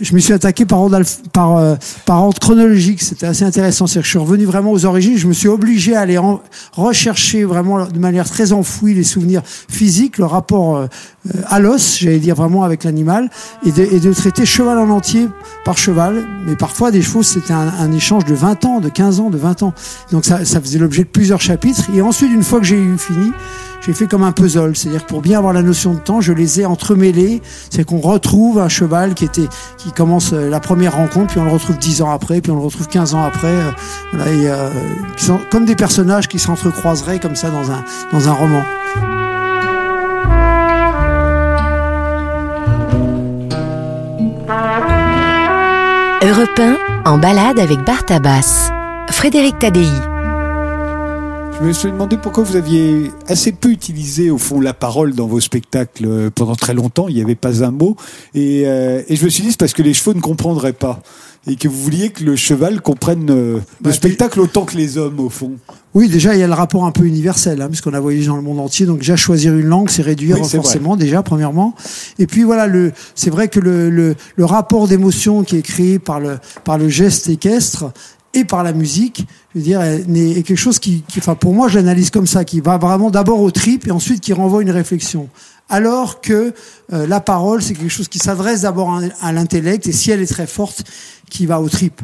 je 0.00 0.14
me 0.14 0.20
suis 0.20 0.32
attaqué 0.32 0.64
par 0.64 0.80
ordre, 0.80 0.96
euh, 0.98 2.30
chronologique. 2.40 3.02
C'était 3.02 3.26
assez 3.26 3.44
intéressant. 3.44 3.86
C'est 3.86 4.00
que 4.00 4.04
je 4.04 4.10
suis 4.10 4.18
revenu 4.18 4.44
vraiment 4.44 4.72
aux 4.72 4.84
origines. 4.84 5.16
Je 5.16 5.26
me 5.26 5.32
suis 5.32 5.48
obligé 5.48 5.96
à 5.96 6.00
aller 6.00 6.18
rechercher 6.72 7.44
vraiment 7.44 7.86
de 7.86 7.98
manière 7.98 8.28
très 8.28 8.52
enfouie 8.52 8.94
les 8.94 9.04
souvenirs 9.04 9.42
physiques, 9.44 10.18
le 10.18 10.24
rapport 10.24 10.76
euh, 10.76 10.86
à 11.48 11.60
l'os, 11.60 11.98
j'allais 11.98 12.18
dire 12.18 12.34
vraiment 12.34 12.64
avec 12.64 12.84
l'animal, 12.84 13.28
et 13.64 13.72
de, 13.72 13.82
et 13.82 14.00
de 14.00 14.12
traiter 14.12 14.46
cheval 14.46 14.78
en 14.78 14.88
entier 14.90 15.28
par 15.64 15.76
cheval. 15.76 16.24
Mais 16.46 16.56
parfois, 16.56 16.90
des 16.90 17.02
chevaux, 17.02 17.22
c'était 17.22 17.52
un, 17.52 17.68
un 17.78 17.92
échange 17.92 18.24
de 18.24 18.34
20 18.34 18.64
ans, 18.64 18.80
de 18.80 18.88
15 18.88 19.20
ans, 19.20 19.30
de 19.30 19.38
20 19.38 19.62
ans. 19.62 19.74
Donc 20.12 20.24
ça, 20.24 20.44
ça 20.44 20.60
faisait 20.60 20.78
l'objet 20.78 21.02
de 21.02 21.08
plusieurs 21.08 21.40
chapitres. 21.40 21.82
Et 21.94 22.02
ensuite, 22.02 22.30
une 22.32 22.42
fois 22.42 22.58
que 22.60 22.66
j'ai 22.66 22.78
eu 22.78 22.96
fini, 22.96 23.32
j'ai 23.80 23.92
fait 23.92 24.06
comme 24.06 24.22
un 24.22 24.32
puzzle. 24.32 24.76
C'est-à-dire 24.76 25.04
pour 25.06 25.20
bien 25.20 25.38
avoir 25.38 25.52
la 25.52 25.62
notion 25.62 25.94
de 25.94 25.98
temps, 25.98 26.20
je 26.20 26.32
les 26.32 26.60
ai 26.60 26.66
entremêlés. 26.66 27.42
C'est 27.70 27.84
qu'on 27.84 27.98
retrouve 28.00 28.58
un 28.58 28.68
cheval 28.68 29.14
qui 29.14 29.24
était, 29.24 29.48
qui 29.78 29.92
commence 29.92 30.32
euh, 30.32 30.48
la 30.48 30.60
première 30.60 30.96
rencontre, 30.96 31.28
puis 31.32 31.40
on 31.40 31.44
le 31.44 31.50
retrouve 31.50 31.78
10 31.78 32.02
ans 32.02 32.10
après, 32.10 32.40
puis 32.40 32.50
on 32.52 32.56
le 32.56 32.62
retrouve 32.62 32.88
15 32.88 33.14
ans 33.14 33.24
après. 33.24 33.48
euh, 33.48 33.70
voilà, 34.12 34.30
et, 34.30 34.48
euh, 34.48 34.68
comme 35.50 35.64
des 35.64 35.76
personnages 35.76 36.28
qui 36.28 36.38
s'entrecroiseraient 36.38 37.18
comme 37.18 37.36
ça 37.36 37.50
dans 37.50 37.70
un, 37.70 37.84
dans 38.12 38.28
un 38.28 38.32
roman. 38.32 38.62
Europe 46.40 46.58
1, 46.58 47.02
en 47.04 47.18
balade 47.18 47.58
avec 47.58 47.84
Bartabas. 47.84 48.70
Frédéric. 49.10 49.56
Je 51.60 51.66
me 51.66 51.72
suis 51.74 51.90
demandé 51.90 52.16
pourquoi 52.16 52.44
vous 52.44 52.56
aviez 52.56 53.10
assez 53.26 53.52
peu 53.52 53.68
utilisé 53.68 54.30
au 54.30 54.38
fond 54.38 54.58
la 54.58 54.72
parole 54.72 55.14
dans 55.14 55.26
vos 55.26 55.40
spectacles 55.40 56.06
euh, 56.06 56.30
pendant 56.34 56.56
très 56.56 56.72
longtemps. 56.72 57.08
Il 57.08 57.16
n'y 57.16 57.20
avait 57.20 57.34
pas 57.34 57.62
un 57.62 57.70
mot. 57.70 57.94
Et, 58.32 58.62
euh, 58.64 59.02
et 59.08 59.16
je 59.16 59.24
me 59.26 59.28
suis 59.28 59.42
dit 59.42 59.50
c'est 59.50 59.60
parce 59.60 59.74
que 59.74 59.82
les 59.82 59.92
chevaux 59.92 60.14
ne 60.14 60.22
comprendraient 60.22 60.72
pas. 60.72 61.02
Et 61.46 61.56
que 61.56 61.68
vous 61.68 61.80
vouliez 61.80 62.10
que 62.10 62.22
le 62.22 62.36
cheval 62.36 62.82
comprenne 62.82 63.26
euh, 63.30 63.60
Bah, 63.80 63.88
le 63.88 63.92
spectacle 63.92 64.40
autant 64.40 64.66
que 64.66 64.76
les 64.76 64.98
hommes 64.98 65.20
au 65.20 65.30
fond. 65.30 65.52
Oui, 65.94 66.08
déjà, 66.08 66.34
il 66.34 66.40
y 66.40 66.42
a 66.42 66.46
le 66.46 66.52
rapport 66.52 66.84
un 66.84 66.92
peu 66.92 67.04
universel, 67.04 67.62
hein, 67.62 67.68
puisqu'on 67.68 67.94
a 67.94 68.00
voyagé 68.00 68.26
dans 68.26 68.36
le 68.36 68.42
monde 68.42 68.60
entier. 68.60 68.84
Donc, 68.84 68.98
déjà, 68.98 69.16
choisir 69.16 69.56
une 69.56 69.66
langue, 69.66 69.88
c'est 69.88 70.02
réduire 70.02 70.36
Oui, 70.40 70.46
forcément, 70.48 70.96
déjà, 70.96 71.22
premièrement. 71.22 71.74
Et 72.18 72.26
puis, 72.26 72.42
voilà, 72.42 72.66
le, 72.66 72.92
c'est 73.14 73.30
vrai 73.30 73.48
que 73.48 73.58
le, 73.58 73.88
le, 73.88 74.14
le 74.36 74.44
rapport 74.44 74.86
d'émotion 74.86 75.42
qui 75.42 75.56
est 75.56 75.62
créé 75.62 75.98
par 75.98 76.20
le, 76.20 76.38
par 76.64 76.76
le 76.76 76.88
geste 76.90 77.28
équestre 77.30 77.90
et 78.34 78.44
par 78.44 78.62
la 78.62 78.72
musique, 78.72 79.26
je 79.54 79.58
veux 79.58 79.64
dire, 79.64 79.80
est, 79.80 80.02
est 80.02 80.42
quelque 80.42 80.56
chose 80.56 80.78
qui, 80.78 81.02
qui, 81.08 81.18
enfin, 81.20 81.34
pour 81.34 81.54
moi, 81.54 81.68
je 81.68 81.78
l'analyse 81.78 82.10
comme 82.10 82.26
ça, 82.26 82.44
qui 82.44 82.60
va 82.60 82.76
vraiment 82.76 83.10
d'abord 83.10 83.40
au 83.40 83.50
trip 83.50 83.86
et 83.88 83.90
ensuite 83.90 84.20
qui 84.20 84.32
renvoie 84.34 84.62
une 84.62 84.70
réflexion. 84.70 85.28
Alors 85.70 86.20
que 86.20 86.52
euh, 86.92 87.06
la 87.06 87.20
parole, 87.20 87.62
c'est 87.62 87.74
quelque 87.74 87.88
chose 87.88 88.08
qui 88.08 88.18
s'adresse 88.18 88.62
d'abord 88.62 89.00
à, 89.20 89.32
l'intellect 89.32 89.86
et 89.86 89.92
si 89.92 90.10
elle 90.10 90.20
est 90.20 90.26
très 90.26 90.46
forte, 90.48 90.82
qui 91.30 91.46
va 91.46 91.60
au 91.60 91.68
trip. 91.68 92.02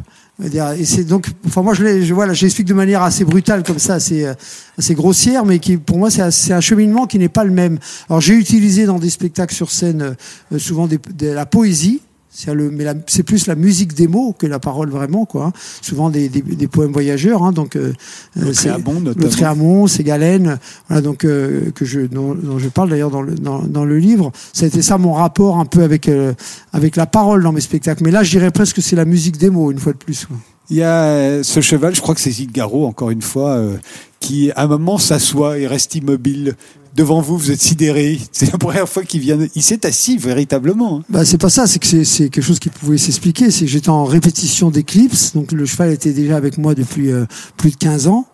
Et 0.77 0.85
c'est 0.85 1.03
donc, 1.03 1.25
enfin 1.47 1.63
moi 1.63 1.73
je, 1.73 2.03
je 2.03 2.13
voilà, 2.13 2.31
j'explique 2.33 2.67
de 2.67 2.75
manière 2.75 3.01
assez 3.01 3.25
brutale 3.25 3.63
comme 3.63 3.79
ça, 3.79 3.95
assez, 3.95 4.23
euh, 4.23 4.35
assez 4.77 4.93
grossière, 4.93 5.45
mais 5.45 5.57
qui 5.57 5.77
pour 5.77 5.97
moi 5.97 6.11
c'est 6.11 6.53
un 6.53 6.61
cheminement 6.61 7.07
qui 7.07 7.17
n'est 7.17 7.27
pas 7.27 7.43
le 7.43 7.49
même. 7.51 7.79
Alors 8.07 8.21
j'ai 8.21 8.35
utilisé 8.35 8.85
dans 8.85 8.99
des 8.99 9.09
spectacles 9.09 9.55
sur 9.55 9.71
scène 9.71 10.15
euh, 10.53 10.59
souvent 10.59 10.85
des- 10.85 10.99
de 11.15 11.27
la 11.27 11.47
poésie. 11.47 12.01
C'est 12.39 12.53
le, 12.53 12.69
mais 12.69 12.83
la- 12.83 12.93
c'est 13.07 13.23
plus 13.23 13.47
la 13.47 13.55
musique 13.55 13.95
des 13.95 14.07
mots 14.07 14.31
que 14.37 14.45
la 14.45 14.59
parole 14.59 14.89
vraiment 14.91 15.25
quoi. 15.25 15.45
hein. 15.47 15.53
Souvent 15.81 16.11
des, 16.11 16.29
des, 16.29 16.41
des 16.43 16.67
poèmes 16.67 16.91
voyageurs, 16.91 17.41
hein, 17.43 17.51
donc 17.51 17.75
euh, 17.75 17.93
euh, 18.37 18.53
c'est- 18.53 18.69
Triamont, 18.69 18.99
notamment. 19.01 19.25
le 19.25 19.31
Triamont, 19.31 19.87
c'est 19.87 20.03
Galène, 20.03 20.59
voilà 20.87 21.01
donc 21.01 21.25
euh, 21.25 21.71
que 21.73 21.83
je 21.83 22.01
dont, 22.01 22.35
dont 22.35 22.59
je 22.59 22.69
parle 22.69 22.91
d'ailleurs 22.91 23.09
dans 23.09 23.23
le 23.23 23.33
dans, 23.33 23.63
dans 23.63 23.85
le 23.85 23.97
livre. 23.97 24.31
Ça 24.53 24.65
a 24.65 24.67
été 24.67 24.83
ça 24.83 24.99
mon 24.99 25.13
rapport 25.13 25.57
un 25.57 25.65
peu 25.65 25.81
avec 25.81 26.07
euh, 26.07 26.33
avec 26.73 26.95
la 26.95 27.07
parole 27.07 27.41
dans 27.41 27.51
mes 27.51 27.61
spectacles. 27.61 28.03
Mais 28.03 28.11
là, 28.11 28.21
je 28.21 28.29
dirais 28.29 28.51
presque 28.51 28.75
que 28.75 28.81
c'est 28.83 28.95
la 28.95 29.05
musique 29.05 29.37
des 29.37 29.49
mots 29.49 29.71
une 29.71 29.79
fois 29.79 29.93
de 29.93 29.97
plus. 29.97 30.25
quoi. 30.27 30.37
Il 30.69 30.75
y 30.77 30.83
a 30.83 31.41
ce 31.43 31.59
cheval, 31.61 31.95
je 31.95 32.01
crois 32.01 32.13
que 32.13 32.21
c'est 32.21 32.29
Zingaro, 32.29 32.85
encore 32.85 33.09
une 33.09 33.21
fois, 33.23 33.51
euh, 33.55 33.77
qui 34.19 34.51
à 34.51 34.63
un 34.63 34.67
moment 34.67 34.97
s'assoit 34.99 35.57
et 35.57 35.65
reste 35.65 35.95
immobile. 35.95 36.55
Devant 36.97 37.21
vous, 37.21 37.37
vous 37.37 37.51
êtes 37.51 37.61
sidéré. 37.61 38.19
C'est 38.31 38.51
la 38.51 38.57
première 38.57 38.89
fois 38.89 39.03
qu'il 39.03 39.21
vient. 39.21 39.37
Il 39.53 39.61
s'est 39.61 39.85
assis 39.85 40.17
véritablement. 40.17 40.97
hein. 40.97 41.03
Bah, 41.09 41.25
c'est 41.25 41.37
pas 41.37 41.51
ça, 41.51 41.67
c'est 41.67 41.77
que 41.77 41.85
c'est, 42.03 42.29
quelque 42.29 42.41
chose 42.41 42.57
qui 42.57 42.69
pouvait 42.69 42.97
s'expliquer. 42.97 43.51
C'est 43.51 43.65
que 43.65 43.71
j'étais 43.71 43.89
en 43.89 44.03
répétition 44.03 44.71
d'éclipse, 44.71 45.33
donc 45.35 45.51
le 45.51 45.67
cheval 45.67 45.91
était 45.93 46.11
déjà 46.11 46.37
avec 46.37 46.57
moi 46.57 46.73
depuis 46.73 47.11
euh, 47.11 47.25
plus 47.55 47.69
de 47.69 47.75
15 47.75 48.07
ans. 48.07 48.25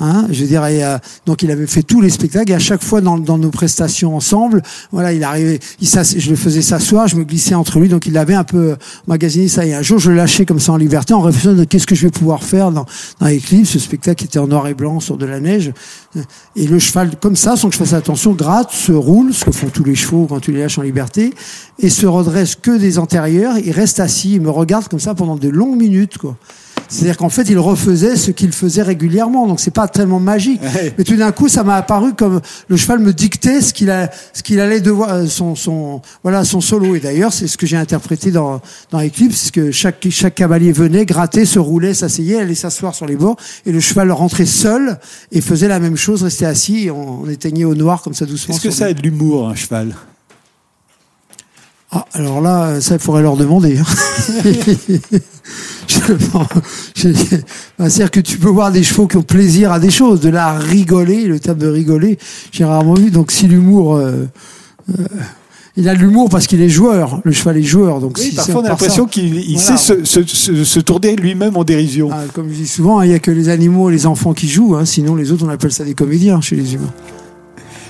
Hein, 0.00 0.28
je 0.30 0.44
dirais, 0.44 0.84
euh, 0.84 0.96
donc 1.26 1.42
il 1.42 1.50
avait 1.50 1.66
fait 1.66 1.82
tous 1.82 2.00
les 2.00 2.10
spectacles 2.10 2.52
et 2.52 2.54
à 2.54 2.60
chaque 2.60 2.84
fois 2.84 3.00
dans, 3.00 3.18
dans 3.18 3.36
nos 3.36 3.50
prestations 3.50 4.14
ensemble, 4.14 4.62
voilà, 4.92 5.12
il 5.12 5.24
arrivait, 5.24 5.58
il 5.80 5.88
je 5.88 6.30
le 6.30 6.36
faisais 6.36 6.62
s'asseoir, 6.62 7.08
je 7.08 7.16
me 7.16 7.24
glissais 7.24 7.56
entre 7.56 7.80
lui, 7.80 7.88
donc 7.88 8.06
il 8.06 8.16
avait 8.16 8.34
un 8.34 8.44
peu 8.44 8.76
magasiné 9.08 9.48
ça. 9.48 9.66
Et 9.66 9.74
un 9.74 9.82
jour, 9.82 9.98
je 9.98 10.10
le 10.10 10.16
lâchais 10.16 10.46
comme 10.46 10.60
ça 10.60 10.72
en 10.72 10.76
liberté, 10.76 11.14
en 11.14 11.20
réfléchissant 11.20 11.54
de 11.54 11.64
qu'est-ce 11.64 11.86
que 11.86 11.96
je 11.96 12.02
vais 12.06 12.12
pouvoir 12.12 12.44
faire 12.44 12.70
dans, 12.70 12.86
dans 13.18 13.26
Eclipse, 13.26 13.70
ce 13.70 13.80
spectacle 13.80 14.18
qui 14.18 14.24
était 14.26 14.38
en 14.38 14.46
noir 14.46 14.68
et 14.68 14.74
blanc 14.74 15.00
sur 15.00 15.16
de 15.16 15.26
la 15.26 15.40
neige. 15.40 15.72
Et 16.54 16.68
le 16.68 16.78
cheval, 16.78 17.10
comme 17.20 17.36
ça, 17.36 17.56
sans 17.56 17.68
que 17.68 17.74
je 17.74 17.78
fasse 17.78 17.92
attention, 17.92 18.32
gratte, 18.32 18.70
se 18.70 18.92
roule, 18.92 19.34
ce 19.34 19.44
que 19.44 19.52
font 19.52 19.68
tous 19.68 19.84
les 19.84 19.96
chevaux 19.96 20.26
quand 20.28 20.38
tu 20.38 20.52
les 20.52 20.60
lâches 20.60 20.78
en 20.78 20.82
liberté, 20.82 21.34
et 21.80 21.88
se 21.88 22.06
redresse 22.06 22.54
que 22.54 22.76
des 22.76 22.98
antérieurs, 22.98 23.58
il 23.58 23.72
reste 23.72 23.98
assis, 23.98 24.34
il 24.34 24.42
me 24.42 24.50
regarde 24.50 24.86
comme 24.86 25.00
ça 25.00 25.14
pendant 25.14 25.36
de 25.36 25.48
longues 25.48 25.76
minutes, 25.76 26.18
quoi. 26.18 26.36
C'est-à-dire 26.88 27.18
qu'en 27.18 27.28
fait, 27.28 27.42
il 27.50 27.58
refaisait 27.58 28.16
ce 28.16 28.30
qu'il 28.30 28.52
faisait 28.52 28.82
régulièrement, 28.82 29.46
donc 29.46 29.60
c'est 29.60 29.70
pas 29.70 29.88
tellement 29.88 30.20
magique. 30.20 30.62
Ouais. 30.62 30.94
Mais 30.96 31.04
tout 31.04 31.16
d'un 31.16 31.32
coup, 31.32 31.48
ça 31.48 31.62
m'a 31.62 31.76
apparu 31.76 32.14
comme 32.14 32.40
le 32.68 32.76
cheval 32.78 33.00
me 33.00 33.12
dictait 33.12 33.60
ce 33.60 33.74
qu'il 33.74 33.90
a, 33.90 34.10
ce 34.32 34.42
qu'il 34.42 34.58
allait 34.58 34.80
devoir, 34.80 35.12
euh, 35.12 35.26
son, 35.26 35.54
son, 35.54 36.00
voilà, 36.22 36.44
son 36.44 36.62
solo. 36.62 36.94
Et 36.94 37.00
d'ailleurs, 37.00 37.32
c'est 37.32 37.46
ce 37.46 37.58
que 37.58 37.66
j'ai 37.66 37.76
interprété 37.76 38.30
dans, 38.30 38.62
dans 38.90 39.04
Eclipse, 39.04 39.36
c'est 39.36 39.52
que 39.52 39.70
chaque, 39.70 40.06
chaque 40.10 40.36
cavalier 40.36 40.72
venait, 40.72 41.04
grattait, 41.04 41.44
se 41.44 41.58
roulait, 41.58 41.92
s'asseyait, 41.92 42.40
allait 42.40 42.54
s'asseoir 42.54 42.94
sur 42.94 43.04
les 43.04 43.16
bords, 43.16 43.36
et 43.66 43.72
le 43.72 43.80
cheval 43.80 44.10
rentrait 44.10 44.46
seul 44.46 44.98
et 45.30 45.42
faisait 45.42 45.68
la 45.68 45.80
même 45.80 45.96
chose, 45.96 46.22
restait 46.22 46.46
assis, 46.46 46.84
et 46.84 46.90
on, 46.90 47.22
on 47.22 47.28
éteignait 47.28 47.64
au 47.64 47.74
noir 47.74 48.00
comme 48.00 48.14
ça 48.14 48.24
doucement. 48.24 48.54
Est-ce 48.54 48.64
que 48.64 48.70
ça 48.70 48.86
a 48.86 48.92
de 48.94 49.02
l'humour, 49.02 49.48
un 49.48 49.54
cheval? 49.54 49.94
Ah, 51.90 52.04
alors 52.12 52.40
là, 52.40 52.80
ça, 52.80 52.94
il 52.94 53.00
faudrait 53.00 53.22
leur 53.22 53.36
demander. 53.36 53.78
C'est-à-dire 56.94 58.10
que 58.10 58.20
tu 58.20 58.38
peux 58.38 58.48
voir 58.48 58.70
des 58.72 58.82
chevaux 58.82 59.06
qui 59.06 59.16
ont 59.16 59.22
plaisir 59.22 59.72
à 59.72 59.80
des 59.80 59.90
choses, 59.90 60.20
de 60.20 60.28
là 60.28 60.48
à 60.48 60.58
rigoler, 60.58 61.24
le 61.26 61.38
terme 61.40 61.58
de 61.58 61.68
rigoler, 61.68 62.18
j'ai 62.52 62.64
rarement 62.64 62.94
vu. 62.94 63.10
Donc 63.10 63.30
si 63.32 63.46
l'humour, 63.48 63.96
euh, 63.96 64.26
euh, 64.98 65.04
il 65.76 65.88
a 65.88 65.94
de 65.94 66.00
l'humour 66.00 66.28
parce 66.28 66.46
qu'il 66.46 66.60
est 66.60 66.68
joueur, 66.68 67.20
le 67.24 67.32
cheval 67.32 67.56
est 67.58 67.62
joueur. 67.62 68.00
Donc 68.00 68.16
Oui, 68.18 68.24
si 68.30 68.34
parfois 68.34 68.56
on 68.62 68.64
a 68.64 68.68
l'impression 68.70 69.06
qu'il 69.06 69.32
Voilà. 69.56 69.76
sait 69.76 69.76
se, 69.76 70.04
se, 70.04 70.24
se- 70.26 70.64
se 70.64 70.80
tourner 70.80 71.14
lui-même 71.16 71.56
en 71.56 71.64
dérision. 71.64 72.10
Ah, 72.12 72.22
comme 72.34 72.48
je 72.48 72.54
dis 72.54 72.66
souvent, 72.66 72.98
hein, 72.98 73.04
il 73.04 73.12
y 73.12 73.14
a 73.14 73.18
que 73.20 73.30
les 73.30 73.48
animaux 73.48 73.88
et 73.88 73.92
les 73.92 74.06
enfants 74.06 74.32
qui 74.34 74.48
jouent, 74.48 74.74
hein, 74.76 74.84
sinon 74.84 75.14
les 75.14 75.30
autres 75.32 75.44
on 75.46 75.48
appelle 75.50 75.72
ça 75.72 75.84
des 75.84 75.94
comédiens 75.94 76.40
chez 76.40 76.56
les 76.56 76.74
humains. 76.74 76.92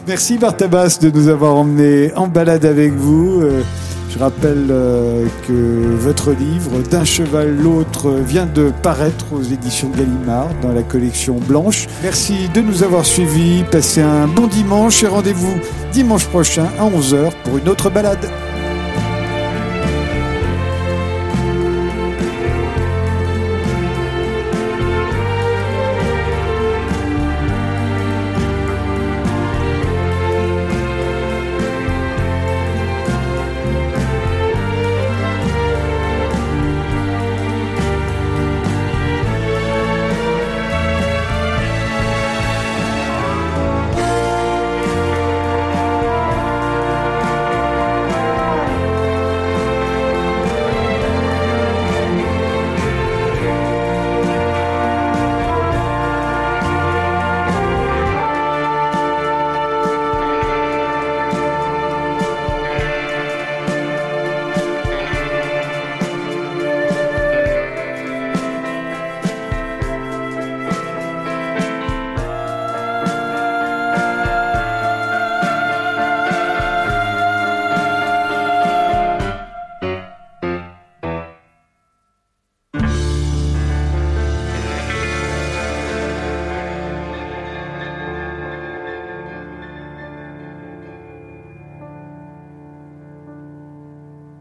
Merci 0.09 0.39
Bartabas 0.39 1.01
de 1.03 1.11
nous 1.11 1.29
avoir 1.29 1.55
emmenés 1.55 2.15
en 2.15 2.29
balade 2.29 2.65
avec 2.65 2.95
vous. 2.95 3.43
Euh, 3.43 3.63
je 4.09 4.19
rappelle 4.19 4.69
euh, 4.71 5.27
que 5.47 5.53
votre 5.97 6.33
livre 6.33 6.81
D'un 6.91 7.05
cheval 7.05 7.55
l'autre 7.55 8.13
vient 8.13 8.47
de 8.47 8.73
paraître 8.83 9.27
aux 9.35 9.43
éditions 9.43 9.91
Gallimard 9.91 10.49
dans 10.63 10.73
la 10.73 10.83
collection 10.83 11.35
Blanche. 11.35 11.89
Merci 12.03 12.49
de 12.55 12.63
nous 12.63 12.83
avoir 12.83 13.05
suivis. 13.05 13.65
Passez 13.71 14.01
un 14.01 14.27
bon 14.27 14.47
dimanche 14.47 15.03
et 15.03 15.09
rendez-vous 15.09 15.59
dimanche 15.93 16.25
prochain 16.25 16.69
à 16.79 16.85
11h 16.85 17.31
pour 17.45 17.59
une 17.59 17.69
autre 17.69 17.91
balade. 17.91 18.27